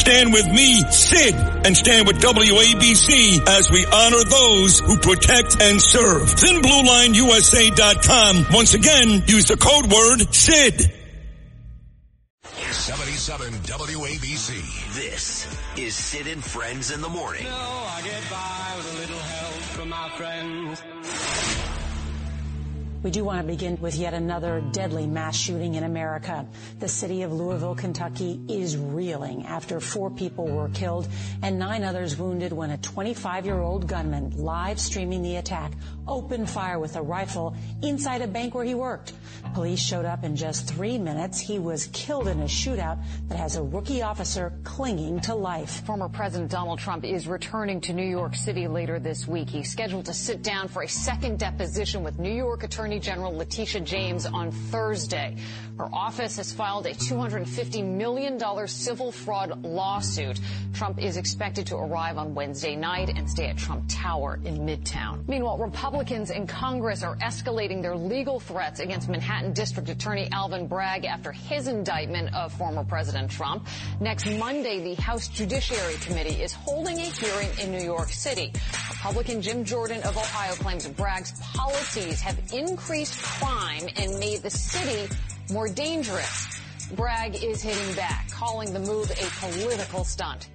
[0.00, 5.78] Stand with me, Sid, and stand with WABC as we honor those who protect and
[5.78, 6.22] serve.
[6.22, 8.46] ThinBlueLineUSA.com.
[8.50, 10.90] Once again, use the code word SID.
[12.72, 14.94] 77 WABC.
[14.94, 17.44] This is Sid and Friends in the Morning.
[17.44, 17.50] No,
[23.02, 26.46] We do want to begin with yet another deadly mass shooting in America.
[26.80, 31.08] The city of Louisville, Kentucky is reeling after four people were killed
[31.40, 35.72] and nine others wounded when a 25 year old gunman live streaming the attack
[36.06, 39.12] opened fire with a rifle inside a bank where he worked.
[39.54, 41.40] Police showed up in just three minutes.
[41.40, 42.98] He was killed in a shootout
[43.28, 45.84] that has a rookie officer clinging to life.
[45.86, 49.48] Former President Donald Trump is returning to New York City later this week.
[49.48, 53.80] He's scheduled to sit down for a second deposition with New York Attorney General Letitia
[53.80, 55.36] James on Thursday.
[55.78, 60.38] Her office has filed a $250 million civil fraud lawsuit.
[60.74, 65.26] Trump is expected to arrive on Wednesday night and stay at Trump Tower in Midtown.
[65.26, 71.04] Meanwhile, Republicans in Congress are escalating their legal threats against Manhattan District Attorney Alvin Bragg
[71.04, 73.66] after his indictment of former President Trump.
[74.00, 78.50] Next Monday, the House Judiciary Committee is holding a hearing in New York City.
[78.88, 85.14] Republican Jim Jordan of Ohio claims Bragg's policies have increased crime and made the city
[85.52, 86.62] more dangerous.
[86.96, 90.48] Bragg is hitting back, calling the move a political stunt.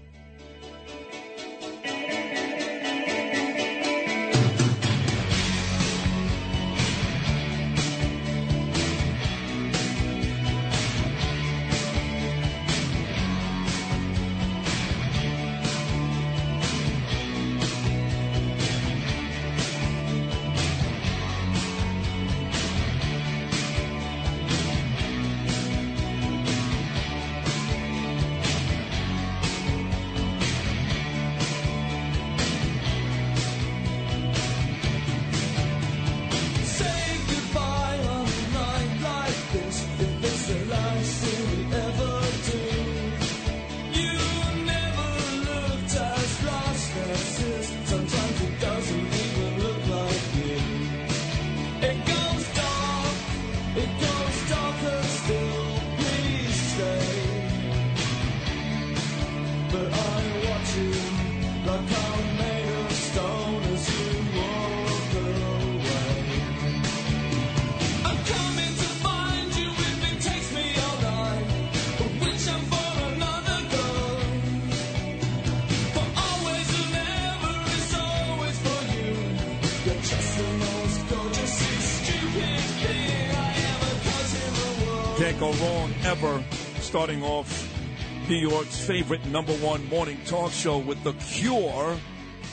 [88.36, 91.98] New York's favorite number one morning talk show with The Cure,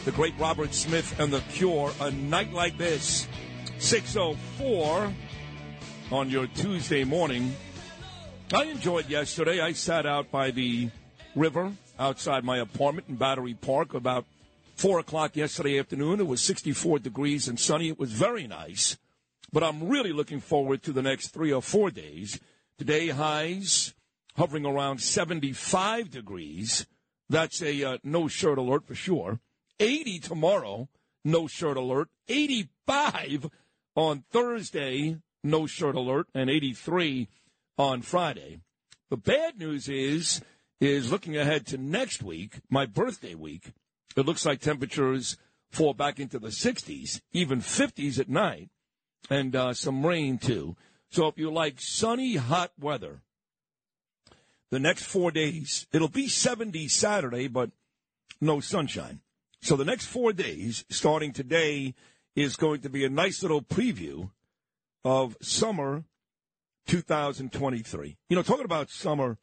[0.04, 1.90] the great Robert Smith and The Cure.
[2.00, 3.26] A night like this,
[3.78, 5.12] 604
[6.12, 7.52] on your Tuesday morning.
[8.54, 9.60] I enjoyed yesterday.
[9.60, 10.88] I sat out by the
[11.34, 14.24] river outside my apartment in Battery Park about
[14.76, 16.20] 4 o'clock yesterday afternoon.
[16.20, 17.88] It was 64 degrees and sunny.
[17.88, 18.98] It was very nice.
[19.52, 22.38] But I'm really looking forward to the next three or four days.
[22.78, 23.94] Today, highs
[24.36, 26.86] hovering around 75 degrees.
[27.28, 29.40] That's a uh, no shirt alert for sure.
[29.80, 30.88] 80 tomorrow,
[31.24, 32.08] no shirt alert.
[32.28, 33.50] 85
[33.94, 37.28] on Thursday, no shirt alert, and 83
[37.78, 38.60] on Friday.
[39.10, 40.40] The bad news is,
[40.80, 43.72] is looking ahead to next week, my birthday week.
[44.16, 45.36] It looks like temperatures
[45.70, 48.68] fall back into the 60s, even 50s at night,
[49.30, 50.76] and uh, some rain too.
[51.10, 53.20] So if you like sunny, hot weather,
[54.72, 57.70] the next four days, it'll be 70 Saturday, but
[58.40, 59.20] no sunshine.
[59.60, 61.94] So the next four days, starting today,
[62.34, 64.30] is going to be a nice little preview
[65.04, 66.04] of summer
[66.86, 68.16] 2023.
[68.30, 69.36] You know, talking about summer,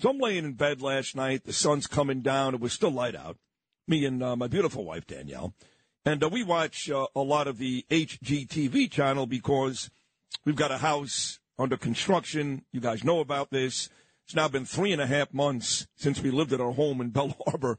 [0.00, 1.44] so I'm laying in bed last night.
[1.44, 2.54] The sun's coming down.
[2.54, 3.36] It was still light out.
[3.86, 5.54] Me and uh, my beautiful wife, Danielle.
[6.04, 9.88] And uh, we watch uh, a lot of the HGTV channel because
[10.44, 12.64] we've got a house under construction.
[12.72, 13.88] You guys know about this.
[14.24, 17.10] It's now been three and a half months since we lived at our home in
[17.10, 17.78] Belle Harbor.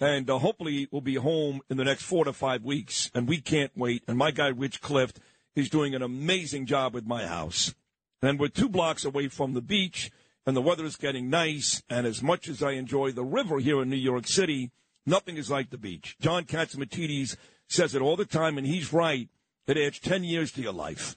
[0.00, 3.10] And uh, hopefully we'll be home in the next four to five weeks.
[3.12, 4.04] And we can't wait.
[4.06, 5.18] And my guy, Rich Clift,
[5.56, 7.74] is doing an amazing job with my house.
[8.22, 10.10] And we're two blocks away from the beach,
[10.46, 11.82] and the weather is getting nice.
[11.88, 14.70] And as much as I enjoy the river here in New York City,
[15.06, 16.16] nothing is like the beach.
[16.20, 17.36] John Catsimatidis
[17.66, 19.28] says it all the time, and he's right.
[19.66, 21.16] It adds 10 years to your life.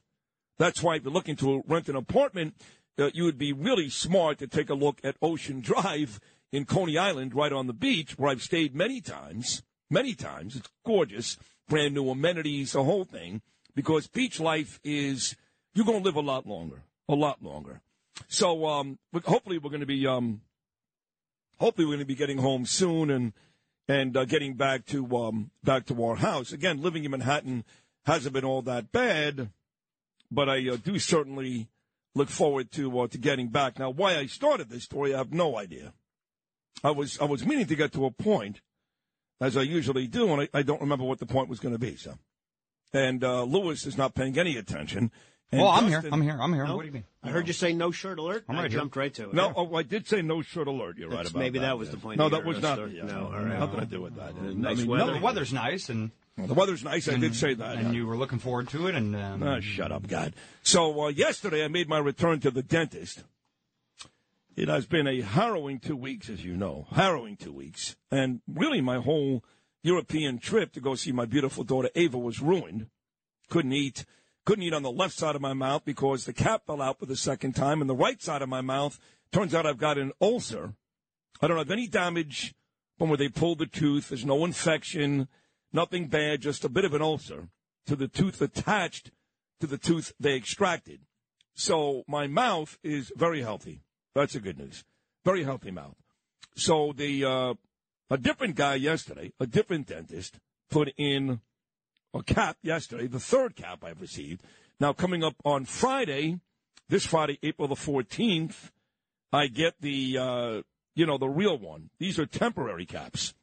[0.57, 2.55] That's why if you're looking to rent an apartment,
[2.99, 6.19] uh, you would be really smart to take a look at Ocean Drive
[6.51, 9.63] in Coney Island, right on the beach, where I've stayed many times.
[9.89, 10.55] Many times.
[10.55, 11.37] It's gorgeous.
[11.67, 13.41] Brand new amenities, the whole thing.
[13.75, 15.35] Because beach life is,
[15.73, 16.83] you're going to live a lot longer.
[17.09, 17.81] A lot longer.
[18.27, 20.41] So um, hopefully we're going to be, um,
[21.59, 23.33] hopefully we're going to be getting home soon and
[23.87, 26.51] and uh, getting back to um, back to our house.
[26.51, 27.65] Again, living in Manhattan
[28.05, 29.49] hasn't been all that bad,
[30.31, 31.67] but I uh, do certainly
[32.15, 33.79] look forward to uh, to getting back.
[33.79, 35.93] Now, why I started this story, I have no idea.
[36.83, 38.61] I was I was meaning to get to a point,
[39.41, 41.79] as I usually do, and I, I don't remember what the point was going to
[41.79, 41.95] be.
[41.95, 42.15] So,
[42.93, 45.11] and uh, Lewis is not paying any attention.
[45.51, 46.03] And Well, I'm here.
[46.11, 46.37] I'm here.
[46.41, 46.65] I'm here.
[46.65, 46.75] No?
[46.75, 47.03] What do you mean?
[47.21, 48.43] I heard you say no shirt alert.
[48.49, 48.79] I'm I right here.
[48.79, 49.33] jumped right to it.
[49.35, 50.97] No, oh, I did say no shirt alert.
[50.97, 51.65] You're right That's- about maybe that.
[51.67, 52.77] that was the point No, of that was not.
[52.77, 52.97] story.
[52.97, 53.59] yeah, No, all right.
[53.59, 54.35] Nothing to do with that.
[54.41, 55.05] nice I mean, weather.
[55.05, 57.07] No, no- the weather's nice, and the weather's nice.
[57.07, 57.77] I did say that.
[57.77, 57.91] and yeah.
[57.93, 60.33] you were looking forward to it, and um, Ah, shut up, God.
[60.63, 63.23] So uh, yesterday I made my return to the dentist.
[64.55, 68.81] It has been a harrowing two weeks, as you know, harrowing two weeks, and really
[68.81, 69.43] my whole
[69.81, 72.87] European trip to go see my beautiful daughter Ava was ruined.
[73.49, 74.05] Couldn't eat,
[74.45, 77.05] couldn't eat on the left side of my mouth because the cap fell out for
[77.05, 78.99] the second time, and the right side of my mouth
[79.31, 80.73] turns out I've got an ulcer.
[81.41, 82.53] I don't have any damage
[82.97, 84.09] from where they pulled the tooth.
[84.09, 85.27] There's no infection,
[85.73, 87.49] nothing bad, just a bit of an ulcer
[87.87, 89.11] to the tooth attached
[89.59, 91.01] to the tooth they extracted.
[91.55, 93.81] So my mouth is very healthy.
[94.15, 94.83] That's the good news.
[95.25, 95.95] Very healthy mouth.
[96.55, 97.53] So the uh,
[98.09, 100.39] a different guy yesterday, a different dentist,
[100.69, 101.41] put in
[102.13, 104.43] a cap yesterday, the third cap I've received.
[104.79, 106.39] Now coming up on Friday,
[106.89, 108.71] this Friday, April the fourteenth,
[109.31, 110.61] I get the uh,
[110.95, 111.89] you know the real one.
[111.99, 113.33] These are temporary caps.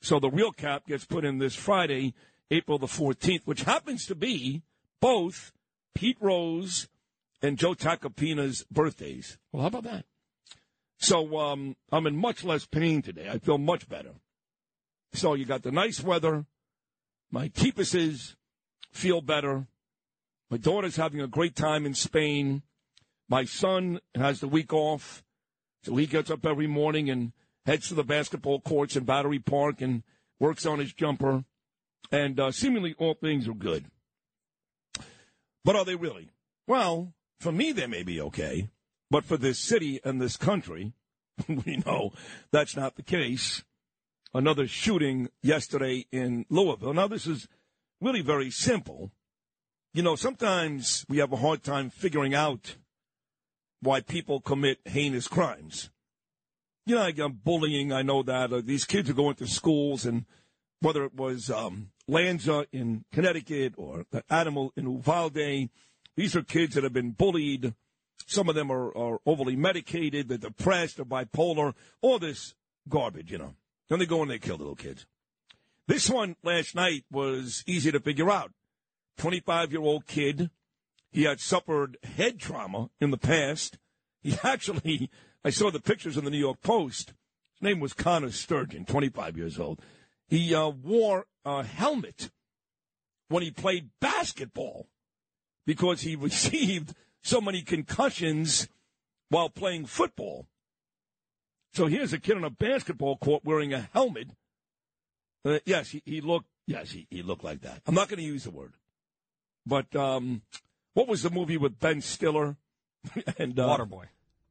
[0.00, 2.14] So the real cap gets put in this Friday,
[2.50, 4.62] April the 14th, which happens to be
[5.00, 5.52] both
[5.94, 6.88] Pete Rose
[7.42, 9.38] and Joe Tacopina's birthdays.
[9.52, 10.04] Well, how about that?
[10.98, 13.28] So um, I'm in much less pain today.
[13.30, 14.12] I feel much better.
[15.12, 16.46] So you got the nice weather.
[17.30, 18.36] My teepuses
[18.92, 19.66] feel better.
[20.50, 22.62] My daughter's having a great time in Spain.
[23.28, 25.22] My son has the week off.
[25.84, 27.32] So he gets up every morning and
[27.70, 30.02] heads to the basketball courts in Battery Park and
[30.40, 31.44] works on his jumper.
[32.10, 33.84] And uh, seemingly all things are good.
[35.64, 36.30] But are they really?
[36.66, 38.70] Well, for me, they may be okay.
[39.08, 40.94] But for this city and this country,
[41.48, 42.12] we know
[42.50, 43.62] that's not the case.
[44.34, 46.94] Another shooting yesterday in Louisville.
[46.94, 47.46] Now, this is
[48.00, 49.12] really very simple.
[49.94, 52.74] You know, sometimes we have a hard time figuring out
[53.80, 55.90] why people commit heinous crimes.
[56.86, 58.52] You know, I'm bullying, I know that.
[58.52, 60.24] Uh, these kids are going to schools, and
[60.80, 65.68] whether it was um, Lanza in Connecticut or the animal in Uvalde,
[66.16, 67.74] these are kids that have been bullied.
[68.26, 72.54] Some of them are, are overly medicated, they're depressed, they're bipolar, all this
[72.88, 73.54] garbage, you know.
[73.88, 75.06] Then they go and they kill the little kids.
[75.86, 78.52] This one last night was easy to figure out.
[79.18, 80.50] 25 year old kid.
[81.10, 83.78] He had suffered head trauma in the past.
[84.22, 85.10] He actually,
[85.44, 87.14] I saw the pictures in the New York Post.
[87.54, 89.80] His name was Connor Sturgeon, 25 years old.
[90.28, 92.30] He uh, wore a helmet
[93.28, 94.88] when he played basketball
[95.66, 98.68] because he received so many concussions
[99.28, 100.46] while playing football.
[101.72, 104.28] So here's a kid on a basketball court wearing a helmet.
[105.44, 106.48] Uh, yes, he, he looked.
[106.66, 107.82] Yes, he, he looked like that.
[107.86, 108.74] I'm not going to use the word,
[109.66, 110.42] but um,
[110.94, 112.56] what was the movie with Ben Stiller
[113.38, 114.06] and uh, Waterboy.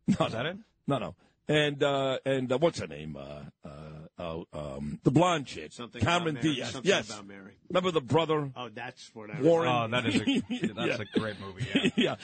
[0.07, 0.57] No, Is that it?
[0.89, 1.15] No, no.
[1.47, 3.17] And uh, and uh, what's her name?
[3.17, 3.79] Uh, uh,
[4.19, 6.55] uh, um, the blonde chick, Something Cameron about Mary.
[6.57, 6.71] Diaz.
[6.71, 7.53] Something yes, about Mary.
[7.69, 9.67] remember the brother Oh, that's what I Warren?
[9.67, 11.05] Oh, that is a that's Yeah.
[11.15, 11.65] a great movie.
[11.73, 11.89] Yeah.
[11.95, 12.15] yeah.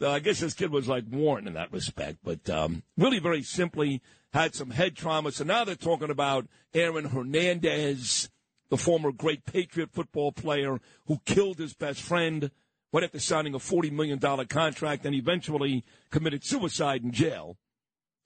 [0.00, 3.42] Uh, I guess this kid was like Warren in that respect, but um, really very
[3.42, 4.00] simply
[4.32, 5.32] had some head trauma.
[5.32, 8.30] So now they're talking about Aaron Hernandez,
[8.68, 12.52] the former great Patriot football player who killed his best friend,
[12.92, 17.56] went after signing a $40 million contract, and eventually committed suicide in jail.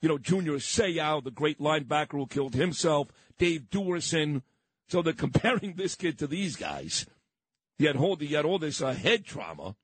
[0.03, 3.07] You know, Junior Seau, the great linebacker who killed himself,
[3.37, 4.41] Dave Duerson.
[4.89, 7.05] So they're comparing this kid to these guys.
[7.77, 9.77] He had, hold, he had all this uh, head trauma.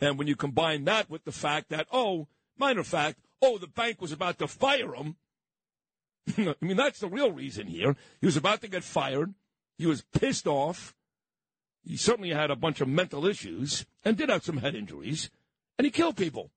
[0.00, 2.26] And when you combine that with the fact that, oh,
[2.56, 5.16] minor fact, oh, the bank was about to fire him.
[6.38, 7.96] I mean, that's the real reason here.
[8.18, 9.34] He was about to get fired.
[9.76, 10.94] He was pissed off.
[11.84, 15.28] He certainly had a bunch of mental issues and did have some head injuries,
[15.78, 16.50] and he killed people.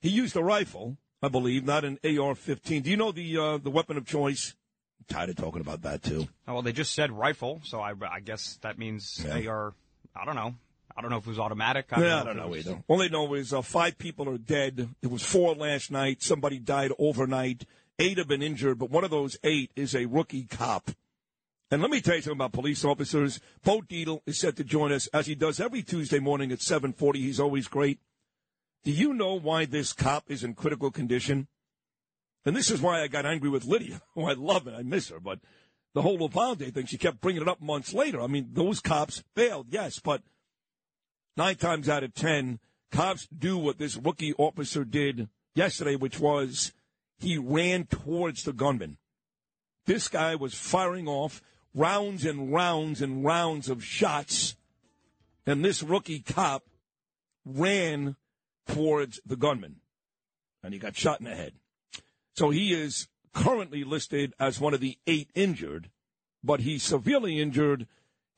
[0.00, 2.82] He used a rifle, I believe, not an AR-15.
[2.82, 4.54] Do you know the uh, the weapon of choice?
[4.98, 6.28] I'm tired of talking about that too.
[6.48, 9.34] Oh, well, they just said rifle, so I, I guess that means Yeah.
[9.34, 9.74] they are.
[10.16, 10.54] I don't know.
[10.96, 11.86] I don't know if it was automatic.
[11.96, 12.82] yeah, I don't know was- either.
[12.88, 14.88] All they know is uh, five people are dead.
[15.02, 16.22] It was four last night.
[16.22, 17.64] Somebody died overnight.
[17.98, 20.90] Eight have been injured, but one of those eight is a rookie cop.
[21.70, 23.40] And let me tell you something about police officers.
[23.64, 27.16] Bo Dietl is set to join us as he does every Tuesday morning at 7:40.
[27.16, 27.98] He's always great.
[28.84, 31.46] Do you know why this cop is in critical condition?
[32.44, 34.82] And this is why I got angry with Lydia, who oh, I love and I
[34.82, 35.38] miss her, but
[35.94, 38.20] the whole Uvalde thing, she kept bringing it up months later.
[38.20, 40.22] I mean, those cops failed, yes, but
[41.36, 42.58] nine times out of ten,
[42.90, 46.72] cops do what this rookie officer did yesterday, which was
[47.18, 48.98] he ran towards the gunman.
[49.86, 51.42] This guy was firing off
[51.74, 54.56] rounds and rounds and rounds of shots,
[55.46, 56.64] and this rookie cop
[57.44, 58.16] ran
[58.66, 59.76] towards the gunman,
[60.62, 61.54] and he got shot in the head.
[62.36, 65.90] So he is currently listed as one of the eight injured,
[66.42, 67.86] but he's severely injured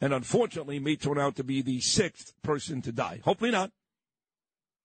[0.00, 3.20] and unfortunately may turn out to be the sixth person to die.
[3.24, 3.70] Hopefully not.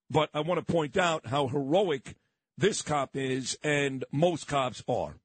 [0.09, 2.15] But I want to point out how heroic
[2.57, 5.15] this cop is and most cops are.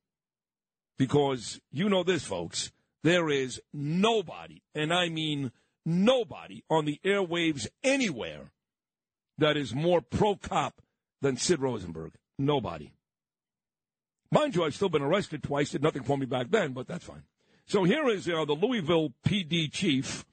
[0.98, 2.70] Because you know this, folks,
[3.02, 5.52] there is nobody, and I mean
[5.84, 8.52] nobody on the airwaves anywhere
[9.38, 10.80] that is more pro cop
[11.20, 12.12] than Sid Rosenberg.
[12.38, 12.92] Nobody.
[14.30, 15.70] Mind you, I've still been arrested twice.
[15.70, 17.22] Did nothing for me back then, but that's fine.
[17.66, 20.24] So here is uh, the Louisville PD chief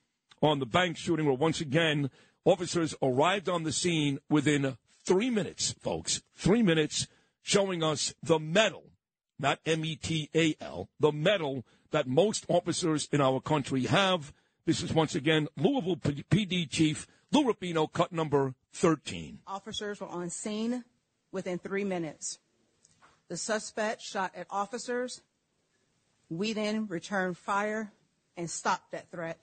[0.41, 2.09] on the bank shooting, where once again
[2.43, 6.21] officers arrived on the scene within three minutes, folks.
[6.35, 7.07] Three minutes,
[7.41, 8.85] showing us the medal,
[9.39, 14.33] not M E T A L, the medal that most officers in our country have.
[14.65, 19.39] This is once again Louisville PD chief Lou Rapino, cut number thirteen.
[19.47, 20.83] Officers were on scene
[21.31, 22.39] within three minutes.
[23.27, 25.21] The suspect shot at officers.
[26.29, 27.91] We then returned fire
[28.37, 29.37] and stopped that threat.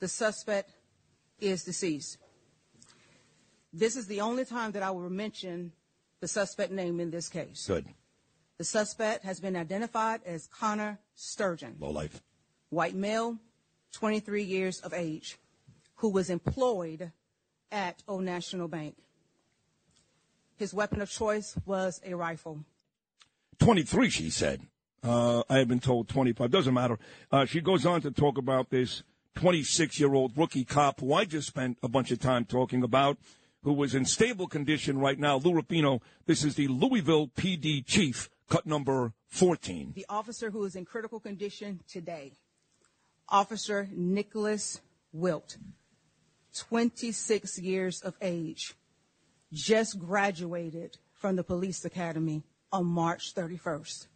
[0.00, 0.70] The suspect
[1.40, 2.18] is deceased.
[3.72, 5.72] This is the only time that I will mention
[6.20, 7.66] the suspect name in this case.
[7.66, 7.86] Good.
[8.58, 12.20] The suspect has been identified as Connor Sturgeon, Low life.
[12.70, 13.38] white male,
[13.92, 15.38] 23 years of age,
[15.96, 17.12] who was employed
[17.70, 18.96] at Old National Bank.
[20.56, 22.64] His weapon of choice was a rifle.
[23.58, 24.62] 23, she said.
[25.02, 26.50] Uh, I have been told 25.
[26.50, 26.98] Doesn't matter.
[27.30, 29.02] Uh, she goes on to talk about this
[29.36, 33.18] 26 year old rookie cop who I just spent a bunch of time talking about,
[33.62, 35.36] who was in stable condition right now.
[35.36, 39.92] Lou Rapino, this is the Louisville PD chief, cut number 14.
[39.94, 42.32] The officer who is in critical condition today,
[43.28, 44.80] Officer Nicholas
[45.12, 45.56] Wilt,
[46.58, 48.74] 26 years of age,
[49.52, 54.06] just graduated from the police academy on March 31st.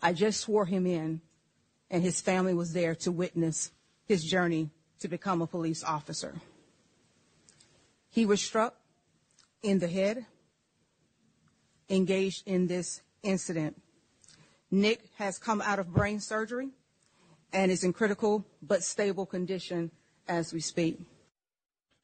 [0.00, 1.20] I just swore him in,
[1.90, 3.70] and his family was there to witness
[4.04, 4.70] his journey
[5.00, 6.34] to become a police officer.
[8.08, 8.76] He was struck
[9.62, 10.24] in the head,
[11.88, 13.80] engaged in this incident.
[14.70, 16.70] Nick has come out of brain surgery
[17.52, 19.90] and is in critical but stable condition
[20.28, 20.98] as we speak.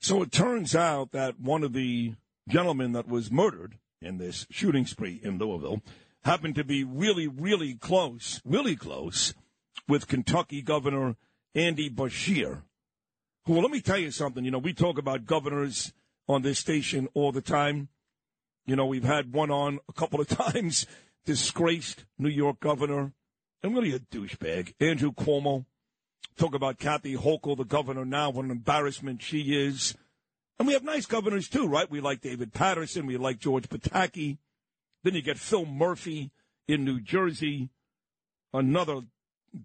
[0.03, 2.15] So it turns out that one of the
[2.49, 5.81] gentlemen that was murdered in this shooting spree in Louisville
[6.25, 9.33] happened to be really, really close, really close
[9.87, 11.15] with Kentucky Governor
[11.55, 12.63] Andy Beshear.
[13.47, 14.45] Well, let me tell you something.
[14.45, 15.93] You know, we talk about governors
[16.27, 17.89] on this station all the time.
[18.67, 20.85] You know, we've had one on a couple of times,
[21.25, 23.13] disgraced New York governor,
[23.63, 25.65] and really a douchebag, Andrew Cuomo.
[26.37, 29.95] Talk about Kathy Hochul, the governor now, what an embarrassment she is.
[30.59, 31.91] And we have nice governors too, right?
[31.91, 34.39] We like David Paterson, we like George Pataki.
[35.03, 36.31] Then you get Phil Murphy
[36.69, 37.71] in New Jersey,
[38.53, 39.03] another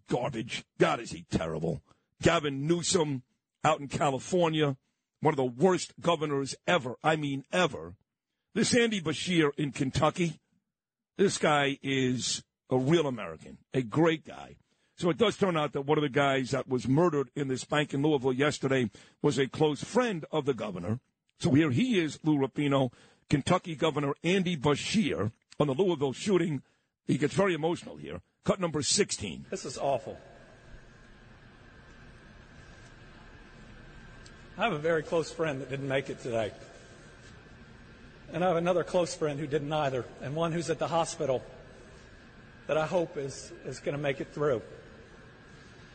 [0.10, 0.66] garbage.
[0.80, 1.82] God, is he terrible.
[2.22, 3.24] Gavin Newsom
[3.64, 4.78] out in California,
[5.22, 6.96] one of the worst governors ever.
[7.04, 7.96] I mean, ever.
[8.54, 10.40] This Andy Beshear in Kentucky,
[11.18, 14.58] this guy is a real American, a great guy.
[14.98, 17.64] So it does turn out that one of the guys that was murdered in this
[17.64, 18.90] bank in Louisville yesterday
[19.22, 21.00] was a close friend of the governor.
[21.40, 22.92] So here he is, Lou Rapino,
[23.30, 26.64] Kentucky Governor Andy Beshear on the Louisville shooting.
[27.06, 28.22] He gets very emotional here.
[28.44, 29.46] Cut number 16.
[29.52, 30.18] This is awful.
[34.58, 36.52] I have a very close friend that didn't make it today.
[38.34, 41.44] And I have another close friend who didn't either, and one who's at the hospital
[42.66, 44.64] that I hope is, is going to make it through.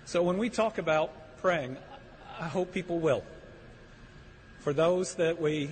[0.04, 1.76] So when we talk about praying,
[2.38, 3.22] I hope people will.
[4.60, 5.70] For those that we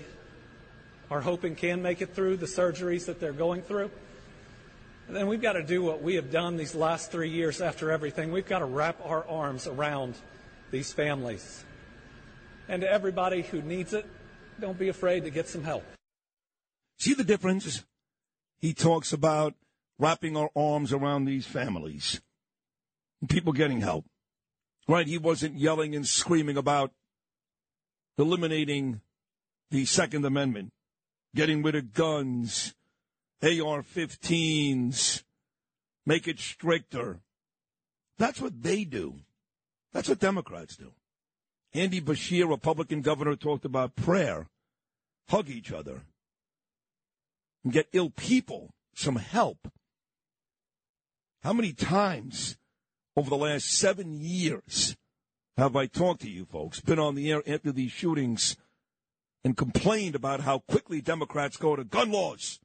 [1.10, 3.90] are hoping can make it through the surgeries that they're going through,
[5.08, 8.30] then we've got to do what we have done these last three years after everything.
[8.30, 10.14] We've got to wrap our arms around
[10.70, 11.64] these families.
[12.68, 14.06] And to everybody who needs it,
[14.60, 15.84] don't be afraid to get some help.
[16.99, 17.84] See the difference?
[18.58, 19.54] He talks about
[19.99, 22.20] wrapping our arms around these families,
[23.28, 24.04] people getting help.
[24.90, 25.06] Right?
[25.06, 26.90] He wasn't yelling and screaming about
[28.18, 29.02] eliminating
[29.70, 30.73] the Second Amendment,
[31.32, 32.75] getting rid of guns,
[33.40, 35.23] AR 15s,
[36.04, 37.20] make it stricter.
[38.18, 39.20] That's what they do.
[39.92, 40.90] That's what Democrats do.
[41.73, 44.49] Andy Beshear, Republican governor, talked about prayer,
[45.28, 46.02] hug each other,
[47.62, 49.70] and get ill people some help.
[51.44, 52.56] How many times
[53.16, 54.96] over the last seven years
[55.56, 58.56] have I talked to you folks, been on the air after these shootings,
[59.44, 62.60] and complained about how quickly Democrats go to gun laws?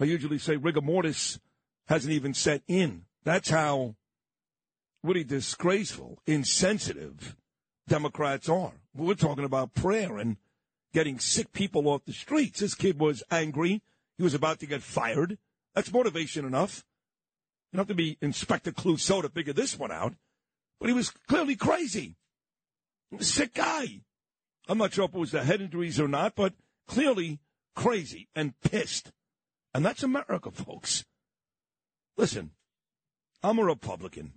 [0.00, 1.40] I usually say rigor mortis
[1.88, 3.06] hasn't even set in.
[3.24, 3.96] That's how
[5.02, 7.36] really disgraceful, insensitive
[7.88, 8.72] Democrats are.
[8.94, 10.36] We're talking about prayer and
[10.92, 12.60] getting sick people off the streets.
[12.60, 13.82] This kid was angry.
[14.16, 15.38] He was about to get fired.
[15.74, 16.84] That's motivation enough.
[17.72, 20.14] You don't have to be Inspector Clouseau to figure this one out.
[20.80, 22.16] But he was clearly crazy.
[23.20, 24.02] Sick guy.
[24.68, 26.54] I'm not sure if it was the head injuries or not, but
[26.88, 27.40] clearly
[27.76, 29.12] crazy and pissed.
[29.74, 31.04] And that's America, folks.
[32.16, 32.50] Listen,
[33.42, 34.32] I'm a Republican.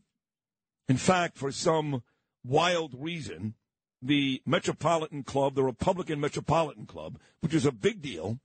[0.87, 2.03] In fact, for some
[2.43, 3.55] wild reason,
[4.01, 8.39] the Metropolitan Club, the Republican Metropolitan Club, which is a big deal,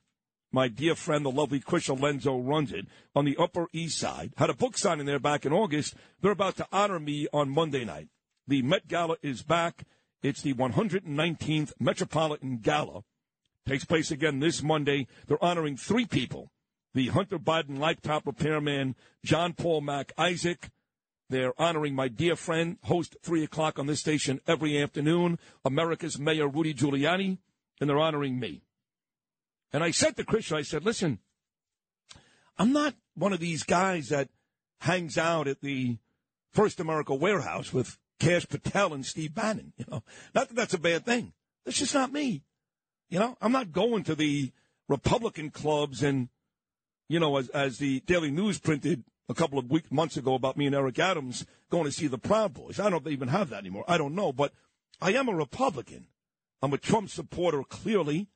[0.50, 4.32] my dear friend, the lovely Chris Lenzo runs it on the Upper East Side.
[4.36, 5.94] Had a book signing there back in August.
[6.20, 8.08] They're about to honor me on Monday night.
[8.46, 9.84] The Met Gala is back.
[10.22, 13.04] It's the 119th Metropolitan Gala.
[13.66, 15.06] Takes place again this Monday.
[15.26, 16.50] They're honoring three people.
[16.94, 20.70] The Hunter Biden laptop repairman, John Paul Mac Isaac.
[21.28, 26.48] They're honoring my dear friend, host 3 o'clock on this station every afternoon, America's Mayor
[26.48, 27.36] Rudy Giuliani.
[27.80, 28.62] And they're honoring me.
[29.72, 31.18] And I said to Chris, I said, listen,
[32.58, 34.28] I'm not one of these guys that
[34.80, 35.98] hangs out at the
[36.52, 39.72] First America warehouse with Kash Patel and Steve Bannon.
[39.76, 40.02] You know,
[40.34, 41.32] not that that's a bad thing.
[41.64, 42.42] That's just not me.
[43.10, 44.52] You know, I'm not going to the
[44.88, 46.28] Republican clubs and,
[47.08, 50.56] you know, as, as the Daily News printed a couple of weeks, months ago about
[50.56, 52.80] me and Eric Adams going to see the Proud Boys.
[52.80, 53.84] I don't know if they even have that anymore.
[53.86, 54.52] I don't know, but
[55.00, 56.06] I am a Republican.
[56.62, 58.28] I'm a Trump supporter, clearly.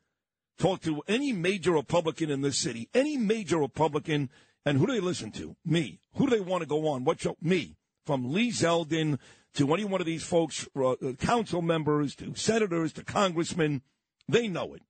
[0.58, 4.30] Talk to any major Republican in this city, any major Republican,
[4.64, 5.56] and who do they listen to?
[5.64, 6.00] Me.
[6.14, 7.04] Who do they want to go on?
[7.04, 7.36] What show?
[7.40, 7.76] Me.
[8.06, 9.18] From Lee Zeldin
[9.54, 13.82] to any one of these folks, uh, council members, to senators, to congressmen,
[14.28, 14.82] they know it.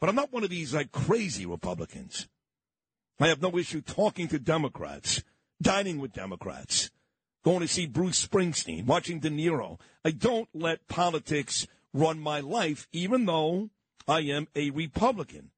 [0.00, 2.28] But I'm not one of these like crazy Republicans.
[3.18, 5.22] I have no issue talking to Democrats,
[5.62, 6.90] dining with Democrats,
[7.44, 9.78] going to see Bruce Springsteen, watching De Niro.
[10.04, 13.70] I don't let politics run my life, even though
[14.06, 15.50] I am a Republican.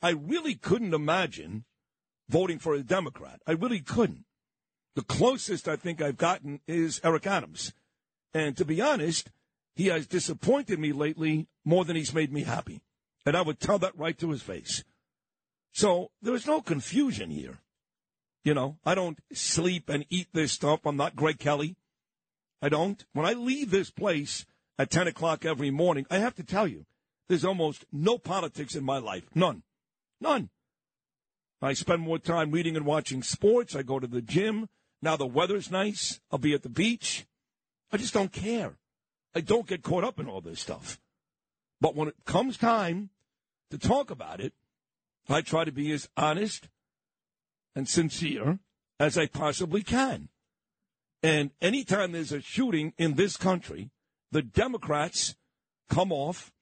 [0.00, 1.64] I really couldn't imagine
[2.28, 3.40] voting for a Democrat.
[3.46, 4.24] I really couldn't.
[4.94, 7.72] The closest I think I've gotten is Eric Adams.
[8.34, 9.30] And to be honest,
[9.74, 12.82] he has disappointed me lately more than he's made me happy.
[13.24, 14.84] And I would tell that right to his face.
[15.72, 17.60] So there's no confusion here.
[18.44, 20.80] You know, I don't sleep and eat this stuff.
[20.84, 21.76] I'm not Greg Kelly.
[22.60, 23.04] I don't.
[23.12, 24.44] When I leave this place
[24.78, 26.86] at 10 o'clock every morning, I have to tell you,
[27.32, 29.24] there's almost no politics in my life.
[29.34, 29.62] None.
[30.20, 30.50] None.
[31.62, 33.74] I spend more time reading and watching sports.
[33.74, 34.68] I go to the gym.
[35.00, 36.20] Now the weather's nice.
[36.30, 37.24] I'll be at the beach.
[37.90, 38.76] I just don't care.
[39.34, 41.00] I don't get caught up in all this stuff.
[41.80, 43.08] But when it comes time
[43.70, 44.52] to talk about it,
[45.26, 46.68] I try to be as honest
[47.74, 48.58] and sincere
[49.00, 50.28] as I possibly can.
[51.22, 53.90] And anytime there's a shooting in this country,
[54.30, 55.34] the Democrats
[55.88, 56.52] come off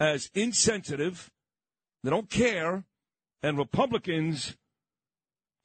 [0.00, 1.30] as insensitive,
[2.02, 2.84] they don't care,
[3.42, 4.56] and Republicans,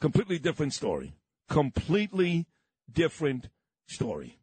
[0.02, 1.14] completely different story.
[1.50, 2.46] Completely
[2.92, 3.50] different
[3.88, 4.38] story.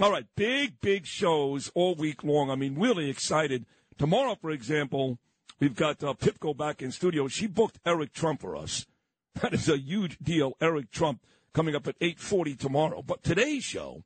[0.00, 2.50] All right, big, big shows all week long.
[2.50, 3.66] I mean, really excited.
[3.98, 5.18] Tomorrow, for example,
[5.58, 6.14] we've got uh,
[6.56, 7.26] back in studio.
[7.26, 8.86] She booked Eric Trump for us.
[9.42, 10.54] That is a huge deal.
[10.60, 11.20] Eric Trump
[11.54, 13.02] coming up at 8.40 tomorrow.
[13.02, 14.02] But today's show,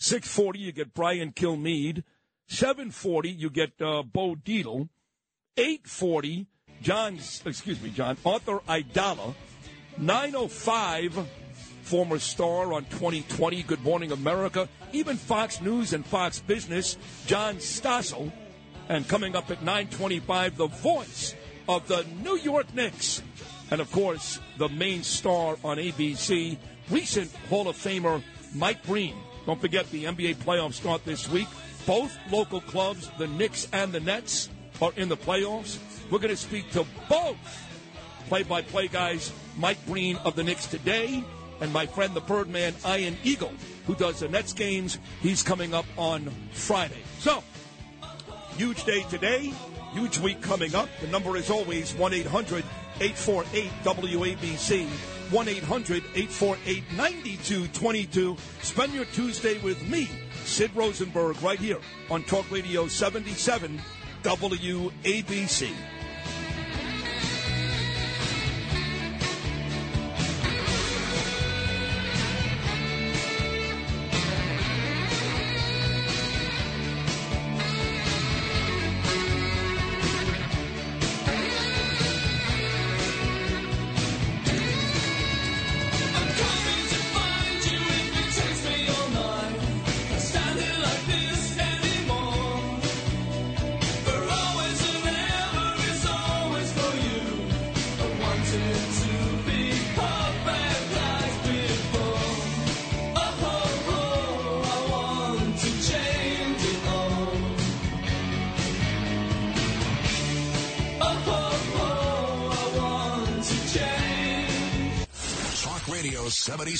[0.00, 2.04] 6.40, you get Brian Kilmeade.
[2.48, 4.88] 7.40, you get uh, Bo Dietl.
[5.58, 6.46] 840,
[6.82, 9.34] John's, excuse me, John, Arthur Aidala.
[9.98, 11.26] 905,
[11.82, 18.30] former star on 2020, Good Morning America, even Fox News and Fox Business, John Stossel.
[18.88, 21.34] And coming up at 925, the voice
[21.68, 23.22] of the New York Knicks.
[23.70, 26.58] And of course, the main star on ABC,
[26.90, 28.22] recent Hall of Famer
[28.54, 29.16] Mike Breen.
[29.46, 31.48] Don't forget the NBA playoffs start this week.
[31.86, 34.48] Both local clubs, the Knicks and the Nets,
[34.82, 35.78] are in the playoffs.
[36.10, 37.36] We're going to speak to both
[38.28, 41.24] play by play guys, Mike Breen of the Knicks today,
[41.60, 43.52] and my friend the Birdman, Ian Eagle,
[43.86, 44.98] who does the Nets games.
[45.22, 47.02] He's coming up on Friday.
[47.20, 47.42] So,
[48.56, 49.52] huge day today,
[49.92, 50.88] huge week coming up.
[51.00, 52.64] The number is always 1 800
[53.00, 54.86] 848 WABC.
[55.30, 58.36] 1 800 848 9222.
[58.62, 60.08] Spend your Tuesday with me,
[60.46, 61.78] Sid Rosenberg, right here
[62.10, 63.80] on Talk Radio 77
[64.22, 65.95] WABC.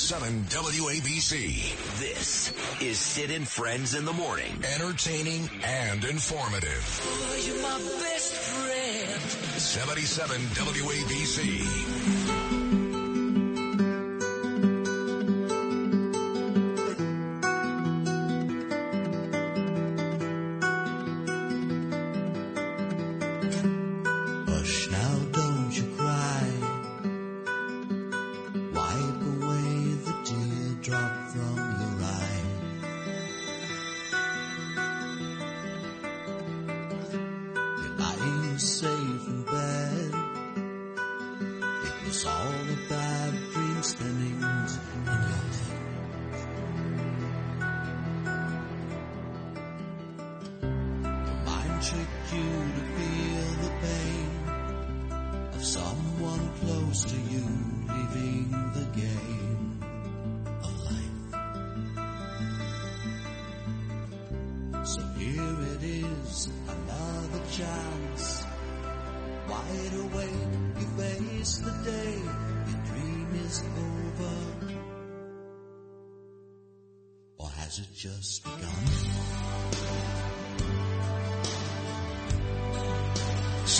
[0.07, 1.99] 77 WABC.
[1.99, 4.53] This is Sid and Friends in the Morning.
[4.73, 7.01] Entertaining and informative.
[7.45, 9.21] You're my best friend.
[9.59, 12.16] 77 WABC.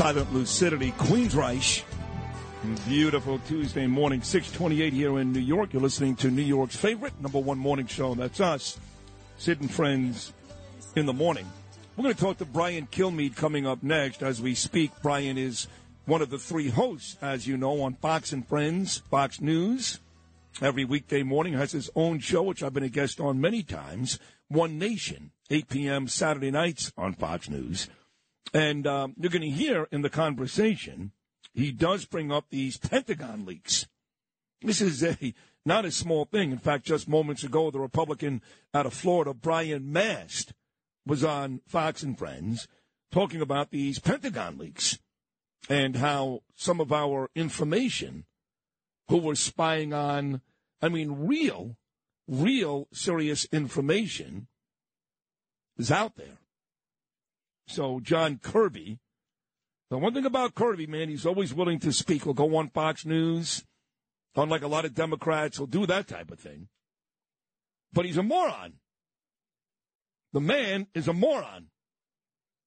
[0.07, 1.83] Silent Lucidity, Queensrÿche.
[2.87, 5.73] Beautiful Tuesday morning, 628 here in New York.
[5.73, 8.15] You're listening to New York's favorite number one morning show.
[8.15, 8.79] That's us,
[9.37, 10.31] Sid and Friends
[10.95, 11.45] in the morning.
[11.97, 14.91] We're going to talk to Brian Kilmeade coming up next as we speak.
[15.03, 15.67] Brian is
[16.05, 19.99] one of the three hosts, as you know, on Fox and Friends, Fox News.
[20.61, 24.19] Every weekday morning has his own show, which I've been a guest on many times.
[24.47, 26.07] One Nation, 8 p.m.
[26.07, 27.89] Saturday nights on Fox News.
[28.53, 31.11] And um, you're going to hear in the conversation,
[31.53, 33.87] he does bring up these Pentagon leaks.
[34.61, 35.33] This is a
[35.65, 36.51] not a small thing.
[36.51, 38.41] In fact, just moments ago, the Republican
[38.73, 40.53] out of Florida, Brian Mast,
[41.05, 42.67] was on Fox and Friends
[43.11, 44.97] talking about these Pentagon leaks
[45.69, 48.25] and how some of our information,
[49.09, 50.41] who were spying on,
[50.81, 51.77] I mean, real,
[52.27, 54.47] real serious information,
[55.77, 56.39] is out there.
[57.67, 58.99] So John Kirby,
[59.89, 62.23] the one thing about Kirby, man, he's always willing to speak.
[62.23, 63.63] He'll go on Fox News,
[64.35, 66.67] unlike a lot of Democrats, he'll do that type of thing.
[67.93, 68.73] But he's a moron.
[70.33, 71.67] The man is a moron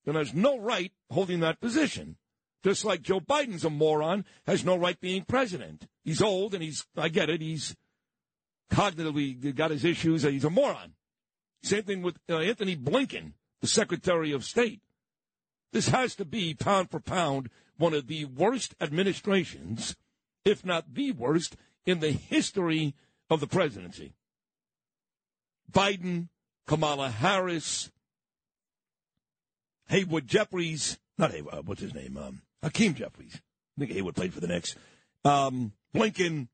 [0.07, 2.17] and has no right holding that position.
[2.63, 5.87] Just like Joe Biden's a moron, has no right being president.
[6.05, 7.75] He's old and he's, I get it, he's
[8.71, 10.95] cognitively got his issues, he's a moron.
[11.63, 14.81] Same thing with uh, Antony Blinken, the Secretary of State.
[15.73, 19.97] This has to be, pound for pound, one of the worst administrations,
[20.45, 21.57] if not the worst,
[21.87, 22.95] in the history
[23.29, 24.13] of the presidency.
[25.71, 26.29] Biden,
[26.67, 27.91] Kamala Harris,
[29.89, 32.17] Haywood Jeffries, not Haywood, uh, what's his name?
[32.17, 33.41] Um, Hakeem Jeffries.
[33.77, 34.75] I think Haywood played for the Knicks.
[35.25, 36.49] Um, Blinken.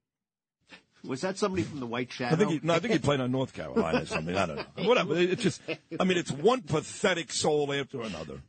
[1.05, 2.35] Was that somebody from the White Shadow?
[2.35, 4.37] I think he, no, I think he played on North Carolina or something.
[4.37, 4.89] I don't know.
[4.89, 5.17] Whatever.
[5.17, 5.63] It's just,
[6.01, 8.41] I mean, it's one pathetic soul after another.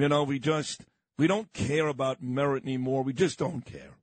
[0.00, 0.82] You know, we just,
[1.18, 3.02] we don't care about merit anymore.
[3.02, 3.96] We just don't care.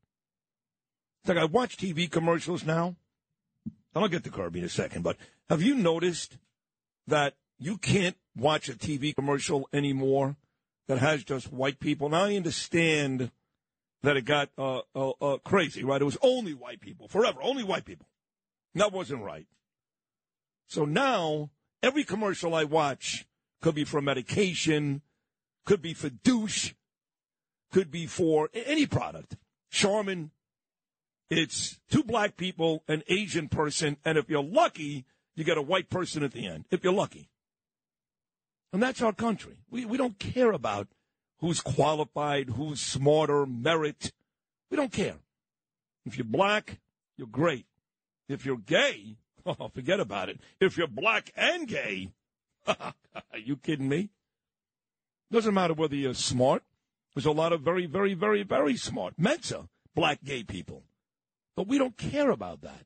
[1.21, 2.97] It's like I watch TV commercials now.
[3.95, 5.15] I'll get to Kirby in a second, but
[5.49, 6.37] have you noticed
[7.07, 10.35] that you can't watch a TV commercial anymore
[10.87, 12.09] that has just white people?
[12.09, 13.31] Now I understand
[14.03, 16.01] that it got uh, uh, uh, crazy, right?
[16.01, 18.07] It was only white people forever, only white people.
[18.73, 19.47] That wasn't right.
[20.67, 23.25] So now every commercial I watch
[23.61, 25.01] could be for medication,
[25.65, 26.73] could be for douche,
[27.71, 29.35] could be for any product.
[29.69, 30.31] Charmin,
[31.29, 35.89] it's two black people, an Asian person, and if you're lucky, you get a white
[35.89, 37.29] person at the end, if you're lucky.
[38.71, 39.57] And that's our country.
[39.69, 40.87] We, we don't care about
[41.39, 44.11] who's qualified, who's smarter, merit.
[44.69, 45.15] We don't care.
[46.05, 46.79] If you're black,
[47.17, 47.65] you're great.
[48.27, 50.39] If you're gay, oh, forget about it.
[50.59, 52.11] If you're black and gay,
[52.67, 52.93] are
[53.37, 54.09] you kidding me?
[55.35, 56.63] Doesn't matter whether you're smart.
[57.13, 60.83] There's a lot of very, very, very, very smart Mensa black gay people.
[61.57, 62.85] But we don't care about that.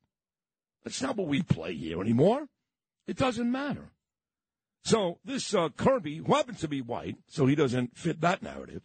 [0.83, 2.47] That's not what we play here anymore.
[3.05, 3.91] It doesn't matter.
[4.83, 8.81] So this uh, Kirby, who happens to be white, so he doesn't fit that narrative,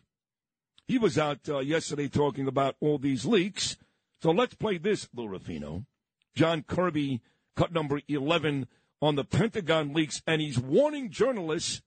[0.86, 3.78] he was out uh, yesterday talking about all these leaks.
[4.20, 5.86] So let's play this, Lou Rufino.
[6.34, 7.22] John Kirby,
[7.56, 8.66] cut number 11
[9.00, 11.80] on the Pentagon leaks, and he's warning journalists,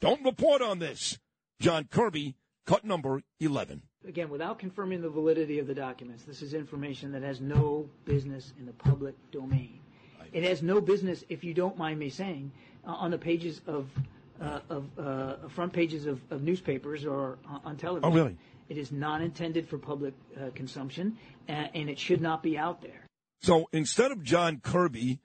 [0.00, 1.18] don't report on this.
[1.60, 2.34] John Kirby,
[2.66, 3.82] cut number 11.
[4.06, 8.52] Again, without confirming the validity of the documents, this is information that has no business
[8.58, 9.80] in the public domain.
[10.32, 12.50] It has no business, if you don't mind me saying,
[12.86, 13.88] uh, on the pages of,
[14.42, 18.12] uh, of uh, front pages of, of newspapers or on- on television.
[18.12, 18.36] Oh, really?
[18.68, 21.16] It is not intended for public uh, consumption,
[21.48, 23.06] uh, and it should not be out there.
[23.42, 25.20] So instead of John Kirby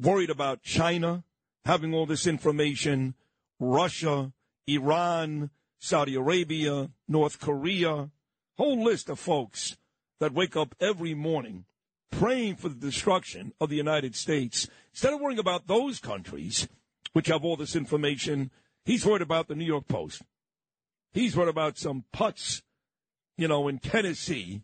[0.00, 1.24] worried about China
[1.64, 3.14] having all this information,
[3.60, 4.32] Russia,
[4.66, 8.10] Iran, Saudi Arabia, North Korea,
[8.56, 9.76] whole list of folks
[10.18, 11.66] that wake up every morning
[12.10, 16.68] praying for the destruction of the United States, instead of worrying about those countries
[17.12, 18.50] which have all this information,
[18.84, 20.22] he's worried about the New York Post.
[21.12, 22.62] He's worried about some putz,
[23.36, 24.62] you know, in Tennessee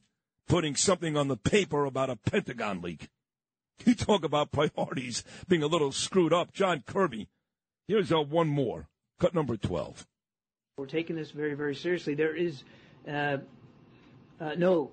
[0.49, 3.09] putting something on the paper about a Pentagon leak.
[3.85, 6.53] You talk about priorities being a little screwed up.
[6.53, 7.29] John Kirby,
[7.89, 8.89] here's uh, one more,
[9.21, 10.07] cut number 12.
[10.79, 12.15] We're taking this very, very seriously.
[12.15, 12.65] There is
[13.09, 13.39] uh,
[14.41, 14.91] uh, no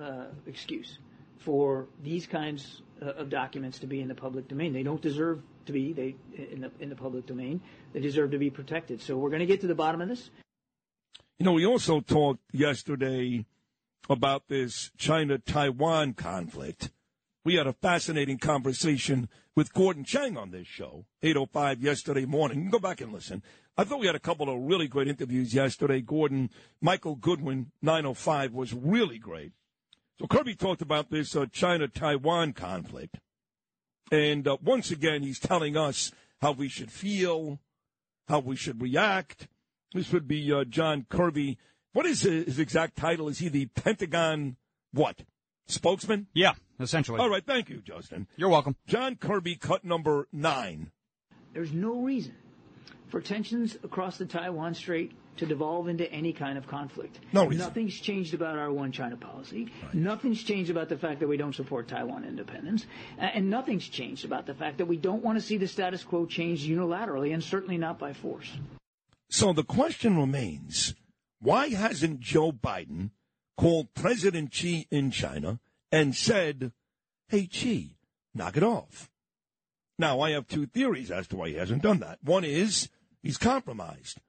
[0.00, 0.98] uh, excuse
[1.38, 4.72] for these kinds uh, of documents to be in the public domain.
[4.72, 7.60] They don't deserve to be they in the in the public domain.
[7.92, 9.02] They deserve to be protected.
[9.02, 10.30] So we're going to get to the bottom of this.
[11.38, 13.44] You know, we also talked yesterday
[14.08, 16.90] about this China Taiwan conflict.
[17.46, 22.70] We had a fascinating conversation with Gordon Chang on this show, 805 yesterday morning.
[22.70, 23.40] Go back and listen.
[23.78, 26.00] I thought we had a couple of really great interviews yesterday.
[26.00, 29.52] Gordon, Michael Goodwin, 905 was really great.
[30.18, 33.20] So Kirby talked about this uh, China Taiwan conflict.
[34.10, 37.60] And uh, once again, he's telling us how we should feel,
[38.26, 39.46] how we should react.
[39.94, 41.58] This would be uh, John Kirby.
[41.92, 43.28] What is his exact title?
[43.28, 44.56] Is he the Pentagon
[44.92, 45.22] what?
[45.68, 46.26] Spokesman?
[46.34, 47.20] Yeah, essentially.
[47.20, 48.26] All right, thank you, Justin.
[48.36, 48.76] You're welcome.
[48.86, 50.90] John Kirby, cut number nine.
[51.52, 52.34] There's no reason
[53.08, 57.18] for tensions across the Taiwan Strait to devolve into any kind of conflict.
[57.32, 57.64] No reason.
[57.64, 59.70] Nothing's changed about our one China policy.
[59.92, 62.86] Nothing's changed about the fact that we don't support Taiwan independence.
[63.18, 66.26] And nothing's changed about the fact that we don't want to see the status quo
[66.26, 68.50] changed unilaterally and certainly not by force.
[69.28, 70.94] So the question remains
[71.40, 73.10] why hasn't Joe Biden
[73.56, 76.72] called President Xi in China and said,
[77.28, 77.96] hey, Xi,
[78.34, 79.10] knock it off?
[79.98, 82.18] Now, I have two theories as to why he hasn't done that.
[82.22, 82.90] One is
[83.22, 84.20] he's compromised,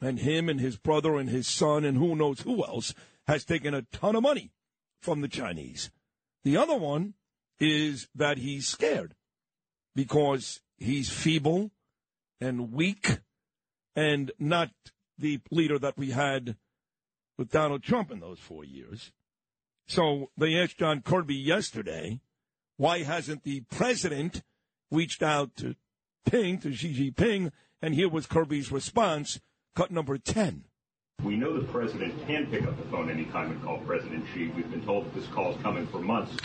[0.00, 2.92] and him and his brother and his son and who knows who else
[3.26, 4.50] has taken a ton of money
[5.00, 5.90] from the Chinese.
[6.44, 7.14] The other one
[7.60, 9.14] is that he's scared
[9.94, 11.70] because he's feeble
[12.40, 13.20] and weak
[13.94, 14.70] and not
[15.18, 16.56] the leader that we had
[17.38, 19.12] with Donald Trump in those four years.
[19.86, 22.20] So they asked John Kirby yesterday,
[22.76, 24.42] why hasn't the president
[24.90, 25.76] reached out to
[26.24, 27.52] Ping, to Xi Jinping?
[27.80, 29.40] And here was Kirby's response,
[29.74, 30.64] cut number 10.
[31.22, 34.48] We know the president can pick up the phone anytime and call President Xi.
[34.48, 36.36] We've been told that this call is coming for months.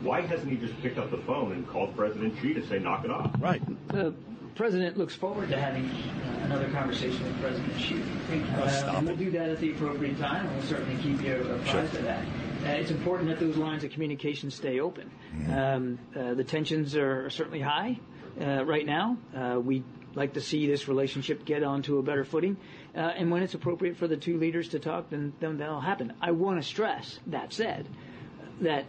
[0.00, 3.04] Why hasn't he just picked up the phone and called President Xi to say knock
[3.04, 3.30] it off?
[3.38, 3.62] Right.
[3.88, 4.14] The
[4.54, 8.02] President looks forward to having uh, another conversation with President Xi.
[8.54, 11.94] Uh, and we'll do that at the appropriate time, and we'll certainly keep you apprised
[11.94, 12.24] of that.
[12.62, 15.10] Uh, it's important that those lines of communication stay open.
[15.50, 17.98] Um, uh, the tensions are certainly high
[18.40, 19.16] uh, right now.
[19.36, 19.82] Uh, we
[20.14, 22.56] like to see this relationship get onto a better footing.
[22.94, 26.12] Uh, and when it's appropriate for the two leaders to talk, then, then that'll happen.
[26.20, 27.88] I want to stress, that said,
[28.60, 28.84] that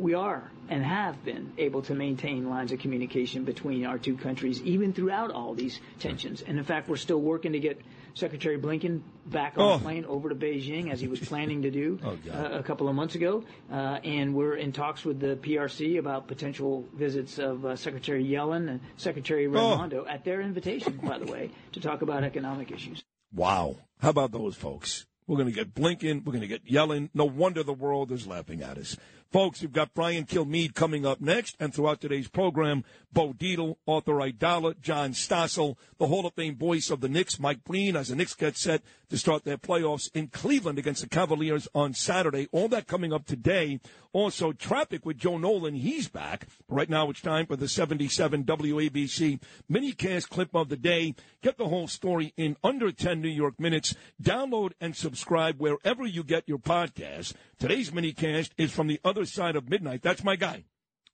[0.00, 4.60] we are and have been able to maintain lines of communication between our two countries,
[4.62, 6.42] even throughout all these tensions.
[6.42, 7.80] And in fact, we're still working to get
[8.14, 9.72] Secretary Blinken back on Oh.
[9.74, 12.88] a plane over to Beijing, as he was planning to do Oh, uh, a couple
[12.88, 13.44] of months ago.
[13.70, 18.68] Uh, and we're in talks with the PRC about potential visits of uh, Secretary Yellen
[18.68, 23.02] and Secretary Raimondo at their invitation, by the way, to talk about economic issues.
[23.34, 23.76] Wow.
[24.00, 25.06] How about those folks?
[25.26, 26.24] We're going to get Blinken.
[26.24, 27.08] We're going to get Yellen.
[27.14, 28.96] No wonder the world is laughing at us.
[29.32, 31.56] Folks, we've got Brian Kilmeade coming up next.
[31.58, 36.90] And throughout today's program, Bo Dietl, Arthur Aidala, John Stossel, the Hall of Fame voice
[36.90, 40.28] of the Knicks, Mike Breen, as the Knicks get set to start their playoffs in
[40.28, 42.46] Cleveland against the Cavaliers on Saturday.
[42.52, 43.80] All that coming up today.
[44.14, 45.74] Also, traffic with Joe Nolan.
[45.74, 46.46] He's back.
[46.68, 49.40] Right now, it's time for the 77 WABC
[49.70, 51.14] minicast clip of the day.
[51.42, 53.94] Get the whole story in under 10 New York minutes.
[54.22, 57.32] Download and subscribe wherever you get your podcasts.
[57.62, 60.02] Today's minicast is from the other side of midnight.
[60.02, 60.64] That's my guy.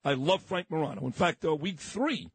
[0.03, 1.05] I love Frank Morano.
[1.05, 2.31] In fact, uh, week three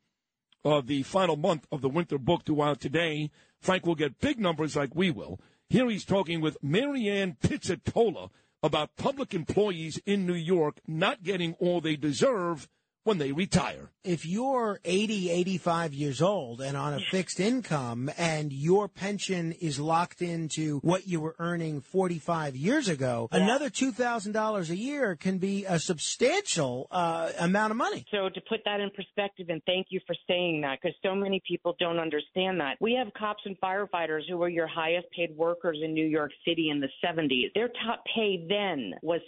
[0.63, 4.39] of the final month of the winter book due out today, Frank will get big
[4.39, 5.39] numbers like we will.
[5.67, 8.29] Here he's talking with Marianne Pizzitola
[8.61, 12.69] about public employees in New York not getting all they deserve
[13.03, 13.89] when they retire.
[14.03, 19.79] if you're 80, 85 years old and on a fixed income and your pension is
[19.79, 25.63] locked into what you were earning 45 years ago, another $2,000 a year can be
[25.63, 28.05] a substantial uh, amount of money.
[28.11, 31.41] So to put that in perspective, and thank you for saying that, because so many
[31.47, 32.75] people don't understand that.
[32.81, 36.69] We have cops and firefighters who were your highest paid workers in New York City
[36.69, 37.53] in the 70s.
[37.55, 39.21] Their top pay then was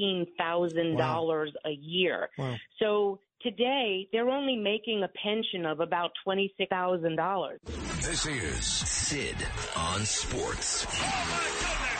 [0.00, 2.28] $15,000 a year.
[2.36, 2.56] Wow.
[2.80, 3.15] So
[3.46, 7.58] today, they're only making a pension of about $26,000.
[8.02, 9.36] This is Sid
[9.76, 10.84] on Sports.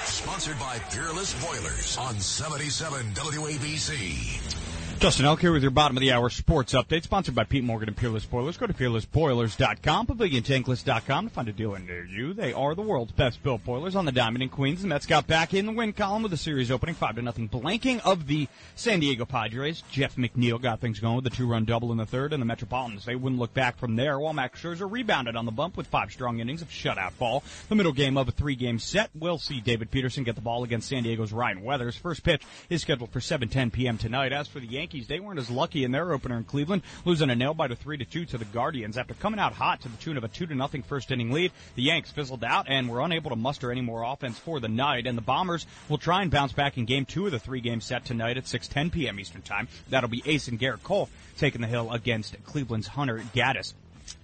[0.07, 4.56] Sponsored by Peerless Boilers on 77 WABC.
[4.99, 7.91] Justin Elk here with your bottom of the hour sports update, sponsored by Pete Morgan
[7.91, 8.57] and Peerless Boilers.
[8.57, 12.33] Go to peerlessboilers.com, paviliontankless.com to find a dealer near you.
[12.33, 14.81] They are the world's best built boilers on the Diamond in Queens.
[14.81, 17.47] The Mets got back in the win column with the series opening five to nothing
[17.47, 19.83] blanking of the San Diego Padres.
[19.91, 22.47] Jeff McNeil got things going with a two run double in the third, and the
[22.47, 24.19] Metropolitans they wouldn't look back from there.
[24.19, 27.45] While Max Scherzer rebounded on the bump with five strong innings of shutout ball.
[27.69, 29.11] The middle game of a three game set.
[29.15, 31.97] We'll see David Peterson get the ball against San Diego's Ryan Weathers.
[31.97, 33.99] First pitch is scheduled for 7:10 p.m.
[33.99, 34.33] tonight.
[34.33, 37.35] As for the Yankees, they weren't as lucky in their opener in Cleveland, losing a
[37.35, 39.97] nail bite of three to two to the Guardians after coming out hot to the
[39.97, 41.51] tune of a two to nothing first inning lead.
[41.75, 45.07] The Yanks fizzled out and were unable to muster any more offense for the night.
[45.07, 47.81] And the Bombers will try and bounce back in game two of the three game
[47.81, 49.19] set tonight at 6:10 p.m.
[49.19, 49.67] Eastern time.
[49.91, 53.75] That'll be Ace and Gerrit Cole taking the hill against Cleveland's Hunter Gaddis.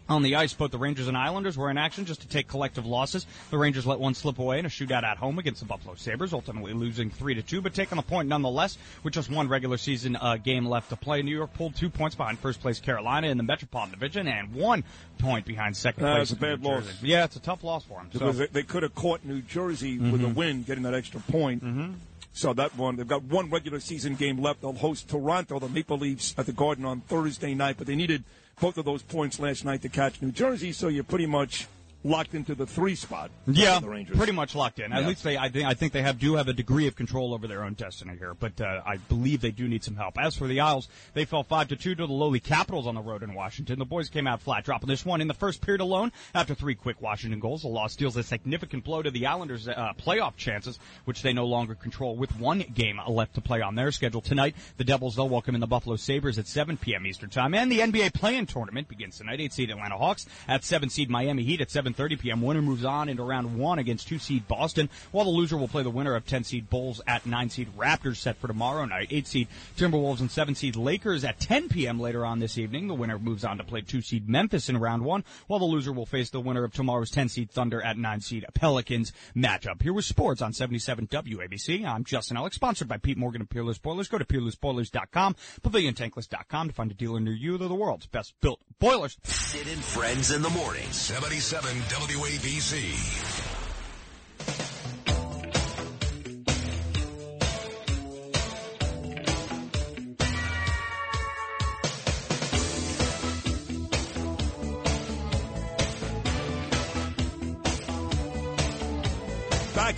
[0.08, 2.84] On the ice, both the Rangers and Islanders were in action just to take collective
[2.84, 3.24] losses.
[3.50, 6.32] The Rangers let one slip away in a shootout at home against the Buffalo Sabres,
[6.34, 8.76] ultimately losing three to two, but taking the point nonetheless.
[9.04, 12.14] With just one regular season uh, game left to play, New York pulled two points
[12.14, 14.84] behind first place Carolina in the Metropolitan Division and one
[15.18, 16.22] point behind second Uh, place.
[16.30, 16.84] it's a bad New loss.
[16.84, 17.08] Jersey.
[17.08, 18.10] Yeah, it's a tough loss for them.
[18.12, 20.34] Because they, they could have caught New Jersey with a Mhm.
[20.34, 21.64] win, getting that extra point.
[21.64, 21.92] Mm-hmm.
[22.34, 24.62] So that one, they've got one regular season game left.
[24.62, 27.76] They'll host Toronto, the Maple Leafs, at the Garden on Thursday night.
[27.78, 28.24] But they needed
[28.62, 31.66] both of those points last night to catch New Jersey, so you're pretty much
[32.04, 33.30] locked into the three spot.
[33.46, 34.16] Yeah, the Rangers.
[34.16, 34.92] pretty much locked in.
[34.92, 35.08] At Yeah.
[35.08, 37.46] least they, I think, I think they have do have a degree of control over
[37.46, 38.34] their own destiny here.
[38.34, 40.18] But uh, I believe they do need some help.
[40.18, 43.00] As for the Isles, they fell five to two to the lowly Capitals on the
[43.00, 43.78] road in Washington.
[43.78, 46.12] The boys came out flat, dropping this one in the first period alone.
[46.34, 49.92] After three quick Washington goals, the loss deals a significant blow to the Islanders' uh,
[49.98, 52.16] playoff chances, which they no longer control.
[52.16, 55.60] With one game left to play on their schedule tonight, the Devils they'll welcome in
[55.60, 57.06] the Buffalo Sabres at 7 p.m.
[57.06, 59.40] Eastern time, and the NBA play-in tournament begins tonight.
[59.40, 62.42] Eight seed Atlanta Hawks at seven seed Miami Heat at 7:30 p.m.
[62.42, 65.82] Winner moves on into round one against two seed Boston, while the loser will play
[65.82, 69.08] the winner of 10 seed Bulls at nine seed Raptors set for tomorrow night.
[69.10, 72.00] Eight seed Timberwolves and seven seed Lakers at 10 p.m.
[72.00, 72.88] later on this evening.
[72.88, 75.92] The winner moves on to play two seed Memphis in round one, while the loser
[75.92, 79.82] will face the winner of tomorrow's 10 seed Thunder at nine seed Pelicans matchup.
[79.82, 81.84] Here was sports on 77 WABC.
[81.86, 84.08] I'm Justin Alex, sponsored by Pete Morgan and Peerless Boilers.
[84.08, 87.58] Go to peerlessboilers.com, paviliontankless.com to find a dealer near you.
[87.58, 89.16] They're the world's best built boilers.
[89.24, 90.90] Sid and Friends in the morning.
[90.90, 93.22] 77 WABC.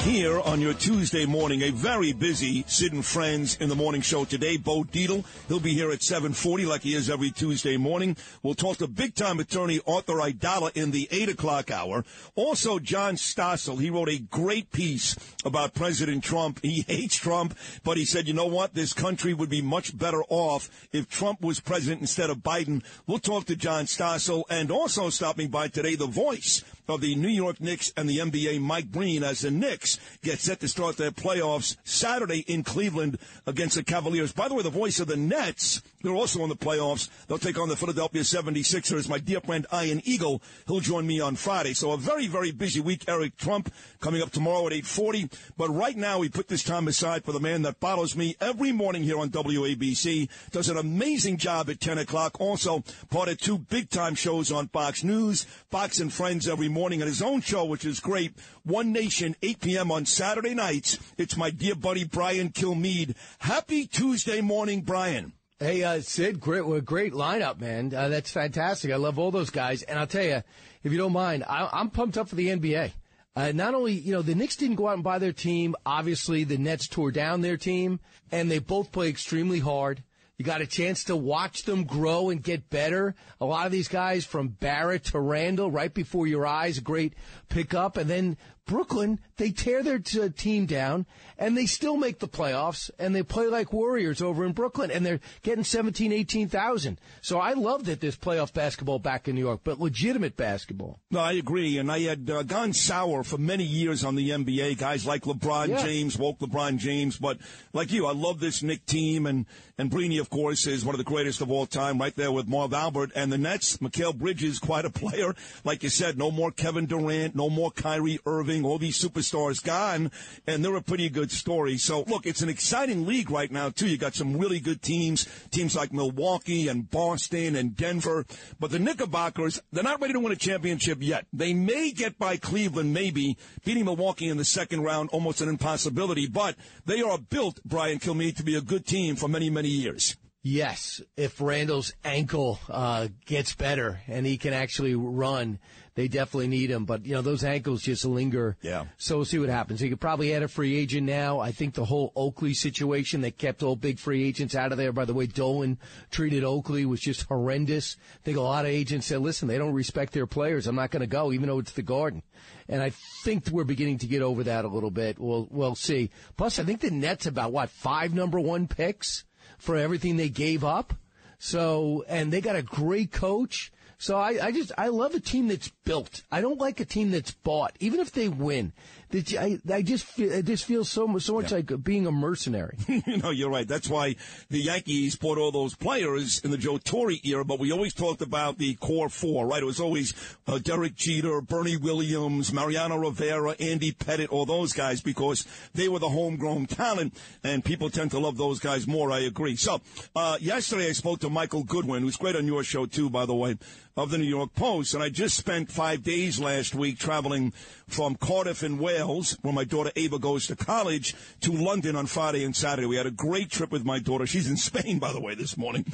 [0.04, 1.62] Here on your Tuesday morning.
[1.62, 4.58] A very busy Sid and Friends in the morning show today.
[4.58, 8.14] Bo Dietl, he'll be here at 740 like he is every Tuesday morning.
[8.42, 12.04] We'll talk to big-time attorney Arthur Aidala in the 8 o'clock hour.
[12.34, 16.60] Also, John Stossel, he wrote a great piece about President Trump.
[16.62, 18.74] He hates Trump, but he said, you know what?
[18.74, 22.84] This country would be much better off if Trump was president instead of Biden.
[23.06, 27.28] We'll talk to John Stossel and also stopping by today, the voice of the New
[27.28, 31.10] York Knicks and the NBA, Mike Breen, as the Knicks get set to start their
[31.10, 34.32] playoffs Saturday in Cleveland against the Cavaliers.
[34.32, 37.08] By the way, the voice of the Nets, they're also in the playoffs.
[37.26, 39.08] They'll take on the Philadelphia 76ers.
[39.08, 41.72] My dear friend Ian Eagle, he'll join me on Friday.
[41.72, 43.04] So a very, very busy week.
[43.08, 45.30] Eric Trump coming up tomorrow at 840.
[45.56, 48.72] But right now, we put this time aside for the man that follows me every
[48.72, 50.28] morning here on WABC.
[50.50, 52.40] Does an amazing job at 10 o'clock.
[52.40, 57.08] Also, part of two big-time shows on Fox News, Fox and Friends every morning, on
[57.08, 59.92] his own show, which is great, One Nation, 8 p.m.
[59.92, 60.98] on Saturday nights.
[61.16, 63.14] It's my dear buddy Brian Kilmeade.
[63.38, 65.32] Happy Tuesday morning, Brian.
[65.60, 67.94] Hey, uh, Sid, great, great lineup, man.
[67.94, 68.90] Uh, that's fantastic.
[68.90, 69.82] I love all those guys.
[69.82, 70.42] And I'll tell you,
[70.82, 72.90] if you don't mind, I, I'm pumped up for the NBA.
[73.36, 75.76] Uh, not only, you know, the Knicks didn't go out and buy their team.
[75.86, 78.00] Obviously, the Nets tore down their team,
[78.32, 80.02] and they both play extremely hard.
[80.36, 83.14] You got a chance to watch them grow and get better.
[83.40, 87.14] A lot of these guys from Barrett to Randle right before your eyes, great
[87.48, 87.96] pickup.
[87.96, 91.06] And then Brooklyn, they tear their t- team down
[91.38, 95.04] and they still make the playoffs and they play like warriors over in Brooklyn and
[95.04, 96.98] they're getting 17, 18,000.
[97.20, 101.00] So I love that there's playoff basketball back in New York, but legitimate basketball.
[101.10, 101.76] No, I agree.
[101.78, 104.78] And I had uh, gone sour for many years on the NBA.
[104.78, 105.82] Guys like LeBron Yeah.
[105.82, 107.18] James, woke LeBron James.
[107.18, 107.38] But
[107.72, 109.26] like you, I love this Knick team.
[109.26, 109.44] And,
[109.76, 112.46] and Brini, of course, is one of the greatest of all time, right there with
[112.48, 113.10] Marv Albert.
[113.14, 115.34] And the Nets, Mikal Bridges, quite a player.
[115.64, 120.10] Like you said, no more Kevin Durant, no more Kyrie Irving, all these superstars gone.
[120.46, 121.78] And they're a pretty good story.
[121.78, 123.88] So, look, it's an exciting league right now, too.
[123.88, 128.26] You got some really good teams, teams like Milwaukee and Boston and Denver.
[128.60, 131.26] But the Knickerbockers, they're not ready to win a championship yet.
[131.32, 133.38] They may get by Cleveland, maybe.
[133.64, 136.26] Beating Milwaukee in the second round, almost an impossibility.
[136.26, 140.16] But they are built, Brian Kilmeade, to be a good team for many, many years.
[140.46, 145.58] Yes, if Randle's ankle uh, gets better and he can actually run,
[145.94, 146.84] they definitely need him.
[146.84, 148.56] But you know those ankles just linger.
[148.62, 148.84] Yeah.
[148.96, 149.80] So we'll see what happens.
[149.80, 151.40] He could probably add a free agent now.
[151.40, 154.92] I think the whole Oakley situation that kept all big free agents out of there.
[154.92, 155.78] By the way, Dolan
[156.10, 157.96] treated Oakley was just horrendous.
[158.16, 160.66] I think a lot of agents said, "Listen, they don't respect their players.
[160.66, 162.22] I'm not going to go, even though it's the Garden."
[162.68, 162.90] And I
[163.22, 165.18] think we're beginning to get over that a little bit.
[165.18, 166.10] We'll we'll see.
[166.36, 169.24] Plus, I think the Nets about what five number one picks
[169.58, 170.94] for everything they gave up.
[171.38, 173.70] So, and they got a great coach.
[173.98, 176.22] So I, I just, I love a team that's built.
[176.30, 178.72] I don't like a team that's bought, even if they win.
[179.14, 182.76] I, I just feel, it just feels so much, so much like being a mercenary.
[182.88, 183.66] you know, you're right.
[183.66, 184.16] That's why
[184.50, 188.22] the Yankees bought all those players in the Joe Torre era, but we always talked
[188.22, 189.62] about the core four, right?
[189.62, 190.14] It was always
[190.46, 195.98] uh, Derek Jeter, Bernie Williams, Mariano Rivera, Andy Pettitte, all those guys because they were
[195.98, 199.12] the homegrown talent, and people tend to love those guys more.
[199.12, 199.56] I agree.
[199.56, 199.80] So,
[200.16, 203.34] uh, yesterday I spoke to Michael Goodwin, who's great on your show too, by the
[203.34, 203.56] way,
[203.96, 207.52] of the New York Post, and I just spent five days last week traveling
[207.86, 209.03] from Cardiff in Wales,
[209.42, 212.86] where my daughter Ava goes to college, to London on Friday and Saturday.
[212.86, 214.26] We had a great trip with my daughter.
[214.26, 215.86] She's in Spain, by the way, this morning.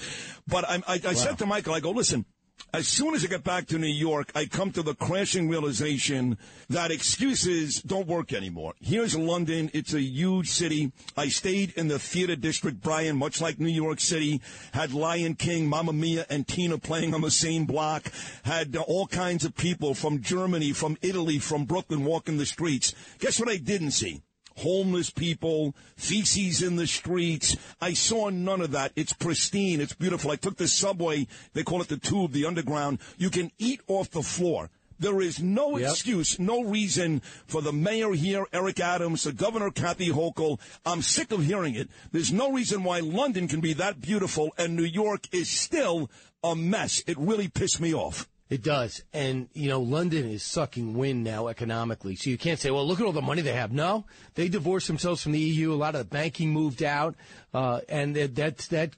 [0.46, 2.24] But I, I, I said to Michael, I go, listen,
[2.72, 6.38] as soon as I get back to New York, I come to the crashing realization
[6.68, 8.74] that excuses don't work anymore.
[8.80, 9.70] Here's London.
[9.74, 10.92] It's a huge city.
[11.16, 14.40] I stayed in the theater district, Brian, much like New York City.
[14.72, 18.12] Had Lion King, Mamma Mia, and Tina playing on the same block.
[18.44, 22.94] Had uh, all kinds of people from Germany, from Italy, from Brooklyn walking the streets.
[23.18, 24.22] Guess what I didn't see?
[24.56, 27.56] Homeless people, feces in the streets.
[27.80, 28.92] I saw none of that.
[28.96, 29.80] It's pristine.
[29.80, 30.30] It's beautiful.
[30.30, 31.26] I took the subway.
[31.54, 32.98] They call it the tube, the underground.
[33.18, 34.70] You can eat off the floor.
[34.98, 35.90] There is no Yep.
[35.90, 40.60] excuse, no reason for the mayor here, Eric Adams, the governor, Kathy Hochul.
[40.84, 41.88] I'm sick of hearing it.
[42.12, 46.10] There's no reason why London can be that beautiful and New York is still
[46.44, 47.02] a mess.
[47.06, 48.28] It really pissed me off.
[48.50, 49.02] It does.
[49.12, 52.16] And, you know, London is sucking wind now economically.
[52.16, 53.70] So you can't say, well, look at all the money they have.
[53.70, 55.72] No, they divorced themselves from the EU.
[55.72, 57.14] A lot of the banking moved out.
[57.54, 58.96] Uh, and that, that,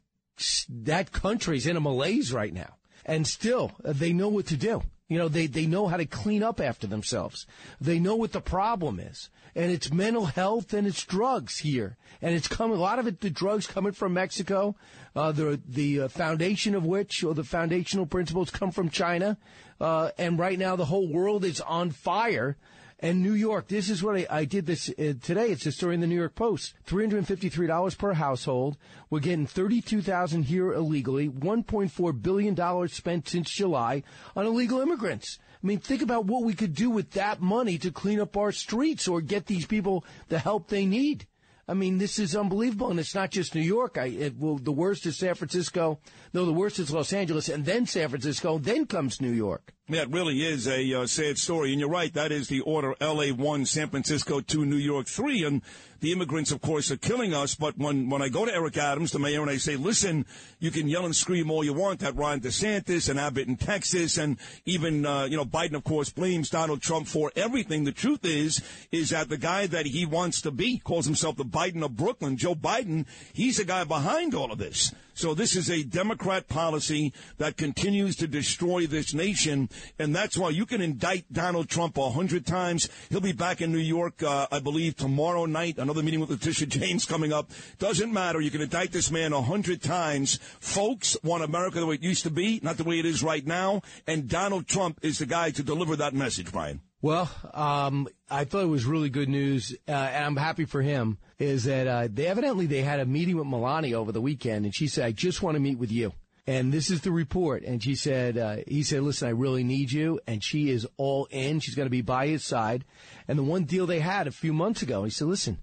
[0.70, 2.76] that, country's in a malaise right now.
[3.04, 4.82] And still, they know what to do.
[5.08, 7.46] You know, they, they know how to clean up after themselves.
[7.78, 9.28] They know what the problem is.
[9.54, 11.96] And it's mental health and it's drugs here.
[12.22, 14.76] And it's coming, a lot of it, the drugs coming from Mexico,
[15.14, 19.36] uh, the, the uh, foundation of which, or the foundational principles come from China.
[19.80, 22.56] Uh, and right now the whole world is on fire.
[23.02, 25.50] And New York, this is what I, I did this uh, today.
[25.50, 26.74] It's a story in the New York Post.
[26.86, 28.76] $353 per household.
[29.10, 31.28] We're getting 32,000 here illegally.
[31.28, 34.04] $1.4 billion spent since July
[34.36, 35.40] on illegal immigrants.
[35.62, 38.50] I mean, think about what we could do with that money to clean up our
[38.50, 41.26] streets or get these people the help they need.
[41.68, 43.96] I mean, this is unbelievable, and it's not just New York.
[43.96, 46.00] I, it, well, the worst is San Francisco.
[46.34, 48.58] No, the worst is Los Angeles, and then San Francisco.
[48.58, 49.72] Then comes New York.
[49.88, 51.70] Yeah, it really is a uh, sad story.
[51.70, 55.44] And you're right, that is the order LA 1, San Francisco 2, New York 3.
[55.44, 55.62] And
[56.02, 57.54] the immigrants, of course, are killing us.
[57.54, 60.26] But when, when I go to Eric Adams, the mayor, and I say, listen,
[60.58, 64.18] you can yell and scream all you want at Ron DeSantis and Abbott in Texas.
[64.18, 64.36] And
[64.66, 67.84] even, uh, you know, Biden, of course, blames Donald Trump for everything.
[67.84, 71.44] The truth is, is that the guy that he wants to be calls himself the
[71.44, 73.06] Biden of Brooklyn, Joe Biden.
[73.32, 74.92] He's the guy behind all of this.
[75.14, 80.50] So this is a Democrat policy that continues to destroy this nation, and that's why
[80.50, 82.88] you can indict Donald Trump a hundred times.
[83.10, 85.78] He'll be back in New York, uh, I believe, tomorrow night.
[85.78, 87.50] Another meeting with Letitia James coming up.
[87.78, 88.40] Doesn't matter.
[88.40, 90.38] You can indict this man a hundred times.
[90.60, 93.46] Folks want America the way it used to be, not the way it is right
[93.46, 93.82] now.
[94.06, 96.80] And Donald Trump is the guy to deliver that message, Brian.
[97.02, 101.18] Well, um, I thought it was really good news, uh, and I'm happy for him.
[101.40, 104.74] Is that uh, they evidently they had a meeting with Melania over the weekend, and
[104.74, 106.12] she said, "I just want to meet with you."
[106.46, 107.62] And this is the report.
[107.62, 110.18] And she said, uh, he said, listen, I really need you.
[110.26, 111.60] And she is all in.
[111.60, 112.84] She's going to be by his side.
[113.28, 115.58] And the one deal they had a few months ago, he said, listen,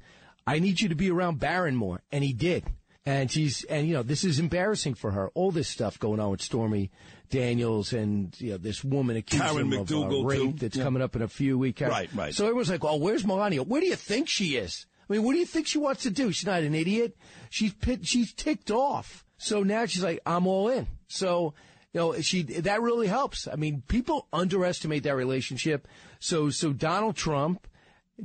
[0.47, 2.01] I need you to be around Barron more.
[2.13, 2.63] And he did.
[3.05, 5.29] And she's, and you know, this is embarrassing for her.
[5.33, 6.91] All this stuff going on with Stormy
[7.29, 10.51] Daniels and, you know, this woman accused Karen him of uh, McDougal, rape too.
[10.53, 10.83] that's Yeah.
[10.83, 11.81] coming up in a few weeks.
[11.81, 12.33] Right, right.
[12.33, 13.63] So everyone's like, oh, where's Melania?
[13.63, 14.85] Where do you think she is?
[15.09, 16.31] I mean, what do you think she wants to do?
[16.31, 17.17] She's not an idiot.
[17.49, 19.25] She's pit, she's ticked off.
[19.37, 20.87] So now she's like, I'm all in.
[21.07, 21.53] So,
[21.93, 23.47] you know, she, that really helps.
[23.47, 25.87] I mean, people underestimate that relationship.
[26.19, 27.67] So, so Donald Trump,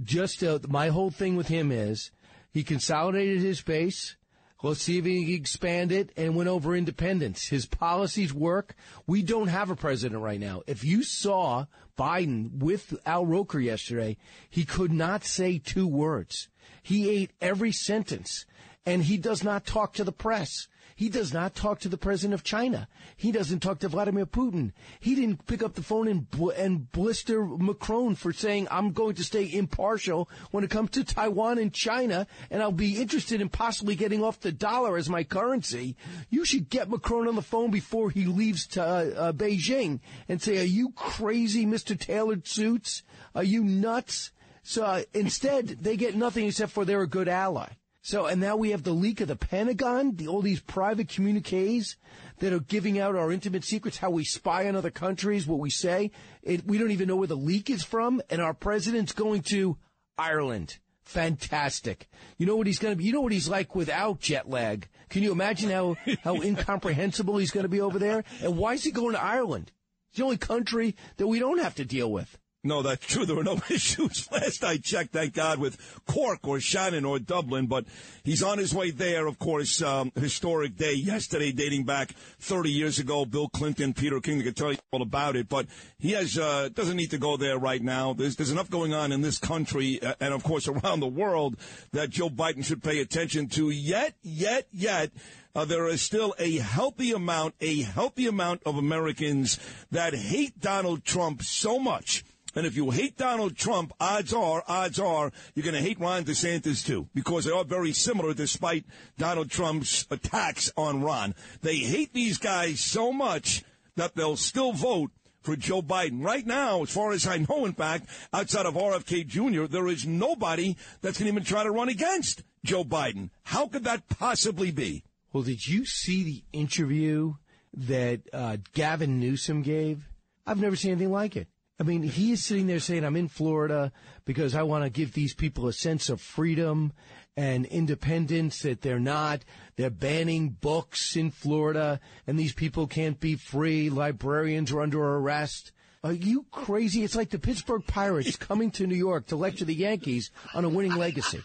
[0.03, 2.11] just, uh, my whole thing with him is
[2.53, 4.17] he consolidated his base.
[4.65, 7.49] Let's see if he expanded and went over independence.
[7.49, 8.75] His policies work.
[9.07, 10.63] We don't have a president right now.
[10.67, 11.67] If you saw
[11.99, 14.17] Biden with Al Roker yesterday,
[14.49, 16.49] he could not say two words.
[16.83, 18.47] He ate every sentence
[18.87, 20.67] and he does not talk to the press.
[20.95, 22.89] He does not talk to the president of China.
[23.17, 24.73] He doesn't talk to Vladimir Putin.
[25.01, 29.15] He didn't pick up the phone and, bl- and blister Macron for saying, I'm going
[29.17, 33.49] to stay impartial when it comes to Taiwan and China, and I'll be interested in
[33.49, 35.97] possibly getting off the dollar as my currency.
[36.31, 40.41] You should get Macron on the phone before he leaves to uh, uh, Beijing and
[40.41, 41.99] say, are you crazy, Mr.
[41.99, 43.03] Tailored Suits?
[43.35, 44.31] Are you nuts?
[44.63, 47.69] So uh, instead, they get nothing except for they're a good ally.
[48.07, 51.97] So, and now we have the leak of the Pentagon, the, all these private communiques
[52.41, 55.71] that are giving out our intimate secrets, how we spy on other countries, what we
[55.71, 56.11] say.
[56.43, 59.79] It, we don't even know where the leak is from, and our president's going to
[60.19, 60.77] Ireland.
[61.05, 62.07] Fantastic.
[62.37, 64.87] You know what he's going to be, you know what he's like without jet lag.
[65.09, 68.23] Can you imagine how, how incomprehensible he's going to be over there?
[68.43, 69.73] And why is he going to Ireland?
[70.11, 72.39] It's the only country that we don't have to deal with.
[72.65, 73.27] No, that's true.
[73.27, 77.67] There were no issues last I checked, thank God, with Cork or Shannon or Dublin.
[77.67, 77.85] But
[78.25, 79.83] he's on his way there, of course.
[79.83, 83.27] Um, historic day yesterday, dating back 30 years ago.
[83.27, 85.49] Bill Clinton, Peter King, they could tell you all about it.
[85.49, 85.67] But
[85.99, 88.15] he has uh, doesn't need to go there right now.
[88.15, 91.57] There's, there's enough going on in this country uh, and, of course, around the world
[91.93, 93.71] that Joe Biden should pay attention to.
[93.71, 95.13] Yet, yet, yet.
[95.57, 99.61] Uh, there is still a healthy amount, a healthy amount of Americans
[99.93, 102.25] that hate Donald Trump so much
[102.55, 106.25] and if you hate Donald Trump, odds are, odds are, you're going to hate Ron
[106.25, 108.85] DeSantis too, because they are very similar despite
[109.19, 111.35] Donald Trump's attacks on Ron.
[111.63, 113.63] They hate these guys so much
[113.97, 115.11] that they'll still vote
[115.45, 116.25] for Joe Biden.
[116.25, 120.07] Right now, as far as I know, in fact, outside of RFK Jr., there is
[120.07, 123.31] nobody that's going to even try to run against Joe Biden.
[123.45, 125.05] How could that possibly be?
[125.33, 127.35] Well, did you see the interview
[127.75, 130.09] that uh, Gavin Newsom gave?
[130.47, 131.49] I've never seen anything like it.
[131.79, 133.91] I mean, he is sitting there saying, I'm in Florida
[134.25, 136.93] because I want to give these people a sense of freedom
[137.37, 139.45] and independence that they're not.
[139.77, 143.91] They're banning books in Florida and these people can't be free.
[143.91, 145.73] Librarians are under arrest.
[146.05, 147.03] Are you crazy?
[147.03, 150.69] It's like the Pittsburgh Pirates coming to New York to lecture the Yankees on a
[150.69, 151.41] winning legacy.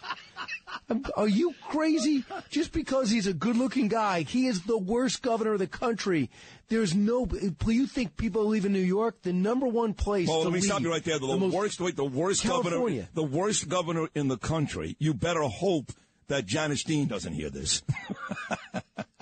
[1.16, 2.24] Are you crazy?
[2.48, 6.30] Just because he's a good looking guy, he is the worst governor of the country.
[6.68, 7.28] There's no,
[7.66, 9.22] you think people live in New York?
[9.22, 11.18] The number one place Well, let me stop you right there.
[11.18, 13.08] The, most- worst, wait, the worst governor, California.
[13.14, 14.96] the worst governor in the country.
[14.98, 15.92] You better hope
[16.28, 17.82] that Janice Dean doesn't hear this.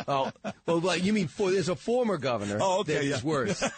[0.08, 0.32] Oh,
[0.66, 3.14] well, like, you mean for, there's a former governor Oh, okay, that yeah.
[3.16, 3.62] is worse.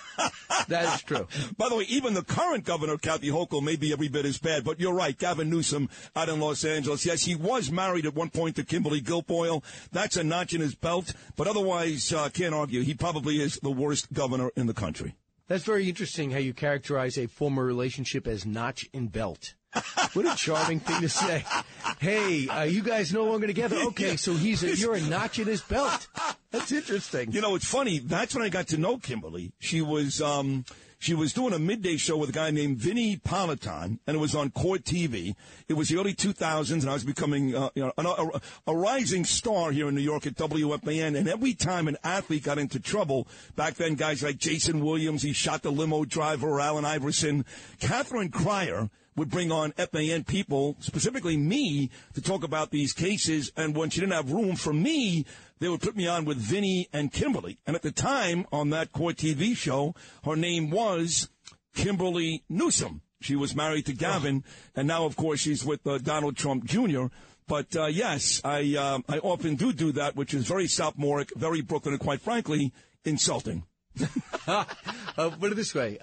[0.69, 1.27] That is true.
[1.57, 4.63] By the way, even the current governor, Kathy Hochul, may be every bit as bad.
[4.63, 7.05] But you're right, Gavin Newsom out in Los Angeles.
[7.07, 9.65] Yes, he was married at one point to Kimberly Guilfoyle.
[9.91, 11.15] That's a notch in his belt.
[11.35, 12.83] But otherwise, uh, can't argue.
[12.83, 15.17] He probably is the worst governor in the country.
[15.49, 19.55] That's very interesting how you characterize a former relationship as notch in belt.
[20.15, 21.45] what a charming thing to say.
[21.99, 23.77] Hey, uh, you guys no longer together.
[23.89, 26.09] Okay, so he's a, you're a notch in his belt.
[26.51, 27.33] That's interesting.
[27.33, 27.99] You know, it's funny.
[27.99, 29.53] That's when I got to know Kimberly.
[29.61, 30.65] She was um,
[30.99, 34.35] she was doing a midday show with a guy named Vinny Politan, and it was
[34.35, 35.35] on Court TV.
[35.67, 38.77] It was the early 2000s, and I was becoming uh, you know, an, a, a
[38.77, 41.17] rising star here in New York at WFAN.
[41.17, 45.33] And every time an athlete got into trouble, back then guys like Jason Williams, he
[45.33, 47.47] shot the limo driver, Allen Iverson,
[47.79, 48.91] Catherine Crier
[49.21, 53.53] would bring on FAN people, specifically me, to talk about these cases.
[53.55, 55.27] And when she didn't have room for me,
[55.59, 57.59] they would put me on with Vinny and Kimberly.
[57.67, 59.95] And at the time on that Court TV show,
[60.25, 61.29] her name was
[61.75, 63.03] Kimberly Newsom.
[63.21, 64.43] She was married to Gavin,
[64.75, 67.09] and now, of course, she's with uh, Donald Trump Jr.
[67.47, 71.61] But uh, yes, I uh, I often do do that, which is very sophomoric, very
[71.61, 72.73] Brooklyn, and quite frankly,
[73.05, 73.65] insulting.
[74.49, 74.65] uh,
[75.39, 75.99] put it this way.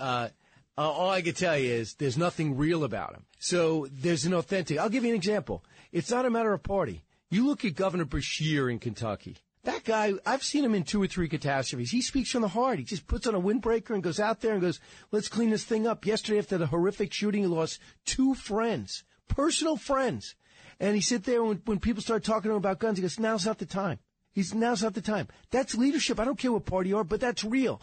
[0.77, 3.25] Uh, all I can tell you is there's nothing real about him.
[3.39, 4.77] So there's an authentic.
[4.77, 5.63] I'll give you an example.
[5.91, 7.03] It's not a matter of party.
[7.29, 9.37] You look at Governor Beshear in Kentucky.
[9.63, 11.91] That guy, I've seen him in two or three catastrophes.
[11.91, 12.77] He speaks from the heart.
[12.79, 14.79] He just puts on a windbreaker and goes out there and goes,
[15.11, 16.05] let's clean this thing up.
[16.05, 20.35] Yesterday, after the horrific shooting, he lost two friends, personal friends.
[20.79, 23.19] And he sit there when, when people start talking to him about guns, he goes,
[23.19, 23.99] now's not the time.
[24.31, 25.27] He's now's not the time.
[25.49, 26.19] That's leadership.
[26.19, 27.81] I don't care what party you are, but that's real.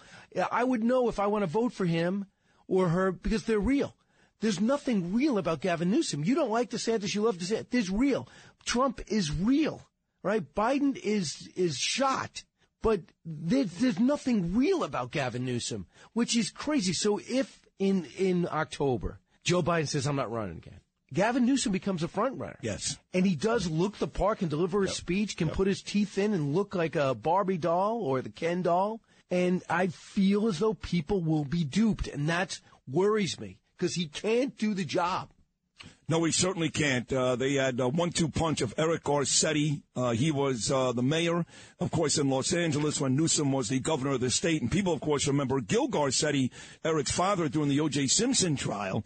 [0.53, 2.27] I would know if I want to vote for him
[2.69, 3.95] or her because they're real.
[4.41, 6.25] There's nothing real about Gavin Newsom.
[6.25, 7.71] You don't like DeSantis, you love DeSantis.
[7.71, 8.29] There's real.
[8.65, 9.83] Trump is real,
[10.23, 10.43] right?
[10.55, 12.45] Biden is is shot,
[12.83, 16.93] but there's, there's nothing real about Gavin Newsom, which is crazy.
[16.93, 20.81] So if in in October Joe Biden says I'm not running again,
[21.15, 22.59] Gavin Newsom becomes a front runner.
[22.61, 22.99] Yes.
[23.15, 26.35] And he does look the part, can deliver a speech, can put his teeth in
[26.35, 29.01] and look like a Barbie doll or the Ken doll.
[29.35, 32.07] And I feel as though people will be duped.
[32.07, 35.31] And that worries me because he can't do the job.
[36.09, 37.13] No, he certainly can't.
[37.13, 39.83] Uh, they had a one-two punch of Eric Garcetti.
[39.97, 41.45] Uh, he was uh, the mayor,
[41.81, 44.63] of course, in Los Angeles when Newsom was the governor of the state.
[44.63, 46.51] And people, of course, remember Gil Garcetti,
[46.85, 48.07] Eric's father, during the O.J.
[48.07, 49.03] Simpson trial.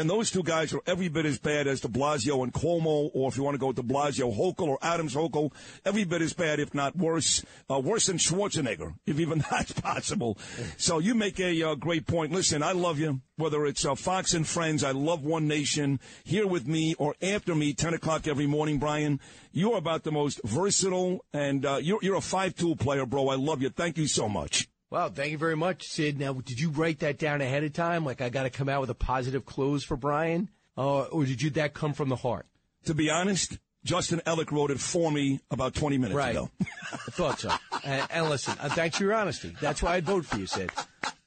[0.00, 3.28] And those two guys are every bit as bad as de Blasio and Cuomo, or
[3.28, 5.52] if you want to go with de Blasio, Hochul or Adams Hochul,
[5.84, 10.38] every bit as bad, if not worse, uh, worse than Schwarzenegger, if even that's possible.
[10.78, 12.32] So you make a uh, great point.
[12.32, 16.46] Listen, I love you, whether it's uh, Fox and Friends, I love One Nation, here
[16.46, 19.20] with me or after me, 10 o'clock every morning, Brian.
[19.52, 23.28] You're about the most versatile, and uh, you're, you're a five-tool player, bro.
[23.28, 23.68] I love you.
[23.68, 24.69] Thank you so much.
[24.90, 26.18] Wow, thank you very much, Sid.
[26.18, 28.04] Now, did you write that down ahead of time?
[28.04, 31.40] Like, I got to come out with a positive close for Brian, uh, or did
[31.40, 32.46] you that come from the heart?
[32.86, 36.32] To be honest, Justin Ellick wrote it for me about 20 minutes right.
[36.32, 36.50] ago.
[36.92, 37.52] I thought so.
[37.84, 39.54] And, and listen, uh, thanks for your honesty.
[39.60, 40.72] That's why I'd vote for you, Sid,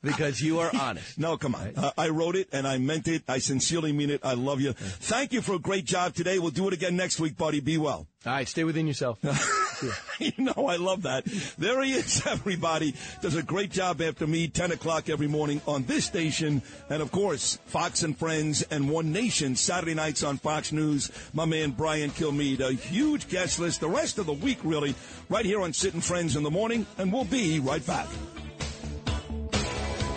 [0.02, 1.18] because you are honest.
[1.18, 1.74] No, come on.
[1.78, 3.24] Uh, I wrote it and I meant it.
[3.30, 4.26] I sincerely mean it.
[4.26, 4.74] I love you.
[4.74, 6.38] Thank you for a great job today.
[6.38, 7.62] We'll do it again next week, buddy.
[7.62, 8.08] Be well.
[8.26, 9.20] All right, stay within yourself.
[10.20, 11.26] you know, I love that.
[11.58, 12.96] There he is, everybody.
[13.22, 16.62] Does a great job after me, 10 o'clock every morning on this station.
[16.90, 21.12] And of course, Fox and Friends and One Nation, Saturday nights on Fox News.
[21.34, 24.96] My man, Brian Kilmeade, a huge guest list the rest of the week, really,
[25.30, 26.86] right here on Sid and Friends in the morning.
[26.98, 28.08] And we'll be right back.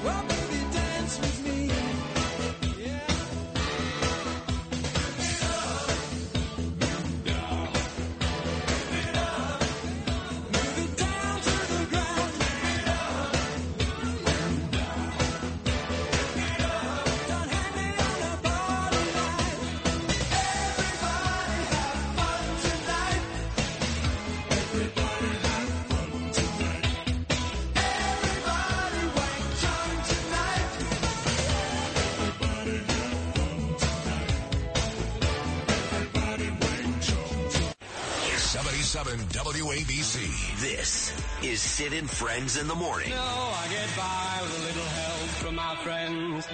[0.04, 0.35] Well,
[38.94, 40.60] 937 WABC.
[40.60, 41.12] This
[41.42, 43.10] is Sid and Friends in the Morning.
[43.10, 46.46] No, I get by with a little help from my friends.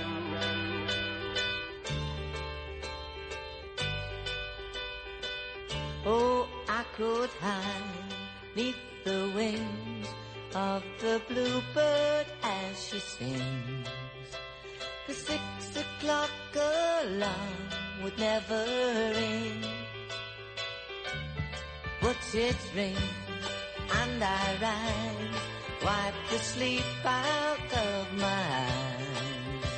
[6.06, 8.14] Oh, I could hide
[8.56, 10.08] neath the wings
[10.54, 13.88] of the bluebird as she sings.
[15.06, 15.42] The six
[15.76, 18.64] o'clock alarm would never
[19.14, 19.81] ring.
[22.02, 22.98] But it rings
[24.00, 25.42] and I rise,
[25.84, 29.70] wipe the sleep out of my eyes.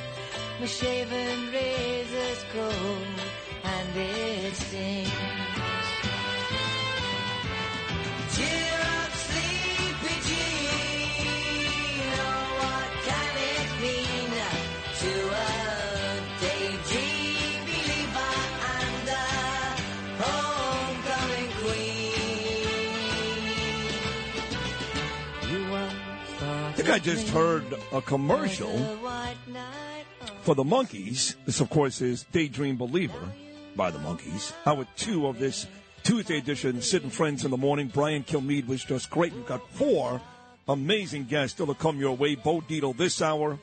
[0.59, 3.19] My shaven razor's cold
[3.63, 5.34] and it stings.
[26.85, 28.69] Think I just heard a commercial
[30.41, 31.33] for the Monkees.
[31.43, 33.27] This, of course, is Daydream Believer
[33.75, 34.53] by the Monkees.
[34.67, 35.65] Hour two of this
[36.03, 37.89] Tuesday edition, Sid and Friends in the Morning.
[37.91, 39.33] Brian Kilmeade was just great.
[39.33, 40.21] We've got four
[40.67, 42.35] amazing guests still to come your way.
[42.35, 43.57] Bo Dietl this hour,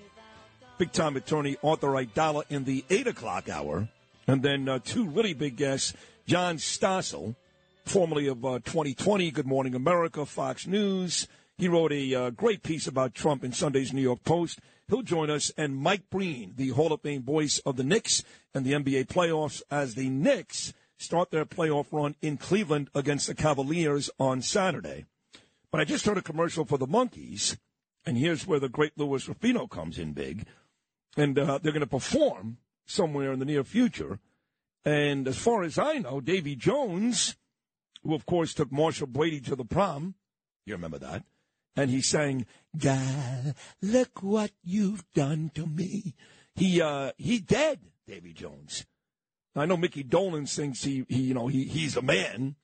[0.76, 3.86] big time attorney Arthur Aidala in the 8 o'clock hour.
[4.26, 5.94] And then uh, two really big guests,
[6.26, 7.36] John Stossel,
[7.84, 11.28] formerly of uh, 2020, Good Morning America, Fox News.
[11.62, 14.58] He wrote a uh, great piece about Trump in Sunday's New York Post.
[14.88, 18.66] He'll join us, and Mike Breen, the Hall of Fame voice of the Knicks and
[18.66, 24.10] the NBA playoffs, as the Knicks start their playoff run in Cleveland against the Cavaliers
[24.18, 25.04] on Saturday.
[25.70, 27.56] But I just heard a commercial for the Monkees,
[28.04, 30.46] and here's where the great Louis Rufino comes in big.
[31.16, 32.56] And uh, they're going to perform
[32.86, 34.18] somewhere in the near future.
[34.84, 37.36] And as far as I know, Davy Jones,
[38.02, 40.16] who of course took Marcia Brady to the prom,
[40.66, 41.22] you remember that,
[41.76, 42.46] and he sang,
[42.76, 46.14] "God, look what you've done to me."
[46.54, 48.84] He uh, he dead, Davy Jones.
[49.54, 52.56] I know Mickey Dolenz thinks he, he you know he he's a man.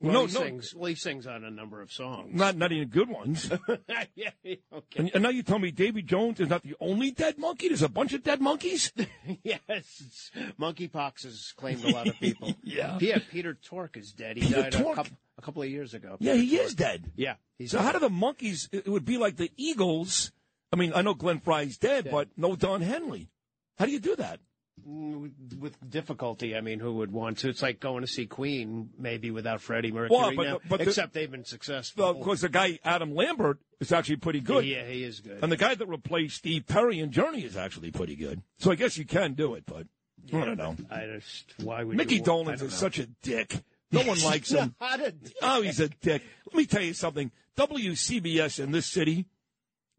[0.00, 0.74] Well, no, he no, sings.
[0.74, 2.32] Well, he sings on a number of songs.
[2.32, 3.50] not not even good ones.
[4.14, 4.62] yeah, okay.
[4.96, 7.68] And, and now you tell me Davy Jones is not the only dead monkey.
[7.68, 8.92] There's a bunch of dead monkeys.
[9.42, 10.30] yes,
[10.60, 12.54] monkeypox has claimed a lot of people.
[12.62, 12.98] Yeah.
[13.00, 13.16] yeah.
[13.16, 14.36] Uh, Peter Tork is dead.
[14.36, 14.92] He Peter died Tork?
[14.92, 16.16] a couple, a couple of years ago.
[16.20, 16.66] Yeah, he Tork.
[16.66, 17.10] is dead.
[17.16, 17.34] Yeah,
[17.66, 18.68] so how do the Monkees?
[18.72, 20.32] It it would be like the Eagles.
[20.72, 23.30] I mean, I know Glenn Frey's dead, but no Don Henley.
[23.78, 24.40] How do you do that?
[24.86, 26.54] Mm, with difficulty.
[26.56, 27.48] I mean, who would want to?
[27.48, 30.18] It's like going to see Queen, maybe without Freddie Mercury.
[30.18, 32.04] Well, but- now, but the- except they've been successful.
[32.04, 34.64] Well, of course, the guy Adam Lambert is actually pretty good.
[34.64, 35.38] Yeah, he is good.
[35.42, 38.42] And the guy that replaced Steve Perry in Journey is actually pretty good.
[38.58, 39.86] So I guess you can do it, but
[40.32, 40.76] I don't know.
[40.90, 43.62] I just why would Mickey Dolenz is such a dick.
[43.90, 44.74] No one likes him.
[44.80, 45.32] Not a dick.
[45.40, 46.22] Oh, he's a dick.
[46.46, 47.30] Let me tell you something.
[47.56, 49.26] WCBS in this city,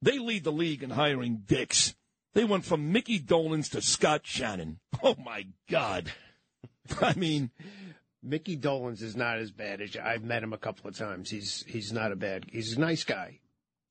[0.01, 1.95] they lead the league in hiring dicks.
[2.33, 4.79] They went from Mickey Dolenz to Scott Shannon.
[5.01, 6.11] Oh my God.
[7.01, 7.51] I mean,
[8.21, 11.29] Mickey Dolenz is not as bad as I've met him a couple of times.
[11.29, 12.45] He's he's not a bad.
[12.51, 13.39] He's a nice guy.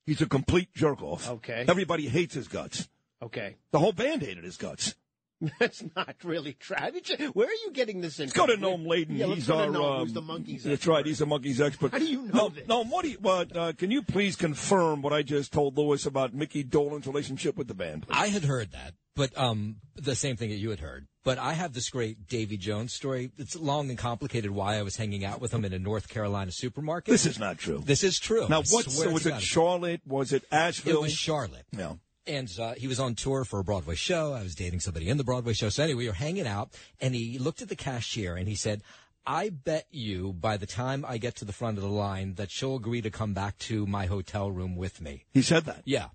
[0.07, 1.28] he's a complete jerk off.
[1.28, 1.64] Okay.
[1.68, 2.89] Everybody hates his guts.
[3.20, 4.95] Okay, The whole band hated his guts.
[5.61, 6.76] that's not really true.
[6.78, 9.16] I mean, Where are you getting this Let's go to Noam Laden.
[9.16, 9.68] Yeah, let's he's go to our.
[9.68, 10.62] Noam, who's um, the Monkees.
[10.62, 11.07] That's right.
[11.07, 11.93] He's a Monkees expert.
[11.93, 12.66] How do you know no, this?
[12.66, 13.18] No, what do you?
[13.20, 17.57] What, uh, can you please confirm what I just told Lewis about Mickey Dolenz's relationship
[17.57, 18.09] with the band?
[18.09, 18.16] Please?
[18.16, 21.07] I had heard that, but um, the same thing that you had heard.
[21.24, 23.30] But I have this great Davy Jones story.
[23.39, 26.51] It's long and complicated why I was hanging out with him in a North Carolina
[26.51, 27.12] supermarket.
[27.12, 27.82] This is not true.
[27.84, 28.49] This is true.
[28.49, 28.91] Now, I what?
[28.91, 30.01] So was it Charlotte?
[30.07, 30.97] Was it Asheville?
[30.97, 31.66] It was Charlotte.
[31.70, 31.95] Yeah.
[32.28, 34.34] And uh, he was on tour for a Broadway show.
[34.34, 35.70] I was dating somebody in the Broadway show.
[35.70, 36.70] So anyway, we were hanging out,
[37.00, 38.82] and he looked at the cashier and he said,
[39.26, 42.50] "I bet you by the time I get to the front of the line that
[42.50, 45.82] she'll agree to come back to my hotel room with me." He said that.
[45.86, 46.08] Yeah.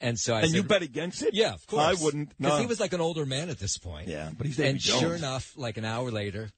[0.00, 1.34] And so I and said, you bet against it?
[1.34, 1.82] Yeah, of course.
[1.82, 2.28] I wouldn't.
[2.38, 2.60] Because No.
[2.60, 4.06] he was like an older man at this point.
[4.08, 5.00] Yeah, but he's And Jones.
[5.00, 6.50] sure enough, like an hour later,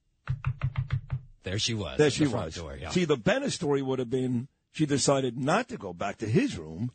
[1.43, 1.97] there she was.
[1.97, 2.55] There she the was.
[2.55, 2.91] Door, yeah.
[2.91, 6.57] See, the Bennett story would have been she decided not to go back to his
[6.57, 6.91] room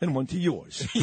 [0.00, 0.86] and went to yours.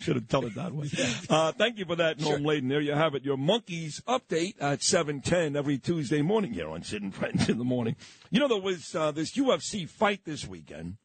[0.00, 0.88] Should have told it that way.
[1.28, 2.70] Uh, thank you for that, Noam Laden.
[2.70, 3.22] There you have it.
[3.24, 7.64] Your Monkees update at 710 every Tuesday morning here on Sid and Friends in the
[7.64, 7.96] morning.
[8.30, 10.96] You know, there was uh, this UFC fight this weekend.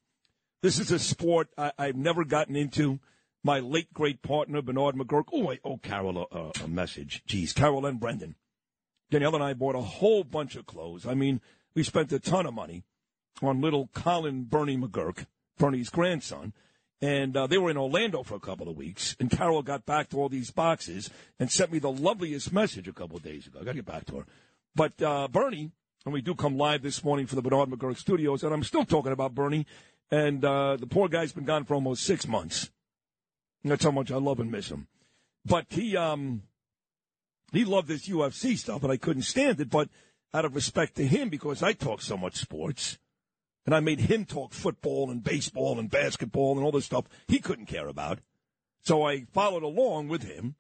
[0.62, 3.00] This is a sport I, I've never gotten into.
[3.44, 5.26] My late great partner, Bernard McGurk.
[5.32, 5.60] Oh, wait.
[5.64, 7.22] Oh, Carol, uh, a message.
[7.28, 8.36] Geez, Carol and Brendan.
[9.12, 11.06] Danielle and I bought a whole bunch of clothes.
[11.06, 11.42] I mean,
[11.76, 12.84] we spent a ton of money
[13.42, 15.26] on little Colin Bernie McGurk,
[15.58, 16.54] Bernie's grandson.
[17.02, 19.16] And uh, they were in Orlando for a couple of weeks.
[19.20, 22.94] And Carol got back to all these boxes and sent me the loveliest message a
[22.94, 23.60] couple of days ago.
[23.62, 24.26] I got to get back to her.
[24.76, 25.72] But uh, Bernie,
[26.06, 28.86] and we do come live this morning for the Bernard McGurk studios, and I'm still
[28.86, 29.66] talking about Bernie.
[30.12, 32.70] And uh, the poor guy's been gone for almost six months.
[33.64, 34.88] That's how much I love and miss him.
[35.46, 36.44] But he, um,
[37.52, 39.70] he loved this UFC stuff, and I couldn't stand it.
[39.70, 39.90] But
[40.34, 43.00] out of respect to him, because I talk so much sports,
[43.66, 47.40] and I made him talk football and baseball and basketball and all this stuff he
[47.40, 48.20] couldn't care about.
[48.82, 50.56] So I followed along with him.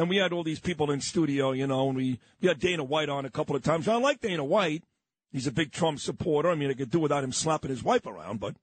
[0.00, 2.84] And we had all these people in studio, you know, and we, we had Dana
[2.84, 3.88] White on a couple of times.
[3.88, 4.84] I like Dana White.
[5.32, 6.50] He's a big Trump supporter.
[6.50, 8.54] I mean, I could do without him slapping his wife around, but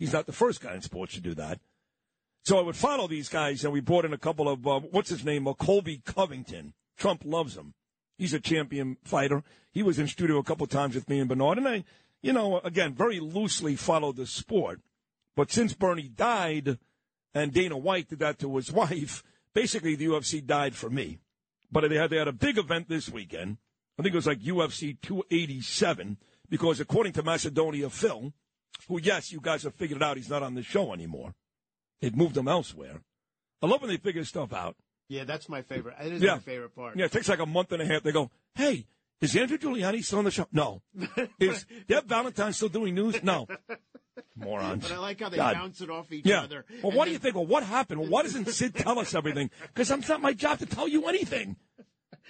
[0.00, 1.60] he's not the first guy in sports to do that.
[2.44, 5.10] So I would follow these guys, and we brought in a couple of uh, what's
[5.10, 6.74] his name, uh, Colby Covington.
[6.98, 7.74] Trump loves him.
[8.18, 9.44] He's a champion fighter.
[9.70, 11.84] He was in studio a couple of times with me and Bernard, and I,
[12.22, 14.80] you know, again, very loosely followed the sport.
[15.36, 16.78] But since Bernie died,
[17.34, 19.22] and Dana White did that to his wife,
[19.54, 21.18] basically the UFC died for me.
[21.70, 23.56] But they had they had a big event this weekend.
[23.98, 26.16] I think it was like UFC 287
[26.48, 28.32] because according to Macedonia Phil,
[28.88, 31.34] who yes, you guys have figured it out, he's not on the show anymore.
[32.00, 33.00] They've moved him elsewhere.
[33.62, 34.76] I love when they figure stuff out.
[35.08, 35.96] Yeah, that's my favorite.
[36.02, 36.34] It is Yeah.
[36.34, 36.96] my favorite part.
[36.96, 38.02] Yeah, it takes like a month and a half.
[38.02, 38.86] They go, hey,
[39.22, 40.46] is Andrew Giuliani still on the show?
[40.52, 40.82] No.
[41.40, 43.22] Is Deb Valentine still doing news?
[43.22, 43.46] No.
[44.36, 44.82] Morons.
[44.88, 45.54] But I like how they God.
[45.54, 46.42] bounce it off each yeah.
[46.42, 46.64] other.
[46.82, 47.34] Well, what do you think?
[47.34, 48.00] Well, what happened?
[48.00, 49.50] Well, why doesn't Sid tell us everything?
[49.68, 51.56] Because it's not my job to tell you anything.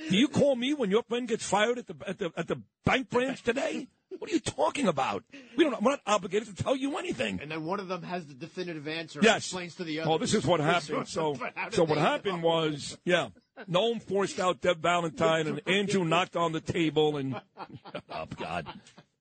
[0.09, 2.62] Do you call me when your friend gets fired at the at the at the
[2.84, 3.88] bank branch today?
[4.18, 5.24] What are you talking about?
[5.57, 5.82] We don't.
[5.82, 7.40] We're not obligated to tell you anything.
[7.40, 9.18] And then one of them has the definitive answer.
[9.18, 9.38] and Yes.
[9.38, 10.11] Explains to the other.
[10.11, 11.09] Oh, this is what happened.
[11.12, 12.49] So, But how did so what happened know?
[12.49, 13.28] was, yeah,
[13.70, 17.40] Noam forced out Deb Valentine, and Andrew knocked on the table, and
[18.10, 18.80] oh God, I'm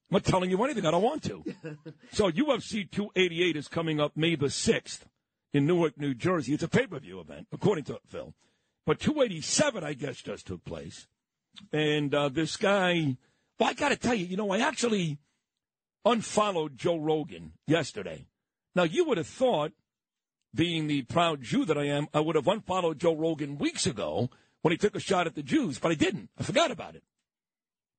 [0.09, 0.85] not telling you anything.
[0.85, 1.43] I don't want to.
[2.13, 5.05] So UFC 288 is coming up May the sixth
[5.53, 6.53] in Newark, New Jersey.
[6.53, 8.33] It's a pay per view event, according to Phil.
[8.85, 11.07] But 287, I guess, just took place,
[11.71, 13.17] and uh, this guy.
[13.59, 15.19] Well, I got to tell you, you know, I actually
[16.03, 18.25] unfollowed Joe Rogan yesterday.
[18.73, 19.73] Now, you would have thought
[20.53, 24.29] being the proud Jew that I am, I would have unfollowed Joe Rogan weeks ago
[24.61, 26.29] when he took a shot at the Jews, but I didn't.
[26.37, 27.03] I forgot about it.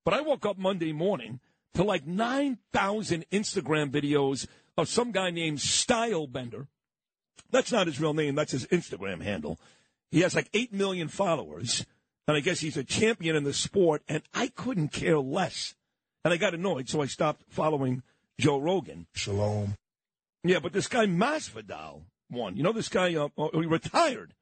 [0.04, 1.40] But I woke up Monday morning
[1.74, 4.46] to like 9,000 Instagram videos
[4.76, 6.66] of some guy named Stylebender.
[7.50, 9.58] That's not his real name, that's his Instagram handle.
[10.10, 11.86] He has like 8 million followers,
[12.28, 15.74] and I guess he's a champion in the sport, and I couldn't care less.
[16.24, 18.02] And I got annoyed, so I stopped following
[18.38, 19.06] Joe Rogan.
[19.14, 19.76] Shalom.
[20.44, 22.02] Yeah, but this guy Masvidal
[22.32, 22.56] won.
[22.56, 23.14] You know this guy?
[23.14, 24.34] Uh, uh, he retired.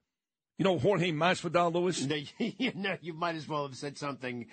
[0.58, 2.04] You know Jorge Masvidal, Lewis.
[2.04, 4.46] No, you, know, you might as well have said something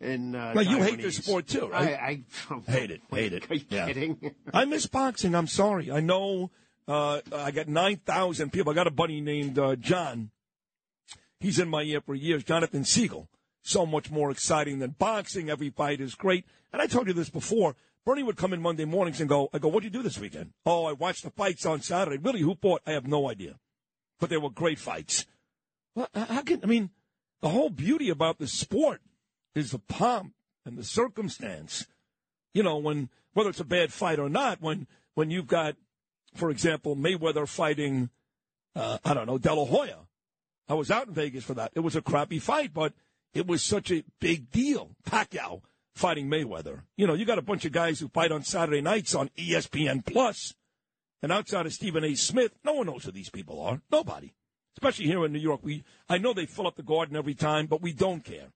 [0.00, 0.34] in.
[0.34, 1.94] Uh, Now, you hate this sport too, right?
[1.94, 3.00] I, I hate it.
[3.10, 3.50] Hate it.
[3.50, 3.86] Are you Yeah.
[3.86, 4.34] kidding?
[4.52, 5.34] I miss boxing.
[5.34, 5.90] I'm sorry.
[5.90, 6.50] I know.
[6.86, 8.72] Uh, I got nine thousand people.
[8.72, 10.30] I got a buddy named uh, John.
[11.40, 12.44] He's in my ear for years.
[12.44, 13.28] Jonathan Siegel.
[13.62, 15.48] So much more exciting than boxing.
[15.48, 16.44] Every fight is great.
[16.74, 17.74] And I told you this before.
[18.04, 20.52] Bernie would come in Monday mornings and go, I go, what'd you do this weekend?
[20.66, 22.18] Oh, I watched the fights on Saturday.
[22.18, 22.82] Really, who fought?
[22.86, 23.58] I have no idea.
[24.20, 25.26] But they were great fights.
[25.94, 26.90] Well, how can, I mean,
[27.40, 29.00] the whole beauty about the sport
[29.54, 30.34] is the pomp
[30.66, 31.86] and the circumstance.
[32.52, 35.76] You know, when, whether it's a bad fight or not, when, when you've got,
[36.34, 38.10] for example, Mayweather fighting,
[38.76, 40.00] uh, I don't know, De La Hoya.
[40.68, 41.72] I was out in Vegas for that.
[41.74, 42.92] It was a crappy fight, but
[43.32, 44.90] it was such a big deal.
[45.06, 45.62] Pacquiao
[45.94, 46.82] fighting Mayweather.
[46.96, 50.04] You know, you got a bunch of guys who fight on Saturday nights on ESPN
[50.04, 50.54] Plus,
[51.22, 52.14] and outside of Stephen A.
[52.14, 53.80] Smith, no one knows who these people are.
[53.90, 54.34] Nobody.
[54.76, 55.60] Especially here in New York.
[55.62, 58.48] We I know they fill up the garden every time, but we don't care.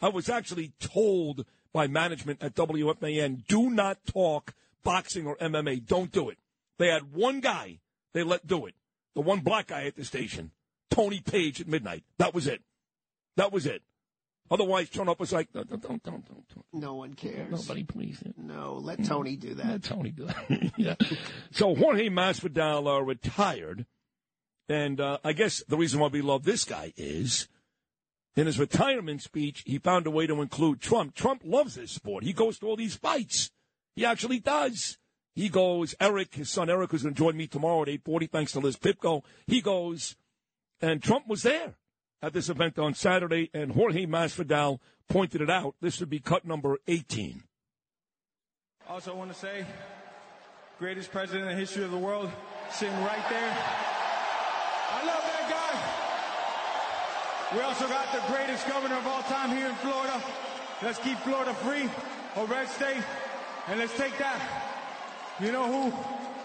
[0.00, 5.86] I was actually told by management at WFAN, do not talk boxing or MMA.
[5.86, 6.38] Don't do it.
[6.78, 7.78] They had one guy
[8.12, 8.74] they let do it.
[9.14, 10.52] The one black guy at the station.
[10.90, 12.04] Tony Page at midnight.
[12.18, 12.62] That was it.
[13.36, 13.82] That was it.
[14.50, 16.26] Otherwise, Turn Up was like, don't, don't, don't, don't.
[16.26, 16.64] don't.
[16.72, 17.50] No one cares.
[17.50, 18.22] Nobody, please.
[18.36, 19.66] No, let Tony do that.
[19.66, 20.72] Let Tony do that.
[20.76, 20.94] yeah.
[21.50, 23.86] So Jorge Masvidal uh, retired,
[24.68, 27.48] and uh, I guess the reason why we love this guy is
[28.36, 31.14] in his retirement speech, he found a way to include Trump.
[31.14, 32.24] Trump loves this sport.
[32.24, 33.50] He goes to all these fights.
[33.96, 34.98] He actually does.
[35.34, 35.94] He goes.
[36.00, 38.60] Eric, his son Eric, who's going to join me tomorrow at eight forty, thanks to
[38.60, 39.22] Liz Pipko.
[39.46, 40.16] He goes,
[40.82, 41.76] and Trump was there
[42.24, 44.78] at this event on Saturday, and Jorge Masvidal
[45.10, 45.74] pointed it out.
[45.82, 47.42] This would be cut number eighteen.
[48.88, 49.66] Also, want to say,
[50.78, 52.30] greatest president in the history of the world,
[52.70, 53.52] sitting right there.
[54.90, 55.46] I love that
[57.52, 57.56] guy.
[57.56, 60.22] We also got the greatest governor of all time here in Florida.
[60.82, 61.90] Let's keep Florida free,
[62.36, 63.04] a red state,
[63.68, 64.40] and let's take that.
[65.40, 65.92] You know who?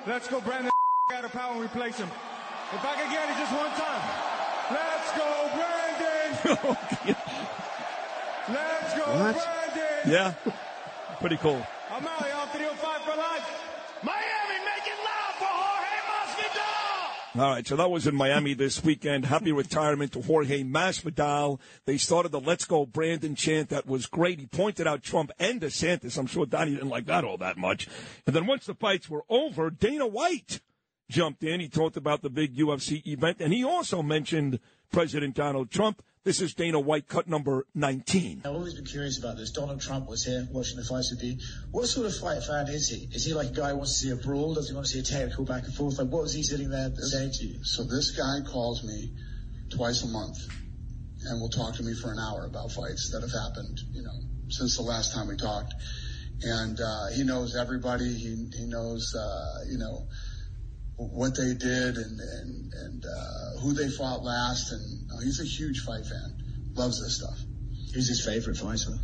[0.06, 0.72] Let's go Brandon
[1.14, 2.10] out of power and replace him.
[2.74, 4.29] If I could get it just one time.
[4.72, 6.16] Let's go, Brandon.
[6.62, 6.78] Oh,
[8.52, 9.36] Let's go, What?
[9.36, 10.12] Brandon.
[10.12, 10.34] Yeah,
[11.20, 11.62] pretty cool.
[11.92, 12.48] I'm out, y'all.
[12.48, 13.64] 305 for life.
[14.02, 17.42] Miami, make it loud for Jorge Masvidal.
[17.42, 19.26] All right, so that was in Miami this weekend.
[19.26, 21.60] Happy retirement to Jorge Masvidal.
[21.86, 23.70] They started the "Let's Go Brandon" chant.
[23.70, 24.40] That was great.
[24.40, 26.18] He pointed out Trump and DeSantis.
[26.18, 27.88] I'm sure Donnie didn't like that all that much.
[28.26, 30.62] And then once the fights were over, Dana White
[31.10, 31.60] jumped in.
[31.60, 34.60] He talked about the big UFC event, and he also mentioned
[34.92, 36.04] President Donald Trump.
[36.24, 38.42] This is Dana White, cut number 19.
[38.46, 39.52] I've always been curious about this.
[39.52, 41.38] Donald Trump was here watching the fights with you.
[41.72, 43.08] What sort of fight fan is he?
[43.16, 44.54] Is he like a guy who wants to see a brawl?
[44.54, 45.98] Does he want to see a technical back and forth?
[45.98, 47.64] Like, what was he sitting there saying to you?
[47.64, 49.14] So this guy calls me
[49.70, 50.38] twice a month
[51.24, 54.20] and will talk to me for an hour about fights that have happened, you know,
[54.50, 55.74] since the last time we talked.
[56.42, 58.14] And uh, he knows everybody.
[58.14, 60.08] He he knows, uh, you know,
[61.00, 64.72] what they did and and and uh, who they fought last.
[64.72, 66.38] And uh, he's a huge fight fan.
[66.74, 67.38] Loves this stuff.
[67.94, 68.98] Who's his favorite fighter?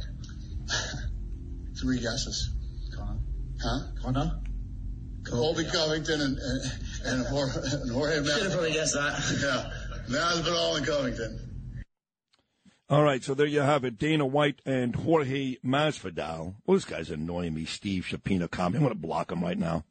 [1.79, 2.51] Three guesses.
[2.95, 3.19] Conor.
[3.61, 3.79] Huh?
[4.01, 4.41] Conor.
[5.25, 6.61] Colby Covington and and
[7.05, 9.13] and Jorge, and Jorge Should have probably guessed that.
[9.41, 9.71] Yeah,
[10.09, 11.39] Masvidal and Covington.
[12.87, 13.97] All right, so there you have it.
[13.97, 16.53] Dana White and Jorge Masvidal.
[16.65, 17.65] Well, this guy's annoying me.
[17.65, 18.75] Steve Shapina comment.
[18.75, 19.85] I'm going to block him right now.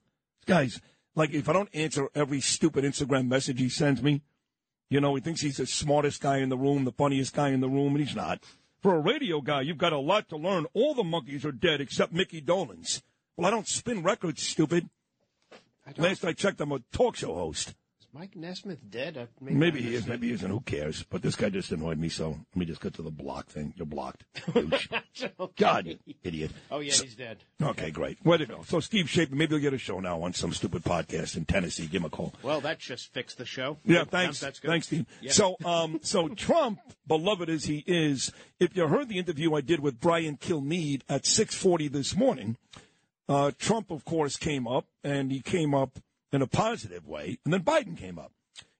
[0.46, 0.80] This guy's
[1.14, 4.22] like, if I don't answer every stupid Instagram message he sends me,
[4.90, 7.60] you know, he thinks he's the smartest guy in the room, the funniest guy in
[7.60, 8.42] the room, and he's not.
[8.80, 10.66] For a radio guy, you've got a lot to learn.
[10.74, 13.02] All the Monkees are dead except Mickey Dolenz.
[13.36, 14.88] Well, I don't spin records, stupid.
[15.96, 17.74] Last I checked, I'm a talk show host.
[18.14, 19.18] Mike Nesmith dead?
[19.18, 20.48] I- Maybe he is, maybe he isn't.
[20.48, 21.02] Who cares?
[21.02, 23.74] But this guy just annoyed me, so let me just get to the block thing.
[23.76, 24.24] You're blocked.
[24.54, 24.86] Douche.
[25.56, 26.52] God, you idiot.
[26.70, 27.38] Oh yeah, So- he's dead.
[27.60, 28.18] Okay, great.
[28.22, 28.62] Where to go?
[28.66, 31.86] So Steve Shapen, maybe he'll get a show now on some stupid podcast in Tennessee.
[31.86, 32.32] Give him a call.
[32.42, 33.78] Well, that just fixed the show.
[33.84, 34.38] Yeah, thanks.
[34.38, 34.68] That's good.
[34.68, 35.06] Thanks, Steve.
[35.20, 35.32] Yeah.
[35.32, 39.80] So, um, so Trump, beloved as he is, if you heard the interview I did
[39.80, 42.56] with Brian Kilmeade at 6:40 this morning,
[43.28, 45.98] uh, Trump, of course, came up, and he came up
[46.34, 48.32] in a positive way, and then Biden came up.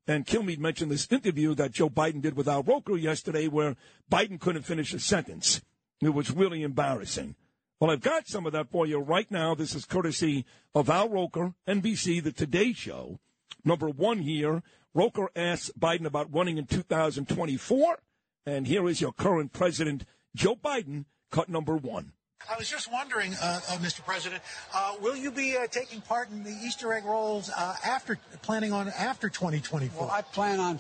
[0.09, 3.77] And Kilmeade mentioned this interview that Joe Biden did with Al Roker yesterday, where
[4.11, 5.63] Biden couldn't finish a sentence.
[6.03, 7.37] It was really embarrassing.
[7.79, 9.55] Well, I've got some of that for you right now.
[9.55, 10.45] This is courtesy
[10.75, 13.21] of Al Roker, NBC, The Today Show.
[13.65, 17.99] Number one here, Roker asks Biden about running in 2024.
[18.47, 22.15] And here is your current president, Joe Biden, cut number one.
[22.53, 24.05] I was just wondering, uh, uh, Mr.
[24.05, 24.43] President,
[24.75, 28.73] uh, will you be uh, taking part in the Easter egg rolls uh, after planning
[28.73, 30.07] on after 2024?
[30.07, 30.79] Well, I plan on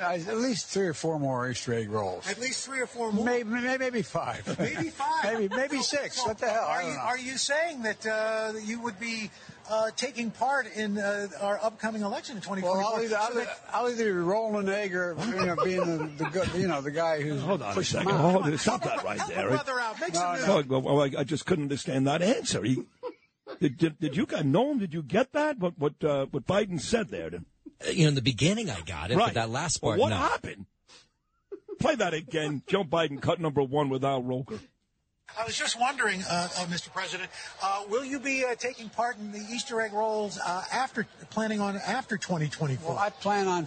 [0.00, 2.30] at least three or four more Easter egg rolls.
[2.30, 3.24] At least three or four more.
[3.24, 4.46] Maybe, maybe, five.
[4.58, 5.24] Maybe five.
[5.38, 6.24] maybe, maybe six.
[6.24, 6.64] what the hell?
[6.64, 9.30] Are you, are you saying that uh, you would be
[9.70, 12.76] uh, taking part in uh, our upcoming election in 2024?
[12.78, 15.56] Well, I'll either, So I'll, that- I'll either be rolling an egg or you know,
[15.64, 18.08] being the, the good, you know, the guy who's Hold on a second.
[18.08, 18.42] them out.
[18.44, 19.48] Hold, stop that right there.
[19.48, 20.00] brother out.
[20.00, 20.66] Make some No, news.
[20.70, 22.62] Oh, well, I, I just couldn't understand that answer.
[22.62, 22.84] He,
[23.60, 24.78] did, did, did you guys know him?
[24.78, 25.58] Did you get that?
[25.58, 27.30] What what uh, what Biden said there?
[27.34, 29.26] Uh, You know, in the beginning I got it, right.
[29.26, 30.16] but that last Well, part, what no.
[30.16, 30.66] happened?
[31.78, 32.62] Play that again.
[32.66, 34.58] Joe Biden cut number one with Al Roker.
[35.38, 36.92] I was just wondering, uh, uh, Mr.
[36.92, 37.30] President,
[37.62, 41.60] uh, will you be uh, taking part in the Easter egg rolls uh, after planning
[41.60, 42.94] on after 2024?
[42.94, 43.66] Well, I plan on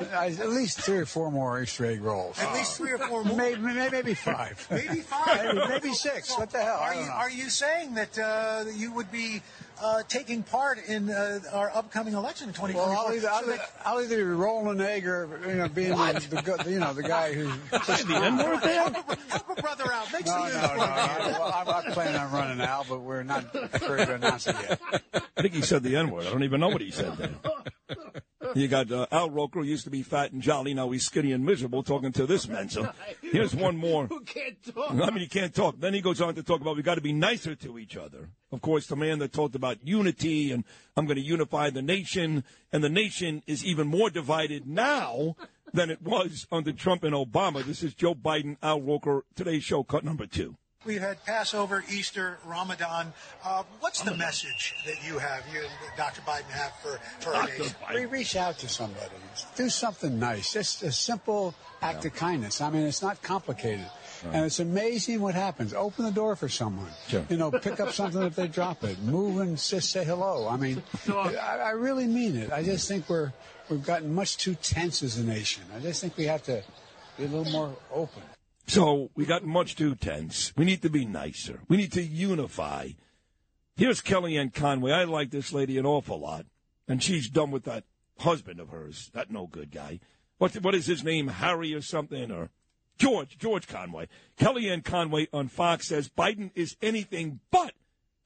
[0.00, 2.38] uh, at least three or four more Easter egg rolls.
[2.40, 3.36] At least three or four more.
[3.36, 4.66] Maybe, maybe, five.
[4.70, 5.54] Maybe five.
[5.54, 6.36] Maybe, maybe six.
[6.36, 6.78] What the hell?
[6.78, 9.42] Are you, are you saying that uh, you would be
[9.84, 12.88] uh, taking part in uh, our upcoming election in 2024?
[12.94, 15.68] Well, I'll either, I'll, So that- I'll either be rolling an egg or you know
[15.68, 18.40] being the, the good, you know the guy who pushing the them.
[18.40, 18.82] N-word there?
[19.28, 20.10] Help a brother out.
[20.12, 20.82] Make No, some no, no.
[20.82, 24.56] I, well, I'm not planning on running now, but we're not ready to announce it
[24.68, 24.80] yet.
[25.36, 26.26] I think he said the N word.
[26.26, 27.30] I don't even know what he said there.
[28.54, 30.74] You got uh, Al Roker, who used to be fat and jolly.
[30.74, 32.68] Now he's skinny and miserable, talking to this man.
[32.68, 32.90] So
[33.20, 34.06] Here's one more.
[34.06, 34.90] Who can't talk?
[34.90, 35.80] I mean, he can't talk.
[35.80, 38.30] Then he goes on to talk about we got to be nicer to each other.
[38.52, 40.64] Of course, the man that talked about unity and
[40.96, 45.36] I'm going to unify the nation, and the nation is even more divided now
[45.72, 47.64] than it was under Trump and Obama.
[47.64, 50.56] This is Joe Biden, Al Roker, today's show, cut number two.
[50.84, 53.12] We've had Passover, Easter, Ramadan.
[53.42, 56.20] Uh, what's the message that you have, you and Dr.
[56.22, 57.74] Biden have for, for our nation?
[57.94, 59.10] We reach out to somebody.
[59.56, 60.52] Do something nice.
[60.52, 62.60] Just a simple act of kindness.
[62.60, 63.86] I mean, it's not complicated.
[64.32, 65.74] And it's amazing what happens.
[65.74, 66.88] Open the door for someone.
[67.08, 67.26] Sure.
[67.28, 68.98] You know, pick up something if they drop it.
[69.00, 70.48] Move and just say hello.
[70.48, 72.50] I mean, I, I really mean it.
[72.52, 73.32] I just think we're
[73.68, 75.64] we've gotten much too tense as a nation.
[75.76, 76.62] I just think we have to
[77.18, 78.22] be a little more open.
[78.66, 80.52] So we got much too tense.
[80.56, 81.60] We need to be nicer.
[81.68, 82.90] We need to unify.
[83.76, 84.92] Here's Kellyanne Conway.
[84.92, 86.46] I like this lady an awful lot,
[86.88, 87.84] and she's done with that
[88.20, 90.00] husband of hers, that no good guy.
[90.38, 91.28] What what is his name?
[91.28, 92.50] Harry or something or
[92.98, 94.08] George George Conway.
[94.38, 97.72] Kellyanne Conway on Fox says Biden is anything but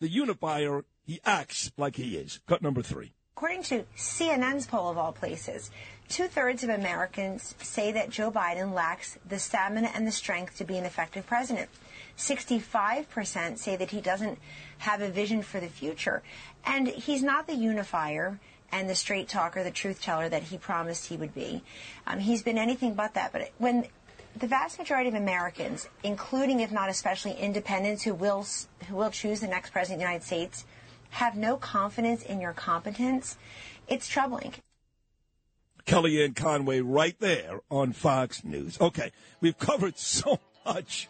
[0.00, 0.84] the unifier.
[1.04, 2.40] He acts like he is.
[2.46, 3.14] Cut number three.
[3.34, 5.70] According to CNN's poll of all places,
[6.08, 10.64] two thirds of Americans say that Joe Biden lacks the stamina and the strength to
[10.64, 11.68] be an effective president.
[12.16, 14.38] 65% say that he doesn't
[14.78, 16.22] have a vision for the future.
[16.64, 18.40] And he's not the unifier
[18.72, 21.62] and the straight talker, the truth teller that he promised he would be.
[22.06, 23.32] Um, he's been anything but that.
[23.32, 23.86] But when
[24.36, 28.46] the vast majority of Americans, including if not especially independents who will
[28.88, 30.64] who will choose the next president of the United States,
[31.10, 33.36] have no confidence in your competence,
[33.88, 34.54] it's troubling.
[35.88, 38.78] Kellyanne Conway right there on Fox News.
[38.78, 39.10] Okay,
[39.40, 41.08] we've covered so much.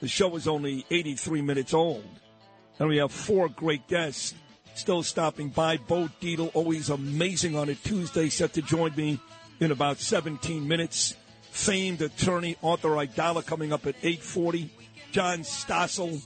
[0.00, 2.04] The show is only 83 minutes old.
[2.80, 4.34] And we have four great guests
[4.74, 5.76] still stopping by.
[5.76, 9.20] Bo Dietl, always amazing on a Tuesday, set to join me
[9.60, 11.14] in about 17 minutes.
[11.52, 14.70] Famed attorney Arthur Aidala coming up at 840.
[15.12, 16.20] John Stossel,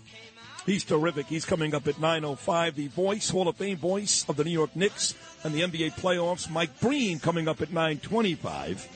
[0.66, 1.26] he's terrific.
[1.26, 2.76] He's coming up at 905.
[2.76, 6.50] The voice, Hall of Fame voice of the New York Knicks and the NBA playoffs,
[6.50, 8.88] Mike Breen coming up at 925.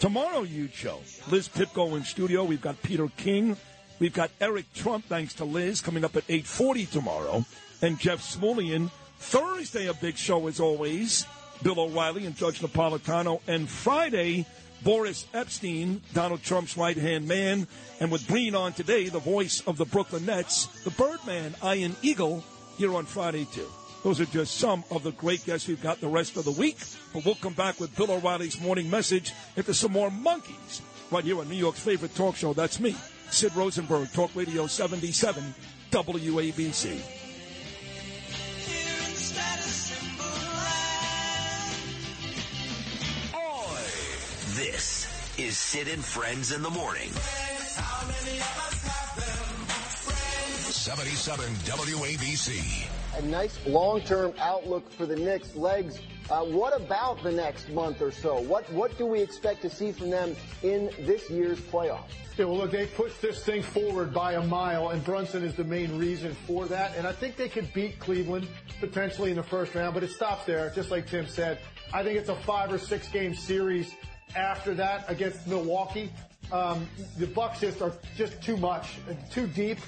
[0.00, 1.00] Tomorrow, huge show.
[1.30, 2.42] Liz Pipko in studio.
[2.44, 3.56] We've got Peter King.
[3.98, 7.44] We've got Eric Trump, thanks to Liz, coming up at 840 tomorrow.
[7.82, 8.90] And Jeff Smulyan.
[9.18, 11.26] Thursday, a big show as always.
[11.62, 13.42] Bill O'Reilly and Judge Napolitano.
[13.46, 14.46] And Friday,
[14.82, 17.66] Boris Epshteyn, Donald Trump's right hand man.
[18.00, 22.42] And with Breen on today, the voice of the Brooklyn Nets, the Birdman, Ian Eagle,
[22.78, 23.68] here on Friday, too.
[24.02, 26.78] Those are just some of the great guests we've got the rest of the week.
[27.12, 31.38] But we'll come back with Bill O'Reilly's morning message into some more Monkees right here
[31.38, 32.54] on New York's favorite talk show.
[32.54, 32.96] That's me,
[33.30, 35.54] Sid Rosenberg, Talk Radio 77,
[35.90, 37.19] WABC.
[44.60, 45.08] This
[45.38, 47.08] is Sid and Friends in the Morning.
[50.68, 52.86] 77 WABC.
[53.16, 55.56] a nice long-term outlook for the Knicks.
[55.56, 55.98] Legs,
[56.28, 58.38] uh, what about the next month or so?
[58.38, 62.10] What what do we expect to see from them in this year's playoffs?
[62.36, 65.64] Yeah, well, look, they pushed this thing forward by a mile, and Brunson is the
[65.64, 66.94] main reason for that.
[66.98, 68.46] And I think they could beat Cleveland
[68.78, 71.60] potentially in the first round, but it stops there, just like Tim said.
[71.94, 73.94] I think it's a five or six game series
[74.36, 76.10] after that against Milwaukee.
[76.52, 78.98] Um, the Bucks just are just too much,
[79.30, 79.78] too deep.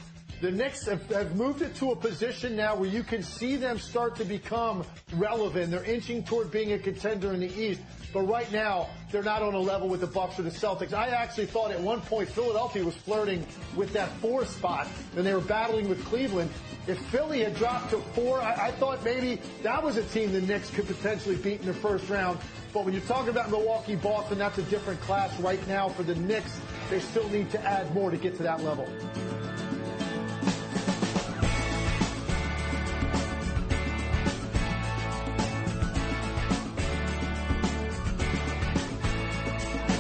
[0.41, 3.79] The Knicks have, have moved it to a position now where you can see them
[3.79, 4.85] start to become
[5.15, 5.71] relevant.
[5.71, 7.81] They're inching toward being a contender in the East.
[8.13, 10.93] But right now, they're not on a level with the Bucks or the Celtics.
[10.93, 15.33] I actually thought at one point Philadelphia was flirting with that four spot, and they
[15.33, 16.51] were battling with Cleveland.
[16.87, 20.41] If Philly had dropped to four, I, I thought maybe that was a team the
[20.41, 22.39] Knicks could potentially beat in the first round.
[22.73, 26.15] But when you're talking about Milwaukee, Boston, that's a different class right now for the
[26.15, 26.59] Knicks.
[26.89, 28.89] They still need to add more to get to that level.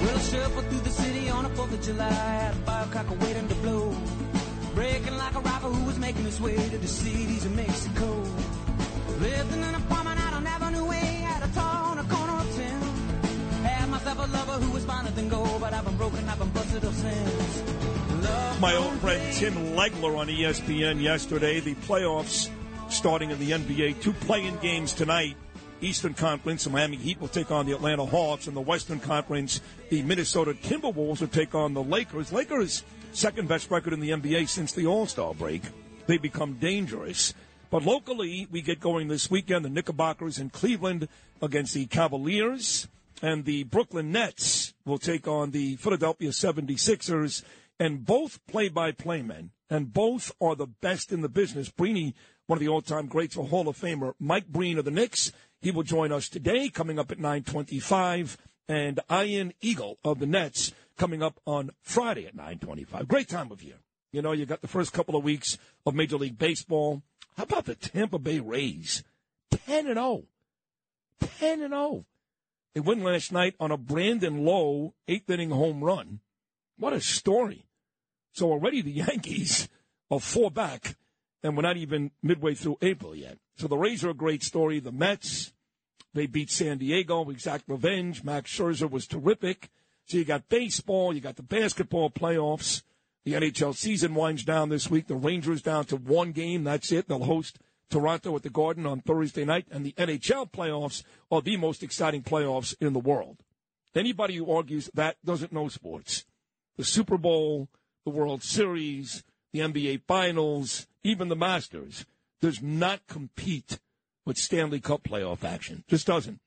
[0.01, 3.49] Well, I shuffled through the city on a 4th of July, had a firecracker waiting
[3.49, 3.95] to blow.
[4.75, 8.15] Breaking like a robber who was making his way to the cities of Mexico.
[9.21, 10.12] Lived in an apartment
[14.13, 16.85] Myself a lover who was finer than gold, but I've been broken, I've been busted
[16.85, 17.63] up since.
[18.23, 21.61] Love My old friend Tim Legler on ESPN yesterday.
[21.61, 22.51] The playoffs
[22.91, 24.03] starting in the NBA.
[24.03, 25.37] Two playing games tonight.
[25.81, 28.49] Eastern Conference, the Miami Heat will take on the Atlanta Hawks.
[28.49, 32.35] In the Western Conference, the Minnesota Timberwolves will take on the Lakers.
[32.35, 35.63] Lakers, second best record in the NBA since the All Star break.
[36.07, 37.33] They become dangerous.
[37.71, 39.65] But locally, we get going this weekend.
[39.65, 41.09] The Knickerbockers in Cleveland
[41.41, 42.89] against the Cavaliers.
[43.23, 47.45] And the Brooklyn Nets will take on the Philadelphia 76ers.
[47.79, 49.51] And both play by play men.
[49.71, 51.71] And both are the best in the business.
[51.71, 52.15] Breeny,
[52.47, 54.15] one of the all time greats, a Hall of Famer.
[54.19, 55.33] Mike Breen of the Knicks.
[55.61, 58.37] He will join us today, coming up at 925.
[58.69, 63.09] And Ian Eagle of the Nets coming up on Friday at 925.
[63.09, 63.77] Great time of year.
[64.13, 65.57] You know, you got the first couple of weeks
[65.87, 67.03] of Major League Baseball.
[67.37, 69.03] How about the Tampa Bay Rays?
[69.51, 70.25] 10 and 0.
[71.39, 72.05] 10 and 0.
[72.75, 76.21] They win last night on a Brandon Lowe eighth inning home run.
[76.79, 77.67] What a story.
[78.33, 79.69] So already the Yankees
[80.11, 80.97] are four back,
[81.43, 83.39] and we're not even midway through April yet.
[83.57, 84.81] So the Rays are a great story.
[84.81, 85.53] The Mets,
[86.15, 88.25] they beat San Diego, exact revenge.
[88.25, 89.71] Max Scherzer was terrific.
[90.07, 92.83] So you got baseball, you got the basketball playoffs.
[93.25, 95.07] The NHL season winds down this week.
[95.07, 96.65] The Rangers down to one game.
[96.65, 97.07] That's it.
[97.07, 97.59] They'll host
[97.93, 99.67] Toronto at the Garden on Thursday night.
[99.71, 103.39] And the NHL playoffs are the most exciting playoffs in the world.
[103.95, 106.25] Anybody who argues that doesn't know sports.
[106.77, 107.69] The Super Bowl,
[108.05, 112.07] the World Series, the NBA Finals, even the Masters
[112.41, 113.79] does not compete
[114.25, 115.85] with Stanley Cup playoff action.
[115.87, 116.41] Just doesn't.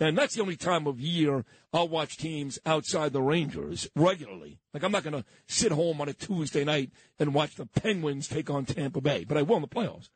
[0.00, 4.58] And that's the only time of year I'll watch teams outside the Rangers regularly.
[4.74, 8.28] Like I'm not going to sit home on a Tuesday night and watch the Penguins
[8.28, 10.10] take on Tampa Bay, but I will in the playoffs.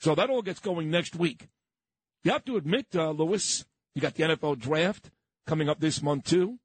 [0.00, 1.48] So that all gets going next week.
[2.24, 3.64] You have to admit, uh, Lewis,
[3.94, 5.10] you got the NFL draft
[5.46, 6.58] coming up this month too.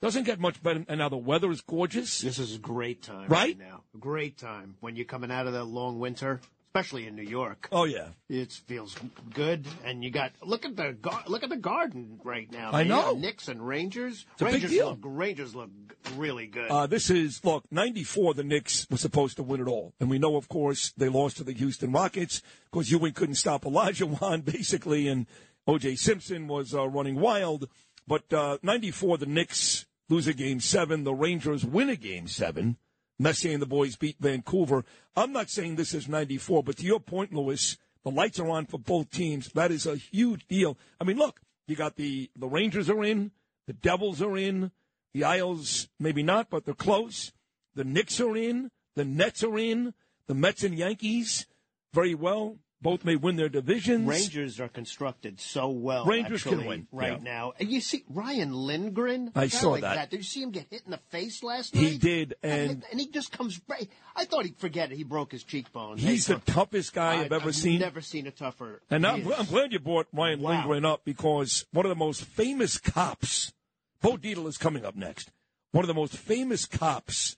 [0.00, 0.84] Doesn't get much better.
[0.88, 2.20] And now the weather is gorgeous.
[2.20, 3.56] This is a great time Right?
[3.58, 3.84] now.
[3.98, 6.40] Great time when you're coming out of that long winter,
[6.74, 7.68] especially in New York.
[7.70, 8.96] Oh yeah, it feels
[9.34, 10.96] good, and you got look at the
[11.26, 12.70] look at the garden right now.
[12.72, 13.12] I know.
[13.12, 14.24] Knicks and Rangers.
[14.32, 15.70] It's Rangers look Rangers look
[16.16, 16.70] really good.
[16.70, 18.34] Uh, this is look '94.
[18.34, 21.36] The Knicks were supposed to win it all, and we know, of course, they lost
[21.36, 22.40] to the Houston Rockets
[22.70, 25.26] because Ewing couldn't stop Olajuwon basically, and
[25.66, 25.96] O.J.
[25.96, 27.68] Simpson was uh, running wild.
[28.08, 31.04] But uh, '94, the Knicks lose a game seven.
[31.04, 32.78] The Rangers win a game seven.
[33.22, 34.84] Messier and the boys beat Vancouver.
[35.16, 38.66] I'm not saying this is '94, but to your point, Lewis, the lights are on
[38.66, 39.48] for both teams.
[39.52, 40.76] That is a huge deal.
[41.00, 43.30] I mean, look, you got the the Rangers are in,
[43.66, 44.72] the Devils are in,
[45.14, 47.32] the Isles maybe not, but they're close.
[47.74, 49.94] The Knicks are in, the Nets are in,
[50.26, 51.46] the Mets and Yankees
[51.92, 52.58] very well.
[52.82, 54.08] Both may win their divisions.
[54.08, 56.04] Rangers are constructed so well.
[56.04, 57.22] Rangers can win, right yeah.
[57.22, 57.52] now.
[57.60, 59.30] And you see Ryan Lindgren.
[59.36, 60.10] I saw like that.
[60.10, 61.84] Did you see him get hit in the face last night?
[61.84, 63.60] He did, and and he just comes.
[63.68, 64.96] right- I thought he'd forget it.
[64.96, 65.96] He broke his cheekbone.
[65.98, 67.76] he's the toughest guy I've ever seen.
[67.76, 68.82] I've never seen a tougher.
[68.90, 70.50] And I'm, I'm glad you brought Ryan Wow.
[70.50, 73.52] Lindgren up because one of the most famous cops,
[74.00, 75.30] Bo Dietl is coming up next.
[75.70, 77.36] One of the most famous cops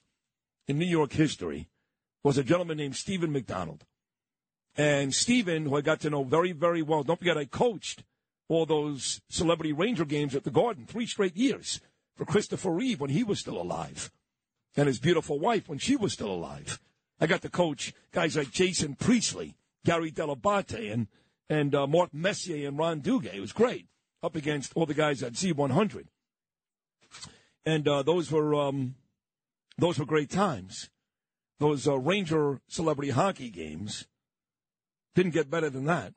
[0.66, 1.68] in New York history
[2.22, 3.84] was a gentleman named Stephen McDonald.
[4.76, 8.02] And Stephen, who I got to know very, very well, don't forget I coached
[8.48, 11.80] all those celebrity Ranger games at the Garden three straight years
[12.16, 14.10] for Christopher Reeve when he was still alive
[14.76, 16.80] and his beautiful wife when she was still alive.
[17.20, 21.06] I got to coach guys like Jason Priestley, Gary Dell'Abate, and
[21.48, 23.34] and uh, Mark Messier and Ron Duguay.
[23.34, 23.86] It was great
[24.22, 26.06] up against all the guys at Z100,
[27.64, 28.96] and uh, those were um,
[29.78, 30.90] those were great times.
[31.60, 34.06] Those uh, Ranger celebrity hockey games
[35.14, 36.12] didn't get better than that.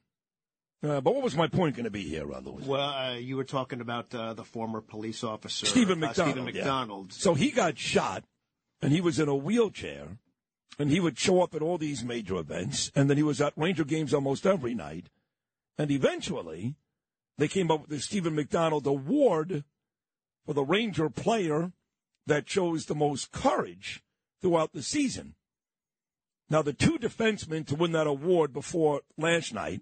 [0.83, 2.63] Uh, but what was my point going to be here, uh, Louis?
[2.63, 6.35] Well, uh, you were talking about uh, the former police officer Stephen uh, McDonald.
[6.35, 6.61] Stephen yeah.
[6.61, 7.13] McDonald.
[7.13, 8.23] So he got shot,
[8.81, 10.19] and he was in a wheelchair,
[10.77, 13.53] and he would show up at all these major events, and then he was at
[13.55, 15.09] Ranger games almost every night.
[15.79, 16.75] And eventually,
[17.39, 19.63] they came up with the Stephen McDonald Award
[20.45, 21.71] for the Ranger player
[22.27, 24.03] that shows the most courage
[24.41, 25.33] throughout the season.
[26.49, 29.81] Now, the two defensemen to win that award before last night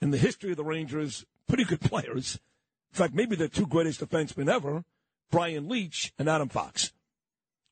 [0.00, 2.40] in the history of the Rangers, pretty good players.
[2.92, 4.84] In fact, maybe the two greatest defensemen ever,
[5.30, 6.92] Brian Leetch and Adam Fox.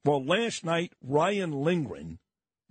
[0.04, 2.18] Well, last night, Ryan Lindgren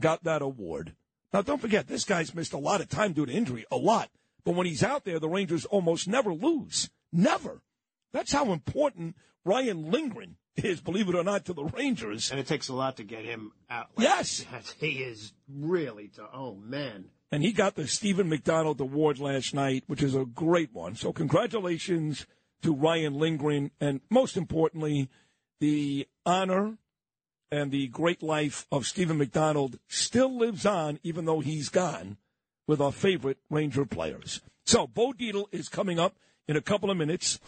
[0.01, 0.95] got that award.
[1.31, 4.09] Now, don't forget, this guy's missed a lot of time due to injury, a lot.
[4.43, 6.89] But when he's out there, the Rangers almost never lose.
[7.11, 7.61] Never.
[8.13, 9.15] That's how important
[9.45, 12.31] Ryan Lindgren is, believe it or not, to the Rangers.
[12.31, 13.87] And it takes a lot to get him out.
[13.97, 14.45] Yes.
[14.51, 14.73] that.
[14.79, 16.09] He is really.
[16.09, 17.05] To, oh man.
[17.31, 20.95] And he got the Stephen McDonald Award last night, which is a great one.
[20.95, 22.25] So congratulations
[22.63, 25.09] to Ryan Lindgren, and most importantly,
[25.59, 26.77] the honor
[27.51, 32.17] and the great life of Stephen McDonald still lives on, even though he's gone,
[32.67, 34.41] with our favorite Ranger players.
[34.65, 36.15] So Bo Dietl is coming up
[36.49, 37.39] in a couple of minutes.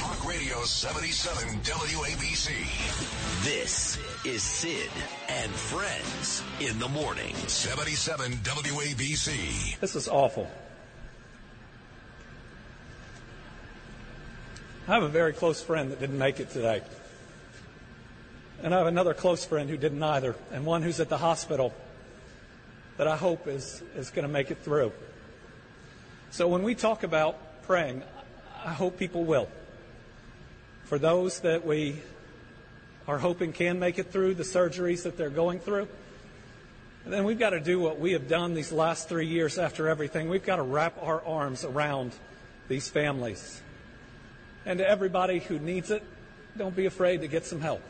[0.00, 3.44] Talk Radio 77 WABC.
[3.44, 4.90] This is Sid
[5.28, 7.36] and Friends in the morning.
[7.36, 9.78] 77 WABC.
[9.78, 10.50] This is awful.
[14.88, 16.82] I have a very close friend that didn't make it today.
[18.64, 21.72] And I have another close friend who didn't either, and one who's at the hospital
[22.96, 24.90] that I hope is, is going to make it through.
[26.32, 28.02] So when we talk about praying,
[28.64, 29.48] I hope people will.
[30.84, 31.96] For those that we
[33.06, 35.88] are hoping can make it through the surgeries that they're going through,
[37.04, 39.88] and then we've got to do what we have done these last three years after
[39.88, 40.28] everything.
[40.28, 42.12] We've got to wrap our arms around
[42.68, 43.62] these families.
[44.66, 46.02] And to everybody who needs it,
[46.56, 47.80] don't be afraid to get some help.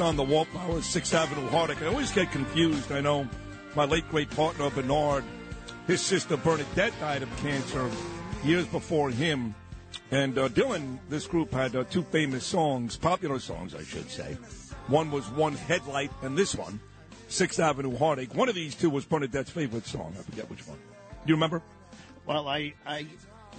[0.00, 1.82] Son, the Wallflowers, Sixth Avenue Heartache.
[1.82, 2.90] I always get confused.
[2.90, 3.28] I know
[3.76, 5.24] my late great partner Bernard,
[5.86, 7.90] his sister Bernadette died of cancer
[8.42, 9.54] years before him.
[10.10, 14.38] And uh, Dylan, this group had uh, two famous songs, popular songs, I should say.
[14.86, 16.80] One was One Headlight, and this one,
[17.28, 18.34] Sixth Avenue Heartache.
[18.34, 20.14] One of these two was Bernadette's favorite song.
[20.18, 20.78] I forget which one.
[20.78, 21.60] Do you remember?
[22.24, 23.04] Well, I, I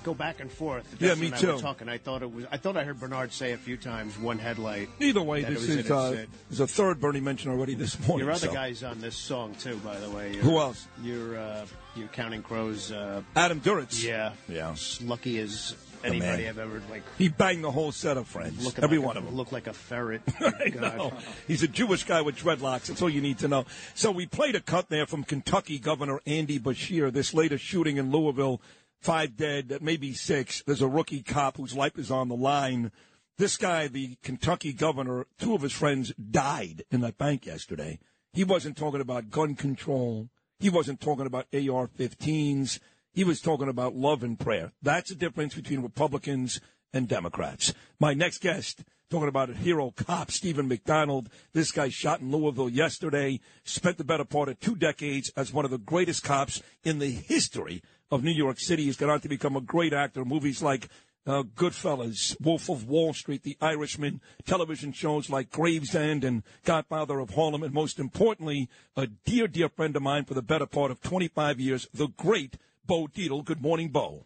[0.03, 0.95] go back and forth.
[0.99, 1.53] Yeah, me when I too.
[1.53, 1.89] was talking.
[1.89, 2.45] I thought it was.
[2.51, 4.89] I thought I heard Bernard say a few times one headlight.
[4.99, 6.27] Either way, that this is uh, set.
[6.49, 8.25] there's a third Bernie mentioned already this morning.
[8.25, 8.53] Your other so.
[8.53, 10.35] guy's on this song too, by the way.
[10.37, 10.87] Who else?
[11.01, 11.65] You're uh,
[11.95, 12.91] you're Counting Crows.
[12.91, 14.03] Uh, Adam Duritz.
[14.03, 14.75] Yeah, yeah.
[15.01, 16.47] Lucky as anybody.
[16.47, 17.03] I've ever like.
[17.17, 18.63] He banged the whole set of friends.
[18.63, 19.35] Looking Every like one a, of them.
[19.35, 20.21] Look like a ferret.
[20.39, 21.13] I know.
[21.47, 22.87] He's a Jewish guy with dreadlocks.
[22.87, 23.65] That's all you need to know.
[23.93, 27.11] So we played a cut there from Kentucky Governor Andy Beshear.
[27.11, 28.61] This latest shooting in Louisville,
[29.01, 30.63] five dead, that maybe six.
[30.65, 32.91] There's a rookie cop whose life is on the line.
[33.37, 37.99] This guy, the Kentucky governor, two of his friends died in that bank yesterday.
[38.33, 40.29] He wasn't talking about gun control.
[40.59, 42.79] He wasn't talking about AR-15s.
[43.13, 44.71] He was talking about love and prayer.
[44.81, 46.61] That's the difference between Republicans
[46.93, 47.73] and Democrats.
[47.99, 51.29] My next guest, talking about a hero cop, Stephen McDonald.
[51.53, 55.65] This guy shot in Louisville yesterday, spent the better part of two decades as one
[55.65, 57.81] of the greatest cops in the history
[58.11, 58.83] of New York City.
[58.83, 60.25] He's gone on to become a great actor.
[60.25, 60.89] Movies like
[61.25, 67.31] uh, Goodfellas, Wolf of Wall Street, The Irishman, television shows like Gravesend and Godfather of
[67.31, 71.01] Harlem, and most importantly, a dear, dear friend of mine for the better part of
[71.01, 73.45] 25 years, the great Bo Dietl.
[73.45, 74.25] Good morning, Bo.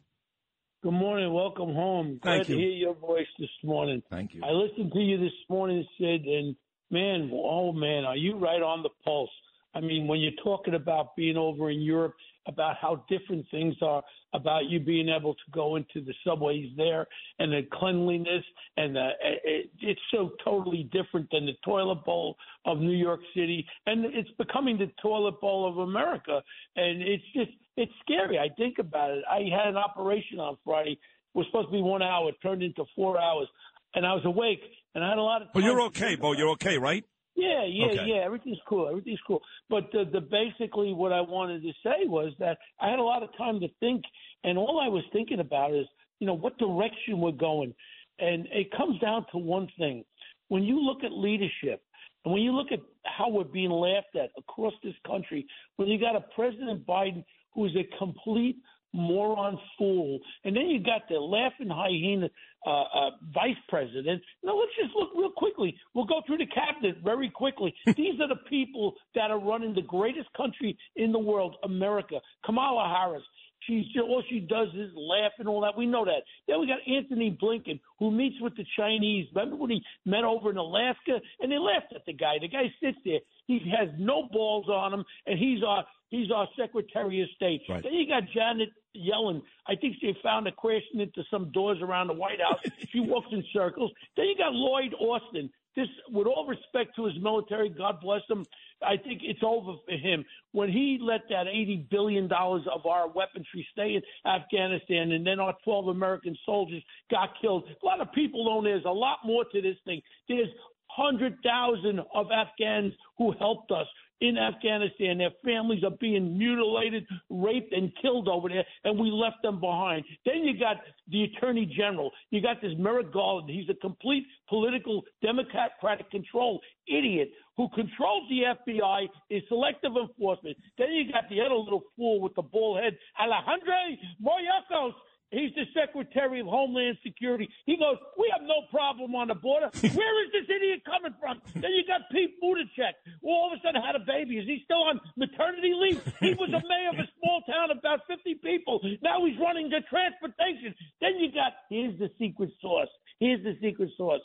[0.81, 1.33] Good morning.
[1.33, 2.19] Welcome home.
[2.21, 4.01] Glad Thank to hear your voice this morning.
[4.09, 4.41] Thank you.
[4.43, 6.55] I listened to you this morning, Sid, and
[6.91, 9.31] man, oh man, are you right on the pulse?
[9.73, 12.13] I mean, when you're talking about being over in Europe,
[12.47, 14.03] about how different things are,
[14.33, 17.07] about you being able to go into the subways there
[17.39, 18.43] and the cleanliness
[18.77, 19.09] and the,
[19.43, 22.35] it, it's so totally different than the toilet bowl
[22.65, 26.41] of New York City, and it's becoming the toilet bowl of America,
[26.75, 28.39] and it's just it's scary.
[28.39, 29.23] I think about it.
[29.29, 30.91] I had an operation on Friday.
[30.91, 33.47] It was supposed to be one hour, it turned into four hours,
[33.93, 34.61] and I was awake,
[34.93, 35.49] and I had a lot of.
[35.53, 36.33] But you're okay, Bo.
[36.33, 37.03] You're okay, right?
[37.35, 38.05] Yeah, yeah, Okay.
[38.05, 38.15] yeah.
[38.23, 38.87] Everything's cool.
[38.87, 39.41] Everything's cool.
[39.69, 43.23] But the, the basically what I wanted to say was that I had a lot
[43.23, 44.03] of time to think,
[44.43, 45.85] and all I was thinking about is,
[46.19, 47.73] you know, what direction we're going,
[48.19, 50.05] and it comes down to one thing:
[50.47, 51.81] when you look at leadership,
[52.23, 55.45] and when you look at how we're being laughed at across this country,
[55.75, 58.57] when you got a President Biden who is a complete
[58.95, 62.29] moron fool, and then you got the laughing hyena
[62.65, 64.21] uh, uh, vice president.
[64.43, 65.75] Now let's just look real quickly.
[65.93, 67.73] We'll go through the cabinet very quickly.
[67.85, 72.19] These are the people that are running the greatest country in the world, America.
[72.43, 73.23] Kamala Harris.
[73.67, 75.75] She's all she does is laugh and all that.
[75.75, 76.21] We know that.
[76.47, 79.27] Then we got Antony Blinken, who meets with the Chinese.
[79.33, 82.35] Remember when he met over in Alaska and they laughed at the guy?
[82.39, 83.19] The guy sits there.
[83.47, 87.61] He has no balls on him, and he's our he's our Secretary of State.
[87.67, 87.81] Right.
[87.81, 89.41] Then you got Janet Yellen.
[89.67, 92.61] I think she found her crashing into some doors around the White House.
[92.91, 93.91] she walks in circles.
[94.15, 95.49] Then you got Lloyd Austin.
[95.75, 98.45] This, with all respect to his military, God bless him,
[98.81, 100.23] I think it's over for him.
[100.53, 105.53] When he let that $80 billion of our weaponry stay in Afghanistan and then our
[105.65, 109.43] 12 American soldiers got killed, a lot of people don't know there's a lot more
[109.43, 110.01] to this thing.
[110.29, 110.49] There's
[110.95, 113.87] 100,000 of Afghans who helped us
[114.21, 115.17] in Afghanistan.
[115.17, 120.05] Their families are being mutilated, raped, and killed over there, and we left them behind.
[120.25, 120.77] Then you got
[121.09, 122.11] the Attorney General.
[122.31, 123.49] You got this Merrick Garland.
[123.49, 130.57] He's a complete political, democratic control idiot who controls the FBI, is selective enforcement.
[130.77, 133.73] Then you got the other little fool with the bald head, Alejandro
[134.21, 134.93] Mayorkas.
[135.31, 137.49] He's the Secretary of Homeland Security.
[137.65, 139.69] He goes, We have no problem on the border.
[139.81, 141.41] Where is this idiot coming from?
[141.53, 144.37] Then you got Pete Buttigieg, who all of a sudden had a baby.
[144.37, 146.01] Is he still on maternity leave?
[146.19, 148.79] He was a mayor of a small town of about 50 people.
[149.01, 150.73] Now he's running the transportation.
[151.01, 152.89] Then you got, here's the secret sauce.
[153.19, 154.21] Here's the secret sauce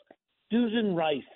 [0.51, 1.27] Susan Rice.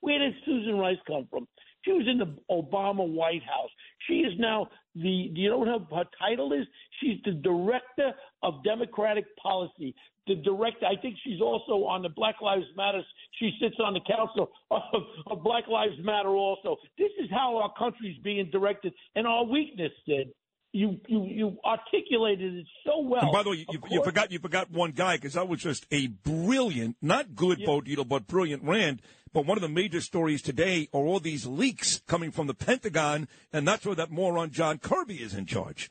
[0.00, 1.48] Where did Susan Rice come from?
[1.84, 3.70] She was in the Obama White House.
[4.06, 6.66] She is now the, do you know what her, her title is?
[7.00, 8.12] She's the director
[8.42, 9.94] of Democratic policy.
[10.26, 13.02] The director, I think she's also on the Black Lives Matter.
[13.38, 16.76] She sits on the council of, of Black Lives Matter also.
[16.96, 18.94] This is how our country's being directed.
[19.16, 20.32] And our weakness, Sid,
[20.74, 23.22] you, you, you articulated it so well.
[23.22, 25.86] and by the way, you, you forgot you forgot one guy because that was just
[25.92, 29.00] a brilliant, not good Bo Dietl, but brilliant Rand.
[29.32, 33.28] But one of the major stories today are all these leaks coming from the Pentagon,
[33.52, 35.90] and that's where that moron John Kirby is in charge.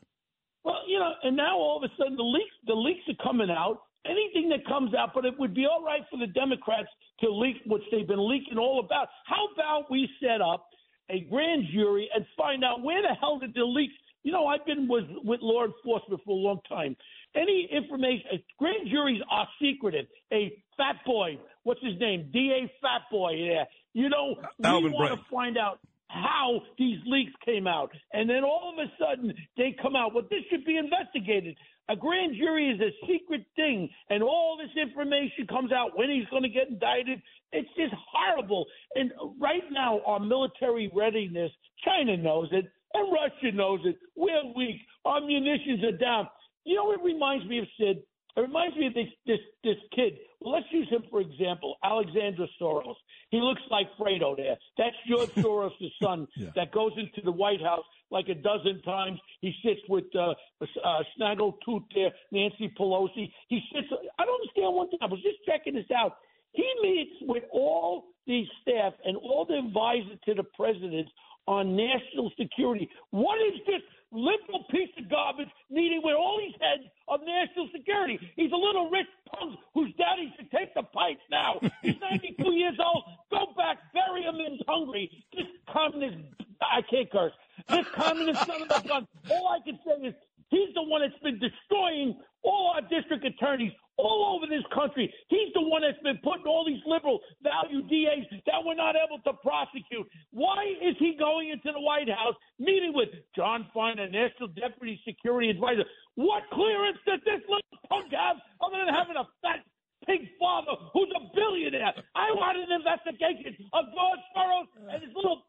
[0.63, 3.49] Well, you know, and now all of a sudden the leaks the leaks are coming
[3.49, 6.89] out, anything that comes out, but it would be all right for the Democrats
[7.21, 9.07] to leak, which they've been leaking all about.
[9.25, 10.67] How about we set up
[11.09, 13.93] a grand jury and find out where the hell did the leaks?
[14.23, 16.95] You know, I've been with with law enforcement for a long time.
[17.35, 20.05] Any information, grand juries are secretive.
[20.31, 22.29] A fat boy, what's his name?
[22.31, 22.71] D.A.
[22.81, 23.31] Fat Boy.
[23.33, 23.63] Yeah,
[23.93, 28.73] you know, we want to find out how these leaks came out, and then all
[28.73, 30.13] of a sudden they come out.
[30.13, 31.57] Well, this should be investigated.
[31.89, 36.25] A grand jury is a secret thing, and all this information comes out when he's
[36.29, 37.21] going to get indicted.
[37.51, 38.65] It's just horrible.
[38.95, 41.51] And right now, our military readiness,
[41.83, 43.97] China knows it, and Russia knows it.
[44.15, 44.81] We're weak.
[45.05, 46.27] Our munitions are down.
[46.65, 48.03] You know, what reminds me of Sid.
[48.35, 50.13] It reminds me of this this this kid.
[50.41, 51.75] Well, let's use him for example.
[51.83, 52.95] Alexander Soros.
[53.29, 54.57] He looks like Fredo there.
[54.77, 59.19] That's George Soros' the son that goes into the White House like a dozen times.
[59.41, 63.31] He sits with uh, uh, Snaggletooth there, Nancy Pelosi.
[63.49, 63.87] He sits.
[64.17, 64.99] I don't understand one thing.
[65.01, 66.17] I was just checking this out.
[66.53, 71.07] He meets with all the staff and all the advisors to the president
[71.47, 72.89] on national security.
[73.11, 78.19] What is this liberal piece of garbage meeting with all these heads of national security?
[78.35, 81.59] He's a little rich punk whose daddy should take the pipes now.
[81.81, 83.03] He's 92 years old.
[83.31, 85.09] Go back, bury him in Hungary.
[85.35, 86.17] This communist,
[86.61, 87.33] I can't curse.
[87.69, 89.07] This communist son of a gun.
[89.31, 90.13] All I can say is
[90.49, 95.13] he's the one that's been destroying all our district attorneys all over this country.
[95.27, 99.19] He's the one that's been putting all these liberal value DAs that we're not able
[99.23, 100.07] to prosecute.
[100.31, 104.99] Why is he going into the White House meeting with John Fine, a National Deputy
[105.05, 105.85] Security Advisor?
[106.15, 109.61] What clearance does this little punk have other than having a fat
[110.05, 111.93] pig father who's a billionaire?
[112.15, 115.45] I want an investigation of George Soros and his little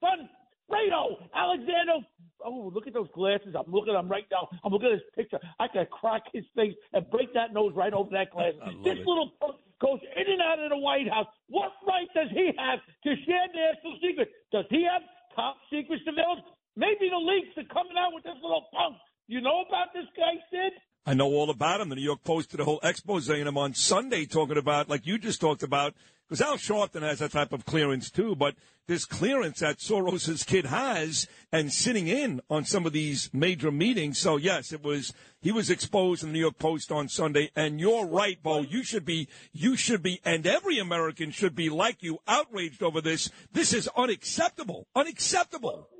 [0.00, 0.28] son
[0.72, 2.00] Fredo Alexander.
[2.44, 3.54] Oh, look at those glasses.
[3.54, 4.48] I'm looking at them right now.
[4.64, 5.38] I'm looking at his picture.
[5.60, 8.54] I could crack his face and break that nose right over that glass.
[8.82, 11.26] This little punk goes in and out of the White House.
[11.48, 14.32] What right does he have to share national secrets?
[14.50, 15.02] Does he have
[15.36, 16.42] top secret surveillance?
[16.74, 18.96] Maybe the leaks are coming out with this little punk.
[19.28, 20.72] You know about this guy, Sid?
[21.06, 21.90] I know all about him.
[21.90, 25.06] The New York Post did a whole expose on him on Sunday, talking about, like
[25.06, 25.94] you just talked about,
[26.32, 28.54] because Al Sharpton has that type of clearance too, but
[28.86, 34.18] this clearance that Soros's kid has and sitting in on some of these major meetings.
[34.18, 37.50] So yes, it was, he was exposed in the New York Post on Sunday.
[37.54, 38.62] And you're right, Bo.
[38.62, 43.02] You should be, you should be, and every American should be like you, outraged over
[43.02, 43.28] this.
[43.52, 44.86] This is unacceptable.
[44.96, 45.90] Unacceptable.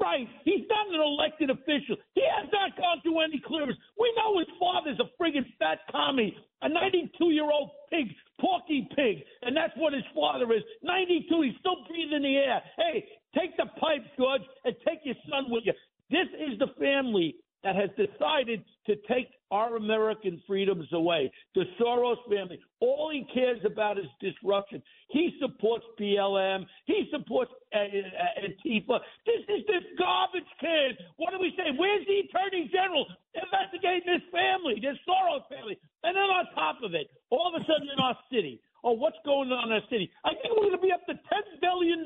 [0.00, 0.26] Right?
[0.44, 1.96] He's not an elected official.
[2.14, 3.76] He has not gone through any clearance.
[3.98, 8.08] We know his father's a friggin' fat commie, a 92 year old pig,
[8.40, 10.62] porky pig, and that's what his father is.
[10.82, 12.62] 92, he's still breathing the air.
[12.78, 13.04] Hey,
[13.36, 15.74] take the pipes, George, and take your son with you.
[16.10, 21.30] This is the family that has decided to take our American freedoms away.
[21.54, 22.58] The Soros family.
[22.80, 24.82] All he cares about is disruption.
[25.10, 26.64] He supports BLM.
[26.86, 29.00] He supports uh, uh, Antifa.
[29.26, 30.94] This is this garbage can.
[31.16, 31.74] What do we say?
[31.76, 33.04] Where's the Attorney General
[33.34, 35.76] investigating this family, this Soros family?
[36.04, 39.18] And then on top of it, all of a sudden in our city, oh, what's
[39.24, 40.10] going on in our city?
[40.24, 41.18] I think we're going to be up to $10
[41.60, 42.04] billion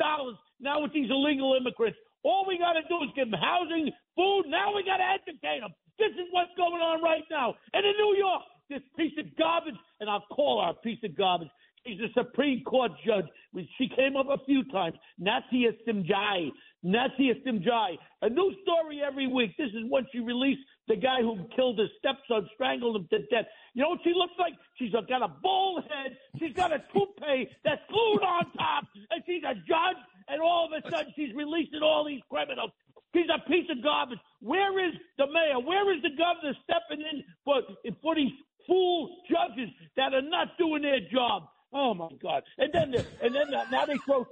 [0.60, 1.98] now with these illegal immigrants.
[2.24, 4.44] All we got to do is give them housing, food.
[4.48, 5.70] Now we got to educate them.
[5.98, 7.54] This is what's going on right now.
[7.72, 11.16] And in New York, this piece of garbage, and I'll call her a piece of
[11.16, 11.48] garbage.
[11.86, 13.26] She's a Supreme Court judge.
[13.76, 14.96] She came up a few times.
[15.20, 16.50] Natia Simjai.
[16.82, 17.98] Natia Simjai.
[18.22, 19.54] A new story every week.
[19.58, 23.44] This is when she released the guy who killed his stepson, strangled him to death.
[23.74, 24.54] You know what she looks like?
[24.78, 26.16] She's got a bald head.
[26.38, 30.00] She's got a toupee that's glued on top, and she's a judge.
[30.28, 32.70] And all of a sudden, she's releasing all these criminals.
[33.14, 34.18] She's a piece of garbage.
[34.40, 35.60] Where is the mayor?
[35.60, 37.62] Where is the governor stepping in for
[38.02, 38.32] for these
[38.66, 41.44] fool judges that are not doing their job?
[41.72, 42.42] Oh my God!
[42.58, 44.26] And then the, and then the, now they throw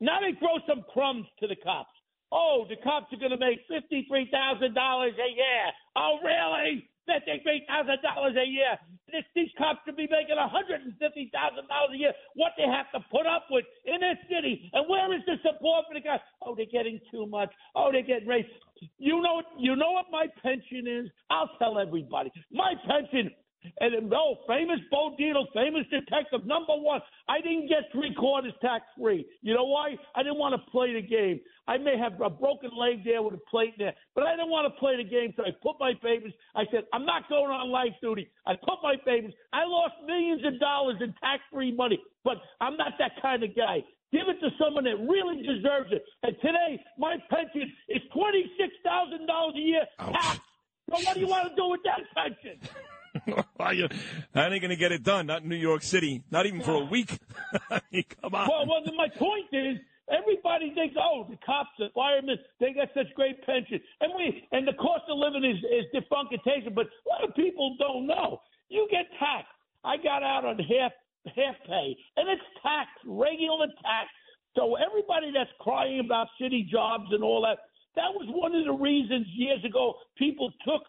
[0.00, 1.90] now they throw some crumbs to the cops.
[2.30, 5.66] Oh, the cops are going to make fifty three thousand dollars a year.
[5.96, 6.88] Oh, really?
[7.08, 8.76] Fifty three thousand dollars a year.
[9.08, 12.12] This, these cops should be making one hundred and fifty thousand dollars a year.
[12.36, 14.68] What they have to put up with in this city?
[14.76, 16.20] And where is the support for the guys?
[16.44, 17.48] Oh, they're getting too much.
[17.74, 18.52] Oh, they're getting raised.
[18.98, 21.08] You know, you know what my pension is?
[21.30, 22.30] I'll tell everybody.
[22.52, 23.32] My pension
[23.80, 27.00] and oh, famous Bo Dietl, famous detective, number one.
[27.28, 29.26] I didn't get three quarters tax free.
[29.42, 29.96] You know why?
[30.14, 31.40] I didn't want to play the game.
[31.66, 34.72] I may have a broken leg there with a plate there, but I didn't want
[34.72, 36.32] to play the game, so I put my papers.
[36.54, 38.30] I said, I'm not going on life duty.
[38.46, 39.34] I put my papers.
[39.52, 43.54] I lost millions of dollars in tax free money, but I'm not that kind of
[43.54, 43.84] guy.
[44.10, 46.02] Give it to someone that really deserves it.
[46.22, 50.40] And today, my pension is $26,000 a year tax.
[50.88, 52.58] So what do you want to do with that pension?
[53.60, 53.88] tell you,
[54.34, 55.26] going to get it done.
[55.26, 56.22] Not in New York City.
[56.30, 57.18] Not even for a week.
[57.70, 58.48] I mean, come on.
[58.48, 59.78] Well, well, my point is,
[60.10, 64.66] everybody thinks, oh, the cops, the firemen, they got such great pensions, and we, and
[64.66, 66.74] the cost of living is is defunction.
[66.74, 68.40] But a lot of people don't know.
[68.68, 69.52] You get taxed.
[69.84, 70.92] I got out on half
[71.34, 74.08] half pay, and it's tax, regular tax.
[74.56, 77.58] So everybody that's crying about city jobs and all that,
[77.96, 80.82] that was one of the reasons years ago people took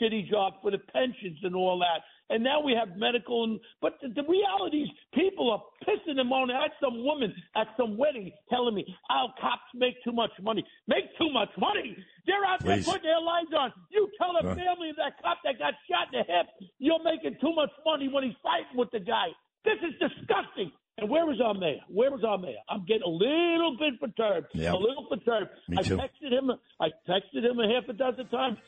[0.00, 2.02] city jobs for the pensions and all that.
[2.30, 3.44] And now we have medical.
[3.44, 6.50] And, but the, the reality is, people are pissing them on.
[6.50, 10.64] I had some woman at some wedding telling me, "Oh, cops make too much money.
[10.88, 11.94] Make too much money.
[12.26, 12.86] They're out Please.
[12.86, 13.72] there putting their lives on.
[13.90, 14.54] You tell the Huh.
[14.56, 16.46] family of that cop that got shot in the hip,
[16.78, 19.28] you're making too much money when he's fighting with the guy.
[19.64, 21.80] This is disgusting." And where is our mayor?
[21.88, 22.62] Where is our mayor?
[22.68, 24.46] I'm getting a little bit perturbed.
[24.54, 24.72] Yeah.
[24.72, 25.50] A little perturbed.
[25.68, 25.96] Me I too.
[25.96, 26.52] texted him.
[26.80, 28.58] I texted him a half a dozen times.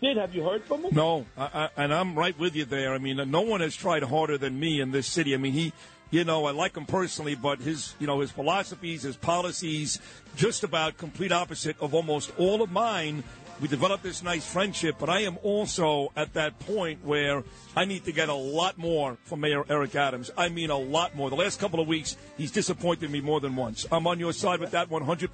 [0.00, 0.94] Sid, have you heard from him?
[0.94, 2.94] No, I, I, and I'm right with you there.
[2.94, 5.34] I mean, no one has tried harder than me in this city.
[5.34, 5.72] I mean, he,
[6.10, 9.98] you know, I like him personally, but his, you know, his philosophies, his policies,
[10.36, 13.24] just about complete opposite of almost all of mine.
[13.60, 17.42] We developed this nice friendship, but I am also at that point where
[17.74, 20.30] I need to get a lot more from Mayor Eric Adams.
[20.36, 21.28] I mean, a lot more.
[21.28, 23.84] The last couple of weeks, he's disappointed me more than once.
[23.90, 25.32] I'm on your side with that 100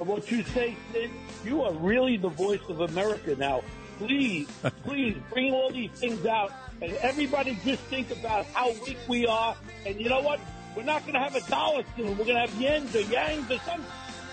[0.00, 0.18] percent.
[0.18, 1.10] What you say, Sid,
[1.44, 3.62] you are really the voice of America now.
[3.98, 4.48] Please,
[4.84, 9.56] please bring all these things out, and everybody just think about how weak we are.
[9.86, 10.40] And you know what?
[10.76, 12.16] We're not going to have a dollar soon.
[12.16, 13.84] We're going to have yens or yangs or some,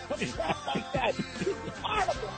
[0.09, 1.15] some crap like that.
[1.17, 2.29] It's horrible.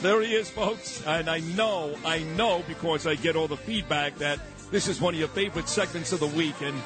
[0.00, 1.02] There he is, folks.
[1.06, 4.38] And I know, I know because I get all the feedback that
[4.70, 6.60] this is one of your favorite segments of the week.
[6.60, 6.80] And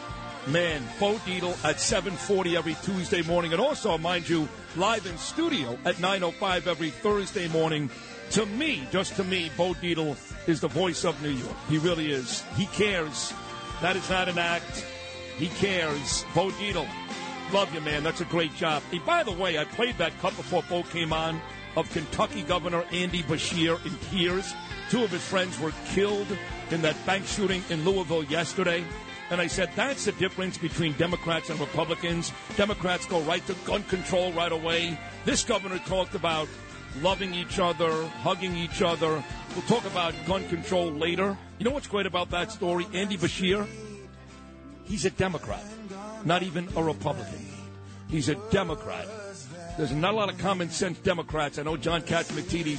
[0.46, 3.52] man, Bo Dietl at 740 every Tuesday morning.
[3.52, 7.90] And also, mind you, live in studio at 905 every Thursday morning.
[8.30, 10.16] To me, just to me, Bo Dietl
[10.48, 11.56] is the voice of New York.
[11.68, 12.42] He really is.
[12.56, 13.32] He cares.
[13.80, 14.86] That is not an act.
[15.36, 16.24] He cares.
[16.34, 16.88] Bo Dietl.
[17.52, 18.02] Love you, man.
[18.02, 18.82] That's a great job.
[18.90, 21.40] Hey, by the way, I played that cut before Bo came on
[21.76, 24.52] of Kentucky Governor Andy Beshear in tears.
[24.90, 26.26] Two of his friends were killed
[26.70, 28.84] in that bank shooting in Louisville yesterday.
[29.32, 32.34] And I said, that's the difference between Democrats and Republicans.
[32.56, 34.98] Democrats go right to gun control right away.
[35.24, 36.48] This governor talked about
[37.00, 39.24] loving each other, hugging each other.
[39.54, 41.34] We'll talk about gun control later.
[41.58, 42.86] You know what's great about that story?
[42.92, 43.66] Andy Beshear,
[44.84, 45.64] he's a Democrat,
[46.26, 47.46] not even a Republican.
[48.10, 49.08] He's a Democrat.
[49.78, 51.58] There's not a lot of common sense Democrats.
[51.58, 52.30] I know John Katz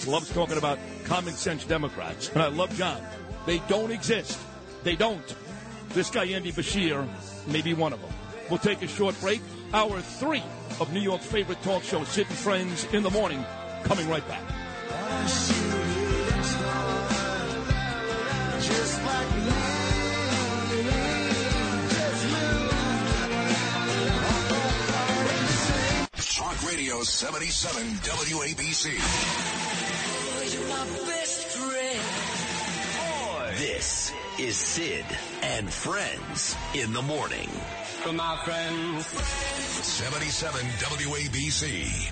[0.06, 3.02] loves talking about common sense Democrats, and I love John.
[3.48, 4.40] They don't exist.
[4.84, 5.36] They don't.
[5.94, 7.07] This guy, Andy Beshear,
[7.48, 8.10] may be one of them.
[8.49, 9.41] We'll take a short break.
[9.74, 10.41] Hour three
[10.80, 13.45] of New York's favorite talk show, Sid and Friends in the Morning,
[13.84, 14.41] coming right back.
[26.18, 28.99] Talk Radio 77 WABC.
[33.57, 35.05] This is Sid
[35.43, 37.47] and Friends in the morning.
[38.01, 39.05] From my friends.
[39.05, 42.11] 77 WABC.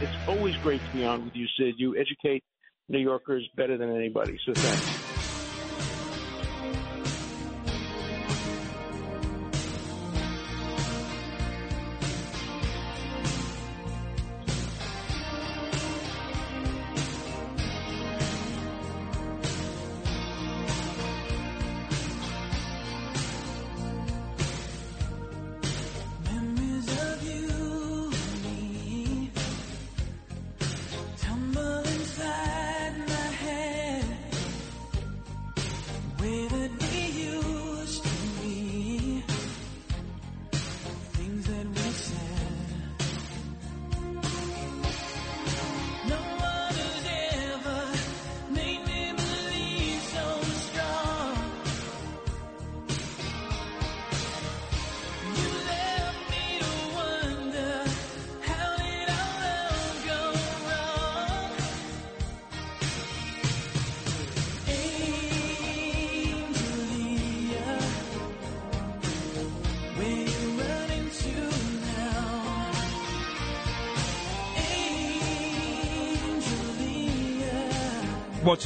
[0.00, 1.74] It's always great to be on with you, Sid.
[1.78, 2.44] You educate
[2.88, 4.38] New Yorkers better than anybody.
[4.46, 5.01] So thanks.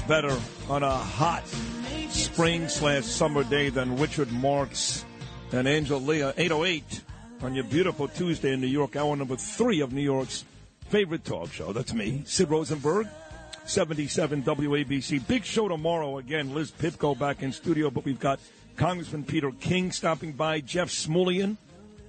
[0.08, 0.38] Better
[0.68, 1.42] on a hot
[2.10, 5.04] spring slash summer day than Richard Marx
[5.50, 6.32] and Angelia?
[6.36, 7.02] 808
[7.42, 10.44] on your beautiful Tuesday in New York, hour number three of New York's
[10.90, 11.72] favorite talk show.
[11.72, 13.08] That's me, Sid Rosenberg.
[13.64, 15.26] 77 WABC.
[15.26, 16.18] Big show tomorrow.
[16.18, 18.38] Again, Liz Pipko back in studio, but we've got
[18.76, 21.56] Congressman Peter King stopping by, Jeff Smulyan,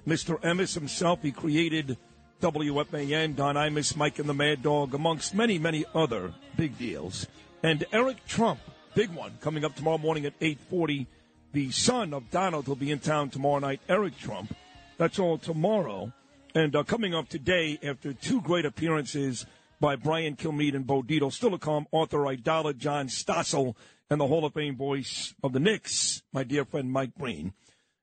[0.06, 0.40] Mr.
[0.42, 1.20] Emmis himself.
[1.22, 1.96] He created
[2.42, 7.26] WFAN, Don Imus, Mike and the Mad Dog, amongst many, many other big deals.
[7.62, 8.60] And Eric Trump,
[8.94, 11.08] big one, coming up tomorrow morning at 840.
[11.52, 14.54] The son of Donald will be in town tomorrow night, Eric Trump.
[14.96, 16.12] That's all tomorrow.
[16.54, 19.44] And uh, coming up today, after two great appearances
[19.80, 23.74] by Brian Kilmeade and Bo Dietl, still to come, Arthur Aidala, John Stossel,
[24.08, 27.54] and the Hall of Fame voice of the Knicks, my dear friend Mike Breen.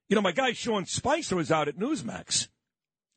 [0.09, 2.47] You know, my guy Sean Spicer is out at Newsmax.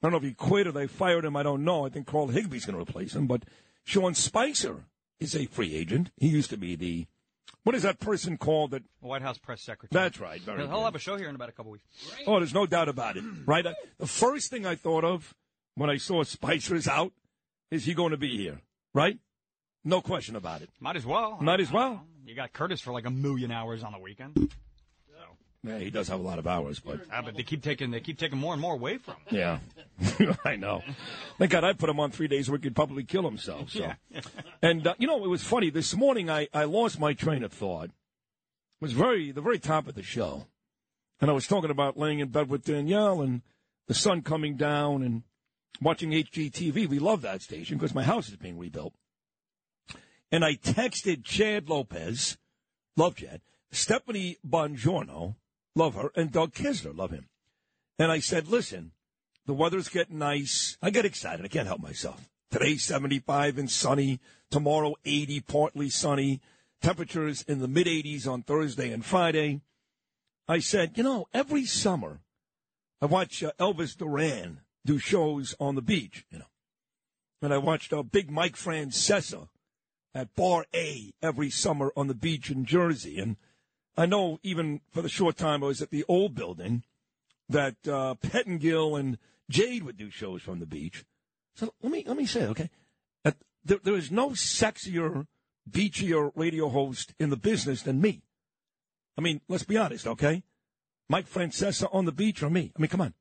[0.00, 1.36] I don't know if he quit or they fired him.
[1.36, 1.84] I don't know.
[1.84, 3.26] I think Karl Higbie's going to replace him.
[3.26, 3.42] But
[3.84, 4.84] Sean Spicer
[5.20, 6.10] is a free agent.
[6.16, 7.06] He used to be the
[7.64, 8.82] what is that person called that?
[9.00, 9.90] White House press secretary.
[10.02, 10.40] That's right.
[10.40, 10.84] Very He'll good.
[10.84, 11.84] have a show here in about a couple weeks.
[12.26, 13.24] Oh, there's no doubt about it.
[13.46, 13.66] Right.
[13.66, 15.34] Uh, The first thing I thought of
[15.74, 17.12] when I saw Spicer is out
[17.70, 18.60] is he going to be here?
[18.94, 19.18] Right.
[19.84, 20.70] No question about it.
[20.80, 21.38] Might as well.
[21.40, 22.04] Might as well.
[22.24, 24.54] You got Curtis for like a million hours on the weekend.
[25.64, 28.00] Yeah, he does have a lot of hours, but Ah, but they keep taking they
[28.00, 29.14] keep taking more and more away from.
[29.26, 29.36] him.
[29.36, 30.82] yeah, I know.
[31.38, 32.62] Thank God I put him on three days a week.
[32.64, 33.70] He'd probably kill himself.
[33.70, 33.80] So.
[33.80, 33.94] Yeah.
[34.62, 35.70] And uh, you know, it was funny.
[35.70, 37.86] This morning, I, I lost my train of thought.
[37.86, 37.90] It
[38.80, 40.46] was very the very top of the show,
[41.20, 43.42] and I was talking about laying in bed with Danielle and
[43.88, 45.24] the sun coming down and
[45.82, 46.88] watching HGTV.
[46.88, 48.94] We love that station because my house is being rebuilt.
[50.30, 52.36] And I texted Chad Lopez,
[52.96, 53.40] love Chad,
[53.72, 55.34] Stephanie Bongiorno,
[55.78, 57.28] love her, and Doug Kisner, love him.
[57.98, 58.92] And I said, listen,
[59.46, 60.76] the weather's getting nice.
[60.82, 61.44] I get excited.
[61.44, 62.28] I can't help myself.
[62.50, 64.20] Today's 75 and sunny.
[64.50, 66.40] Tomorrow, 80, partly sunny.
[66.82, 69.62] Temperatures in the mid 80s on Thursday and Friday.
[70.46, 72.20] I said, you know, every summer
[73.00, 76.46] I watch uh, Elvis Duran do shows on the beach, you know.
[77.42, 79.48] And I watched uh, Big Mike Francesa
[80.14, 83.18] at Bar A every summer on the beach in Jersey.
[83.18, 83.36] And
[83.98, 86.84] I know even for the short time I was at the old building
[87.48, 89.18] that uh, Pettingill and
[89.50, 91.04] Jade would do shows from the beach.
[91.56, 92.70] So let me let me say, okay,
[93.24, 93.32] uh,
[93.64, 95.26] there, there is no sexier,
[95.68, 98.22] beachier radio host in the business than me.
[99.16, 100.44] I mean, let's be honest, okay?
[101.08, 102.70] Mike Francesa on the beach or me?
[102.76, 103.14] I mean, come on.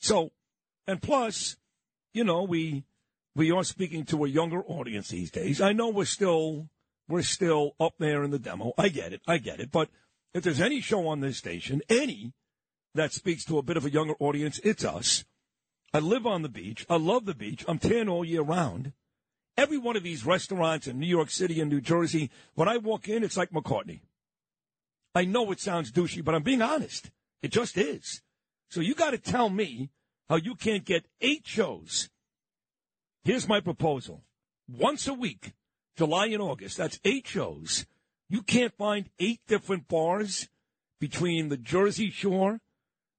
[0.00, 0.32] So,
[0.86, 1.56] and plus,
[2.12, 2.84] you know, we
[3.34, 5.62] we are speaking to a younger audience these days.
[5.62, 6.68] I know we're still
[7.08, 8.72] we're still up there in the demo.
[8.78, 9.20] I get it.
[9.26, 9.70] I get it.
[9.70, 9.90] But
[10.32, 12.32] if there's any show on this station, any
[12.94, 15.24] that speaks to a bit of a younger audience, it's us.
[15.92, 16.86] I live on the beach.
[16.88, 17.64] I love the beach.
[17.68, 18.92] I'm tan all year round.
[19.56, 23.08] Every one of these restaurants in New York City and New Jersey, when I walk
[23.08, 24.00] in, it's like McCartney.
[25.14, 27.10] I know it sounds douchey, but I'm being honest.
[27.42, 28.22] It just is.
[28.70, 29.90] So you got to tell me
[30.28, 32.08] how you can't get eight shows.
[33.22, 34.24] Here's my proposal.
[34.68, 35.52] Once a week,
[35.96, 37.86] July and August, that's eight shows.
[38.28, 40.48] You can't find eight different bars
[40.98, 42.60] between the Jersey Shore,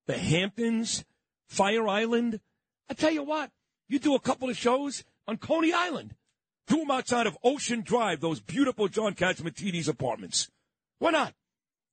[0.08, 1.06] the Hamptons,
[1.48, 2.40] Fire Island.
[2.90, 3.52] I tell you what,
[3.88, 6.16] you do a couple of shows on Coney Island.
[6.68, 10.50] Do them outside of Ocean Drive, those beautiful John Catsimatidis apartments.
[11.00, 11.34] Why not?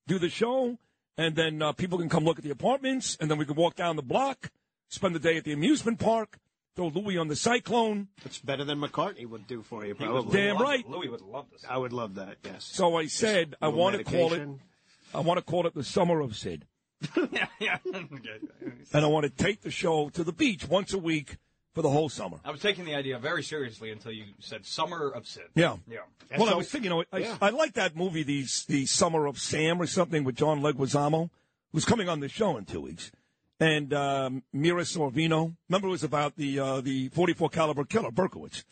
[0.06, 0.78] Do the show,
[1.18, 3.76] and then uh, people can come look at the apartments, and then we can walk
[3.76, 4.50] down the block,
[4.88, 6.38] spend the day at the amusement park,
[6.74, 8.08] throw Louis on the Cyclone.
[8.24, 10.40] It's better than McCartney would do for you, He would probably.
[10.40, 10.80] Damn love right.
[10.80, 10.90] it.
[10.90, 11.64] Louis would love this.
[11.68, 12.64] I would love that, yes.
[12.64, 14.48] So I said I want to call it.
[15.14, 16.66] I want to call it the summer of Sid,
[17.30, 17.78] yeah, yeah.
[18.94, 21.36] and I want to take the show to the beach once a week
[21.74, 22.38] for the whole summer.
[22.44, 25.76] I was taking the idea very seriously until you said "Summer of Sid." Yeah.
[25.86, 25.98] yeah.
[26.38, 27.36] Well, I was thinking, you know, I, Yeah.
[27.42, 31.28] I like that movie, the the Summer of Sam or something with John Leguizamo,
[31.72, 33.12] who's coming on the show in two weeks,
[33.62, 35.54] and um, Mira Sorvino.
[35.68, 38.64] Remember, it was about the uh, the 44 caliber killer Berkowitz.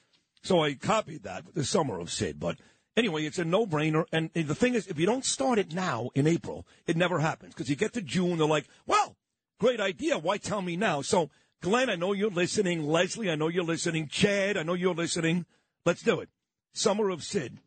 [0.43, 2.41] So I copied that the Summer of Sid.
[2.41, 2.57] But
[2.97, 4.05] anyway, it's a no brainer.
[4.13, 7.55] And the thing is, if you don't start it now in April, it never happens
[7.55, 9.17] because you get to June, they're like, well,
[9.61, 10.19] great idea.
[10.19, 11.03] Why tell me now?
[11.03, 11.31] So
[11.63, 12.85] Glenn, I know you're listening.
[12.85, 14.09] Leslie, I know you're listening.
[14.09, 15.47] Chad, I know you're listening.
[15.87, 16.31] Let's do it.
[16.73, 17.59] Summer of Sid.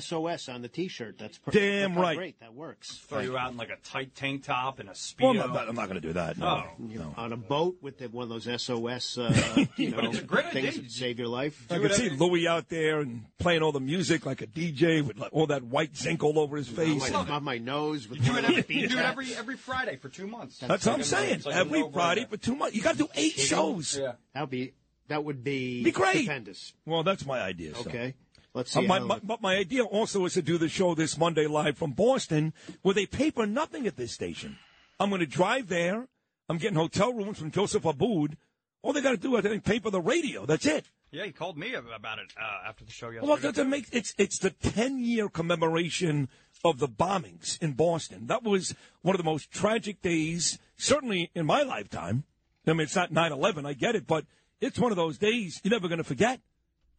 [0.00, 1.18] SOS on the T-shirt.
[1.18, 2.16] That's per- Damn look right.
[2.16, 2.96] Great, that works.
[3.08, 5.34] Throw you out in like a tight tank top and a speedo.
[5.34, 6.38] Well, I'm not, not going to do that.
[6.38, 6.64] No.
[6.66, 6.84] Oh.
[6.88, 10.50] You know, on a boat with the, one of those SOS, uh, you know, great
[10.52, 10.82] things idea.
[10.82, 11.66] that save your life.
[11.70, 15.18] I could see Louis out there and playing all the music like a DJ with
[15.18, 17.12] like all that white zinc all over his face, on face.
[17.12, 19.96] my, on my nose with You do it every, you do it every every Friday
[19.96, 20.58] for two months.
[20.58, 21.40] That's what I'm It's like a- saying.
[21.46, 21.84] like Every.
[21.92, 22.74] Friday for two months.
[22.76, 23.98] You got to do eight shows.
[24.00, 24.12] Yeah.
[24.34, 24.72] That'd be
[25.08, 26.18] that would be Be great.
[26.24, 26.72] stupendous.
[26.86, 27.74] Well, that's my idea.
[27.74, 27.90] so.
[28.54, 31.16] Okay, let's Uh, my, my, but my idea also is to do the show this
[31.16, 32.52] Monday live from Boston,
[32.82, 34.58] where they pay for nothing at this station.
[35.00, 36.08] I'm going to drive there.
[36.48, 38.36] I'm getting hotel rooms from Joseph Aboud.
[38.82, 40.44] All they got to do is I pay for the radio.
[40.44, 40.86] That's it.
[41.12, 43.26] Yeah, he called me about it uh, after the show yesterday.
[43.26, 46.28] Well, look, that makes it's it's the 10 year commemoration
[46.64, 48.26] of the bombings in Boston.
[48.28, 52.24] That was one of the most tragic days, certainly in my lifetime.
[52.66, 54.24] I mean, it's not 9/11, I get it, but
[54.60, 56.40] it's one of those days you're never going to forget.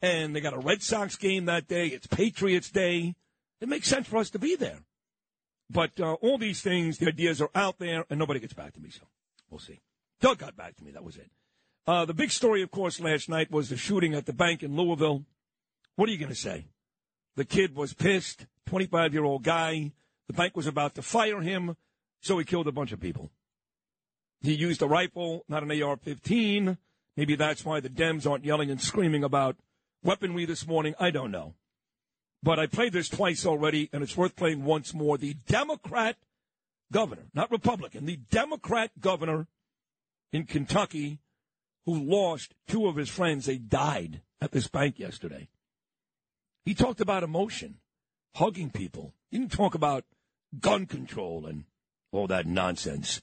[0.04, 1.88] And they got a Red Sox game that day.
[1.88, 3.16] It's Patriots Day.
[3.62, 4.80] It makes sense for us to be there.
[5.70, 8.82] But uh, all these things, the ideas are out there, and nobody gets back to
[8.82, 8.90] me.
[8.90, 9.04] So
[9.50, 9.80] we'll see.
[10.20, 10.92] Doug got back to me.
[10.92, 11.32] That was it.
[11.88, 14.76] Uh, the big story, of course, last night was the shooting at the bank in
[14.76, 15.24] Louisville.
[15.96, 16.66] What are you going to say?
[17.38, 19.94] The kid was pissed, 25 year old guy.
[20.28, 21.78] The bank was about to fire him,
[22.22, 23.32] so he killed a bunch of people.
[24.42, 26.78] He used a rifle, not an AR 15.
[27.16, 29.56] Maybe that's why the Dems aren't yelling and screaming about
[30.04, 30.94] weaponry this morning.
[31.00, 31.56] I don't know.
[32.42, 35.18] But I played this twice already, and it's worth playing once more.
[35.18, 36.18] The Democrat
[36.92, 39.48] governor, not Republican, the Democrat governor
[40.32, 41.20] in Kentucky
[41.86, 43.46] who lost two of his friends.
[43.46, 45.50] They died at this bank yesterday.
[46.66, 47.80] He talked about emotion,
[48.36, 49.14] hugging people.
[49.30, 50.06] He didn't talk about
[50.60, 51.66] gun control and
[52.12, 53.22] all that nonsense.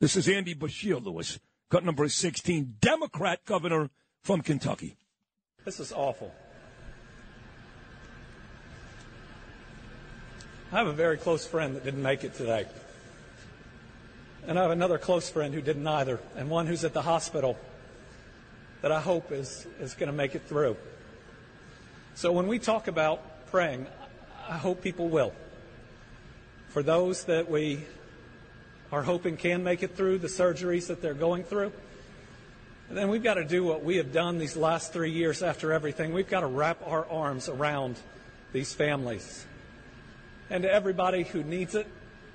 [0.00, 1.38] This is Andy Beshear Lewis,
[1.70, 3.90] cut number 16, Democrat governor
[4.22, 4.96] from Kentucky.
[5.68, 6.32] This is awful.
[10.72, 12.64] I have a very close friend that didn't make it today.
[14.46, 17.58] And I have another close friend who didn't either, and one who's at the hospital
[18.80, 20.78] that I hope is, is going to make it through.
[22.14, 23.20] So when we talk about
[23.50, 23.88] praying,
[24.48, 25.34] I hope people will.
[26.68, 27.84] For those that we
[28.90, 31.72] are hoping can make it through the surgeries that they're going through,
[32.96, 36.14] then we've got to do what we have done these last three years after everything.
[36.14, 37.98] We've got to wrap our arms around
[38.52, 39.46] these families.
[40.48, 41.86] And to everybody who needs it,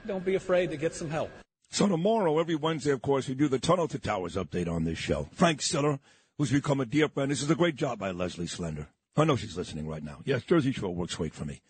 [0.05, 1.31] don't be afraid to get some help.
[1.71, 4.99] So tomorrow, every Wednesday, of course, we do the Tunnel to Towers update on this
[4.99, 5.27] show.
[5.33, 5.99] Frank Siller,
[6.37, 7.31] who's become a dear friend.
[7.31, 8.87] This is a great job by Leslie Slender.
[9.17, 10.19] I know she's listening right now.
[10.25, 11.61] Yes, Jersey Shore works great for me.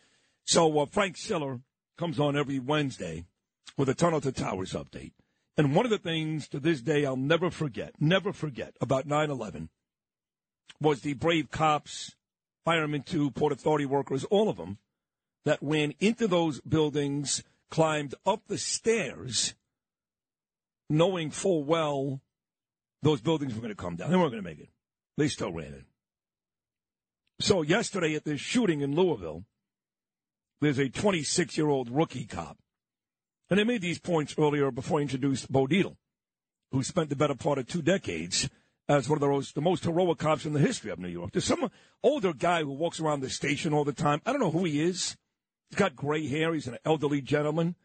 [0.46, 1.62] So uh, Frank Siller
[1.98, 3.26] comes on every Wednesday
[3.78, 5.12] with a Tunnel to Towers update.
[5.56, 9.70] And one of the things to this day I'll never forget, never forget about 9-11
[10.82, 12.16] was the brave cops,
[12.66, 14.80] firemen too, Port Authority workers, all of them,
[15.46, 19.54] that went into those buildings, climbed up the stairs,
[20.90, 22.22] knowing full well
[23.02, 24.10] those buildings were going to come down.
[24.10, 24.70] They weren't going to make it.
[25.18, 25.86] They still ran it.
[27.40, 29.44] So yesterday at this shooting in Louisville,
[30.62, 32.58] there's a 26 year old rookie cop.
[33.54, 35.96] And I made these points earlier before I introduced Bo Dietl,
[36.72, 38.50] who spent the better part of two decades
[38.90, 41.32] as one of the most, the most heroic cops in the history of New York.
[41.32, 41.70] There's some
[42.02, 44.24] older guy who walks around the station all the time.
[44.26, 45.18] I don't know who he is.
[45.70, 46.56] He's got gray hair.
[46.56, 47.76] He's an elderly gentleman,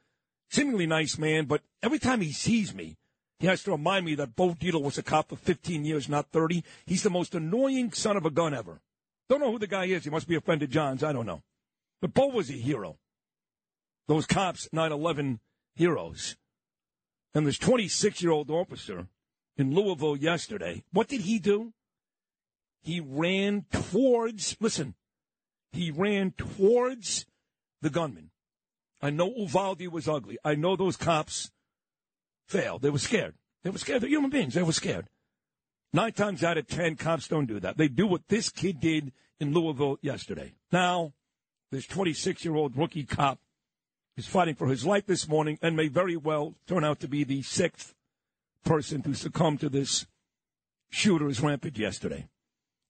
[0.48, 1.44] seemingly nice man.
[1.44, 2.96] But every time he sees me,
[3.38, 6.32] he has to remind me that Bo Dietl was a cop for 15 years, not
[6.32, 6.64] 30.
[6.86, 8.80] He's the most annoying son of a gun ever.
[9.28, 10.04] Don't know who the guy is.
[10.04, 11.04] He must be a friend of John's.
[11.04, 11.42] I don't know.
[12.00, 12.96] But Bo was a hero.
[14.06, 15.40] Those cops, 9 11
[15.78, 16.36] heroes.
[17.34, 19.06] And this 26 year old officer
[19.56, 21.72] in Louisville yesterday, what did he do?
[22.82, 24.94] He ran towards, listen,
[25.72, 27.26] he ran towards
[27.80, 28.30] the gunman.
[29.00, 30.38] I know Uvalde was ugly.
[30.44, 31.50] I know those cops
[32.48, 32.82] failed.
[32.82, 33.34] They were scared.
[33.62, 34.02] They were scared.
[34.02, 34.54] They're human beings.
[34.54, 35.08] They were scared.
[35.92, 37.76] Nine times out of ten, cops don't do that.
[37.76, 40.54] They do what this kid did in Louisville yesterday.
[40.72, 41.12] Now,
[41.70, 43.38] this 26 year old rookie cop
[44.18, 47.22] is fighting for his life this morning and may very well turn out to be
[47.22, 47.94] the sixth
[48.64, 50.06] person to succumb to this
[50.90, 52.26] shooter's rampage yesterday.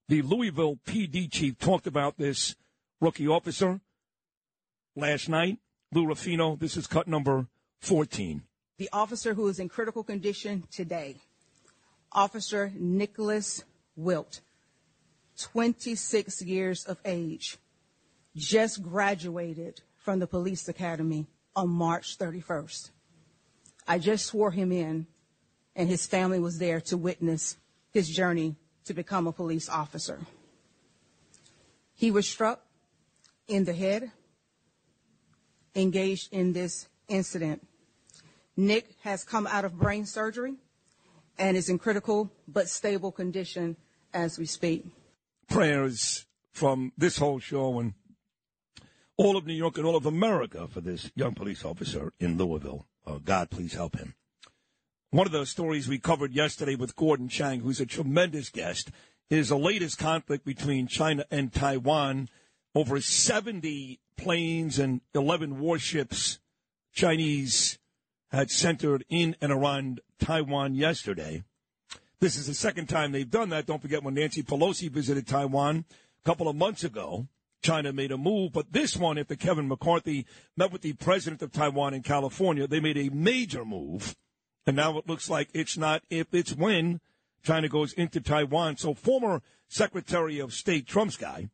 [0.09, 2.56] The Louisville PD chief talked about this
[2.98, 3.82] rookie officer
[4.96, 5.59] last night.
[5.92, 7.46] Lou Rufino, this is cut number
[7.80, 8.42] 14.
[8.78, 11.16] The officer who is in critical condition today,
[12.10, 13.64] Officer Nicholas
[13.96, 14.40] Wilt,
[15.38, 17.59] 26 years of age,
[18.34, 22.93] just graduated from the police academy on March 31st.
[23.86, 25.06] I just swore him in,
[25.76, 27.59] and his family was there to witness
[27.90, 28.56] his journey
[28.86, 30.18] to become a police officer.
[31.93, 32.62] He was struck
[33.48, 34.10] in the head,
[35.74, 37.66] engaged in this incident.
[38.56, 40.55] Nick has come out of brain surgery
[41.39, 43.76] and is in critical but stable condition
[44.14, 44.86] as we speak.
[45.51, 47.93] Prayers from this whole show and
[49.19, 52.86] all of New York and all of America for this young police officer in Louisville.
[53.05, 54.15] Uh, God, please help him.
[55.11, 58.90] One of the stories we covered yesterday with Gordon Chang, who's a tremendous guest,
[59.28, 62.28] is the latest conflict between China and Taiwan.
[62.74, 66.39] Over 70 planes and 11 warships
[66.93, 67.78] Chinese
[68.31, 71.43] had centered in and around Taiwan yesterday.
[72.20, 73.66] This is the second time they've done that.
[73.66, 75.85] Don't forget when Nancy Pelosi visited Taiwan
[76.23, 77.27] a couple of months ago.
[77.62, 80.26] China made a move, but this one, after Kevin McCarthy
[80.56, 84.16] met with the president of Taiwan in California, they made a major move.
[84.66, 87.01] And now it looks like it's not if, it's when
[87.43, 88.76] China goes into Taiwan.
[88.76, 91.48] So former Secretary of State, Trump's guy,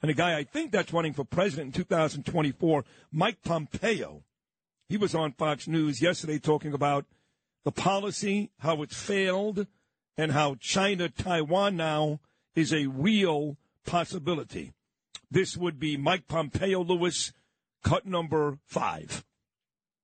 [0.00, 4.24] and a guy I think that's running for president in 2024, Mike Pompeo,
[4.88, 7.06] he was on Fox News yesterday talking about
[7.64, 9.66] the policy, how it's failed,
[10.16, 12.20] and how China Taiwan now
[12.54, 13.56] is a real
[13.86, 14.72] possibility.
[15.32, 17.32] This would be Mike Pompeo Lewis,
[17.82, 19.24] cut number five.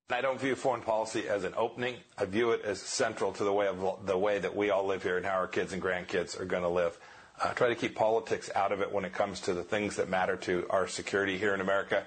[0.09, 1.97] I don't view foreign policy as an opening.
[2.17, 5.03] I view it as central to the way of the way that we all live
[5.03, 6.99] here and how our kids and grandkids are going to live.
[7.39, 10.09] Uh, try to keep politics out of it when it comes to the things that
[10.09, 12.05] matter to our security here in America.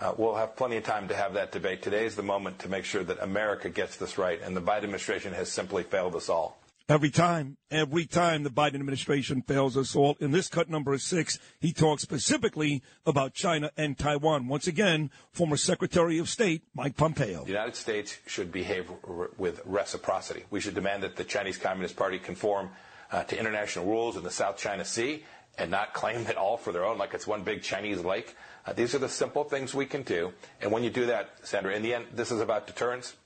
[0.00, 1.80] Uh, we'll have plenty of time to have that debate.
[1.80, 4.82] Today is the moment to make sure that America gets this right, and the Biden
[4.82, 6.58] administration has simply failed us all.
[6.86, 10.18] Every time, every time the Biden administration fails us all.
[10.20, 14.48] In this cut number six, he talks specifically about China and Taiwan.
[14.48, 17.44] Once again, former Secretary of State Mike Pompeo.
[17.44, 20.44] The United States should behave r- with reciprocity.
[20.50, 22.68] We should demand that the Chinese Communist Party conform
[23.10, 25.24] uh, to international rules in the South China Sea
[25.56, 28.36] and not claim it all for their own like it's one big Chinese lake.
[28.66, 30.34] Uh, these are the simple things we can do.
[30.60, 33.16] And when you do that, Sandra, in the end, this is about deterrence.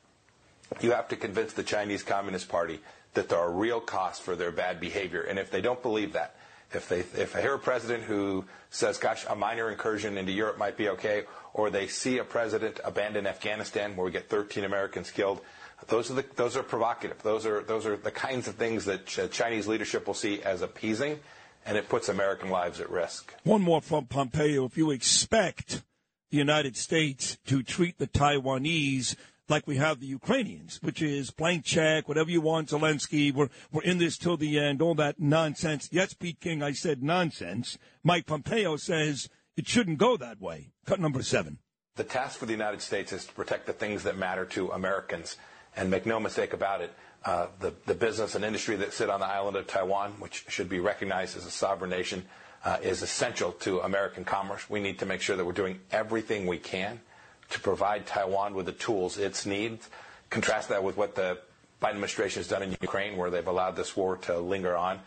[0.81, 2.79] You have to convince the Chinese Communist Party
[3.15, 5.23] that there are real costs for their bad behavior.
[5.23, 6.37] And if they don't believe that,
[6.73, 10.59] if they if I hear a president who says, "Gosh, a minor incursion into Europe
[10.59, 11.25] might be okay,"
[11.55, 15.41] or they see a president abandon Afghanistan where we get 13 Americans killed,
[15.87, 17.23] those are the those are provocative.
[17.23, 20.61] Those are those are the kinds of things that Ch- Chinese leadership will see as
[20.61, 21.21] appeasing,
[21.65, 23.35] and it puts American lives at risk.
[23.45, 24.65] One more from Pompeo.
[24.65, 25.83] If you expect
[26.31, 29.17] the United States to treat the Taiwanese
[29.49, 33.83] like we have the Ukrainians, which is blank check, whatever you want, Zelensky, we're, we're
[33.83, 35.89] in this till the end, all that nonsense.
[35.91, 37.79] Yes, Pete King, I said nonsense.
[38.03, 40.73] Mike Pompeo says it shouldn't go that way.
[40.87, 41.59] Cut number seven.
[41.97, 45.37] The task for the United States is to protect the things that matter to Americans.
[45.77, 46.93] And make no mistake about it,
[47.25, 50.69] uh, the, the business and industry that sit on the island of Taiwan, which should
[50.69, 52.25] be recognized as a sovereign nation,
[52.65, 54.69] uh, is essential to American commerce.
[54.69, 57.01] We need to make sure that we're doing everything we can
[57.51, 59.89] to provide Taiwan with the tools it needs.
[60.31, 61.39] Contrast that with what the
[61.83, 65.01] Biden administration has done in Ukraine, where they've allowed this war to linger on.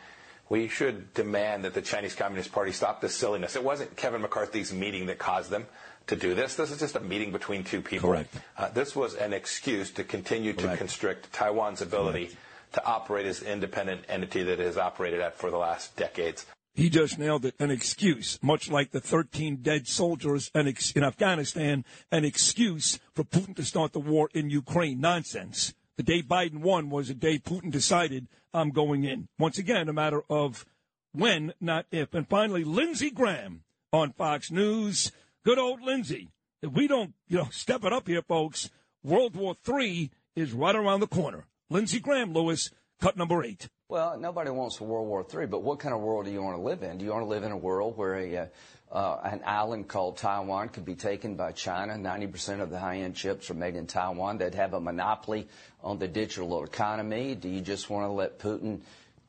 [0.50, 3.56] We should demand that the Chinese Communist Party stop this silliness.
[3.56, 5.66] It wasn't Kevin McCarthy's meeting that caused them
[6.08, 6.56] to do this.
[6.56, 8.10] This is just a meeting between two people.
[8.10, 8.36] Correct.
[8.58, 10.80] Uh, this was an excuse to continue to Correct.
[10.80, 12.32] constrict Taiwan's ability
[12.74, 16.46] to operate as the independent entity that it has operated at for the last decades.
[16.74, 17.56] He just nailed it.
[17.60, 23.64] An excuse, much like the 13 dead soldiers in Afghanistan, an excuse for Putin to
[23.64, 25.00] start the war in Ukraine.
[25.02, 25.74] Nonsense.
[25.98, 29.28] The day Biden won was the day Putin decided I'm going in.
[29.38, 30.66] Once again, a matter of
[31.12, 32.14] when, not if.
[32.14, 35.12] And finally, Lindsey Graham on Fox News.
[35.44, 36.30] Good old Lindsey.
[36.62, 38.70] If we don't, you know, step it up here, folks,
[39.04, 41.46] World War III is right around the corner.
[41.70, 42.70] Lindsey Graham, Lewis,
[43.00, 43.70] cut number eight.
[43.92, 46.56] Well, nobody wants a World War III, but what kind of world do you want
[46.56, 46.98] to live in?
[46.98, 48.50] Do you want to live in a world where a,
[48.90, 51.96] uh, an island called Taiwan could be taken by China?
[51.96, 54.38] 90% of the high-end chips are made in Taiwan.
[54.38, 55.50] They'd have a monopoly
[55.84, 57.36] on the digital economy.
[57.36, 58.80] Do you just want to let Putin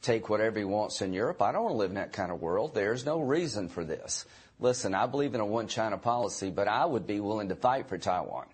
[0.01, 1.43] take whatever he wants in Europe?
[1.43, 2.73] I don't want to live in that kind of world.
[2.73, 4.27] There's no reason for this.
[4.61, 7.99] Listen, I believe in a one-China policy, but I would be willing to fight for
[7.99, 8.47] Taiwan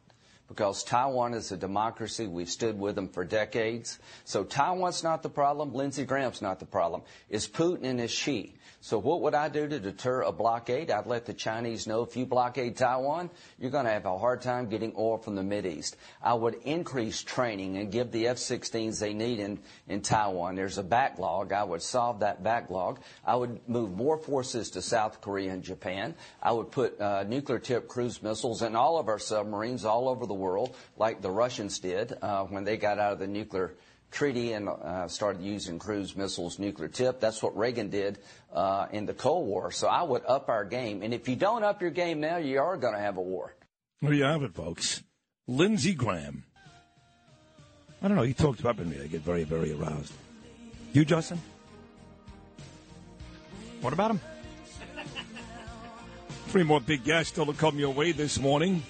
[0.49, 2.27] because Taiwan is a democracy.
[2.27, 3.99] We've stood with them for decades.
[4.25, 5.75] So Taiwan's not the problem.
[5.75, 7.03] Lindsey Graham's not the problem.
[7.29, 8.55] It's Putin and his Xi.
[8.81, 10.91] So what would I do to deter a blockade?
[10.91, 14.41] I'd let the Chinese know if you blockade Taiwan, you're going to have a hard
[14.41, 15.97] time getting oil from the Mideast.
[16.23, 19.59] I would increase training and give the F-16s they need in,
[19.89, 20.55] in Taiwan.
[20.55, 21.53] There's a backlog.
[21.53, 23.01] I would solve that backlog.
[23.25, 26.15] I would move more forces to South Korea and Japan.
[26.43, 30.35] I would put uh, nuclear-tipped cruise missiles in all of our submarines all over the
[30.35, 33.75] world, like the Russians did uh, when they got out of the nuclear
[34.11, 37.21] treaty and uh, started using cruise missiles, nuclear tip.
[37.21, 38.19] That's what Reagan did
[38.53, 39.71] uh, in the Cold War.
[39.71, 41.03] So I would up our game.
[41.03, 43.55] And if you don't up your game now, you are going to have a war.
[44.01, 45.03] There you have it, folks.
[45.47, 46.45] Lindsey Graham.
[48.01, 48.23] I don't know.
[48.23, 48.97] He talks about me.
[49.03, 50.13] I get very, very aroused.
[50.93, 51.41] You, Justin?
[53.81, 54.21] What about him?
[56.49, 58.83] Three more big guests still to come your way this morning.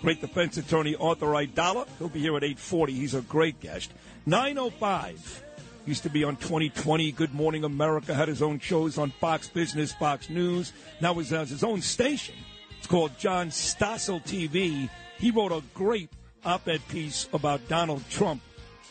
[0.00, 1.86] Great defense attorney Arthur Aidala.
[1.98, 2.92] He'll be here at 840.
[2.92, 3.92] He's a great guest.
[4.26, 5.44] 905.
[5.86, 7.10] Used to be on 2020.
[7.12, 8.14] Good Morning America.
[8.14, 10.72] Had his own shows on Fox Business, Fox News.
[11.00, 12.36] Now he has his own station.
[12.78, 14.88] It's called John Stossel TV.
[15.18, 16.10] He wrote a great
[16.44, 18.40] op-ed piece about Donald Trump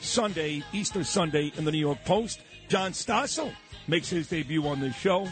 [0.01, 2.41] Sunday, Easter Sunday in the New York Post.
[2.67, 3.53] John Stossel
[3.87, 5.27] makes his debut on the show.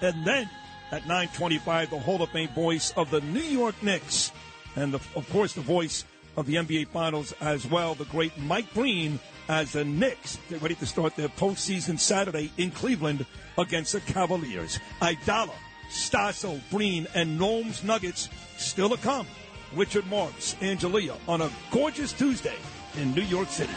[0.00, 0.50] And then
[0.90, 4.32] at 9:25, the Hall of Fame voice of the New York Knicks,
[4.76, 6.04] and the, of course the voice
[6.36, 9.18] of the NBA Finals as well, the great Mike Breen,
[9.48, 13.26] as the Knicks get ready to start their postseason Saturday in Cleveland
[13.58, 14.78] against the Cavaliers.
[15.02, 15.54] Aidala,
[15.90, 19.26] Stossel, Breen, and Noam's Nuggets still to come.
[19.74, 22.56] Richard Marx, Angelia on a gorgeous Tuesday
[22.96, 23.72] in New York City.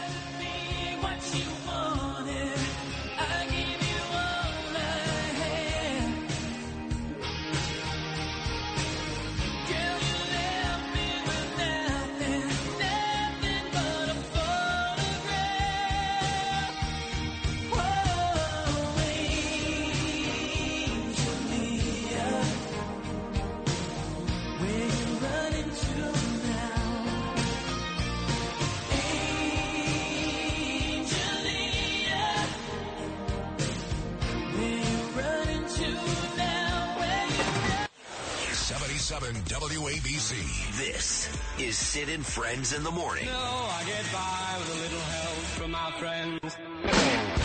[39.24, 40.78] Seventy-seven WABC.
[40.78, 43.26] This is Sid and Friends in the Morning.
[43.26, 47.43] No, I get by with a little help from my friends.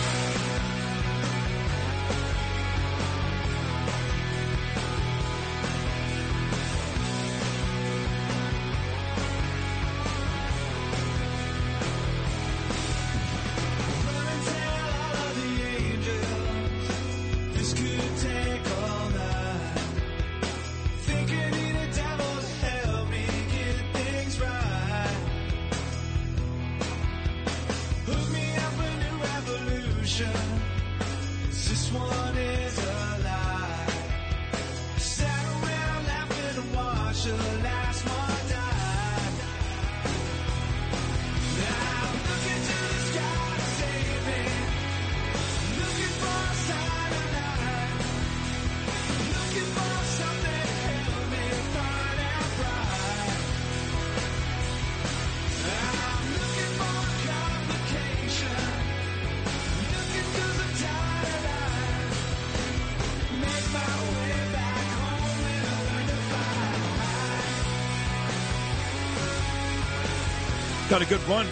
[70.99, 71.47] Got a good run.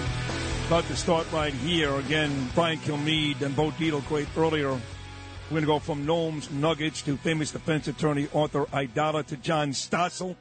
[0.66, 1.94] About to start right here.
[1.98, 4.70] Again, Brian Kilmeade and Bo Dietl earlier.
[4.70, 4.80] We're
[5.50, 10.34] going to go from Noam's Nuggets to famous defense attorney Arthur Aidala to John Stossel.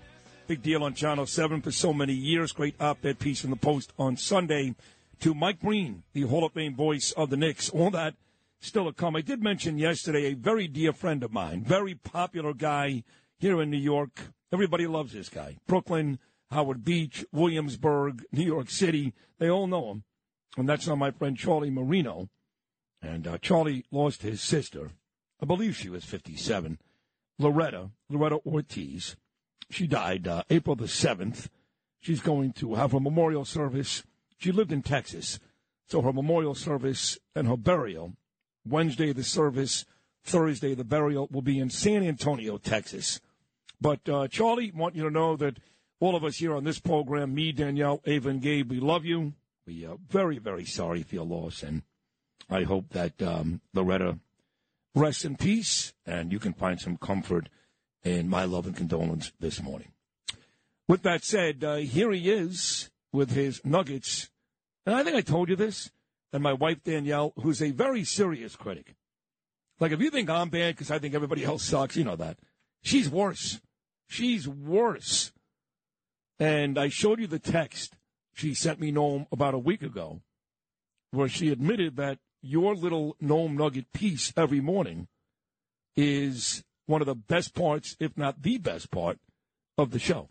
[0.48, 2.52] Big deal on Channel 7 for so many years.
[2.52, 4.74] Great op-ed piece in the Post on Sunday.
[5.20, 7.70] To Mike Breen, the Hall of Fame voice of the Knicks.
[7.70, 8.16] All that
[8.60, 9.16] still to come.
[9.16, 13.04] I did mention yesterday a very dear friend of mine, very popular guy
[13.38, 14.20] here in New York.
[14.52, 15.58] Everybody loves this guy.
[15.68, 16.18] Brooklyn,
[16.56, 19.14] Howard Beach, Williamsburg, New York City.
[19.40, 20.04] They all know him.
[20.58, 22.30] And that's my friend Charlie Marino.
[23.02, 24.92] And uh, Charlie lost his sister.
[25.42, 26.80] I believe she was 57.
[27.38, 29.18] Loretta, Loretta Ortiz.
[29.70, 31.50] She died uh, April the 7th.
[32.00, 34.04] She's going to have her memorial service.
[34.38, 35.40] She lived in Texas.
[35.90, 38.14] So her memorial service and her burial,
[38.66, 39.86] Wednesday the service,
[40.24, 43.20] Thursday the burial, will be in San Antonio, Texas.
[43.82, 45.60] But uh, Charlie, want you to know that
[46.06, 49.34] all of us here on this program, me, Danielle, Ava, and Gabe, we love you.
[49.66, 51.82] We are very, very sorry for your loss, and
[52.48, 54.20] I hope that um, Loretta
[54.94, 57.50] rests in peace, and you can find some comfort
[58.04, 59.94] in my love and condolence this morning.
[60.88, 64.30] With that said, uh, here he is with his nuggets,
[64.86, 65.90] and I think I told you this,
[66.32, 68.94] and my wife Danielle, who's a very serious critic.
[69.80, 72.38] Like if you think I'm bad because I think everybody else sucks, you know that.
[72.84, 73.60] She's worse.
[74.08, 75.32] She's worse.
[76.40, 77.96] And I showed you the text
[78.34, 80.22] she sent me Noam about a week ago,
[81.12, 85.08] where she admitted that your little Noam Nugget piece every morning
[85.96, 89.18] is one of the best parts, if not the best part,
[89.78, 90.30] of the show.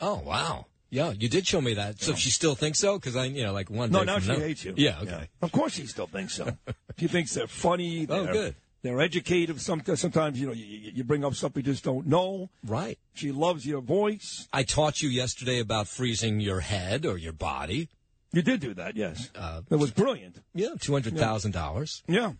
[0.00, 0.66] Oh wow.
[0.90, 2.00] Yeah, you did show me that.
[2.00, 2.98] So she still thinks so?
[2.98, 4.74] Because I, you know, like one No, day now she hates you.
[4.76, 5.28] Yeah, okay.
[5.42, 6.56] Of course she still thinks so.
[6.98, 8.06] she thinks they're funny.
[8.08, 8.54] Oh, they're- good.
[8.84, 9.62] They're educative.
[9.62, 12.50] Sometimes, sometimes you know, you, bring up stuff we just don't know.
[12.66, 12.98] Right.
[13.14, 14.46] She loves your voice.
[14.52, 17.88] I taught you yesterday about freezing your head or your body.
[18.32, 19.30] You did do that, yes.
[19.34, 20.42] Uh, That was brilliant.
[20.54, 22.02] Yeah, two hundred thousand dollars.
[22.06, 22.32] Yeah.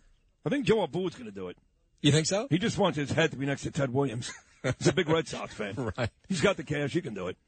[0.44, 1.56] I think Joe Aboud's going to do it.
[2.02, 2.46] You think so?
[2.50, 4.30] He just wants his head to be next to Ted Williams.
[4.78, 5.92] He's a big Red Sox fan.
[5.96, 6.10] Right.
[6.28, 6.92] He's got the cash.
[6.92, 7.38] He can do it.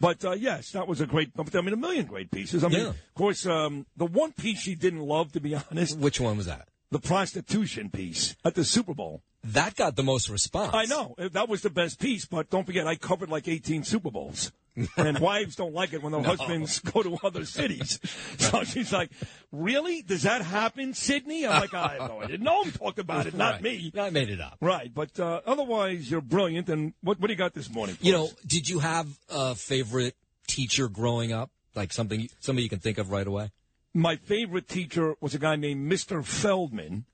[0.00, 1.30] But uh, yes, that was a great.
[1.38, 2.64] I mean, a million great pieces.
[2.64, 2.88] I mean, Yeah.
[2.88, 6.46] of course, um, the one piece she didn't love, to be honest, Which one was
[6.46, 6.68] that?
[6.90, 9.22] The prostitution piece at the Super Bowl.
[9.44, 10.74] That got the most response.
[10.74, 14.10] I know that was the best piece, but don't forget, I covered like 18 Super
[14.10, 14.50] Bowls.
[14.98, 16.28] and wives don't like it when their No.
[16.36, 17.98] husbands go to other cities.
[18.38, 19.10] So she's like,
[19.50, 20.02] "Really?
[20.02, 22.36] Does that happen, Sydney?" I'm like, "I have no idea.
[22.38, 23.62] No one talked about it, not Right.
[23.62, 23.92] me.
[23.98, 26.68] I made it up." Right, but uh, otherwise, you're brilliant.
[26.68, 27.96] And what what do you got this morning?
[28.02, 30.14] You know, did you have a favorite
[30.46, 31.50] teacher growing up?
[31.74, 33.50] Like something somebody you can think of right away?
[33.96, 36.24] My favorite teacher was a guy named Mr.
[36.24, 37.06] Feldman,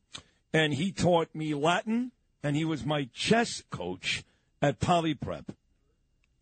[0.53, 2.11] and he taught me Latin,
[2.43, 4.25] and he was my chess coach
[4.61, 5.53] at Poly Prep.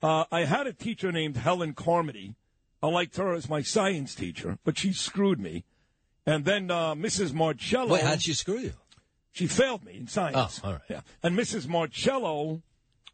[0.03, 2.35] Uh, I had a teacher named Helen Carmody.
[2.83, 5.65] I liked her as my science teacher, but she screwed me.
[6.25, 7.35] And then uh, Mrs.
[7.35, 7.93] Marcello.
[7.93, 8.73] Wait, how'd she screw you?
[9.33, 10.61] She failed me in science.
[10.65, 10.83] Oh, all right.
[10.89, 11.01] Yeah.
[11.23, 11.69] And Mrs.
[11.69, 12.63] Marcello,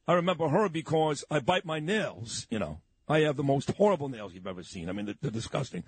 [0.07, 2.81] I remember her because I bite my nails, you know.
[3.09, 4.89] I have the most horrible nails you've ever seen.
[4.89, 5.85] I mean, they're, they're disgusting,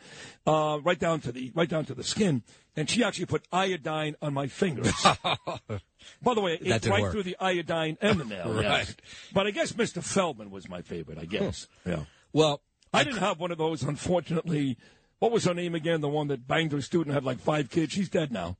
[0.46, 2.42] uh, right down to the right down to the skin.
[2.76, 4.92] And she actually put iodine on my fingers.
[6.22, 7.12] By the way, it's right work.
[7.12, 8.52] through the iodine and the nail.
[8.58, 8.62] Right.
[8.64, 8.96] yes.
[9.32, 10.02] But I guess Mr.
[10.02, 11.18] Feldman was my favorite.
[11.18, 11.66] I guess.
[11.84, 12.04] Yeah.
[12.32, 12.62] Well,
[12.92, 14.76] I didn't have one of those, unfortunately.
[15.18, 16.00] What was her name again?
[16.00, 17.92] The one that banged her student had like five kids.
[17.92, 18.56] She's dead now.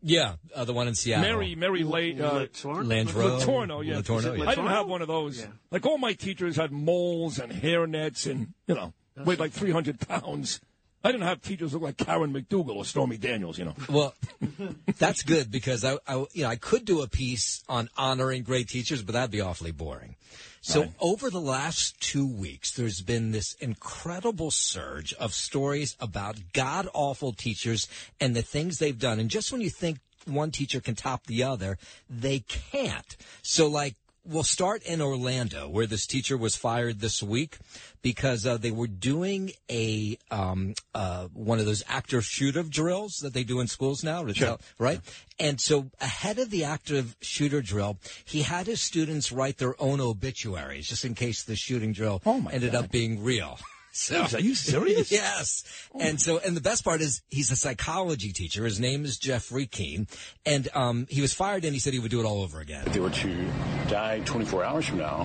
[0.00, 1.28] Yeah, uh, the one in Seattle.
[1.28, 3.38] Mary, Mary Lay, uh, Landreau?
[3.38, 3.96] Letourneau, yeah.
[3.96, 4.44] Letourneau, yeah.
[4.44, 5.46] I didn't have one of those.
[5.70, 10.06] Like all my teachers had moles and hair nets and, you know, weighed like 300
[10.06, 10.60] pounds.
[11.02, 13.74] I didn't have teachers look like Karen McDougal or Stormy Daniels, you know.
[13.88, 14.14] Well,
[14.98, 18.68] that's good because I, I, you know, I could do a piece on honoring great
[18.68, 20.16] teachers, but that'd be awfully boring.
[20.60, 20.92] So Right.
[21.00, 27.32] over the last two weeks, there's been this incredible surge of stories about god awful
[27.32, 27.88] teachers
[28.20, 29.18] and the things they've done.
[29.20, 31.78] And just when you think one teacher can top the other,
[32.10, 33.16] they can't.
[33.42, 33.96] So like,
[34.28, 37.58] we'll start in Orlando, where this teacher was fired this week
[38.02, 43.32] because uh, they were doing a um, uh, one of those active shooter drills that
[43.32, 45.00] they do in schools now, to tell- right?
[45.40, 50.00] And so ahead of the active shooter drill, he had his students write their own
[50.00, 52.20] obituaries just in case the shooting drill
[52.52, 53.58] ended up being real.
[53.92, 55.10] So, are you serious?
[55.10, 55.64] yes.
[55.98, 58.64] And so, and the best part is he's a psychology teacher.
[58.64, 60.06] His name is Jeffrey Keene.
[60.46, 62.84] And um, he was fired and he said he would do it all over again.
[62.86, 63.50] If they were to
[63.88, 65.24] die 24 hours from now,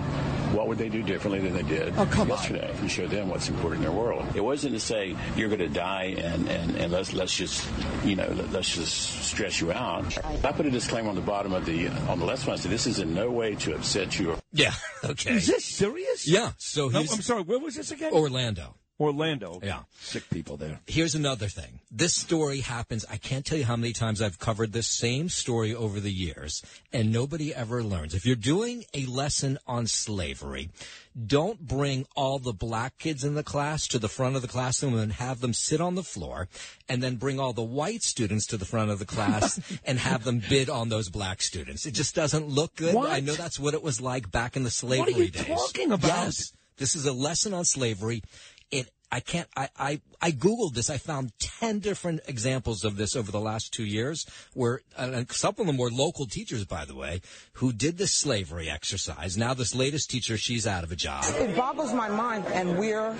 [0.52, 2.70] what would they do differently than they did yesterday?
[2.72, 4.24] If you showed them what's important in their world.
[4.34, 7.66] It wasn't to say you're going to die and, and, and let's let's just
[8.04, 10.16] you know let, us just stress you out.
[10.44, 12.54] I put a disclaimer on the bottom of the on the left one.
[12.54, 14.36] I said this is in no way to upset you.
[14.54, 14.72] Yeah.
[15.04, 15.34] Okay.
[15.34, 16.26] Is this serious?
[16.26, 16.52] Yeah.
[16.56, 18.10] So No, he's I'm sorry, where was this again?
[18.14, 18.74] Orlando.
[18.98, 19.60] Orlando.
[19.62, 19.80] Yeah.
[20.00, 20.80] Sick people there.
[20.86, 21.80] Here's another thing.
[21.90, 23.04] This story happens.
[23.10, 26.62] I can't tell you how many times I've covered this same story over the years,
[26.90, 28.14] and nobody ever learns.
[28.14, 30.70] If you're doing a lesson on slavery,
[31.14, 34.98] don't bring all the black kids in the class to the front of the classroom
[34.98, 36.48] and have them sit on the floor,
[36.88, 40.24] and then bring all the white students to the front of the class and have
[40.24, 41.86] them bid on those black students.
[41.86, 42.94] It just doesn't look good.
[42.94, 43.10] What?
[43.10, 45.14] I know that's what it was like back in the slavery days.
[45.14, 45.46] What are you days.
[45.46, 46.08] talking about?
[46.08, 46.52] Yes.
[46.76, 48.22] This is a lesson on slavery.
[48.70, 50.90] It I can't I, I I googled this.
[50.90, 55.54] I found ten different examples of this over the last two years, where uh, some
[55.56, 57.20] of them were local teachers, by the way,
[57.54, 59.36] who did this slavery exercise.
[59.36, 61.24] Now this latest teacher, she's out of a job.
[61.28, 63.14] It boggles my mind, and we're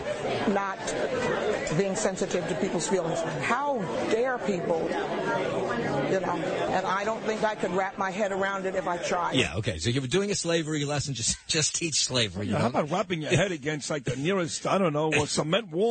[0.49, 0.79] not
[1.79, 3.21] being sensitive to people's feelings.
[3.43, 3.79] How
[4.11, 4.81] dare people,
[6.11, 6.41] you know?
[6.75, 9.37] And I don't think I could wrap my head around it if I tried.
[9.37, 9.79] Yeah, okay.
[9.79, 12.49] So if you're doing a slavery lesson, just just teach slavery.
[12.49, 12.75] You How know?
[12.75, 15.84] about wrapping your head against like the nearest, I don't know, a cement wall?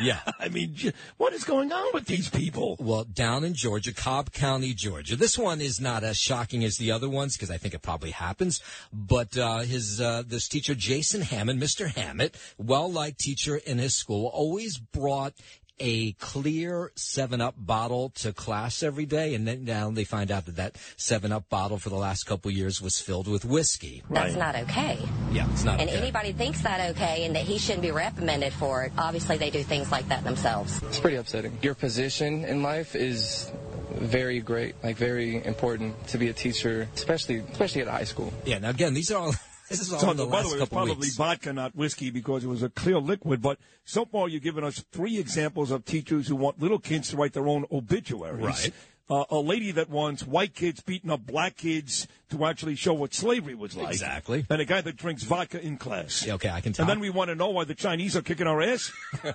[0.00, 0.20] Yeah.
[0.40, 2.76] I mean, what is going on with these people?
[2.78, 5.16] Well, down in Georgia, Cobb County, Georgia.
[5.16, 8.10] This one is not as shocking as the other ones because I think it probably
[8.10, 8.60] happens.
[8.92, 11.86] But uh, his uh, this teacher, Jason Hammond, Mr.
[11.88, 15.34] Hammett, well liked teacher in his school, always brought
[15.78, 20.46] a clear Seven Up bottle to class every day, and then now they find out
[20.46, 24.02] that that Seven Up bottle for the last couple years was filled with whiskey.
[24.10, 24.98] That's not okay.
[25.32, 25.98] Yeah, it's not and okay.
[25.98, 29.62] anybody thinks that okay and that he shouldn't be reprimanded for it, obviously they do
[29.62, 30.82] things like that themselves.
[30.84, 31.58] It's pretty upsetting.
[31.62, 33.50] Your position in life is
[33.94, 38.32] very great, like very important to be a teacher, especially especially at high school.
[38.44, 38.58] Yeah.
[38.58, 39.34] Now again, these are all.
[39.68, 41.16] This is all So, the by last the way, it's probably weeks.
[41.16, 43.40] vodka, not whiskey, because it was a clear liquid.
[43.40, 47.16] But so far, you've given us three examples of teachers who want little kids to
[47.16, 48.44] write their own obituaries.
[48.44, 48.72] Right.
[49.10, 53.12] Uh, a lady that wants white kids beating up black kids to actually show what
[53.14, 53.92] slavery was like.
[53.92, 54.46] Exactly.
[54.48, 56.26] And a guy that drinks vodka in class.
[56.26, 56.80] Yeah, okay, I can top.
[56.80, 58.90] And then we want to know why the Chinese are kicking our ass.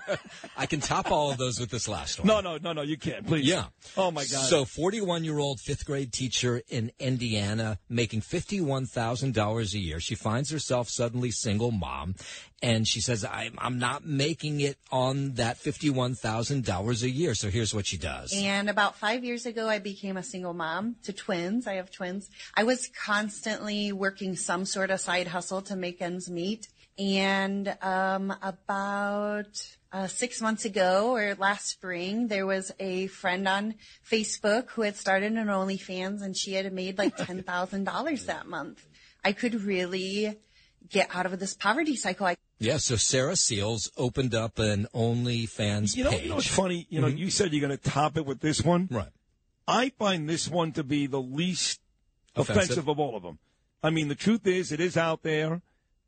[0.57, 2.27] I can top all of those with this last one.
[2.27, 3.25] No, no, no, no, you can't.
[3.27, 3.45] Please.
[3.45, 3.65] Yeah.
[3.95, 4.45] Oh my God.
[4.45, 9.99] So, 41 year old fifth grade teacher in Indiana making $51,000 a year.
[9.99, 12.15] She finds herself suddenly single mom.
[12.61, 17.34] And she says, I'm, I'm not making it on that $51,000 a year.
[17.34, 18.34] So here's what she does.
[18.36, 21.68] And about five years ago, I became a single mom to twins.
[21.68, 22.30] I have twins.
[22.56, 26.68] I was constantly working some sort of side hustle to make ends meet.
[26.98, 33.76] And um, about uh, six months ago or last spring, there was a friend on
[34.10, 38.86] Facebook who had started an OnlyFans and she had made like $10,000 that month.
[39.23, 40.36] I could really
[40.90, 42.26] get out of this poverty cycle.
[42.26, 46.23] I Yeah, so Sarah Seals opened up an OnlyFans You know, page.
[46.23, 46.88] you know what's funny?
[46.90, 47.18] You know, Mhm.
[47.18, 48.88] you said you're going to top it with this one.
[48.91, 49.07] Right.
[49.68, 51.80] I find this one to be the least
[52.36, 52.64] Offensive.
[52.64, 53.40] offensive, of all of them.
[53.81, 55.61] I mean, the truth is, it is out there.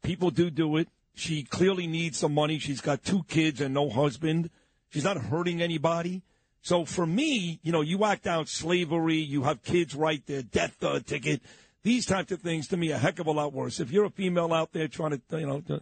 [0.03, 0.90] People do do it.
[1.14, 2.60] She clearly needs some money.
[2.60, 4.49] She's got two kids and no husband.
[4.90, 6.22] She's not hurting anybody.
[6.61, 10.84] So for me, you know, you act out slavery, you have kids write their death
[10.84, 11.41] uh, ticket.
[11.84, 13.80] These types of things to me are a heck of a lot worse.
[13.80, 15.82] If you're a female out there trying to, you know, to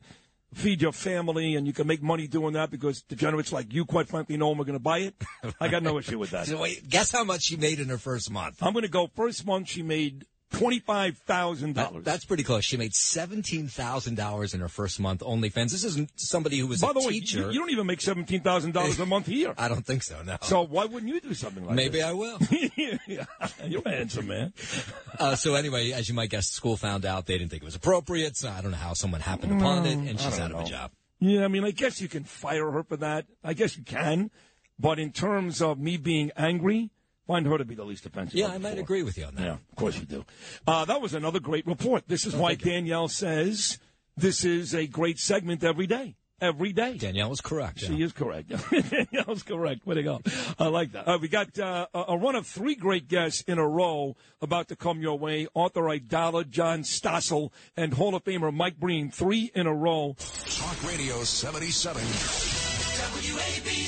[0.54, 4.08] feed your family and you can make money doing that because degenerates like you, quite
[4.08, 5.16] frankly, know them are going to buy it,
[5.60, 6.48] I got no issue with that.
[6.48, 8.62] So wait, guess how much she made in her first month?
[8.62, 12.04] I'm going to go first month she made $25,000.
[12.04, 12.66] That's pretty close.
[12.66, 15.72] She made seventeen thousand dollars in her first month OnlyFans.
[15.72, 17.40] This isn't somebody who was By a the way, teacher.
[17.40, 19.54] you, you don't even make seventeen thousand dollars a month here.
[19.58, 20.22] I don't think so.
[20.24, 20.38] No.
[20.42, 21.76] So why wouldn't you do something like that?
[21.76, 22.06] Maybe this?
[22.06, 23.68] I will.
[23.68, 24.54] you're handsome, man.
[25.20, 27.66] Uh, so anyway, as you might guess, the school found out they didn't think it
[27.66, 28.38] was appropriate.
[28.38, 30.92] So I don't know how someone happened upon it, and she's out of a job.
[31.20, 33.26] Yeah, I mean, I guess you can fire her for that.
[33.44, 34.32] I guess you can,
[34.80, 36.90] but in terms of me being angry,
[37.30, 38.34] find her to be the least offensive.
[38.38, 38.81] Yeah, I might four.
[38.81, 39.43] agree with you on that.
[39.43, 40.26] Yeah, of course you do.
[40.65, 42.03] Uh, that was another great report.
[42.07, 42.72] This is Oh, why thank you.
[42.72, 43.77] Danielle says
[44.18, 46.15] this is a great segment every day.
[46.41, 46.97] Every day.
[46.97, 47.80] Danielle is correct.
[47.81, 48.47] She is correct.
[48.72, 49.85] Danielle is correct.
[49.85, 50.22] Way to go.
[50.57, 51.06] I like that.
[51.06, 54.69] Uh, we got uh, a a run of three great guests in a row about
[54.69, 55.47] to come your way.
[55.53, 59.11] Arthur Aidala, John Stossel, and Hall of Famer Mike Breen.
[59.11, 60.15] Three in a row.
[60.18, 62.59] Talk Radio 77.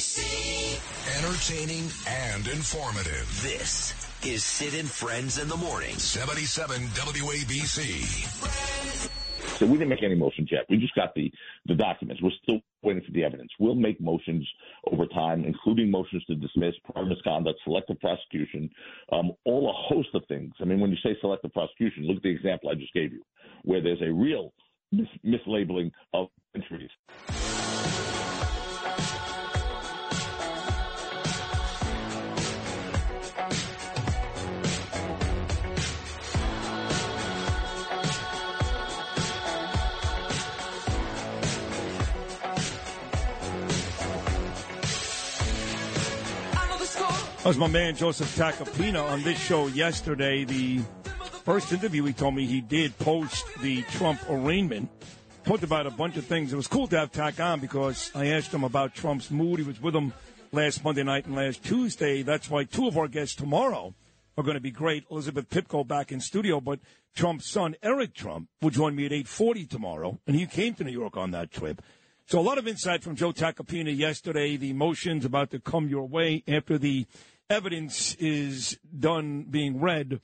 [0.02, 0.82] WABC.
[1.19, 3.40] Entertaining and informative.
[3.44, 3.94] This
[4.26, 5.95] is Sid and Friends in the Morning.
[5.95, 8.02] 77 WABC.
[9.60, 10.61] So we didn't make any motions yet.
[10.69, 11.32] We just got the,
[11.68, 12.19] the documents.
[12.19, 13.52] We're still waiting for the evidence.
[13.60, 14.49] We'll make motions
[14.91, 18.72] over time, including motions to dismiss, prior misconduct, selective prosecution,
[19.11, 20.53] um, all a host of things.
[20.60, 23.22] I mean, when you say selective prosecution, look at the example I just gave you,
[23.65, 24.52] where there's a real
[24.91, 26.90] mis- mislabeling of entries.
[47.43, 50.43] Was my man Joseph Tacopina on this show yesterday.
[50.43, 50.80] The
[51.43, 54.91] first interview he told me he did post the Trump arraignment.
[55.43, 56.53] Talked about a bunch of things.
[56.53, 59.57] It was cool to have Tack on because I asked him about Trump's mood.
[59.57, 60.13] He was with him
[60.51, 62.22] last Monday night and last Tuesday.
[62.22, 63.95] That's why two of our guests tomorrow
[64.38, 65.05] are going to be great.
[65.09, 66.80] Elizabeth Pipko back in studio, but
[67.15, 70.91] Trump's son Eric Trump will join me at 8:40 tomorrow, and he came to New
[70.91, 71.81] York on that trip.
[72.32, 74.56] So a lot of insight from Joe Tacopina yesterday.
[74.56, 77.06] The motions about to come your way after the
[77.49, 80.22] evidence is done being read.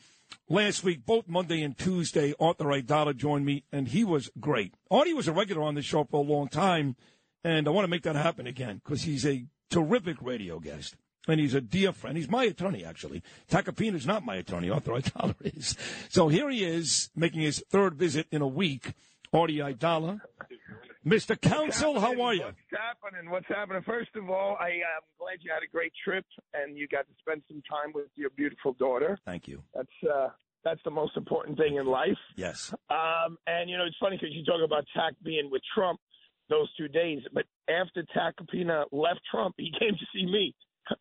[0.47, 4.73] Last week, both Monday and Tuesday, Arthur Aidala joined me, and he was great.
[4.89, 6.95] Artie was a regular on this show for a long time,
[7.43, 10.95] and I want to make that happen again because he's a terrific radio guest.
[11.27, 12.15] And he's a dear friend.
[12.15, 13.21] He's my attorney, actually.
[13.51, 14.69] Tacopina's not my attorney.
[14.69, 15.75] Arthur Aidala is.
[16.07, 18.93] So here he is, making his third visit in a week.
[19.33, 20.21] Artie Aidala.
[21.07, 21.39] Mr.
[21.39, 22.43] Counsel, how are you?
[22.43, 23.31] What's happening?
[23.31, 23.81] What's happening?
[23.83, 27.13] First of all, I am glad you had a great trip and you got to
[27.19, 29.17] spend some time with your beautiful daughter.
[29.25, 29.63] Thank you.
[29.73, 30.27] That's uh,
[30.65, 32.17] that's the most important thing in life.
[32.35, 32.73] Yes.
[32.89, 36.01] Um, and you know, it's funny because you talk about Tack being with Trump
[36.49, 40.53] those two days, but after Tacopina left Trump, he came to see me.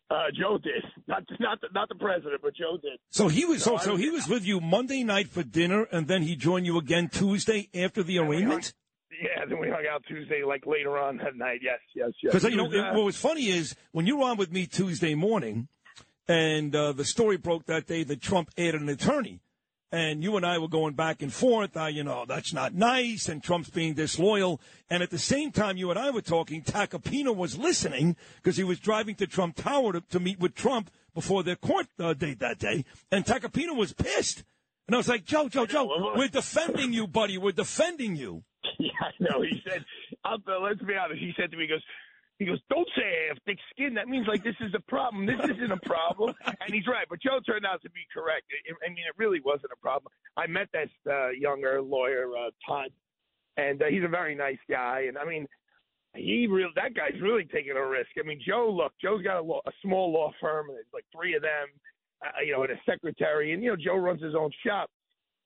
[0.09, 2.99] Uh, Joe did, not not the, not the president, but Joe did.
[3.09, 3.63] So he was.
[3.63, 6.65] So, I so he was with you Monday night for dinner, and then he joined
[6.65, 8.73] you again Tuesday after the arraignment.
[9.21, 11.59] Yeah, then we hung out Tuesday, like later on that night.
[11.63, 12.33] Yes, yes, yes.
[12.33, 15.15] Because you know uh, what was funny is when you were on with me Tuesday
[15.15, 15.67] morning,
[16.27, 19.39] and uh, the story broke that day that Trump added an attorney,
[19.91, 21.75] and you and I were going back and forth.
[21.75, 24.61] Uh, you know that's not nice, and Trump's being disloyal.
[24.89, 26.61] And at the same time, you and I were talking.
[26.61, 30.91] Tacopina was listening because he was driving to Trump Tower to, to meet with Trump
[31.15, 34.43] before their court uh, date that day, and Tacopina was pissed.
[34.87, 37.37] And I was like, Joe, Joe, Joe, we're defending you, buddy.
[37.37, 38.43] We're defending you.
[38.79, 39.41] Yeah, I know.
[39.41, 39.83] He said,
[40.23, 41.19] I'll, uh, let's be honest.
[41.19, 41.83] He said to me, he goes,
[42.39, 43.95] he goes, don't say I have thick skin.
[43.95, 45.25] That means like this is a problem.
[45.25, 46.35] This isn't a problem.
[46.45, 47.07] and he's right.
[47.09, 48.45] But Joe turned out to be correct.
[48.51, 50.11] I, I mean, it really wasn't a problem.
[50.35, 52.91] I met this uh, younger lawyer, uh, Todd,
[53.57, 55.05] and uh, he's a very nice guy.
[55.07, 55.47] And I mean,
[56.15, 58.09] he real that guy's really taking a risk.
[58.19, 61.05] I mean, Joe, look, Joe's got a, law, a small law firm, and there's like
[61.15, 61.67] three of them,
[62.23, 64.89] uh, you know, and a secretary, and you know, Joe runs his own shop.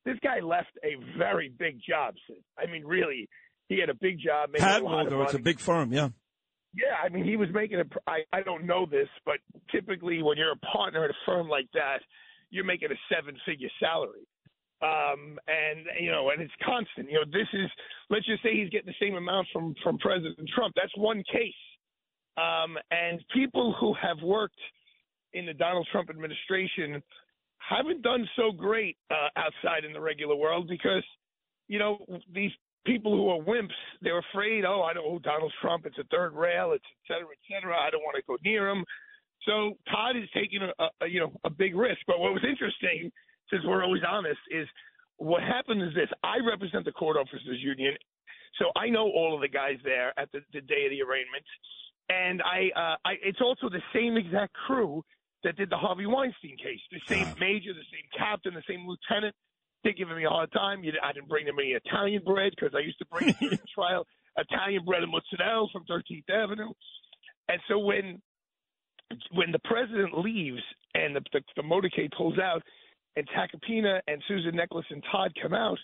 [0.06, 2.16] This guy left a very big job.
[2.58, 3.30] I mean, really,
[3.68, 4.50] He had a big job.
[4.60, 6.10] a lot it's a big firm, yeah.
[6.74, 7.86] Yeah, I mean, he was making a.
[8.08, 9.38] I, I don't know this, but
[9.72, 12.00] typically when you're a partner at a firm like that,
[12.50, 14.26] you're making a seven-figure salary.
[14.82, 17.10] Um, and you know, and it's constant.
[17.10, 17.70] You know, this is.
[18.10, 20.74] Let's just say he's getting the same amount from from President Trump.
[20.76, 21.54] That's one case.
[22.38, 24.60] Um, and people who have worked
[25.34, 27.04] in the Donald Trump administration
[27.76, 31.04] haven't done so great uh, outside in the regular world because,
[31.68, 32.52] you know, these
[32.86, 36.34] people who are wimps, they're afraid, oh, I don't know Donald Trump, it's a third
[36.34, 37.78] rail, it's et cetera, et cetera.
[37.78, 38.84] I don't want to go near him.
[39.46, 42.00] So Todd is taking a, a you know a big risk.
[42.08, 43.12] But what was interesting,
[43.50, 44.68] since we're always honest, is
[45.18, 47.96] what happened is this: I represent the court officers union,
[48.60, 51.46] so I know all of the guys there at the, the day of the arraignment,
[52.10, 55.04] and I, uh, I it's also the same exact crew
[55.44, 59.36] that did the Harvey Weinstein case, the same major, the same captain, the same lieutenant.
[59.84, 60.84] They're giving me a hard time.
[60.84, 64.06] You, I didn't bring them any Italian bread because I used to bring to trial
[64.38, 66.72] Italian bread and mozzarella from 13th Avenue.
[67.50, 68.22] And so when
[69.34, 70.62] when the president leaves
[70.94, 72.62] and the, the, the motorcade pulls out,
[73.18, 75.78] and Tacopina and Susan Necheles and Todd come out,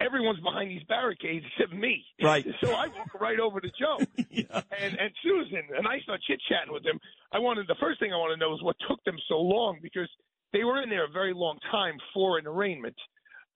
[0.00, 2.04] everyone's behind these barricades except me.
[2.22, 2.46] Right.
[2.62, 6.72] So I walk right over to Joe and and Susan, and I start chit chatting
[6.72, 6.98] with them.
[7.32, 9.78] I wanted the first thing I want to know is what took them so long
[9.82, 10.08] because
[10.52, 12.96] they were in there a very long time for an arraignment.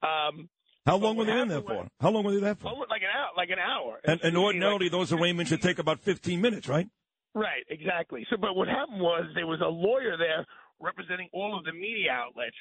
[0.02, 0.48] Um,
[0.86, 1.86] How long were they in there for?
[2.00, 2.68] How long were they there for?
[2.68, 4.00] oh, like an hour, like an hour.
[4.04, 6.88] And, and Like- ordinarily, those arraignments should take about 15 minutes, right?
[7.34, 8.26] Right, exactly.
[8.30, 10.44] So, but what happened was there was a lawyer there
[10.80, 12.56] representing all of the media outlets,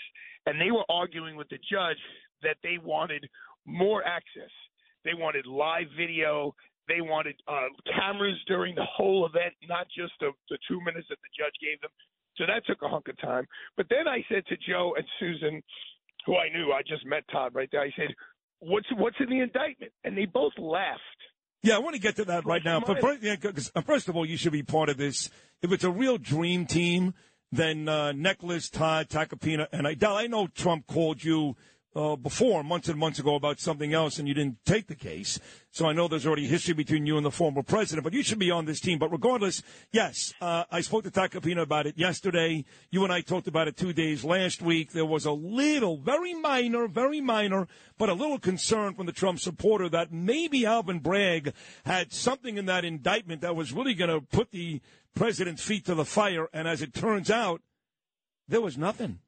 [0.45, 1.97] and they were arguing with the judge
[2.43, 3.27] that they wanted
[3.69, 4.51] more access.
[5.05, 6.53] They wanted live video.
[6.87, 11.17] They wanted uh, cameras during the whole event, not just the, the two minutes that
[11.21, 11.91] the judge gave them.
[12.37, 13.45] So that took a hunk of time.
[13.77, 15.61] But then I said to Joe and Susan,
[16.25, 17.81] who I knew, I just met Todd right there.
[17.81, 18.15] I said,
[18.59, 21.01] "What's what's in the indictment?" And they both laughed.
[21.61, 22.79] Yeah, I want to get to that right now.
[22.79, 23.35] But first, yeah,
[23.75, 25.29] uh, first of all, you should be part of this.
[25.61, 27.13] If it's a real dream team,
[27.51, 30.23] then uh, Necheles, Todd, Tacopina, and Aidala.
[30.23, 31.57] I know Trump called you
[31.95, 35.39] uh, before, months and months ago, about something else, and you didn't take the case.
[35.71, 38.39] So I know there's already history between you and the former president, but you should
[38.39, 38.99] be on this team.
[38.99, 42.65] But regardless, yes, uh, I spoke to Tacopina about it yesterday.
[42.91, 44.91] You and I talked about it two days last week.
[44.91, 47.67] There was a little, very minor, very minor,
[47.97, 51.53] but a little concern from the Trump supporter that maybe Alvin Bragg
[51.85, 54.81] had something in that indictment that was really going to put the
[55.15, 56.49] president's feet to the fire.
[56.53, 57.61] And as it turns out,
[58.47, 59.19] there was nothing.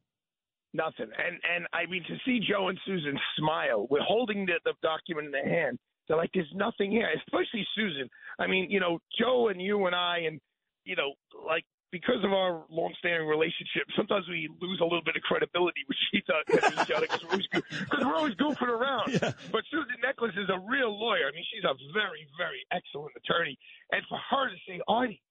[0.74, 1.08] Nothing.
[1.18, 5.26] And and I mean to see Joe and Susan smile, we're holding the, the document
[5.28, 5.78] in their hand.
[6.08, 8.10] They're like, "There's nothing here." Especially Susan.
[8.40, 10.40] I mean, you know, Joe and you and I, and
[10.86, 11.14] you know,
[11.46, 15.98] like because of our long-standing relationship, sometimes we lose a little bit of credibility with
[16.14, 17.62] each other because we're, always go-
[17.92, 19.12] 'cause we're always goofing around.
[19.52, 21.28] But Susan Necheles is a real lawyer.
[21.28, 23.58] I mean, she's a very, very excellent attorney.
[23.92, 25.22] And for her to say, Artie,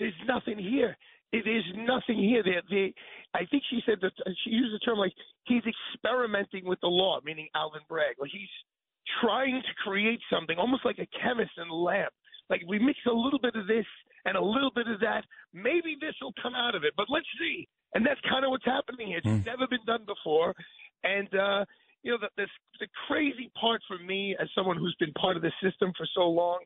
[0.00, 0.96] there's nothing here.
[1.32, 2.42] It is nothing here.
[2.42, 2.94] They, they,
[3.34, 4.12] I think she said that
[4.44, 5.12] she used the term like
[5.44, 8.16] he's experimenting with the law, meaning Alvin Bragg.
[8.18, 8.48] Like he's
[9.20, 12.08] trying to create something, almost like a chemist in a lab.
[12.48, 13.84] Like we mix a little bit of this
[14.24, 16.94] and a little bit of that, maybe this will come out of it.
[16.96, 17.68] But let's see.
[17.94, 19.18] And that's kind of what's happening here.
[19.18, 20.54] It's never been done before.
[21.04, 21.64] And uh,
[22.02, 22.46] you know, the, the
[22.80, 26.28] the crazy part for me, as someone who's been part of the system for so
[26.28, 26.60] long,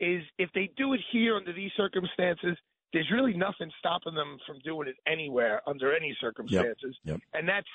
[0.00, 2.56] is if they do it here under these circumstances,
[2.92, 6.96] there's really nothing stopping them from doing it anywhere under any circumstances.
[7.04, 7.20] Yep.
[7.34, 7.66] And that's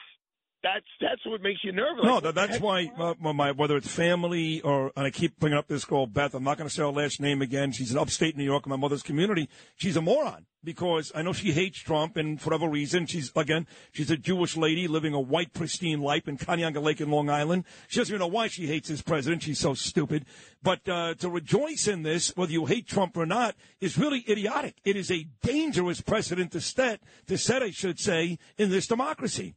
[0.63, 2.03] that's that's what makes you nervous.
[2.03, 5.57] No, that, that's why uh, my, my whether it's family or and I keep bringing
[5.57, 6.33] up this girl Beth.
[6.33, 7.71] I'm not going to say her last name again.
[7.71, 9.49] She's in upstate New York, in my mother's community.
[9.75, 13.65] She's a moron because I know she hates Trump, and for whatever reason, she's again
[13.91, 17.65] she's a Jewish lady living a white pristine life in Kanyanga Lake in Long Island.
[17.88, 19.43] She doesn't even know why she hates this president.
[19.43, 20.25] She's so stupid.
[20.61, 24.75] But uh, to rejoice in this, whether you hate Trump or not, is really idiotic.
[24.85, 29.55] It is a dangerous precedent to set, to set, I should say, in this democracy.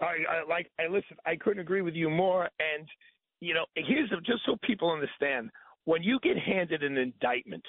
[0.00, 1.16] I, I like I listen.
[1.26, 2.48] I couldn't agree with you more.
[2.58, 2.88] And
[3.40, 5.50] you know, here's just so people understand:
[5.84, 7.64] when you get handed an indictment,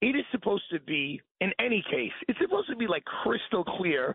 [0.00, 2.12] it is supposed to be in any case.
[2.28, 4.14] It's supposed to be like crystal clear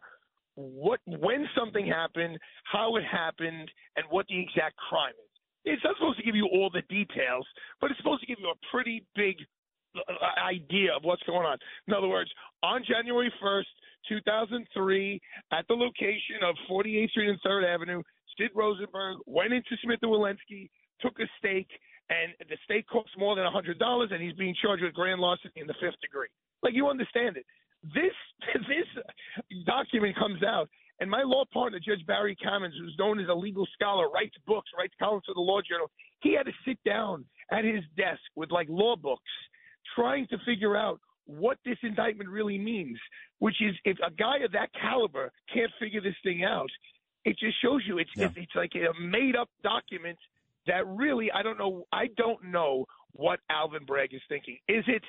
[0.56, 5.74] what when something happened, how it happened, and what the exact crime is.
[5.74, 7.45] It's not supposed to give you all the details,
[7.80, 9.36] but it's supposed to give you a pretty big
[9.95, 11.57] uh, idea of what's going on.
[11.88, 12.32] In other words,
[12.64, 13.65] on January 1st,
[14.09, 15.21] 2003,
[15.51, 18.01] at the location of 48th Street and 3rd Avenue,
[18.38, 20.69] Sid Rosenberg went into Smith and Wollensky,
[21.01, 21.69] took a stake,
[22.09, 25.67] and the stake cost more than $100, and he's being charged with grand larceny in
[25.67, 26.27] the fifth degree.
[26.63, 27.45] Like, you understand it.
[27.84, 28.13] This
[28.53, 28.88] this
[29.65, 30.69] document comes out,
[30.99, 34.69] And my law partner, Judge Barry Kamins, who's known as a legal scholar, writes books,
[34.77, 35.89] writes columns for the Law Journal.
[36.21, 39.31] He had to sit down at his desk with like law books,
[39.95, 42.97] trying to figure out what this indictment really means.
[43.39, 46.69] Which is, if a guy of that caliber can't figure this thing out,
[47.25, 50.17] it just shows you it's it's, it's like a made up document
[50.65, 54.57] that really I don't know I don't know what Alvin Bragg is thinking.
[54.67, 55.03] Is it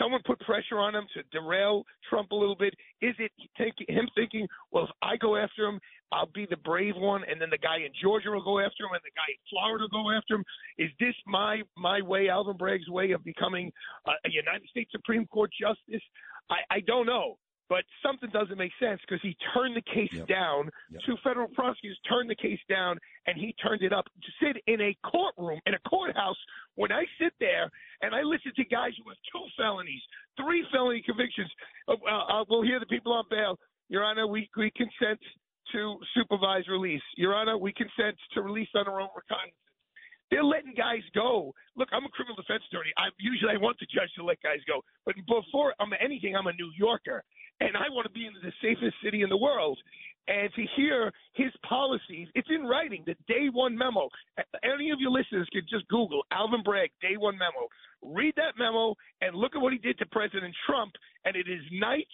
[0.00, 2.74] someone put pressure on him to derail Trump a little bit?
[3.02, 5.80] Is it think, him thinking, well, if I go after him,
[6.12, 8.92] I'll be the brave one, and then the guy in Georgia will go after him,
[8.92, 10.44] and the guy in Florida will go after him?
[10.78, 13.70] Is this my my way, Alvin Bragg's way of becoming
[14.06, 16.02] a, a United States Supreme Court justice?
[16.50, 17.36] I, I don't know.
[17.68, 20.70] But something doesn't make sense because he turned the case down.
[21.04, 24.80] Two federal prosecutors turned the case down, and he turned it up to sit in
[24.80, 26.38] a courtroom in a courthouse.
[26.76, 27.68] When I sit there
[28.00, 30.00] and I listen to guys who have two felonies,
[30.40, 31.50] three felony convictions,
[31.88, 33.58] uh, uh, we'll hear the people on bail.
[33.90, 35.20] Your Honor, we we consent
[35.72, 37.02] to supervised release.
[37.16, 39.54] Your Honor, we consent to release on our own recognizance.
[40.30, 41.54] They're letting guys go.
[41.76, 42.92] Look, I'm a criminal defense attorney.
[42.98, 46.46] I usually I want the judge to let guys go, but before I'm anything, I'm
[46.46, 47.24] a New Yorker,
[47.60, 49.78] and I want to be in the safest city in the world.
[50.28, 53.02] And to hear his policies, it's in writing.
[53.06, 54.10] The day one memo.
[54.62, 57.64] Any of your listeners can just Google Alvin Bragg day one memo.
[58.02, 60.92] Read that memo and look at what he did to President Trump,
[61.24, 62.06] and it is night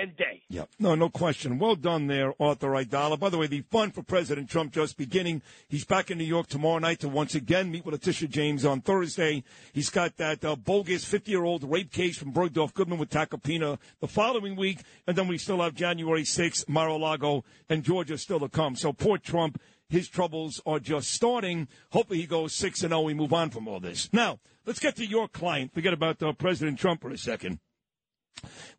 [0.00, 0.42] and day.
[0.48, 0.70] Yep.
[0.78, 1.58] No, no question.
[1.58, 3.18] Well done there, Arthur Aidala.
[3.18, 5.42] By the way, the fun for President Trump just beginning.
[5.68, 8.80] He's back in New York tomorrow night to once again meet with Letitia James on
[8.80, 9.44] Thursday.
[9.72, 14.56] He's got that uh, bogus 50-year-old rape case from Bergdorf Goodman with Tacopina the following
[14.56, 18.76] week, and then we still have January 6th, Mar-a-Lago, and Georgia still to come.
[18.76, 19.60] So poor Trump.
[19.88, 21.66] His troubles are just starting.
[21.90, 23.00] Hopefully he goes 6 and 0.
[23.00, 24.08] We move on from all this.
[24.12, 25.74] Now, let's get to your client.
[25.74, 27.58] Forget about uh, President Trump for a second.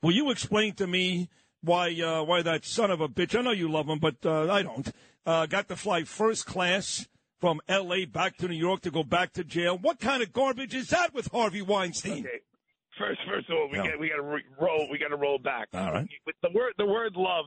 [0.01, 1.29] Will you explain to me
[1.61, 3.37] why uh, why that son of a bitch?
[3.37, 4.91] I know you love him, but uh, I don't.
[5.25, 7.07] Uh, got to fly first class
[7.39, 8.05] from L.A.
[8.05, 9.77] back to New York to go back to jail.
[9.77, 12.25] What kind of garbage is that with Harvey Weinstein?
[12.25, 12.39] Okay.
[12.97, 13.91] First, first of all, we Yeah.
[13.91, 14.87] got we got to re- roll.
[14.91, 15.67] We got to roll back.
[15.73, 16.07] All right.
[16.25, 17.45] With the word, the word love.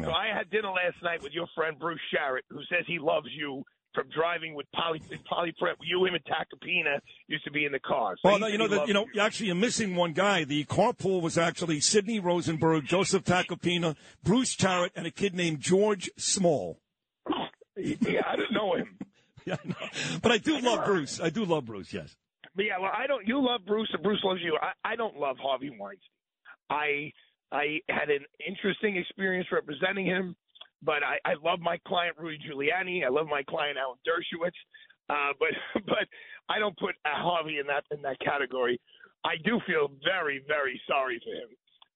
[0.00, 3.26] So I had dinner last night with your friend Bruce Sharrett, who says he loves
[3.36, 3.64] you
[3.94, 5.76] from driving with Polly Poly Prep.
[5.82, 8.16] You, him, and Tacopina used to be in the car.
[8.22, 10.44] So Well, no, you know that you know you actually you're missing one guy.
[10.44, 16.10] The carpool was actually Sidney Rosenberg, Joseph Tacopina, Bruce Charrett, and a kid named George
[16.16, 16.80] Small.
[17.80, 18.98] Yeah, I didn't know him.
[19.44, 20.18] yeah, I know.
[20.20, 21.20] but I do love Bruce.
[21.20, 21.92] I do love Bruce.
[21.92, 22.16] Yes.
[22.56, 23.24] But yeah, well, I don't.
[23.24, 24.58] You love Bruce, and Bruce loves you.
[24.60, 26.00] I, I don't love Harvey Weinstein.
[26.70, 27.12] I
[27.52, 30.36] I had an interesting experience representing him,
[30.82, 33.04] but I, I love my client Rudy Giuliani.
[33.04, 34.58] I love my client Alan Dershowitz.
[35.10, 35.48] Uh, but
[35.86, 36.06] but
[36.48, 38.80] I don't put Harvey in that in that category.
[39.24, 41.50] I do feel very very sorry for him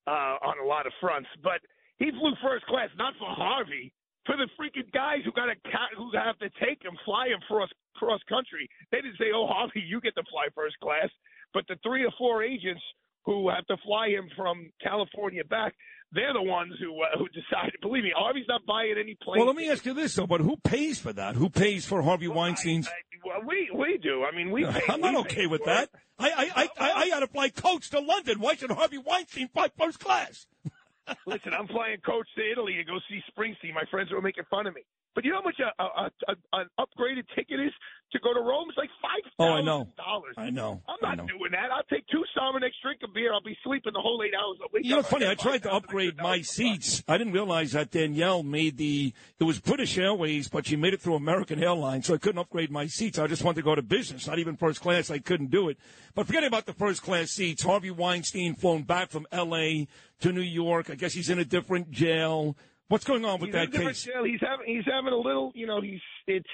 [0.06, 1.28] uh, on a lot of fronts.
[1.42, 1.60] But
[1.98, 3.92] he flew first class, not for Harvey,
[4.26, 5.56] for the freaking guys who got to
[5.96, 8.68] who have to take him, fly him cross cross country.
[8.90, 11.10] They didn't say, "Oh, Harvey, you get to fly first class,"
[11.54, 12.82] but the three or four agents
[13.24, 15.74] who have to fly him from California back,
[16.12, 17.74] they're the ones who uh, who decided.
[17.80, 19.38] Believe me, Harvey's not buying any planes.
[19.38, 20.26] Well, let me ask you this though.
[20.26, 21.36] But who pays for that?
[21.36, 22.88] Who pays for Harvey Weinstein's?
[23.24, 24.24] Well, we we do.
[24.24, 24.64] I mean, we.
[24.64, 25.66] Pay, I'm not we okay with it.
[25.66, 25.90] that.
[26.18, 28.40] I I I I, I got to fly coach to London.
[28.40, 30.46] Why should Harvey Weinstein fly first class?
[31.26, 33.74] Listen, I'm flying coach to Italy to go see Springsteen.
[33.74, 34.82] My friends were making fun of me.
[35.14, 37.72] But you know how much a, a, a, an upgraded ticket is
[38.12, 38.66] to go to Rome?
[38.68, 39.88] It's like five Oh, I thousand know.
[39.96, 40.34] dollars.
[40.38, 40.82] I know.
[40.88, 41.26] I'm not know.
[41.26, 41.70] doing that.
[41.70, 43.32] I'll take two Sominex, drink a beer.
[43.32, 44.58] I'll be sleeping the whole eight hours.
[44.82, 45.26] You know, funny.
[45.26, 47.02] I tried to upgrade my seats.
[47.08, 49.12] I didn't realize that Danielle made the.
[49.38, 52.70] It was British Airways, but she made it through American Airlines, so I couldn't upgrade
[52.70, 53.18] my seats.
[53.18, 55.10] I just wanted to go to business, not even first class.
[55.10, 55.78] I couldn't do it.
[56.14, 59.88] But forgetting about the first class seats, Harvey Weinstein flown back from L.A.
[60.20, 60.90] to New York.
[60.90, 62.56] I guess he's in a different jail.
[62.88, 64.02] What's going on with he's that case?
[64.04, 64.24] jail.
[64.24, 66.48] He's having he's having a little, you know, he's it's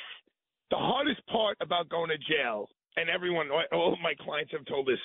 [0.70, 4.88] the hardest part about going to jail, and everyone, all of my clients have told
[4.88, 4.98] us,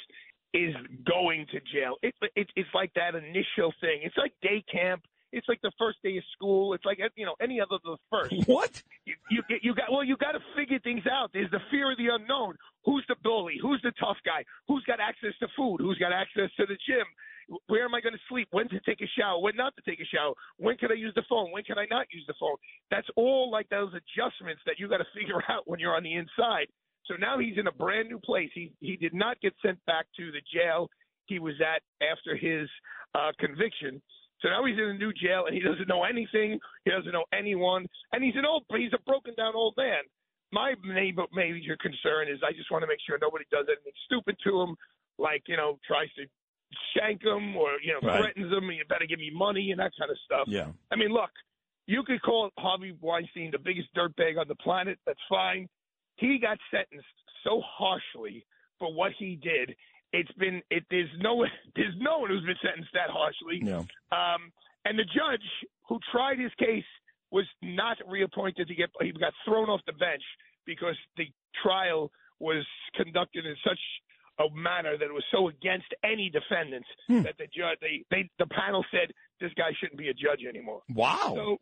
[0.54, 0.76] is
[1.08, 1.96] going to jail.
[2.04, 4.02] It's it's it's like that initial thing.
[4.04, 5.02] It's like day camp.
[5.32, 6.76] It's like the first day of school.
[6.76, 8.36] It's like you know any other the first.
[8.46, 8.84] What?
[9.06, 10.04] You you, you got well.
[10.04, 11.32] You got to figure things out.
[11.34, 12.54] There's the fear of the unknown.
[12.86, 13.56] Who's the bully?
[13.60, 14.46] Who's the tough guy?
[14.68, 15.78] Who's got access to food?
[15.80, 17.08] Who's got access to the gym?
[17.68, 18.48] Where am I going to sleep?
[18.52, 19.40] When to take a shower?
[19.40, 20.34] When not to take a shower?
[20.58, 21.52] When can I use the phone?
[21.52, 22.56] When can I not use the phone?
[22.92, 26.14] That's all like those adjustments that you got to figure out when you're on the
[26.14, 26.68] inside.
[27.06, 28.50] So now he's in a brand new place.
[28.54, 30.90] He he did not get sent back to the jail
[31.26, 32.70] he was at after his
[33.16, 34.02] uh, conviction.
[34.42, 36.60] So now he's in a new jail and he doesn't know anything.
[36.84, 40.04] He doesn't know anyone, and he's an old he's a broken down old man.
[40.52, 44.36] My major major concern is I just want to make sure nobody does anything stupid
[44.44, 44.76] to him,
[45.18, 46.28] like you know tries to
[46.96, 48.20] shank him or you know Right.
[48.22, 48.72] threatens him.
[48.72, 50.48] You better give me money and that kind of stuff.
[50.48, 50.68] Yeah.
[50.92, 51.32] I mean, look,
[51.88, 55.00] you could call Harvey Weinstein the biggest dirtbag on the planet.
[55.06, 55.68] That's fine.
[56.18, 57.08] He got sentenced
[57.44, 58.46] so harshly
[58.80, 59.76] for what he did.
[60.12, 60.84] It's been it.
[60.90, 61.46] There's no
[61.76, 63.60] there's no one who's been sentenced that harshly.
[63.62, 63.80] No.
[64.12, 64.52] Um,
[64.86, 65.48] and the judge
[65.88, 66.84] who tried his case
[67.32, 68.90] was not reappointed to get.
[69.02, 70.22] He got thrown off the bench
[70.66, 71.26] because the
[71.64, 72.64] trial was
[72.96, 73.80] conducted in such
[74.40, 77.22] a manner that was so against any defendants hmm.
[77.22, 80.82] that the judge, they, they, the panel said this guy shouldn't be a judge anymore.
[80.94, 81.34] Wow.
[81.36, 81.58] So,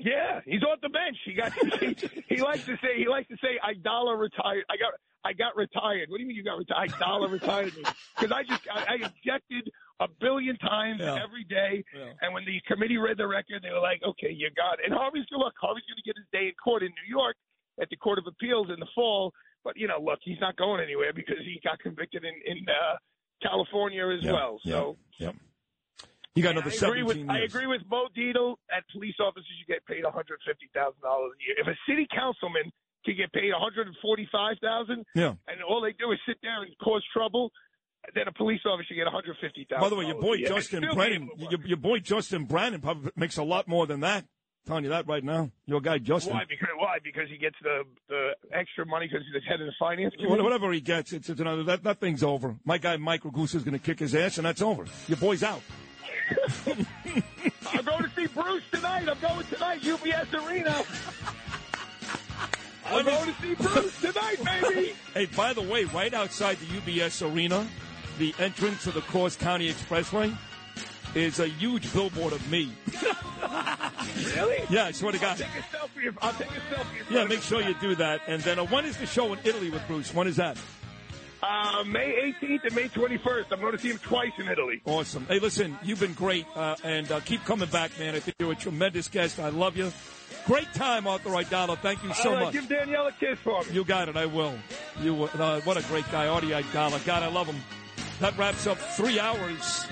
[0.00, 1.16] yeah, he's off the bench.
[1.24, 1.52] He got.
[1.80, 1.96] He,
[2.36, 2.98] he likes to say.
[2.98, 4.64] He likes to say, "I dollar retired.
[4.68, 4.92] I got.
[5.24, 6.92] I got retired." What do you mean you got retired?
[6.92, 7.82] I dollar retired me
[8.18, 9.70] because I just I, I objected
[10.00, 11.22] a billion times Yeah.
[11.22, 11.84] every day.
[11.96, 12.12] Yeah.
[12.20, 14.86] And when the committee read the record, they were like, "Okay, you got." It.
[14.86, 15.54] And Harvey's look.
[15.58, 17.36] Harvey's going to get his day in court in New York
[17.80, 19.32] at the Court of Appeals in the fall.
[19.66, 23.02] But you know, look, he's not going anywhere because he got convicted in in uh,
[23.42, 24.60] California as well.
[24.64, 24.96] So.
[25.18, 25.32] yeah.
[26.36, 27.30] You got another I agree 17 with years.
[27.32, 28.56] I agree with Bo Dietl.
[28.70, 31.56] At police officers, you get paid one hundred fifty thousand dollars a year.
[31.58, 32.70] If a city councilman
[33.04, 35.34] can get paid one hundred and forty five thousand, Yeah.
[35.48, 37.50] and all they do is sit there and cause trouble,
[38.14, 39.80] then a police officer get one hundred fifty thousand.
[39.82, 43.42] By the way, your boy Justin Brannan, your, your boy Justin Brannan probably makes a
[43.42, 44.26] lot more than that.
[44.66, 45.50] Telling you that right now.
[45.66, 46.34] Your guy Justin.
[46.34, 46.44] Why?
[46.48, 46.98] Because why?
[47.02, 50.42] Because he gets the the extra money because he's the head of the finance committee.
[50.42, 51.62] Whatever he gets, it's, it's another.
[51.64, 52.56] That, that thing's over.
[52.64, 54.84] My guy Mike Ragusa is going to kick his ass, and that's over.
[55.08, 55.62] Your boy's out.
[56.66, 59.08] I'm going to see Bruce tonight.
[59.08, 60.82] I'm going tonight, UBS Arena.
[62.86, 64.94] I'm going to see Bruce tonight, baby.
[65.14, 67.66] Hey, by the way, right outside the UBS Arena,
[68.18, 70.36] the entrance to the Cross County Expressway
[71.16, 72.72] is a huge billboard of me.
[74.36, 74.62] really?
[74.68, 75.30] Yeah, I swear to God.
[75.30, 76.16] I'll take a selfie.
[76.20, 77.10] I'll take a selfie.
[77.10, 78.20] Yeah, make sure you do that.
[78.28, 80.12] And then uh, when is the show in Italy with Bruce?
[80.12, 80.58] When is that?
[81.42, 83.46] Uh, May 18th and May 21st.
[83.50, 84.80] I'm going to see him twice in Italy.
[84.84, 85.26] Awesome.
[85.26, 88.14] Hey, listen, you've been great, uh, and uh, keep coming back, man.
[88.14, 89.38] I think you're a tremendous guest.
[89.38, 89.92] I love you.
[90.46, 91.78] Great time, Arthur Aidala.
[91.78, 92.52] Thank you so right, much.
[92.52, 93.72] Give Danielle a kiss for me.
[93.72, 94.16] You got it.
[94.16, 94.54] I will.
[95.00, 95.24] You.
[95.24, 97.04] Uh, what a great guy, Artie Aidala.
[97.04, 97.56] God, I love him.
[98.20, 99.86] That wraps up three hours.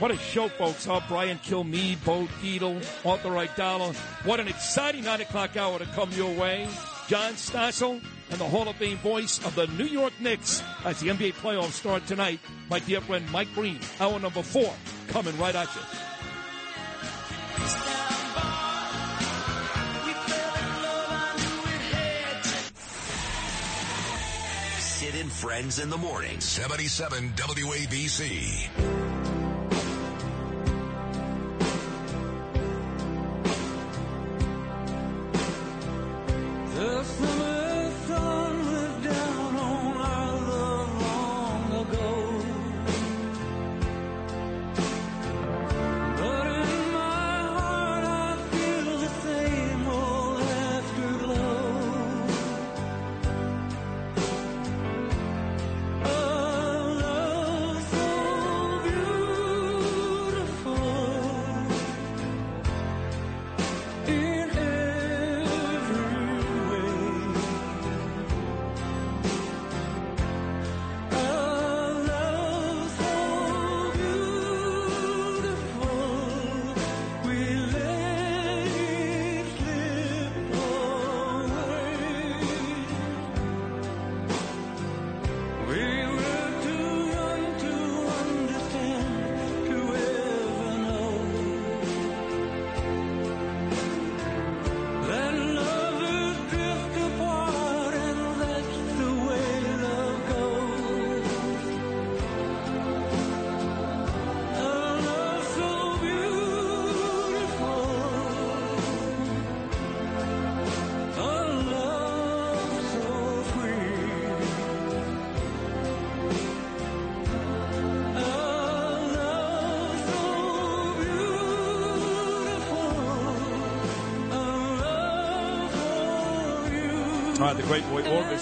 [0.00, 0.86] What a show, folks.
[0.86, 1.02] Huh?
[1.08, 3.94] Brian Kilmeade, Bo Dietl, Arthur Aidala.
[4.24, 6.66] What an exciting 9 o'clock hour to come your way.
[7.06, 11.08] John Stossel and the Hall of Fame voice of the New York Knicks as the
[11.08, 12.40] NBA playoffs start tonight.
[12.70, 14.72] My dear friend Mike Breen, hour number four,
[15.08, 15.82] coming right at you.
[24.80, 26.40] Sid and Friends in the morning.
[26.40, 28.99] 77 WABC.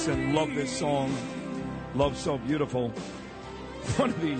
[0.08, 1.14] Orbison loved this song.
[1.94, 2.88] Love So Beautiful.
[3.96, 4.38] One of the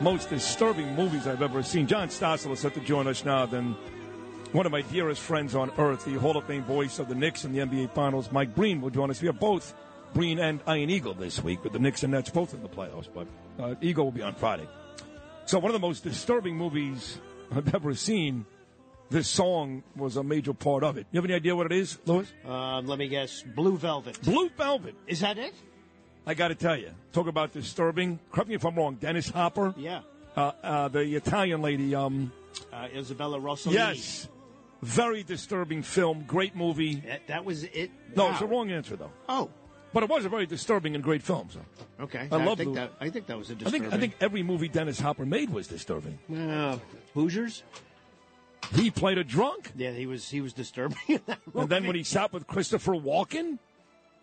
[0.00, 1.86] most disturbing movies I've ever seen.
[1.86, 3.44] John Stossel is set to join us now.
[3.44, 3.76] Then
[4.52, 7.44] one of my dearest friends on earth, the Hall of Fame voice of the Knicks
[7.44, 9.20] in the NBA Finals, Mike Breen, will join us.
[9.20, 9.74] We have both
[10.14, 13.08] Breen and Iron Eagle this week with the Knicks and Nets both in the playoffs,
[13.14, 13.26] but
[13.62, 14.66] uh, Eagle will be on Friday.
[15.44, 17.18] So one of the most disturbing movies
[17.54, 18.46] I've ever seen.
[19.10, 21.06] This song was a major part of it.
[21.10, 22.32] You have any idea what it is, Louis?
[22.46, 23.42] Um, let me guess.
[23.42, 24.20] Blue Velvet.
[24.22, 24.94] Blue Velvet.
[25.08, 25.52] Is that it?
[26.26, 28.20] I got to tell you, talk about disturbing.
[28.30, 28.94] Correct me if I'm wrong.
[28.96, 29.74] Dennis Hopper.
[29.76, 30.02] Yeah.
[30.36, 31.94] Uh, uh, the Italian lady.
[31.94, 32.32] Um,
[32.72, 33.74] Uh, Isabella Rossellini.
[33.74, 34.28] yes.
[34.82, 36.24] Very disturbing film.
[36.26, 36.96] Great movie.
[37.06, 37.90] That, that was it.
[38.16, 39.10] No, it's the wrong answer though.
[39.28, 39.50] Oh,
[39.92, 41.48] But it was a very disturbing and great film.
[41.50, 41.60] So
[42.00, 42.28] okay.
[42.30, 42.92] I love think Lou- that.
[43.00, 43.82] I think that was a I disturbing.
[43.82, 46.18] think I think every movie Dennis Hopper made was disturbing.
[46.32, 46.78] Uh,
[47.14, 47.62] Hoosiers.
[48.74, 49.72] He played a drunk.
[49.76, 50.30] Yeah, he was.
[50.30, 51.20] He was disturbing.
[51.54, 53.58] And then when he sat with Christopher Walken,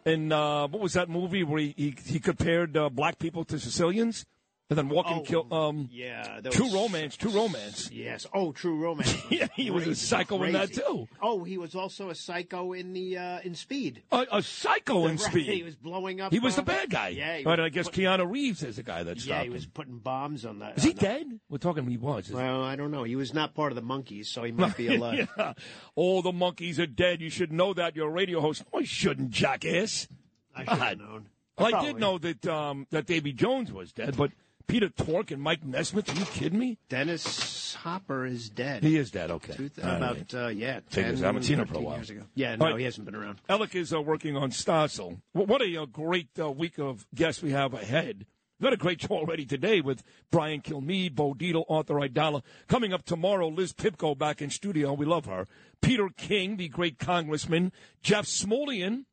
[0.05, 3.59] and uh, what was that movie where he he, he compared uh, black people to
[3.59, 4.25] Sicilians,
[4.69, 7.89] and then Walken Oh, killed um, Yeah, True Romance, True Romance.
[7.91, 8.25] Yes.
[8.33, 9.15] Oh, True Romance.
[9.29, 11.07] Yeah, he was a Crazy, psycho in that, too.
[11.21, 14.03] Oh, he was also a psycho in the uh, in Speed.
[14.11, 15.45] A, a psycho in Right, Speed.
[15.47, 16.31] He was blowing up.
[16.33, 17.09] He was the uh, bad guy.
[17.09, 17.41] Yeah.
[17.45, 19.53] was I guess putting- Keanu Reeves is the guy that stopped Yeah, he him.
[19.53, 20.77] was putting bombs on that.
[20.77, 21.39] Is he the- dead?
[21.49, 22.29] We're talking he was.
[22.29, 23.03] Well, I don't know.
[23.03, 25.29] He was not part of the Monkees, so he might be alive.
[25.37, 25.53] yeah.
[25.95, 27.21] All the Monkees are dead.
[27.21, 27.95] You should know that.
[27.95, 28.63] You're a radio host.
[28.73, 30.07] No, I shouldn't, jackass.
[30.55, 31.29] I should have known.
[31.57, 34.31] Well, I did know that um, that Davy Jones was dead, but
[34.67, 36.09] Peter Tork and Mike Nesmith.
[36.09, 36.77] Are you kidding me?
[36.89, 38.83] Dennis Hopper is dead.
[38.83, 39.31] He is dead.
[39.31, 39.53] Okay.
[39.53, 40.33] Two about right.
[40.33, 41.21] uh, yeah, Take 10, this.
[41.21, 42.01] I haven't seen him for a 13 while.
[42.01, 42.21] ago.
[42.35, 42.77] Yeah, no, right.
[42.77, 43.39] he hasn't been around.
[43.47, 45.21] Alec is uh, working on Stossel.
[45.33, 48.25] Well, what a uh, great uh, week of guests we have ahead.
[48.59, 52.41] We've got a great show already today with Brian Kilmeade, Bo Dietl, Arthur Aidala.
[52.67, 54.93] Coming up tomorrow, Liz Pipko back in studio.
[54.93, 55.47] We love her.
[55.79, 57.71] Peter King, the great congressman.
[58.01, 59.05] Jeff Smulyan,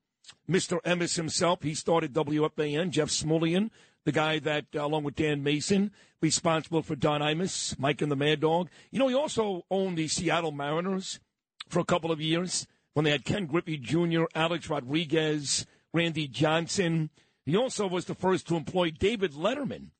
[0.51, 0.81] Mr.
[0.82, 1.62] Emmis himself.
[1.62, 2.89] He started WFAN.
[2.89, 3.68] Jeff Smulyan,
[4.05, 5.90] the guy that, uh, along with Dan Mason,
[6.20, 8.68] responsible for Don Imus, Mike and the Mad Dog.
[8.90, 11.20] You know, he also owned the Seattle Mariners
[11.68, 17.10] for a couple of years when they had Ken Griffey Jr., Alex Rodriguez, Randy Johnson.
[17.44, 19.90] He also was the first to employ David Letterman.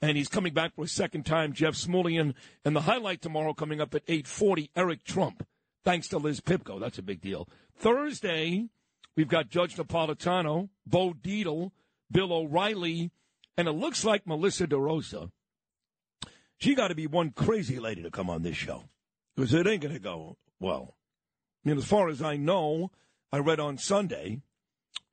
[0.00, 2.34] And he's coming back for a second time, Jeff Smulyan.
[2.64, 5.46] And the highlight tomorrow coming up at 840, Eric Trump.
[5.84, 6.80] Thanks to Liz Pipko.
[6.80, 7.48] That's a big deal.
[7.76, 8.68] Thursday,
[9.16, 11.70] we've got Judge Napolitano, Bo Dietl,
[12.10, 13.12] Bill O'Reilly,
[13.56, 15.30] and it looks like Melissa DeRosa.
[16.58, 18.84] She got to be one crazy lady to come on this show
[19.34, 20.96] because it ain't going to go well.
[21.64, 22.90] I mean, as far as I know,
[23.32, 24.40] I read on Sunday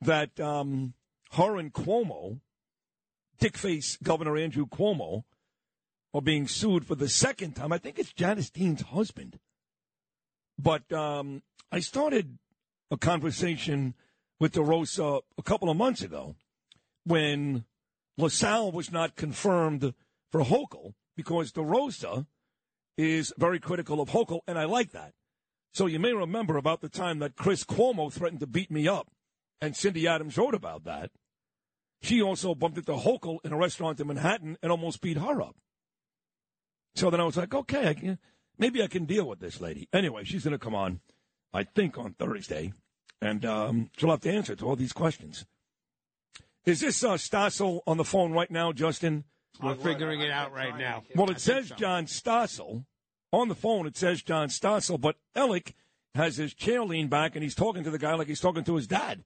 [0.01, 0.93] that um,
[1.33, 2.39] her and Cuomo,
[3.39, 5.23] dickface Governor Andrew Cuomo,
[6.13, 7.71] are being sued for the second time.
[7.71, 9.39] I think it's Janice Dean's husband.
[10.57, 12.37] But um, I started
[12.91, 13.93] a conversation
[14.39, 16.35] with DeRosa a couple of months ago
[17.05, 17.65] when
[18.19, 19.93] LaSalle was not confirmed
[20.29, 22.27] for Hochul because DeRosa
[22.97, 25.13] is very critical of Hochul, and I like that.
[25.73, 29.07] So you may remember about the time that Chris Cuomo threatened to beat me up,
[29.61, 31.11] and Cindy Adams wrote about that.
[32.01, 35.55] She also bumped into Hochul in a restaurant in Manhattan and almost beat her up.
[36.95, 38.19] So then I was like, okay, I can,
[38.57, 39.87] maybe I can deal with this lady.
[39.93, 40.99] Anyway, she's going to come on,
[41.53, 42.73] I think, on Thursday,
[43.21, 45.45] and um, she'll have to answer to all these questions.
[46.69, 49.23] Is this uh, Stossel on the phone right now, Justin?
[49.61, 51.03] We're figuring it out right now.
[51.15, 52.85] Well, it says John Stossel.
[53.31, 55.73] On the phone, it says John Stossel, but Ellick
[56.15, 58.75] has his chair leaned back and he's talking to the guy like he's talking to
[58.75, 59.23] his dad.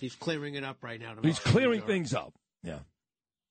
[0.00, 1.14] He's clearing it up right now.
[1.14, 2.34] to He's make sure clearing things up.
[2.62, 2.80] Yeah.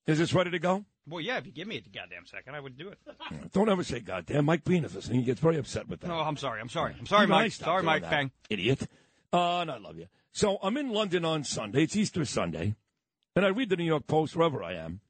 [0.08, 0.86] Is this ready to go?
[1.08, 3.00] Well, yeah, if you give me a goddamn second, I would do it.
[3.54, 4.46] Don't ever say goddamn.
[4.46, 5.20] Mike Breen is listening.
[5.20, 6.08] He gets very upset with that.
[6.08, 6.60] No, I'm sorry.
[6.62, 6.96] I'm sorry.
[7.00, 7.52] I'm sorry, Even I Mike.
[7.54, 8.02] stopped Sorry, doing Mike.
[8.04, 8.32] that, Bang.
[8.50, 8.88] Idiot.
[9.34, 10.08] Uh, and I love you.
[10.32, 11.84] So I'm in London on Sunday.
[11.84, 12.76] It's Easter Sunday.
[13.36, 15.02] And I read the New York Post wherever I am.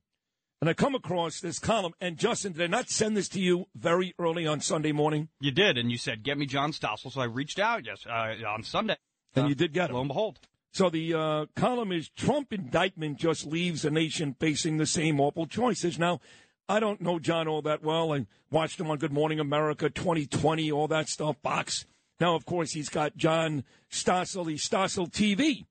[0.62, 1.94] And I come across this column.
[2.02, 5.30] And Justin, did I not send this to you very early on Sunday morning?
[5.40, 7.12] You did, and you said, get me John Stossel.
[7.12, 8.98] So I reached out yes, uh, on Sunday.
[9.36, 9.96] And Uh, you did get him.
[9.96, 10.40] Lo and behold.
[10.74, 15.46] So the uh, column is Trump indictment just leaves a nation facing the same awful
[15.46, 16.00] choices.
[16.00, 16.20] Now,
[16.68, 18.14] I don't know John all that well.
[18.14, 21.86] I watched him on Good Morning America, 2020, all that stuff, Box.
[22.20, 25.66] Now, of course, he's got John Stossel, he's Stossel TV.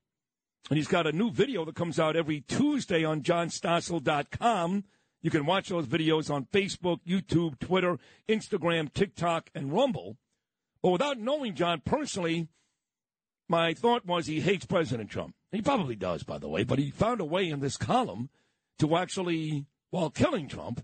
[0.69, 4.83] And he's got a new video that comes out every Tuesday on johnstossel.com.
[5.21, 10.17] You can watch those videos on Facebook, YouTube, Twitter, Instagram, TikTok, and Rumble.
[10.81, 12.47] But without knowing John personally,
[13.47, 15.35] my thought was he hates President Trump.
[15.51, 18.29] He probably does, by the way, but he found a way in this column
[18.79, 20.83] to actually, while killing Trump,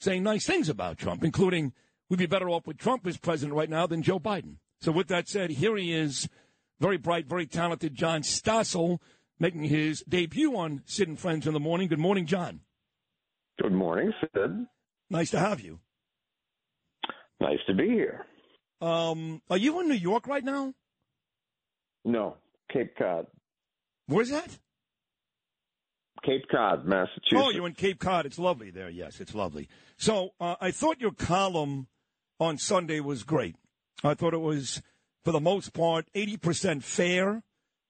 [0.00, 1.72] saying nice things about Trump, including
[2.08, 4.56] we'd be better off with Trump as president right now than Joe Biden.
[4.80, 6.28] So, with that said, here he is,
[6.80, 9.00] very bright, very talented John Stossel,
[9.38, 11.88] making his debut on Sid and Friends in the Morning.
[11.88, 12.60] Good morning, John.
[13.60, 14.66] Good morning, Sid.
[15.10, 15.80] Nice to have you.
[17.40, 18.26] Nice to be here.
[18.80, 20.74] Um, are you in New York right now?
[22.04, 22.36] No,
[22.72, 23.26] Cape Cod.
[24.06, 24.58] Where's that?
[26.24, 27.34] Cape Cod, Massachusetts.
[27.34, 28.26] Oh, you're in Cape Cod.
[28.26, 28.88] It's lovely there.
[28.88, 29.68] Yes, it's lovely.
[29.96, 31.88] So uh, I thought your column
[32.40, 33.56] on Sunday was great.
[34.02, 34.82] I thought it was,
[35.24, 37.42] for the most part, 80% fair.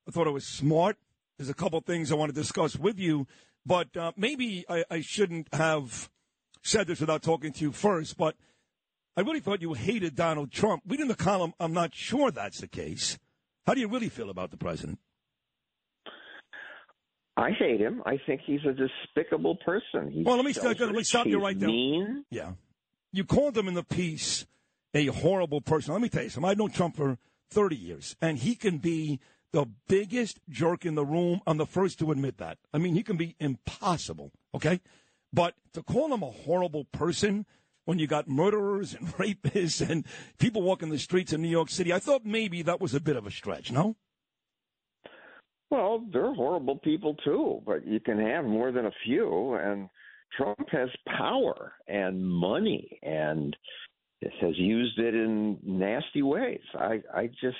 [0.07, 0.97] I thought it was smart.
[1.39, 3.27] There's a couple things I want to discuss with you,
[3.65, 6.11] but uh, maybe I, I shouldn't have
[6.63, 8.17] said this without talking to you first.
[8.17, 8.35] But
[9.17, 10.83] I really thought you hated Donald Trump.
[10.87, 13.19] Reading the column, I'm not sure that's the case.
[13.67, 14.99] How do you really feel about the president?
[17.37, 18.03] I hate him.
[18.05, 20.11] I think he's a despicable person.
[20.11, 21.69] He's Well, let me let me stop you right there.
[21.69, 22.25] Mean.
[22.31, 22.53] Yeah.
[23.13, 24.45] You called him in the piece
[24.95, 25.93] a horrible person.
[25.93, 26.51] Let me tell you something.
[26.51, 27.19] I've known Trump for
[27.51, 29.21] 30 years, and he can be
[29.53, 31.41] the biggest jerk in the room.
[31.47, 32.59] I'm the first to admit that.
[32.73, 34.81] I mean, he can be impossible, okay?
[35.33, 37.47] But to call him a horrible person
[37.85, 40.05] when you got murderers and rapists and
[40.39, 43.17] people walking the streets in New York City, I thought maybe that was a bit
[43.17, 43.97] of a stretch, no?
[45.71, 49.55] Well, they're horrible people too, but you can have more than a few.
[49.55, 49.89] And
[50.37, 53.57] Trump has power and money and
[54.41, 56.61] has used it in nasty ways.
[56.75, 57.57] I, I just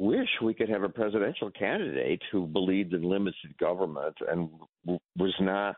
[0.00, 4.48] wish we could have a presidential candidate who believed in limited government and
[4.84, 5.76] was not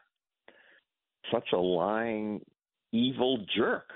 [1.32, 2.40] such a lying,
[2.92, 3.88] evil jerk.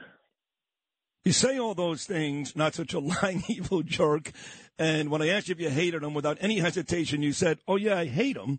[1.25, 4.33] You say all those things, not such a lying, evil jerk.
[4.81, 7.77] And when I asked you if you hated him, without any hesitation, you said, "Oh
[7.77, 8.59] yeah, I hate him."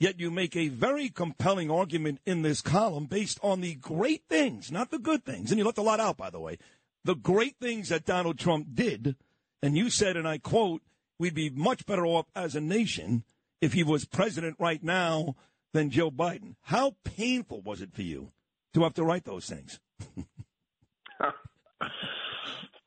[0.00, 4.72] Yet you make a very compelling argument in this column based on the great things,
[4.72, 5.50] not the good things.
[5.50, 6.58] And you left a lot out, by the way.
[7.04, 9.14] The great things that Donald Trump did,
[9.62, 10.82] and you said, and I quote,
[11.18, 13.24] "We'd be much better off as a nation
[13.60, 15.36] if he was president right now
[15.72, 18.32] than Joe Biden." How painful was it for you
[18.74, 19.80] to have to write those things?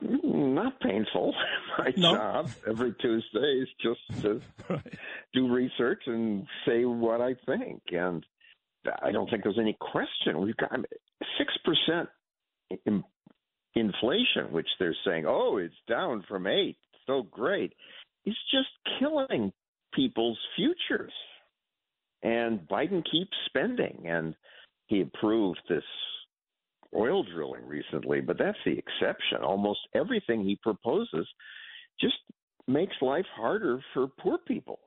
[0.02, 1.34] Not painful.
[1.80, 2.16] My No.
[2.16, 4.42] job every Tuesday is just to
[5.34, 7.82] do research and say what I think.
[7.92, 8.24] And
[9.02, 10.40] I don't think there's any question.
[10.40, 10.72] We've got
[11.38, 12.10] six percent
[13.76, 16.78] inflation, which they're saying, oh, it's down from eight.
[17.06, 17.74] So great.
[18.28, 18.68] It's just
[19.00, 19.54] killing
[19.94, 21.14] people's futures.
[22.24, 24.36] And Biden keeps spending, and
[24.88, 25.84] he approved this
[26.94, 29.44] oil drilling recently, but that's the exception.
[29.44, 31.26] Almost everything he proposes
[32.02, 32.16] just
[32.68, 34.80] makes life harder for poor people.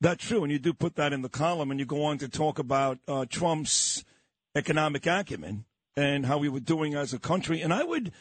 [0.00, 2.28] That's true, and you do put that in the column, and you go on to
[2.28, 4.04] talk about uh, Trump's
[4.54, 5.64] economic acumen
[5.96, 7.62] and how we were doing as a country.
[7.62, 8.12] And I would,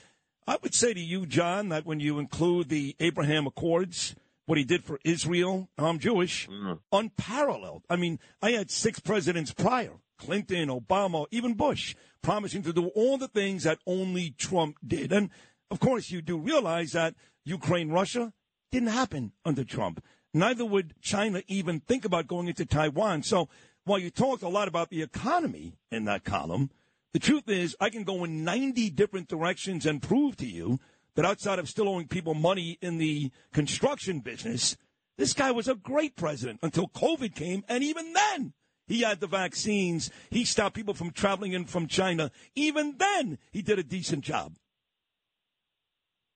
[0.48, 4.16] I would say to you, John, that when you include the Abraham Accords,
[4.46, 6.80] what he did for Israel, I'm Jewish, mm.
[6.92, 7.84] unparalleled.
[7.90, 13.18] I mean, I had six presidents prior: Clinton, Obama, even Bush, promising to do all
[13.18, 15.12] the things that only Trump did.
[15.14, 15.30] And
[15.72, 17.16] of course, you do realize that
[17.46, 18.34] Ukraine, Russia
[18.72, 20.04] didn't happen under Trump.
[20.34, 23.24] Neither would China even think about going into Taiwan.
[23.24, 23.50] So
[23.86, 26.72] while you talked a lot about the economy in that column,
[27.14, 30.80] the truth is I can go in 90 different directions and prove to you
[31.16, 34.76] that outside of still owing people money in the construction business,
[35.18, 37.64] this guy was a great president until COVID came.
[37.68, 38.54] And even then,
[38.88, 40.10] he had the vaccines.
[40.32, 42.32] He stopped people from traveling in from China.
[42.56, 44.54] Even then, he did a decent job.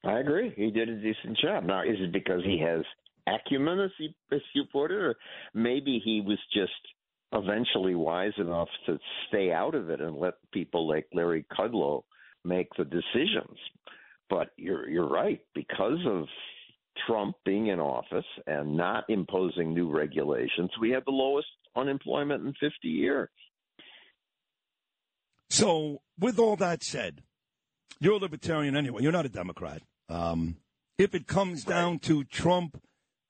[0.05, 0.53] I agree.
[0.55, 1.63] He did a decent job.
[1.63, 2.83] Now, is it because he has
[3.27, 5.15] acumen, as, he, as you put it, or
[5.53, 6.71] maybe he was just
[7.33, 8.97] eventually wise enough to
[9.27, 12.03] stay out of it and let people like Larry Kudlow
[12.43, 13.57] make the decisions?
[14.29, 16.25] But you're you're right because of
[17.05, 22.53] Trump being in office and not imposing new regulations, we have the lowest unemployment in
[22.53, 23.29] 50 years.
[25.49, 27.21] So, with all that said,
[27.99, 29.01] you're a libertarian anyway.
[29.01, 29.81] You're not a Democrat.
[30.09, 30.57] Um,
[30.97, 32.81] if it comes down to Trump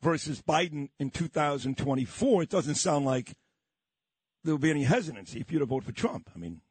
[0.01, 3.34] versus Biden in 2024, it doesn't sound like
[4.48, 6.30] there will be any hesitancy if you to vote for Trump.
[6.34, 6.61] I mean,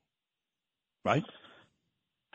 [1.05, 1.23] right?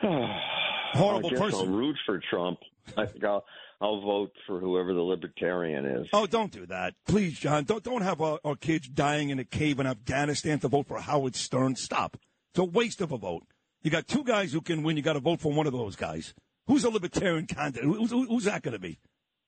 [0.00, 1.68] Horrible I guess person.
[1.68, 2.60] I'll root for Trump.
[2.96, 3.44] I think I'll
[3.80, 6.06] I'll vote for whoever the libertarian is.
[6.12, 7.64] Oh, don't do that, please, John.
[7.64, 11.00] Don't don't have our, our kids dying in a cave in Afghanistan to vote for
[11.00, 11.74] Howard Stern.
[11.74, 12.16] Stop.
[12.52, 13.42] It's a waste of a vote.
[13.82, 14.96] You got two guys who can win.
[14.96, 16.34] You got to vote for one of those guys.
[16.68, 17.82] Who's a libertarian candidate?
[17.82, 19.00] Who's, who's that going to be?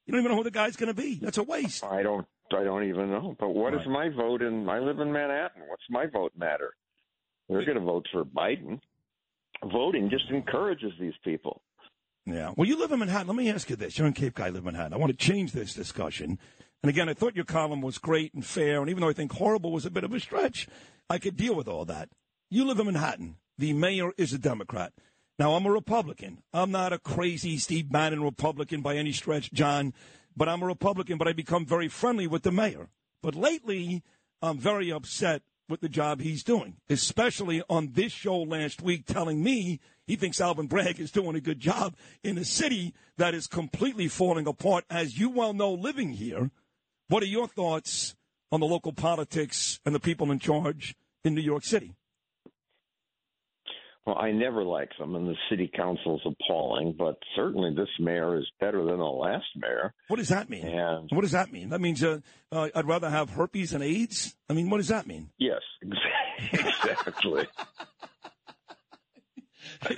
[0.07, 1.21] You don't even know who the guy's going to be.
[1.23, 1.85] That's a waste.
[1.85, 3.37] I don't I don't even know.
[3.39, 5.63] But what is my vote in I live in Manhattan.
[5.69, 6.75] What's my vote matter?
[7.49, 8.81] They're going to vote for Biden.
[9.73, 11.63] Voting just encourages these people.
[12.27, 12.53] Yeah.
[12.57, 13.27] Well, you live in Manhattan.
[13.29, 13.99] Let me ask you this.
[13.99, 14.95] You're in Cape Cod, live in Manhattan.
[14.95, 16.39] I want to change this discussion.
[16.83, 18.81] And again, I thought your column was great and fair.
[18.81, 20.69] And even though I think horrible was a bit of a stretch,
[21.09, 22.09] I could deal with all that.
[22.51, 23.37] You live in Manhattan.
[23.59, 24.93] The mayor is a Democrat.
[25.39, 26.43] Now, I'm a Republican.
[26.53, 29.93] I'm not a crazy Steve Bannon Republican by any stretch, John,
[30.37, 32.89] but I'm a Republican, but I become very friendly with the mayor.
[33.23, 34.03] But lately,
[34.43, 39.43] I'm very upset with the job he's doing, especially on this show last week telling
[39.43, 43.47] me he thinks Alvin Bragg is doing a good job in a city that is
[43.47, 44.85] completely falling apart.
[44.91, 46.51] As you well know, living here,
[47.09, 48.15] what are your thoughts
[48.53, 51.95] on the local politics and the people in charge in New York City?
[54.07, 56.95] Well, I never like them, and the city council's appalling.
[56.99, 59.95] But certainly, this mayor is better than the last mayor.
[60.09, 60.67] What does that mean?
[60.67, 61.71] And What does that mean?
[61.71, 62.21] That means uh,
[62.53, 64.37] uh, I'd rather have herpes and AIDS.
[64.51, 65.31] I mean, what does that mean?
[65.39, 65.63] yes,
[66.53, 67.47] exactly.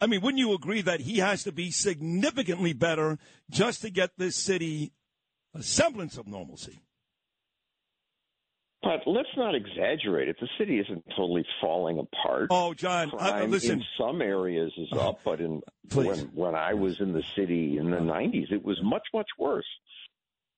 [0.00, 3.18] I mean, wouldn't you agree that he has to be significantly better
[3.50, 4.92] just to get this city
[5.54, 6.80] a semblance of normalcy?
[8.82, 10.36] But let's not exaggerate it.
[10.40, 12.46] The city isn't totally falling apart.
[12.50, 13.80] Oh, John, I- Crime listen.
[13.80, 16.06] in some areas is up, but in Please.
[16.06, 19.66] when when I was in the city in the '90s, it was much much worse.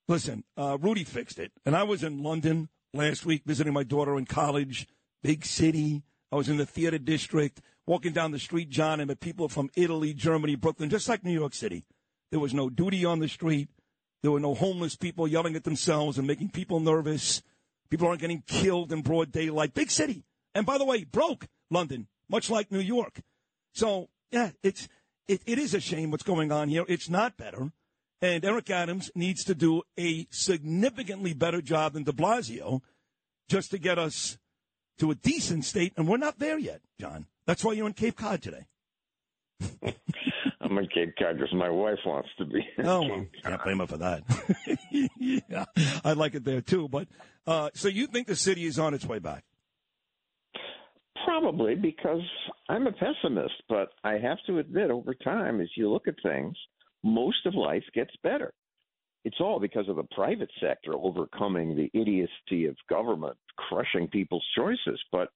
[0.08, 1.52] Listen, uh, Rudy fixed it.
[1.65, 4.86] And I was in London last week visiting my daughter in college,
[5.23, 6.02] big city.
[6.32, 9.70] I was in the theater district, walking down the street, John, and met people from
[9.76, 11.84] Italy, Germany, Brooklyn, just like New York City.
[12.31, 13.68] There was no duty on the street.
[14.23, 17.42] There were no homeless people yelling at themselves and making people nervous.
[17.91, 19.75] People aren't getting killed in broad daylight.
[19.75, 20.25] Big city.
[20.55, 23.20] And by the way, broke London, much like New York.
[23.75, 24.89] So, yeah, it's,
[25.28, 26.85] it, it is a shame what's going on here.
[26.89, 27.73] It's not better.
[28.23, 32.81] And Eric Adams needs to do a significantly better job than de Blasio
[33.49, 34.39] just to get us
[34.99, 35.93] to a decent state.
[35.97, 37.27] And we're not there yet, John.
[37.47, 38.67] That's why you're in Cape Cod today.
[40.70, 42.60] I'm in Cape Cod because my wife wants to be.
[42.78, 44.23] Oh, well, can't blame her for that.
[45.18, 45.65] yeah,
[46.05, 46.89] I like it there too.
[46.89, 47.08] But
[47.47, 49.44] uh, so you think the city is on its way back?
[51.24, 52.23] Probably because
[52.68, 56.57] I'm a pessimist, but I have to admit, over time, as you look at things,
[57.02, 58.52] most of life gets better.
[59.24, 65.00] It's all because of the private sector overcoming the idiocy of government crushing people's choices.
[65.12, 65.28] But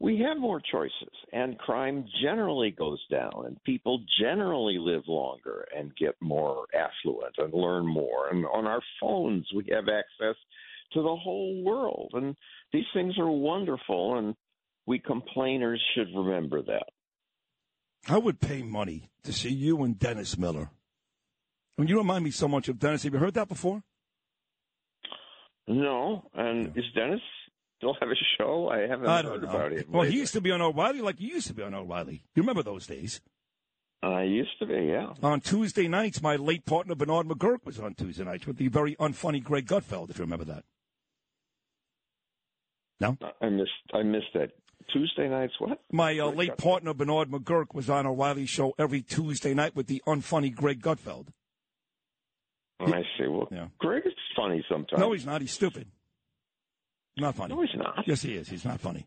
[0.00, 5.96] we have more choices, and crime generally goes down, and people generally live longer and
[5.96, 8.28] get more affluent and learn more.
[8.28, 10.36] And on our phones, we have access
[10.92, 12.36] to the whole world, and
[12.72, 14.34] these things are wonderful, and
[14.86, 16.88] we complainers should remember that.
[18.08, 20.70] I would pay money to see you and Dennis Miller.
[21.78, 23.02] And you remind me so much of Dennis.
[23.04, 23.82] Have you heard that before?
[25.66, 27.22] No, and is Dennis
[27.84, 28.68] still have a show?
[28.70, 29.48] I haven't I heard know.
[29.48, 29.88] about it.
[29.88, 32.24] Well, he used to be on O'Reilly like you used to be on O'Reilly.
[32.34, 33.20] You remember those days?
[34.02, 35.12] I used to be, yeah.
[35.22, 38.96] On Tuesday nights, my late partner Bernard McGuirk was on Tuesday nights with the very
[38.96, 40.64] unfunny Greg Gutfeld, if you remember that.
[43.00, 43.16] No?
[43.40, 43.70] I missed.
[43.92, 44.50] I missed that.
[44.92, 45.54] Tuesday nights.
[45.58, 45.80] What?
[45.90, 50.02] My uh, late partner Bernard McGuirk was on O'Reilly show every Tuesday night with the
[50.06, 51.28] unfunny Greg Gutfeld.
[52.80, 53.26] I see.
[53.26, 53.68] Well, yeah.
[53.78, 55.00] Greg is funny sometimes.
[55.00, 55.40] No, he's not.
[55.40, 55.86] He's stupid.
[57.16, 57.54] Not funny.
[57.54, 58.04] No, he's not.
[58.06, 58.48] Yes, he is.
[58.48, 59.06] He's not funny.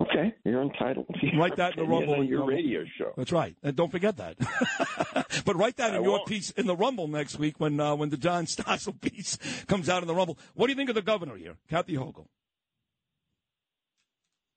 [0.00, 1.06] Okay, you're entitled.
[1.20, 2.14] To Write that in the Rumble.
[2.14, 2.54] on your Rumble.
[2.54, 3.12] radio show.
[3.16, 3.56] That's right.
[3.64, 4.36] And don't forget that.
[5.44, 6.26] but write that in I your won't.
[6.28, 10.02] piece in the Rumble next week when uh, when the John Stossel piece comes out
[10.02, 10.38] in the Rumble.
[10.54, 12.26] What do you think of the governor here, Kathy Hochul?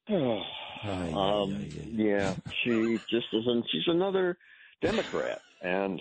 [0.09, 3.65] um, yeah, she just isn't.
[3.71, 4.37] She's another
[4.81, 5.99] Democrat, and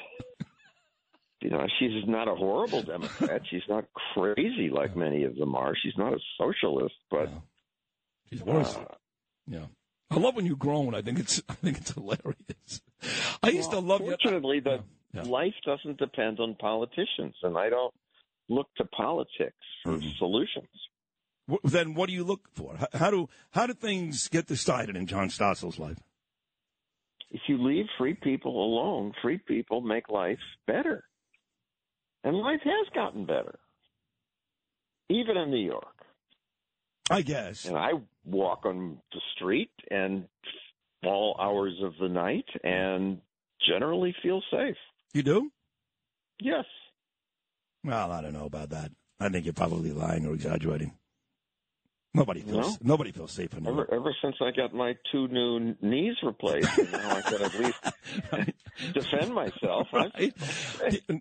[1.40, 3.42] you know she's not a horrible Democrat.
[3.50, 5.74] She's not crazy like many of them are.
[5.82, 7.30] She's not a socialist, but
[8.30, 8.76] She's worse.
[8.76, 8.84] uh,
[9.46, 9.66] Yeah.
[10.10, 10.94] I love when you groan.
[10.94, 12.80] I think it's I think it's hilarious.
[13.42, 14.00] I used to love.
[14.00, 14.82] Fortunately, the
[15.24, 17.94] life doesn't depend on politicians, and I don't
[18.48, 20.08] look to politics for Mm-hmm.
[20.18, 20.68] solutions.
[21.64, 22.76] Then what do you look for?
[22.76, 25.98] How, how do how do things get decided in John Stossel's life?
[27.32, 31.04] If you leave free people alone, free people make life better,
[32.24, 33.58] and life has gotten better,
[35.08, 35.84] even in New York.
[37.10, 37.64] I guess.
[37.64, 37.92] And I
[38.24, 40.26] walk on the street and
[41.04, 43.20] all hours of the night, and
[43.66, 44.76] generally feel safe.
[45.12, 45.50] You do?
[46.40, 46.66] Yes.
[47.82, 48.92] Well, I don't know about that.
[49.18, 50.92] I think you're probably lying or exaggerating.
[52.12, 52.88] Nobody feels No?
[52.94, 56.76] nobody feels safe in New Ever, ever since I got my two new knees replaced,
[56.76, 58.54] and now I can at least
[58.94, 59.86] defend myself.
[59.92, 60.32] I-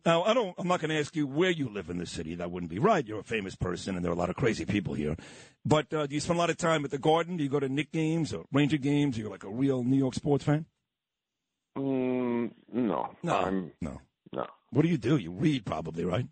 [0.04, 0.56] Now, I don't.
[0.58, 2.34] I'm not going to ask you where you live in the city.
[2.36, 3.06] That wouldn't be right.
[3.08, 5.16] You're a famous person, and there are a lot of crazy people here.
[5.64, 7.38] But uh, do you spend a lot of time at the Garden?
[7.38, 9.16] Do you go to Knick games or Ranger games?
[9.18, 10.66] Are you like a real New York sports fan?
[11.78, 14.02] Mm, no, No, I'm no,
[14.34, 14.48] no.
[14.72, 15.18] What do you do?
[15.18, 16.26] You read, probably, right?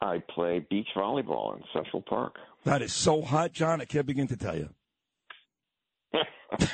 [0.00, 2.34] I play beach volleyball in Central Park.
[2.64, 3.80] That is so hot, John.
[3.80, 4.68] I can't begin to tell you.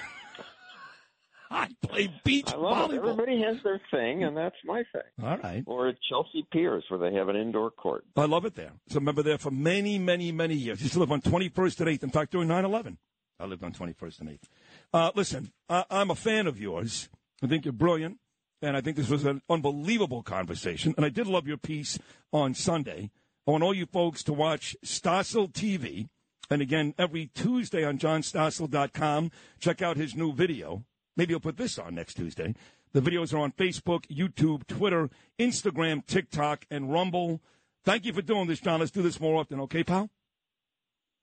[1.50, 3.00] I play beach I love it.
[3.00, 3.12] volleyball.
[3.12, 5.02] Everybody has their thing, and that's my thing.
[5.24, 5.64] All right.
[5.66, 8.04] Or at Chelsea Piers, where they have an indoor court.
[8.16, 8.72] I love it there.
[8.88, 10.80] So I remember there for many, many, many years.
[10.80, 12.02] I Used to live on 21st and 8th.
[12.02, 12.98] In fact, during 9-11,
[13.40, 14.42] I lived on 21st and 8th.
[14.92, 17.08] Uh, listen, I, I'm a fan of yours.
[17.42, 18.18] I think you're brilliant.
[18.60, 20.92] And I think this was an unbelievable conversation.
[20.96, 21.98] And I did love your piece
[22.32, 23.10] on Sunday.
[23.48, 26.08] I want all you folks to watch Stossel TV
[26.50, 30.84] And again, every Tuesday on johnstossel.com, check out his new video.
[31.16, 32.54] Maybe he'll put this on next Tuesday.
[32.92, 37.40] The videos are on Facebook, YouTube, Twitter, Instagram, TikTok, and Rumble.
[37.84, 38.80] Thank you for doing this, John.
[38.80, 40.10] Let's do this more often, okay, pal?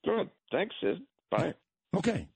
[0.04, 0.32] Good.
[0.52, 1.02] Thanks, Sid.
[1.30, 1.54] Bye.
[1.95, 2.28] Okay.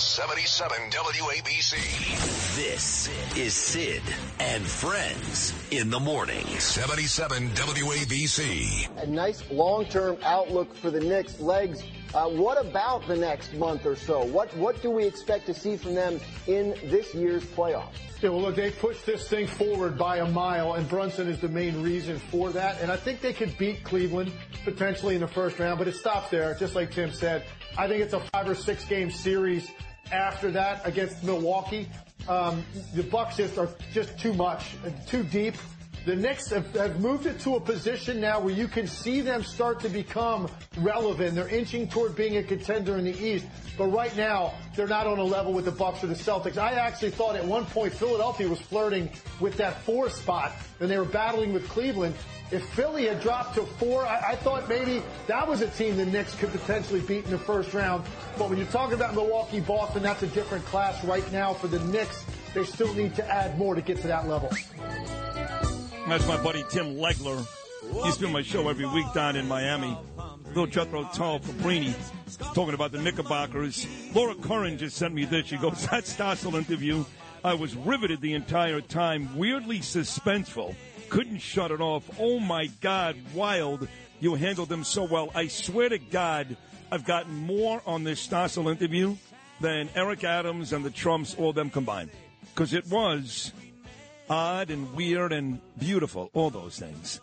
[0.00, 2.56] 77 WABC.
[2.56, 4.02] This is Sid
[4.38, 6.44] and Friends in the morning.
[6.46, 9.02] 77 WABC.
[9.02, 11.40] a nice long-term outlook for the Knicks.
[11.40, 11.82] Legs,
[12.14, 14.24] uh, what about the next month or so?
[14.24, 17.96] What what do we expect to see from them in this year's playoffs?
[18.20, 21.48] Yeah, well, look, they pushed this thing forward by a mile, and Brunson is the
[21.48, 22.80] main reason for that.
[22.80, 24.32] And I think they could beat Cleveland
[24.64, 27.44] potentially in the first round, but it stops there, just like Tim said.
[27.76, 29.70] I think it's a five or six game series
[30.12, 31.88] after that against Milwaukee.
[32.28, 32.64] Um,
[32.94, 34.74] the Bucks just are just too much,
[35.06, 35.54] too deep.
[36.04, 39.42] The Knicks have, have moved it to a position now where you can see them
[39.42, 41.34] start to become relevant.
[41.34, 43.46] They're inching toward being a contender in the East,
[43.76, 46.56] but right now they're not on a level with the Bucks or the Celtics.
[46.56, 50.98] I actually thought at one point Philadelphia was flirting with that four spot, and they
[50.98, 52.14] were battling with Cleveland.
[52.50, 56.06] If Philly had dropped to four, I, I thought maybe that was a team the
[56.06, 58.04] Knicks could potentially beat in the first round.
[58.38, 61.80] But when you're talking about Milwaukee, Boston, that's a different class right now for the
[61.80, 62.24] Knicks.
[62.54, 64.50] They still need to add more to get to that level.
[66.08, 67.46] That's my buddy Tim Legler.
[68.04, 69.94] He's been my show every week down in Miami.
[70.48, 71.94] Little Jethro Tull Cabrini
[72.54, 73.86] talking about the Knickerbockers.
[74.14, 75.48] Laura Curran just sent me this.
[75.48, 77.04] She goes, that Stossel interview,
[77.44, 80.74] I was riveted the entire time, weirdly suspenseful.
[81.10, 82.08] Couldn't shut it off.
[82.18, 83.86] Oh my God, wild.
[84.18, 85.30] You handled them so well.
[85.34, 86.56] I swear to God,
[86.90, 89.14] I've gotten more on this Stossel interview
[89.60, 92.10] than Eric Adams and the Trumps, all them combined.
[92.54, 93.52] Because it was
[94.30, 97.20] odd and weird and beautiful, all those things.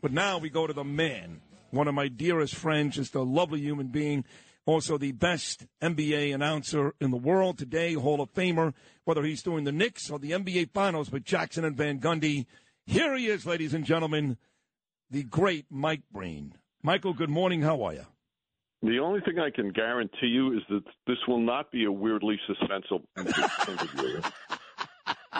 [0.00, 3.60] But now we go to the man, one of my dearest friends, just a lovely
[3.60, 4.24] human being,
[4.66, 9.64] also the best NBA announcer in the world today, Hall of Famer, whether he's doing
[9.64, 12.46] the Knicks or the NBA Finals with Jackson and Van Gundy.
[12.86, 14.36] Here he is, ladies and gentlemen,
[15.10, 16.54] the great Mike Breen.
[16.82, 17.62] Michael, good morning.
[17.62, 18.06] How are you?
[18.82, 22.38] The only thing I can guarantee you is that this will not be a weirdly
[22.48, 24.20] suspenseful interview.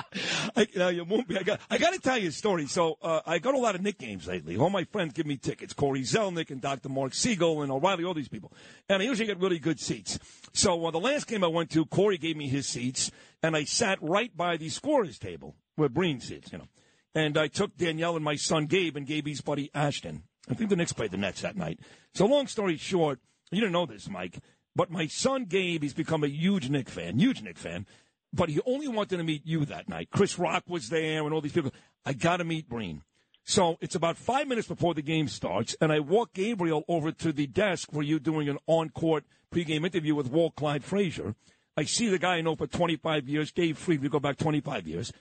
[0.56, 1.38] I, you won't be.
[1.38, 2.66] I got, I got to tell you a story.
[2.66, 4.56] So uh, I got a lot of Knick games lately.
[4.56, 5.72] All my friends give me tickets.
[5.72, 6.88] Corey Zelnick and Dr.
[6.88, 8.52] Mark Siegel and O'Reilly, all these people.
[8.88, 10.18] And I usually get really good seats.
[10.52, 13.10] So uh, the last game I went to, Corey gave me his seats,
[13.42, 16.68] and I sat right by the scorer's table where Breen sits, you know.
[17.14, 20.24] And I took Danielle and my son Gabe and Gabe's buddy Ashton.
[20.50, 21.80] I think the Knicks played the Nets that night.
[22.14, 23.20] So long story short,
[23.50, 24.38] you didn't know this, Mike,
[24.74, 27.86] but my son Gabe, he's become a huge Knick fan, huge Knick fan.
[28.32, 30.08] But he only wanted to meet you that night.
[30.10, 31.72] Chris Rock was there and all these people.
[32.04, 33.02] I got to meet Breen.
[33.44, 37.32] So it's about five minutes before the game starts, and I walk Gabriel over to
[37.32, 41.34] the desk where you're doing an on-court pregame interview with Walt Clyde Frazier.
[41.74, 44.86] I see the guy I know for 25 years, Dave Freed, we go back 25
[44.86, 45.12] years.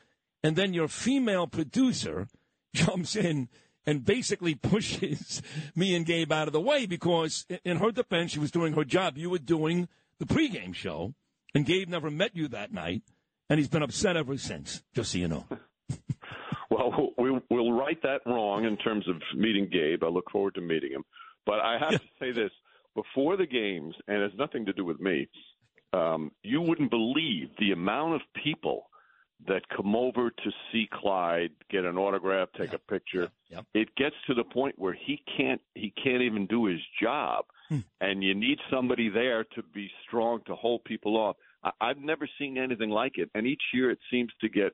[0.43, 2.27] And then your female producer
[2.73, 3.47] jumps in
[3.85, 5.41] and basically pushes
[5.75, 8.83] me and Gabe out of the way because, in her defense, she was doing her
[8.83, 9.17] job.
[9.17, 9.87] You were doing
[10.19, 11.13] the pregame show,
[11.57, 13.01] and Gabe never met you that night,
[13.49, 15.45] and he's been upset ever since, just so you know.
[16.69, 20.03] Well, we, we'll right that wrong in terms of meeting Gabe.
[20.03, 21.03] I look forward to meeting him.
[21.45, 22.51] But I have to say this
[22.93, 25.29] before the games, and it has nothing to do with me,
[25.93, 28.89] um, you wouldn't believe the amount of people
[29.47, 33.29] that come over to see Clyde, get an autograph, take a picture.
[33.73, 37.45] It gets to the point where he can't he can't even do his job,
[38.01, 41.37] and you need somebody there to be strong to hold people off.
[41.81, 44.73] I've never seen anything like it, and each year it seems to get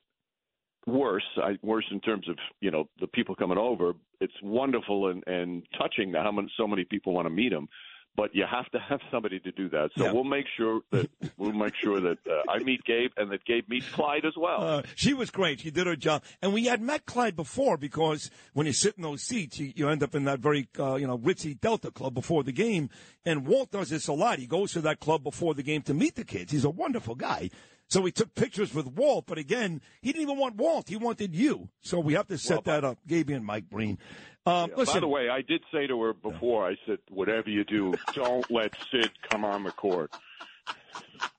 [0.85, 1.23] worse.
[1.37, 3.93] I, worse in terms of you know the people coming over.
[4.19, 7.67] It's wonderful and and touching how many, so many people want to meet him,
[8.15, 9.89] but you have to have somebody to do that.
[9.97, 13.43] So we'll make sure that we'll make sure that uh, I meet Gabe and that
[13.45, 14.61] Gabe meets Clyde as well.
[14.61, 15.61] Uh, she was great.
[15.61, 16.23] She did her job.
[16.41, 19.89] And we had met Clyde before because when you sit in those seats, you, you
[19.89, 22.89] end up in that very, uh, you know, ritzy Delta club before the game.
[23.25, 24.39] And Walt does this a lot.
[24.39, 26.51] He goes to that club before the game to meet the kids.
[26.51, 27.49] He's a wonderful guy.
[27.89, 30.89] So we took pictures with Walt, but again, he didn't even want Walt.
[30.89, 31.69] He wanted you.
[31.81, 32.97] So we have to set that up.
[33.07, 33.99] Gabe and Mike Breen.
[34.45, 36.67] Um, Yeah, listen, By the way, I did say to her before.
[36.67, 40.11] I said, "Whatever you do, don't let Sid come on the court."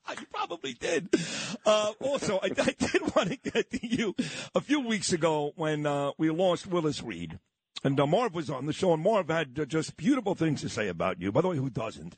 [0.09, 1.09] You probably did.
[1.65, 4.15] Uh, also, I, I did want to get to you
[4.53, 7.39] a few weeks ago when uh, we lost Willis Reed.
[7.83, 10.69] And uh, Marv was on the show, and Marv had uh, just beautiful things to
[10.69, 11.31] say about you.
[11.31, 12.15] By the way, who doesn't?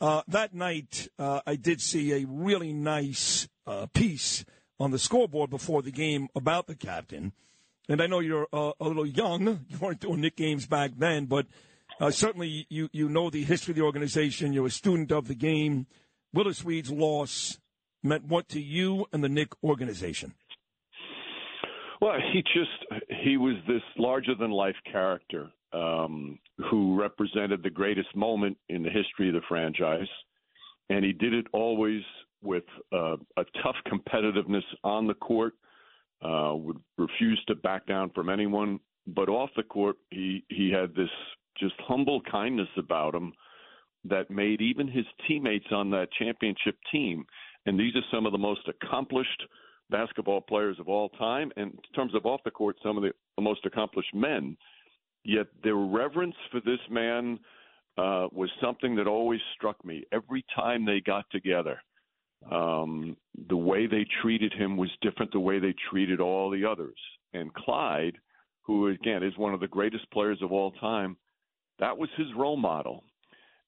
[0.00, 4.44] Uh, that night, uh, I did see a really nice uh, piece
[4.78, 7.32] on the scoreboard before the game about the captain.
[7.88, 9.64] And I know you're uh, a little young.
[9.68, 11.46] You weren't doing Knick games back then, but
[12.00, 14.52] uh, certainly you, you know the history of the organization.
[14.52, 15.86] You're a student of the game.
[16.32, 17.58] Willis Reed's loss
[18.02, 20.34] meant what to you and the Knick organization?
[22.00, 26.38] Well, he just he was this larger than life character um,
[26.70, 30.08] who represented the greatest moment in the history of the franchise,
[30.90, 32.02] and he did it always
[32.46, 35.54] with uh, a tough competitiveness on the court.
[36.22, 40.94] Uh, would refuse to back down from anyone, but off the court, he he had
[40.94, 41.10] this
[41.58, 43.34] just humble kindness about him
[44.04, 47.26] that made even his teammates on that championship team,
[47.66, 49.42] and these are some of the most accomplished
[49.90, 53.12] basketball players of all time, and in terms of off the court, some of the,
[53.40, 54.56] most accomplished men.
[55.24, 57.38] Yet their reverence for this man
[57.98, 61.80] uh, was something that always struck me every time they got together.
[62.50, 63.16] Um,
[63.48, 66.98] the way they treated him was different the way they treated all the others.
[67.32, 68.16] And Clyde,
[68.62, 71.16] who again is one of the greatest players of all time,
[71.78, 73.04] that was his role model.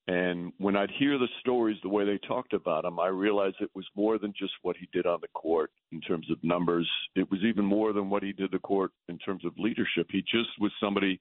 [0.07, 3.71] And when I'd hear the stories, the way they talked about him, I realized it
[3.75, 6.89] was more than just what he did on the court in terms of numbers.
[7.15, 10.07] It was even more than what he did the court in terms of leadership.
[10.11, 11.21] He just was somebody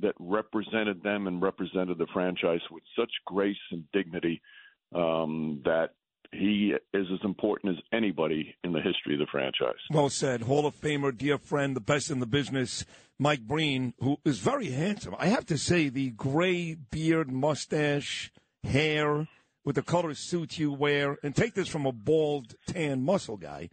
[0.00, 4.42] that represented them and represented the franchise with such grace and dignity
[4.92, 5.90] um, that
[6.34, 9.78] he is as important as anybody in the history of the franchise.
[9.90, 10.42] Well said.
[10.42, 12.84] Hall of Famer, dear friend, the best in the business,
[13.18, 15.14] Mike Breen, who is very handsome.
[15.18, 18.32] I have to say, the gray beard, mustache,
[18.62, 19.28] hair,
[19.64, 23.70] with the color suit you wear, and take this from a bald, tan muscle guy.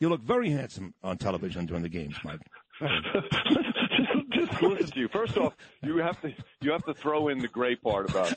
[0.00, 2.40] You look very handsome on television during the games, Mike.
[4.32, 5.08] just listen to you.
[5.08, 6.32] First off, you have to
[6.62, 8.32] you have to throw in the gray part about.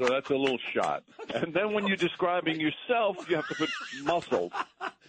[0.00, 1.02] So that's a little shot.
[1.34, 3.68] And then when you're describing yourself, you have to put
[4.02, 4.50] muscled.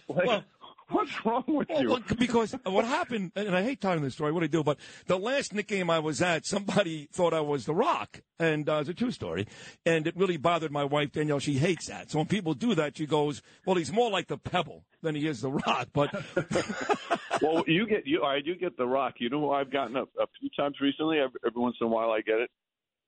[0.06, 0.42] Like,
[0.90, 1.88] what's wrong with Well, you?
[1.88, 5.18] well, because what happened, and I hate telling this story, what I do, but the
[5.18, 8.90] last Knick game I was at, somebody thought I was The Rock, and uh, it's
[8.90, 9.46] a true story,
[9.86, 11.38] and it really bothered my wife Danielle.
[11.38, 12.10] She hates that.
[12.10, 15.26] So when people do that, she goes, "Well, he's more like the Pebble than he
[15.26, 16.12] is The Rock." But
[17.40, 18.24] well, you get you.
[18.24, 19.14] I do get the rock.
[19.18, 21.18] You know who I've gotten a, a few times recently.
[21.18, 22.50] Every, every once in a while, I get it.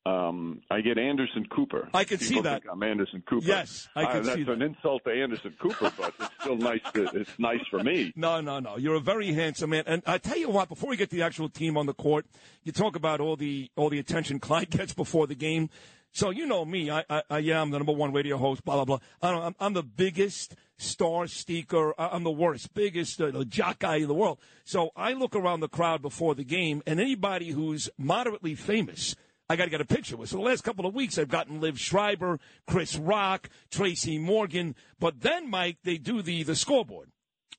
[0.06, 1.88] Um, I get Anderson Cooper.
[1.94, 2.62] I can see that.
[2.70, 3.46] I'm Anderson Cooper.
[3.46, 4.52] Yes, I can that's see that.
[4.52, 6.82] an insult to Anderson Cooper, but it's still nice.
[6.92, 8.12] To, it's nice for me.
[8.14, 8.76] No, no, no.
[8.76, 9.84] You're a very handsome man.
[9.86, 12.26] And I tell you what, before we get the actual team on the court,
[12.64, 15.70] you talk about all the all the attention Clyde gets before the game.
[16.12, 18.84] So you know me, I, I, I am the number one radio host, blah blah
[18.84, 18.98] blah.
[19.22, 21.98] I don't, I'm, I'm the biggest star seeker.
[21.98, 24.38] I'm the worst, biggest uh, jock guy in the world.
[24.64, 29.16] So I look around the crowd before the game, and anybody who's moderately famous.
[29.48, 30.30] I got to get a picture with.
[30.30, 34.74] So the last couple of weeks, I've gotten Liev Schreiber, Chris Rock, Tracy Morgan.
[34.98, 37.10] But then, Mike, they do the the scoreboard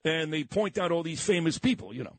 [0.04, 2.18] and they point out all these famous people, you know.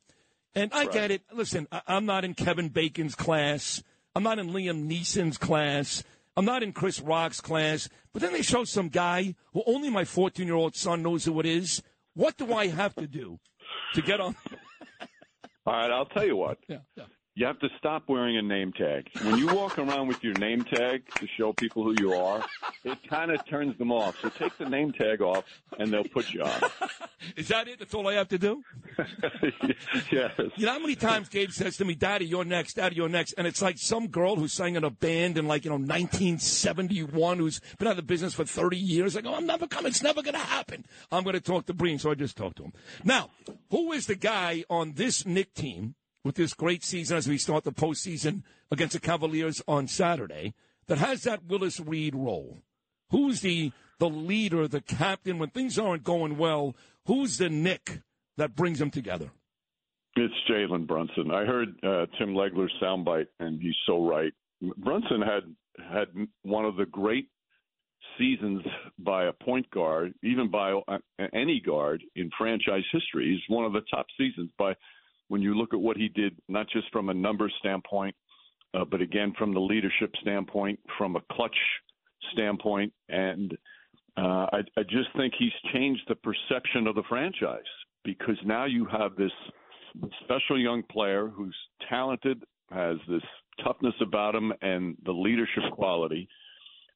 [0.55, 1.23] And I get it.
[1.33, 3.83] Listen, I, I'm not in Kevin Bacon's class.
[4.15, 6.03] I'm not in Liam Neeson's class.
[6.37, 7.89] I'm not in Chris Rock's class.
[8.13, 11.39] But then they show some guy who only my 14 year old son knows who
[11.41, 11.83] it is.
[12.15, 13.39] What do I have to do
[13.95, 14.37] to get on?
[15.67, 16.59] All right, I'll tell you what.
[16.69, 17.05] Yeah, yeah.
[17.39, 19.11] You have to stop wearing a name tag.
[19.23, 22.43] When you walk around with your name tag to show people who you are,
[22.83, 24.19] it kind of turns them off.
[24.23, 25.45] So take the name tag off,
[25.79, 26.71] and they'll put you on.
[27.37, 27.79] Is that it?
[27.79, 28.63] That's all I have to do?
[30.11, 30.33] yes.
[30.57, 33.35] You know how many times Gabe says to me, Daddy, you're next, Daddy, you're next.
[33.37, 37.37] And it's like some girl who sang in a band in like, you know, 1971
[37.37, 39.15] who's been out of the business for 30 years.
[39.15, 39.91] Like, oh, I'm never coming.
[39.91, 40.87] It's never going to happen.
[41.13, 41.99] I'm going to talk to Breen.
[41.99, 42.73] So I just talked to him.
[43.05, 43.29] Now,
[43.71, 45.97] who is the guy on this Knick team
[46.27, 50.55] with this great season as we start the postseason against the Cavaliers on Saturday
[50.89, 52.63] that has that Willis Reed role?
[53.11, 56.75] Who's the, the leader, the captain when things aren't going well?
[57.07, 58.03] Who's the Knick
[58.37, 59.31] that brings them together?
[60.17, 61.31] It's Jalen Brunson.
[61.31, 64.33] I heard uh, Tim Legler's soundbite, and he's so right.
[64.79, 65.45] Brunson had
[65.79, 66.09] had
[66.43, 67.29] one of the great
[68.19, 68.63] seasons
[68.99, 70.99] by a point guard, even by uh,
[71.33, 73.31] any guard in franchise history.
[73.31, 74.75] He's one of the top seasons by
[75.29, 78.15] when you look at what he did, not just from a numbers standpoint,
[78.75, 81.57] uh, but again from the leadership standpoint, from a clutch
[82.33, 83.57] standpoint, and
[84.17, 87.61] uh, I, I just think he's changed the perception of the franchise
[88.05, 89.33] because now you have this
[90.25, 91.57] special young player who's
[91.89, 93.23] talented, has this
[93.63, 96.29] toughness about him, and the leadership quality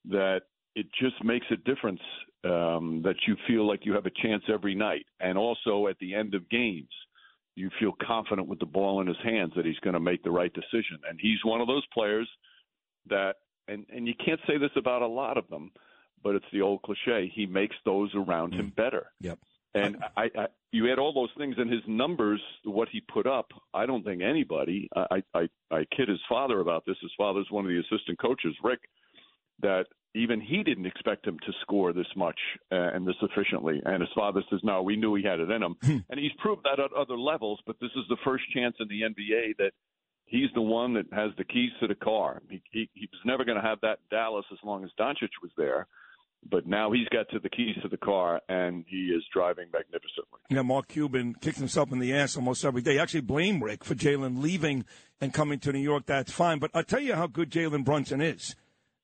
[0.08, 0.42] that
[0.76, 2.00] it just makes a difference
[2.44, 5.04] um, that you feel like you have a chance every night.
[5.20, 6.88] And also at the end of games,
[7.56, 10.30] you feel confident with the ball in his hands that he's going to make the
[10.30, 10.98] right decision.
[11.08, 12.28] And he's one of those players
[13.08, 13.34] that,
[13.68, 15.70] and, and you can't say this about a lot of them,
[16.22, 17.30] but it's the old cliche.
[17.34, 18.76] He makes those around him mm.
[18.76, 19.06] better.
[19.20, 19.38] Yep.
[19.74, 23.46] And I, I, you add all those things in his numbers, what he put up.
[23.72, 24.88] I don't think anybody.
[24.96, 26.96] I, I, I kid his father about this.
[27.00, 28.80] His father's one of the assistant coaches, Rick,
[29.62, 32.38] that even he didn't expect him to score this much
[32.72, 33.80] uh, and this efficiently.
[33.84, 36.64] And his father says, "No, we knew he had it in him." and he's proved
[36.64, 37.60] that at other levels.
[37.66, 39.72] But this is the first chance in the NBA that
[40.30, 42.42] he's the one that has the keys to the car.
[42.48, 45.30] He, he, he was never going to have that in Dallas as long as Doncic
[45.42, 45.86] was there.
[46.48, 50.40] But now he's got to the keys to the car, and he is driving magnificently.
[50.48, 52.98] Yeah, Mark Cuban kicks himself in the ass almost every day.
[52.98, 54.86] Actually, blame Rick for Jalen leaving
[55.20, 56.06] and coming to New York.
[56.06, 56.58] That's fine.
[56.58, 58.56] But I'll tell you how good Jalen Brunson is.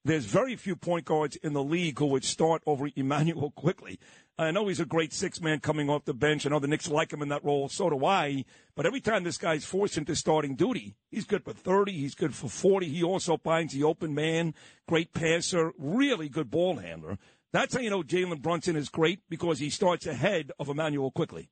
[0.07, 3.99] There's very few point guards in the league who would start over Immanuel Quickley.
[4.39, 6.47] I know he's a great six man coming off the bench.
[6.47, 7.69] I know the Knicks like him in that role.
[7.69, 8.45] So do I.
[8.77, 11.91] But every time this guy's forced into starting duty, he's good for 30.
[11.91, 12.89] He's good for 40.
[12.89, 14.55] He also finds the open man.
[14.87, 15.73] Great passer.
[15.77, 17.19] Really good ball handler.
[17.53, 21.51] That's how you know Jalen Brunson is great because he starts ahead of Immanuel Quickley.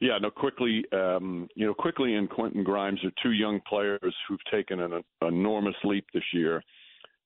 [0.00, 4.44] Yeah, no, Quickley, um, you know, Quickley and Quentin Grimes are two young players who've
[4.50, 6.60] taken an, an enormous leap this year.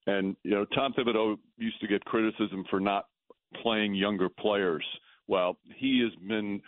[0.08, 3.04] And you know, Tom Thibodeau used to get criticism for not
[3.62, 4.84] playing younger players.
[5.26, 6.62] Well, he has been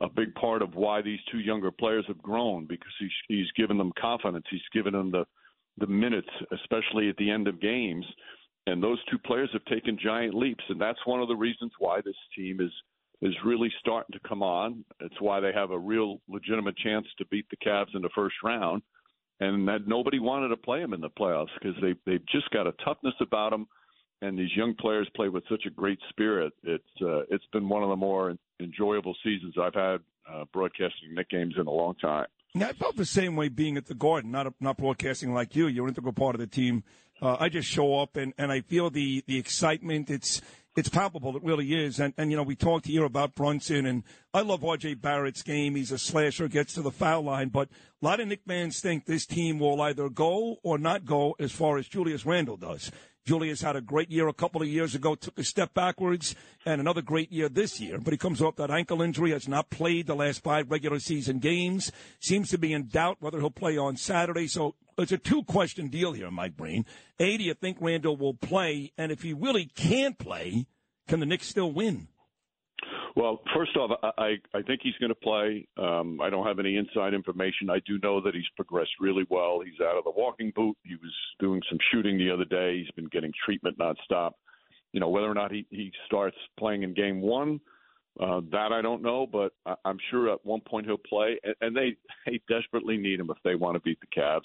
[0.00, 3.76] a big part of why these two younger players have grown because he's he's given
[3.76, 4.46] them confidence.
[4.50, 5.26] He's given them the
[5.76, 8.06] the minutes, especially at the end of games.
[8.66, 12.00] And those two players have taken giant leaps, and that's one of the reasons why
[12.00, 12.72] this team is
[13.20, 14.84] is really starting to come on.
[15.00, 18.36] It's why they have a real legitimate chance to beat the Cavs in the first
[18.42, 18.82] round,
[19.40, 22.66] and that nobody wanted to play them in the playoffs because they they've just got
[22.66, 23.66] a toughness about them,
[24.22, 26.52] and these young players play with such a great spirit.
[26.62, 30.00] It's uh, it's been one of the more enjoyable seasons I've had
[30.30, 32.26] uh, broadcasting Knick games in a long time.
[32.54, 35.66] Yeah, I felt the same way being at the Garden, not not broadcasting like you.
[35.66, 36.84] You're an integral part of the team.
[37.20, 40.10] Uh, I just show up and, and I feel the, the excitement.
[40.10, 40.42] It's
[40.76, 41.36] it's palpable.
[41.36, 41.98] It really is.
[41.98, 44.94] And and you know we talked here about Brunson and I love R.J.
[44.94, 45.74] Barrett's game.
[45.74, 47.48] He's a slasher, gets to the foul line.
[47.48, 47.68] But
[48.02, 51.52] a lot of Knick fans think this team will either go or not go as
[51.52, 52.90] far as Julius Randle does.
[53.26, 56.80] Julius had a great year a couple of years ago, took a step backwards, and
[56.80, 57.98] another great year this year.
[57.98, 61.40] But he comes off that ankle injury, has not played the last five regular season
[61.40, 61.90] games,
[62.20, 64.46] seems to be in doubt whether he'll play on Saturday.
[64.46, 66.86] So it's a two question deal here, Mike Breen.
[67.18, 68.92] A, do you think Randle will play?
[68.96, 70.66] And if he really can't play,
[71.08, 72.06] can the Knicks still win?
[73.16, 75.66] Well, first off, I, I think he's going to play.
[75.78, 77.70] Um, I don't have any inside information.
[77.70, 79.62] I do know that he's progressed really well.
[79.64, 80.76] He's out of the walking boot.
[80.84, 82.78] He was doing some shooting the other day.
[82.78, 84.32] He's been getting treatment nonstop.
[84.92, 87.58] You know, whether or not he, he starts playing in game one,
[88.20, 91.40] uh, that I don't know, but I, I'm sure at one point he'll play.
[91.42, 91.96] And, and they,
[92.26, 94.44] they desperately need him if they want to beat the Cavs.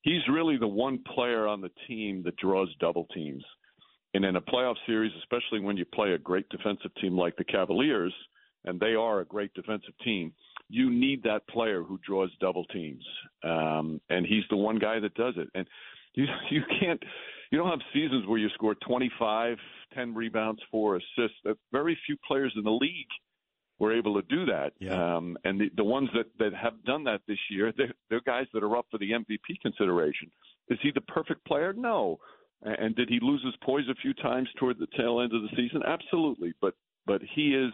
[0.00, 3.44] He's really the one player on the team that draws double teams.
[4.16, 7.44] And in a playoff series, especially when you play a great defensive team like the
[7.44, 8.14] Cavaliers,
[8.64, 10.32] and they are a great defensive team,
[10.70, 13.04] you need that player who draws double teams.
[13.44, 15.48] Um, and he's the one guy that does it.
[15.54, 15.66] And
[16.14, 17.02] you you can't
[17.52, 19.58] you don't have seasons where you score 25,
[19.94, 21.36] 10 rebounds, four assists.
[21.46, 23.06] Uh, Very few players in the league
[23.78, 24.72] were able to do that.
[24.80, 25.16] Yeah.
[25.16, 28.46] Um, and the, the ones that, that have done that this year, they're, they're guys
[28.54, 30.30] that are up for the MVP consideration.
[30.70, 31.74] Is he the perfect player?
[31.74, 32.18] No.
[32.62, 35.48] And did he lose his poise a few times toward the tail end of the
[35.56, 35.82] season?
[35.86, 36.52] Absolutely.
[36.60, 36.74] But
[37.06, 37.72] but he is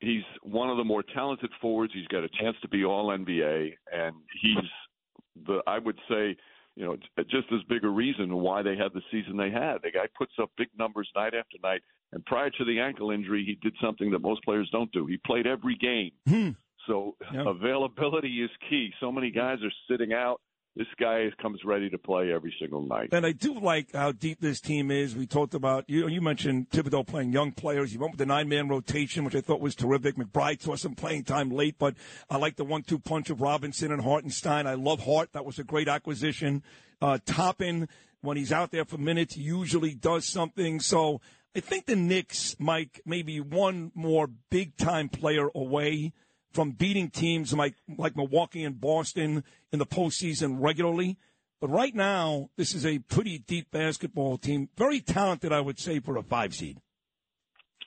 [0.00, 1.92] he's one of the more talented forwards.
[1.94, 6.36] He's got a chance to be all NBA, and he's the I would say
[6.76, 6.96] you know
[7.30, 9.78] just as big a reason why they had the season they had.
[9.82, 11.80] The guy puts up big numbers night after night,
[12.12, 15.06] and prior to the ankle injury, he did something that most players don't do.
[15.06, 16.12] He played every game.
[16.28, 16.50] Hmm.
[16.86, 18.92] So availability is key.
[19.00, 20.40] So many guys are sitting out.
[20.74, 23.10] This guy comes ready to play every single night.
[23.12, 25.14] And I do like how deep this team is.
[25.14, 26.08] We talked about you.
[26.08, 27.92] You mentioned Thibodeau playing young players.
[27.92, 30.16] He went with the nine-man rotation, which I thought was terrific.
[30.16, 31.94] McBride saw some playing time late, but
[32.30, 34.66] I like the one-two punch of Robinson and Hartenstein.
[34.66, 35.34] I love Hart.
[35.34, 36.62] That was a great acquisition.
[37.02, 37.88] Uh, Toppin
[38.22, 40.80] when he's out there for minutes, usually does something.
[40.80, 41.20] So
[41.54, 46.12] I think the Knicks, Mike, maybe one more big time player away
[46.52, 51.18] from beating teams like like Milwaukee and Boston in the postseason regularly.
[51.60, 56.00] But right now, this is a pretty deep basketball team, very talented, I would say,
[56.00, 56.78] for a five seed.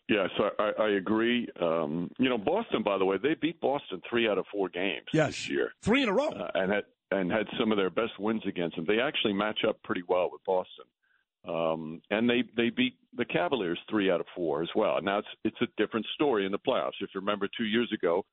[0.07, 0.29] Yes,
[0.59, 1.49] I, I agree.
[1.59, 5.07] Um, you know, Boston, by the way, they beat Boston three out of four games
[5.11, 5.29] yes.
[5.29, 8.11] this year, three in a row, uh, and had and had some of their best
[8.19, 8.85] wins against them.
[8.87, 10.85] They actually match up pretty well with Boston,
[11.47, 15.01] um, and they they beat the Cavaliers three out of four as well.
[15.01, 17.01] Now it's it's a different story in the playoffs.
[17.01, 18.25] If you remember, two years ago,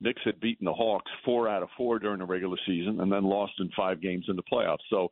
[0.00, 3.24] Knicks had beaten the Hawks four out of four during the regular season, and then
[3.24, 4.78] lost in five games in the playoffs.
[4.90, 5.10] So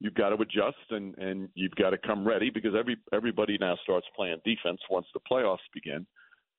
[0.00, 3.76] you've got to adjust and and you've got to come ready because every everybody now
[3.82, 6.06] starts playing defense once the playoffs begin.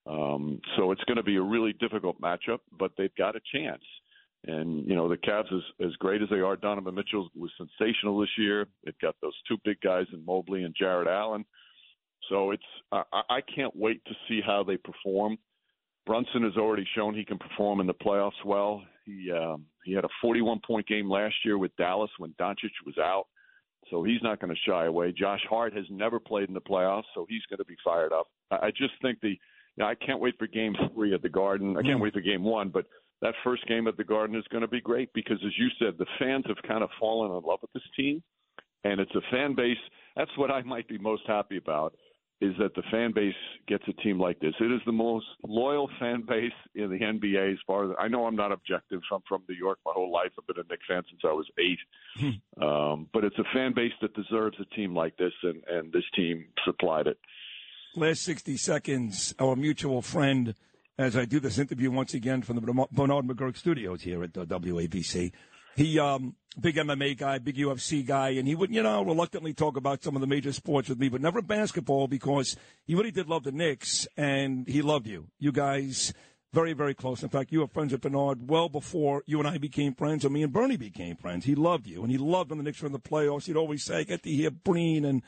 [0.07, 3.83] Um, so it's going to be a really difficult matchup, but they've got a chance.
[4.47, 8.19] And you know the Cavs, as as great as they are, Donovan Mitchell was sensational
[8.19, 8.67] this year.
[8.83, 11.45] They've got those two big guys in Mobley and Jarrett Allen.
[12.29, 15.37] So it's I, I can't wait to see how they perform.
[16.05, 18.83] Brunson has already shown he can perform in the playoffs well.
[19.05, 22.97] He um, he had a 41 point game last year with Dallas when Doncic was
[22.97, 23.25] out,
[23.89, 25.11] so he's not going to shy away.
[25.11, 28.27] Josh Hart has never played in the playoffs, so he's going to be fired up.
[28.51, 31.29] I, I just think the you know, I can't wait for Game Three at the
[31.29, 31.75] Garden.
[31.77, 32.85] I can't wait for Game One, but
[33.21, 35.97] that first game at the Garden is going to be great because, as you said,
[35.97, 38.21] the fans have kind of fallen in love with this team,
[38.83, 39.77] and it's a fan base.
[40.15, 41.95] That's what I might be most happy about
[42.41, 43.33] is that the fan base
[43.67, 44.53] gets a team like this.
[44.59, 47.53] It is the most loyal fan base in the NBA.
[47.53, 48.99] As far as I know, I'm not objective.
[49.11, 50.31] I'm from New York my whole life.
[50.37, 51.79] I've been a Knicks fan since I was eight.
[52.61, 56.03] um, but it's a fan base that deserves a team like this, and, and this
[56.15, 57.17] team supplied it.
[57.95, 60.53] Last 60 seconds, our mutual friend,
[60.97, 64.45] as I do this interview once again from the Bernard McGuirk studios here at the
[64.45, 65.31] WABC.
[65.75, 69.77] He, um, big MMA guy, big UFC guy, and he would, you know, reluctantly talk
[69.77, 72.55] about some of the major sports with me, but never basketball because
[72.85, 75.27] he really did love the Knicks and he loved you.
[75.37, 76.13] You guys,
[76.53, 77.21] very, very close.
[77.21, 80.29] In fact, you were friends with Bernard well before you and I became friends, or
[80.29, 81.45] me and Bernie became friends.
[81.45, 83.45] He loved you, and he loved when the Knicks were in the playoffs.
[83.45, 85.21] He'd always say, I get to hear Breen and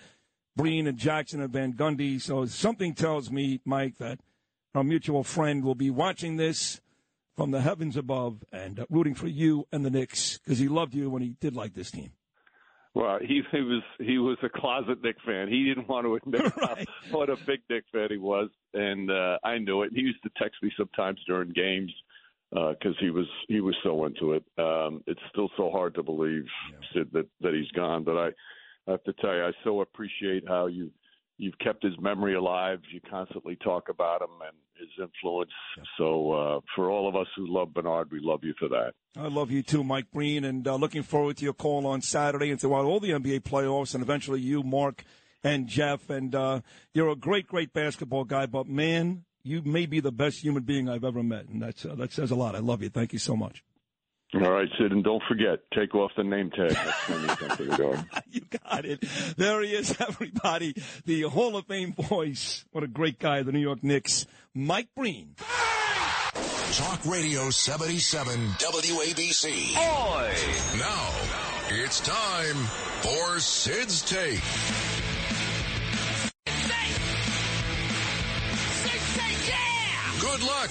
[0.55, 2.21] Breen and Jackson and Van Gundy.
[2.21, 4.19] So something tells me, Mike, that
[4.73, 6.79] our mutual friend will be watching this
[7.37, 10.95] from the heavens above and uh, rooting for you and the Knicks because he loved
[10.95, 12.11] you when he did like this team.
[12.95, 15.47] Well, he, he was he was a closet Knick fan.
[15.47, 16.87] He didn't want to admit right.
[17.11, 19.91] what a big Knick fan he was, and uh, I knew it.
[19.93, 21.93] He used to text me sometimes during games
[22.49, 24.43] because uh, he was he was so into it.
[24.57, 26.77] Um, it's still so hard to believe, yeah.
[26.93, 28.03] Sid, that that he's gone.
[28.03, 28.27] But I,
[28.87, 30.89] I have to tell you, I so appreciate how you
[31.37, 32.79] you've kept his memory alive.
[32.91, 35.51] You constantly talk about him and his influence.
[35.97, 38.93] So uh, for all of us who love Bernard, we love you for that.
[39.15, 42.51] I love you too, Mike Breen, and uh, looking forward to your call on Saturday
[42.51, 45.03] and throughout all the NBA playoffs, and eventually you, Mark,
[45.43, 46.09] and Jeff.
[46.09, 46.61] And uh,
[46.93, 50.89] you're a great, great basketball guy, but man, you may be the best human being
[50.89, 52.55] I've ever met, and that's uh, that says a lot.
[52.55, 52.89] I love you.
[52.89, 53.63] Thank you so much.
[54.33, 57.77] All right, Sid, and don't forget, take off the name tag you come to the
[57.77, 58.09] garden.
[58.29, 59.01] you got it.
[59.37, 60.75] There he is, everybody.
[61.05, 62.65] The Hall of Fame voice.
[62.71, 64.25] What a great guy, the New York Knicks.
[64.53, 65.35] Mike Breen.
[66.73, 69.77] Talk Radio 77 WABC.
[69.77, 70.77] Oi!
[70.77, 72.55] Now, it's time
[73.01, 74.43] for Sid's Take.
[80.19, 80.69] Good luck.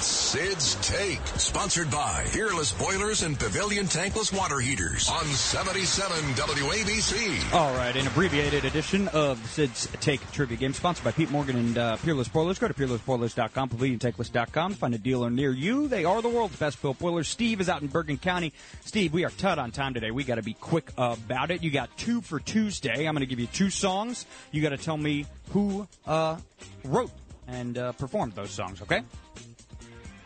[0.00, 7.52] It's Sid's Take, sponsored by Peerless Boilers and Pavilion Tankless Water Heaters on 77 WABC.
[7.52, 11.76] All right, an abbreviated edition of Sid's Take Trivia Game, sponsored by Pete Morgan and
[11.76, 12.58] uh, Peerless Boilers.
[12.58, 15.86] Go to peerlessboilers.com, paviliontankless.com find a dealer near you.
[15.86, 17.28] They are the world's best built boilers.
[17.28, 18.54] Steve is out in Bergen County.
[18.80, 20.10] Steve, we are tight on time today.
[20.10, 21.62] We got to be quick about it.
[21.62, 23.06] You got two for Tuesday.
[23.06, 24.24] I'm going to give you two songs.
[24.50, 26.38] You got to tell me who uh,
[26.84, 27.10] wrote
[27.46, 29.02] and uh, performed those songs, okay?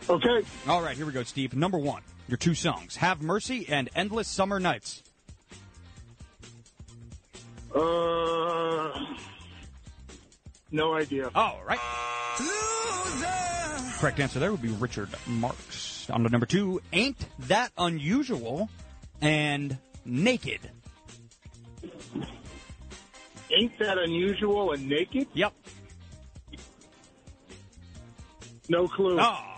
[0.09, 0.47] Okay.
[0.69, 1.55] All right, here we go, Steve.
[1.55, 5.03] Number one, your two songs Have Mercy and Endless Summer Nights.
[7.75, 8.91] Uh,
[10.71, 11.31] no idea.
[11.35, 11.79] All right.
[13.99, 16.09] Correct answer there would be Richard Marx.
[16.11, 18.69] On to number two, Ain't That Unusual
[19.23, 20.61] and Naked.
[23.51, 25.29] Ain't that unusual and naked?
[25.35, 25.53] Yep.
[28.69, 29.19] No clue.
[29.21, 29.54] Oh,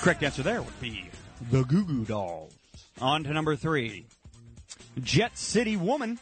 [0.00, 1.10] Correct answer there would be
[1.50, 2.52] the Goo Goo Dolls.
[3.00, 4.06] On to number three,
[5.00, 6.18] Jet City Woman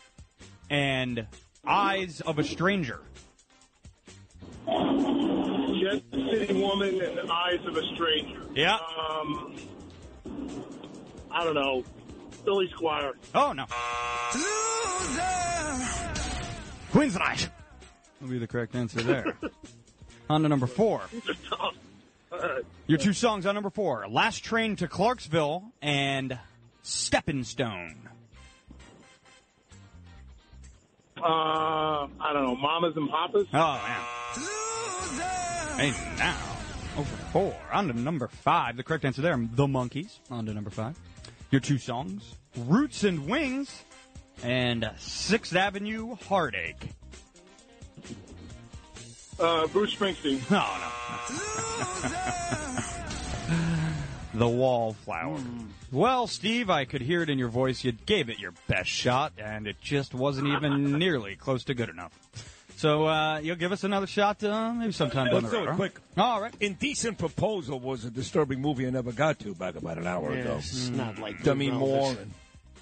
[0.71, 1.27] and
[1.67, 3.01] Eyes of a Stranger.
[4.67, 8.43] Jet City Woman and Eyes of a Stranger.
[8.55, 8.75] Yeah.
[8.75, 9.57] Um,
[11.31, 11.85] I don't know.
[12.45, 13.13] Billy Squier.
[13.35, 13.67] Oh, no.
[14.35, 15.23] Loser!
[16.93, 17.51] Queensrÿche
[18.21, 19.37] will be the correct answer there.
[20.29, 21.03] on to number four.
[22.87, 26.39] Your two songs on number four Last Train to Clarksville and
[26.83, 28.09] Stepping Stone.
[31.17, 33.47] Uh, I don't know, Mamas and Papas.
[33.55, 34.03] Oh, man.
[35.81, 36.37] And now,
[36.99, 37.57] over four.
[37.73, 38.77] On to number five.
[38.77, 40.19] The correct answer there, The Monkees.
[40.31, 40.99] On to number five.
[41.51, 43.85] Your two songs Roots and Wings
[44.43, 46.91] and Sixth Avenue Heartache.
[49.39, 50.41] Uh, Bruce Springsteen.
[50.51, 50.93] No, no.
[54.35, 55.39] the Wallflower.
[55.93, 57.85] Well, Steve, I could hear it in your voice.
[57.85, 61.89] You gave it your best shot, and it just wasn't even nearly close to good
[61.89, 62.13] enough.
[62.77, 65.75] So uh, you'll give us another shot, uh, maybe sometime down Let's the do it
[65.77, 65.99] quick.
[66.19, 66.53] All right.
[66.61, 70.41] Indecent Proposal was a disturbing movie I never got to back about an hour Yeah,
[70.41, 70.57] ago.
[70.59, 72.19] it's not like Demi Good Moore Velvet.
[72.23, 72.31] and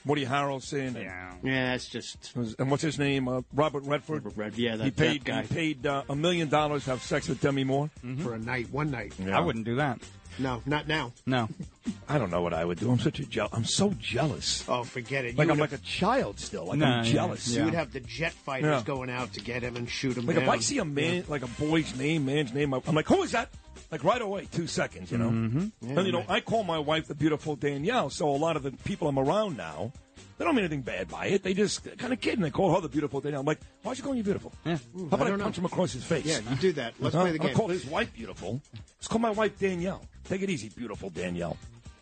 [0.07, 0.95] Woody Harrelson.
[1.03, 1.33] Yeah.
[1.43, 2.33] Yeah, it's just.
[2.59, 3.27] And what's his name?
[3.29, 4.25] Uh, Robert Redford.
[4.25, 5.43] Robert Red- yeah, that- he paid that guy.
[5.43, 7.91] he paid uh, a million dollars to have sex with Demi Moore
[8.23, 9.15] for a night, one night.
[9.19, 9.37] Yeah.
[9.37, 9.99] I wouldn't do that.
[10.37, 11.13] No, not now.
[11.27, 11.49] No.
[12.09, 12.91] I don't know what I would do.
[12.91, 13.53] I'm such a jealous.
[13.55, 14.65] I'm so jealous.
[14.69, 15.39] Oh, forget it.
[15.39, 16.65] Like You I'm would like a child still.
[16.67, 17.49] Like Nah, I'm yeah, jealous.
[17.49, 18.83] You would have the jet fighters Yeah.
[18.85, 20.43] going out to get him and shoot him Like down.
[20.45, 23.31] if I see a man, like a boy's name, man's name, I'm like, who is
[23.31, 23.49] that?
[23.95, 25.31] Like right away, two seconds, you know.
[25.31, 25.97] Mm-hmm.
[25.99, 28.11] and you know, I call my wife the beautiful Danielle.
[28.11, 29.93] So a lot of the people I'm around now,
[30.37, 31.45] they don't mean anything bad by it.
[31.45, 32.41] They just kind of kidding.
[32.41, 33.43] They call her the beautiful Danielle.
[33.43, 34.53] I'm like, why are you calling you beautiful?
[34.65, 34.79] Yeah.
[34.97, 35.45] How about I I, don't know.
[35.45, 36.25] punch him across his face?
[36.27, 36.95] Yeah, you do that.
[36.99, 37.23] Let's Huh?
[37.23, 37.51] play the game.
[37.51, 38.61] I'll call his wife beautiful.
[38.97, 40.05] Let's call my wife Danielle.
[40.25, 41.57] Take it easy, beautiful Danielle.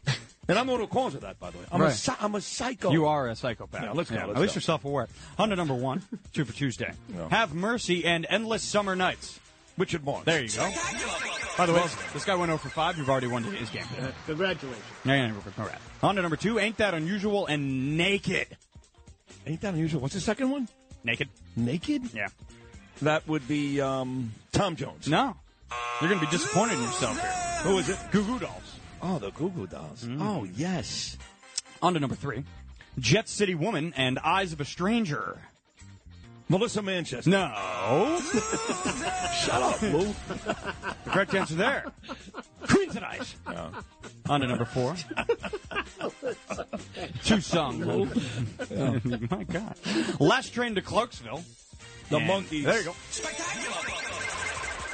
[0.49, 1.65] and I'm the one who calls her that, by the way.
[1.71, 1.93] I'm, a, Right.
[1.93, 2.91] psy- I'm a psycho.
[2.91, 3.83] You are a psychopath.
[3.83, 4.57] Yeah, let's go, let's at least go.
[4.57, 5.09] you're self-aware.
[5.39, 6.01] On to number one,
[6.33, 6.95] two for Tuesday.
[7.15, 7.29] Yeah.
[7.29, 9.41] Have Mercy and Endless Summer Nights.
[9.79, 10.25] Richard Marx.
[10.25, 10.71] There you go.
[11.57, 12.99] By the way, this guy went over for 5.
[12.99, 13.85] You've already won his game.
[14.01, 14.85] Uh, congratulations.
[15.05, 15.79] Yeah, yeah, all right.
[16.03, 18.57] On to number two, Ain't That Unusual and Naked.
[19.47, 20.01] Ain't that unusual?
[20.01, 20.69] What's the second one?
[21.05, 21.29] Naked?
[21.57, 22.15] Naked?
[22.15, 22.29] Yeah.
[23.03, 25.09] That would be um, Tom Jones.
[25.09, 25.37] No.
[26.01, 27.31] You're going to be disappointed in yourself here.
[27.71, 27.99] Who is it?
[28.13, 28.79] Goo Goo Dolls.
[29.03, 30.05] Oh, the Goo Goo Dolls.
[30.05, 30.19] Mm.
[30.21, 31.17] Oh, yes.
[31.81, 32.45] On to number three,
[32.99, 35.39] Jet City Woman and Eyes of a Stranger.
[36.49, 37.31] Melissa Manchester.
[37.31, 38.21] No.
[39.43, 40.15] Shut up, Lou.
[41.05, 41.87] The correct answer there.
[42.65, 43.35] Queensrÿche.
[44.29, 44.95] On to number four.
[47.25, 47.87] Two songs.
[47.89, 48.09] Oh.
[48.77, 49.77] Oh, my God.
[50.21, 51.43] Last train to Clarksville.
[52.11, 52.65] The And- Monkees.
[52.65, 52.95] There you go.
[53.11, 53.77] Spectacular.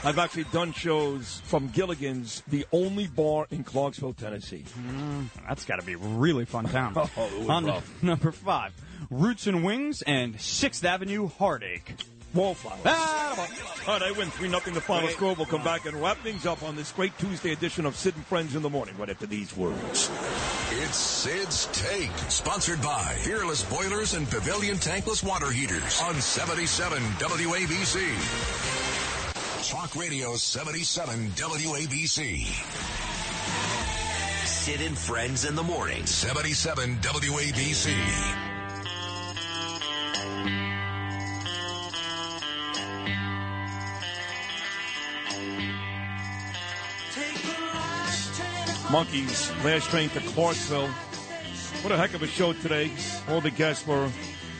[0.05, 4.65] I've actually done shows from Gilligan's, the only bar in Clarksville, Tennessee.
[4.89, 6.94] Mm, that's got to be a really fun town.
[6.97, 8.02] Oh, it was On rough.
[8.02, 8.73] number five,
[9.10, 11.94] Roots and Wings and Sixth Avenue Heartache.
[12.35, 12.81] Wallflowers.
[12.85, 13.49] Ah,
[13.86, 14.75] All right, I win 3 nothing.
[14.75, 15.35] the final score.
[15.35, 18.27] We'll come back and wrap things up on this great Tuesday edition of Sid and
[18.27, 20.10] Friends in the Morning right after these words.
[20.73, 29.70] It's Sid's Take, sponsored by Peerless Boilers and Pavilion Tankless Water Heaters on 77 WABC.
[29.70, 32.44] Talk Radio 77 WABC.
[34.47, 36.05] Sid and Friends in the morning.
[36.05, 38.58] 77 WABC.
[48.89, 50.89] Monkees, last train to Clarksville.
[51.83, 52.91] What a heck of a show today.
[53.28, 54.10] All the guests were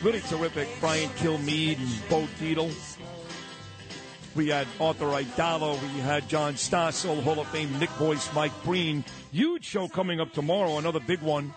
[0.03, 0.67] really terrific.
[0.79, 2.71] Brian Kilmeade and Bo Dietl.
[4.35, 5.81] We had Arthur Aidala.
[5.81, 9.03] We had John Stossel, Hall of Fame Knick voice, Mike Breen.
[9.31, 11.51] Huge show coming up tomorrow, another big one.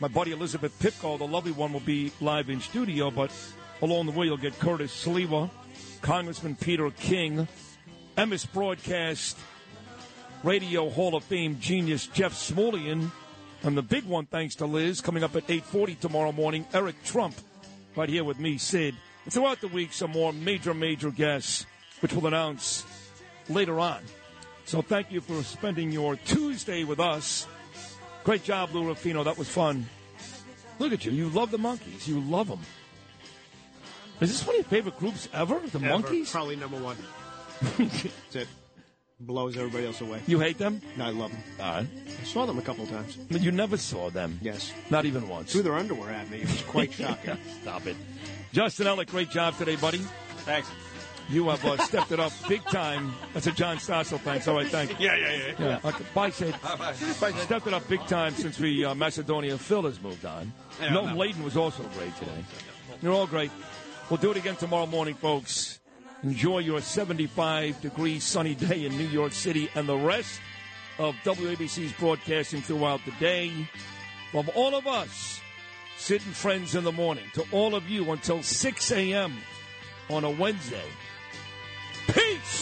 [0.00, 3.30] My buddy Elizabeth Pipko, the lovely one, will be live in studio, but
[3.80, 5.48] along the way you'll get Curtis Sliwa,
[6.00, 7.46] Congressman Peter King,
[8.16, 9.38] MS Broadcast,
[10.44, 13.10] Radio Hall of Fame genius Jeff Smulyan,
[13.62, 17.36] and the big one, thanks to Liz, coming up at 8.40 tomorrow morning, Eric Trump,
[17.94, 18.96] right here with me, Sid.
[19.24, 21.64] And throughout the week, some more major, major guests,
[22.00, 22.84] which we'll announce
[23.48, 24.00] later on.
[24.64, 27.46] So thank you for spending your Tuesday with us.
[28.24, 29.22] Great job, Lou Rufino.
[29.22, 29.86] That was fun.
[30.80, 31.12] Look at you.
[31.12, 32.08] You love the Monkees.
[32.08, 32.60] You love them.
[34.20, 35.60] Is this one of your favorite groups ever?
[35.60, 36.02] The Ever.
[36.02, 36.30] Monkees?
[36.32, 36.96] Probably number one.
[37.78, 38.48] That's it.
[39.26, 40.20] Blows everybody else away.
[40.26, 40.80] You hate them?
[40.96, 41.42] No, I love them.
[41.60, 41.86] All right.
[42.20, 43.16] I saw them a couple of times.
[43.30, 44.38] But you never saw them.
[44.42, 44.72] Yes.
[44.90, 45.52] Not even once.
[45.52, 46.38] Threw their underwear at me.
[46.38, 47.38] It was quite shocking.
[47.62, 47.96] Stop it.
[48.52, 49.98] Justin Ellick, great job today, buddy.
[50.38, 50.68] Thanks.
[51.28, 53.14] You have uh, stepped it up big time.
[53.32, 54.48] That's a John Stossel thanks.
[54.48, 55.06] All right, thank you.
[55.06, 55.66] Yeah, yeah, yeah.
[55.84, 55.88] Yeah.
[55.88, 56.04] Okay.
[56.12, 56.54] Bye, Sid.
[57.44, 59.56] Stepped it up big time since we uh, Macedonia.
[59.56, 60.52] Phil has moved on.
[60.80, 61.20] Yeah, Milton no.
[61.20, 62.44] Laden was also great today.
[63.00, 63.52] You're all great.
[64.10, 65.78] We'll do it again tomorrow morning, folks.
[66.22, 70.40] Enjoy your 75 degree sunny day in New York City and the rest
[70.98, 73.50] of WABC's broadcasting throughout the day.
[74.30, 75.40] From all of us
[75.96, 77.24] sitting Friends in the morning.
[77.34, 79.34] To all of you until 6 a.m.
[80.10, 80.88] on a Wednesday.
[82.08, 82.61] Peace!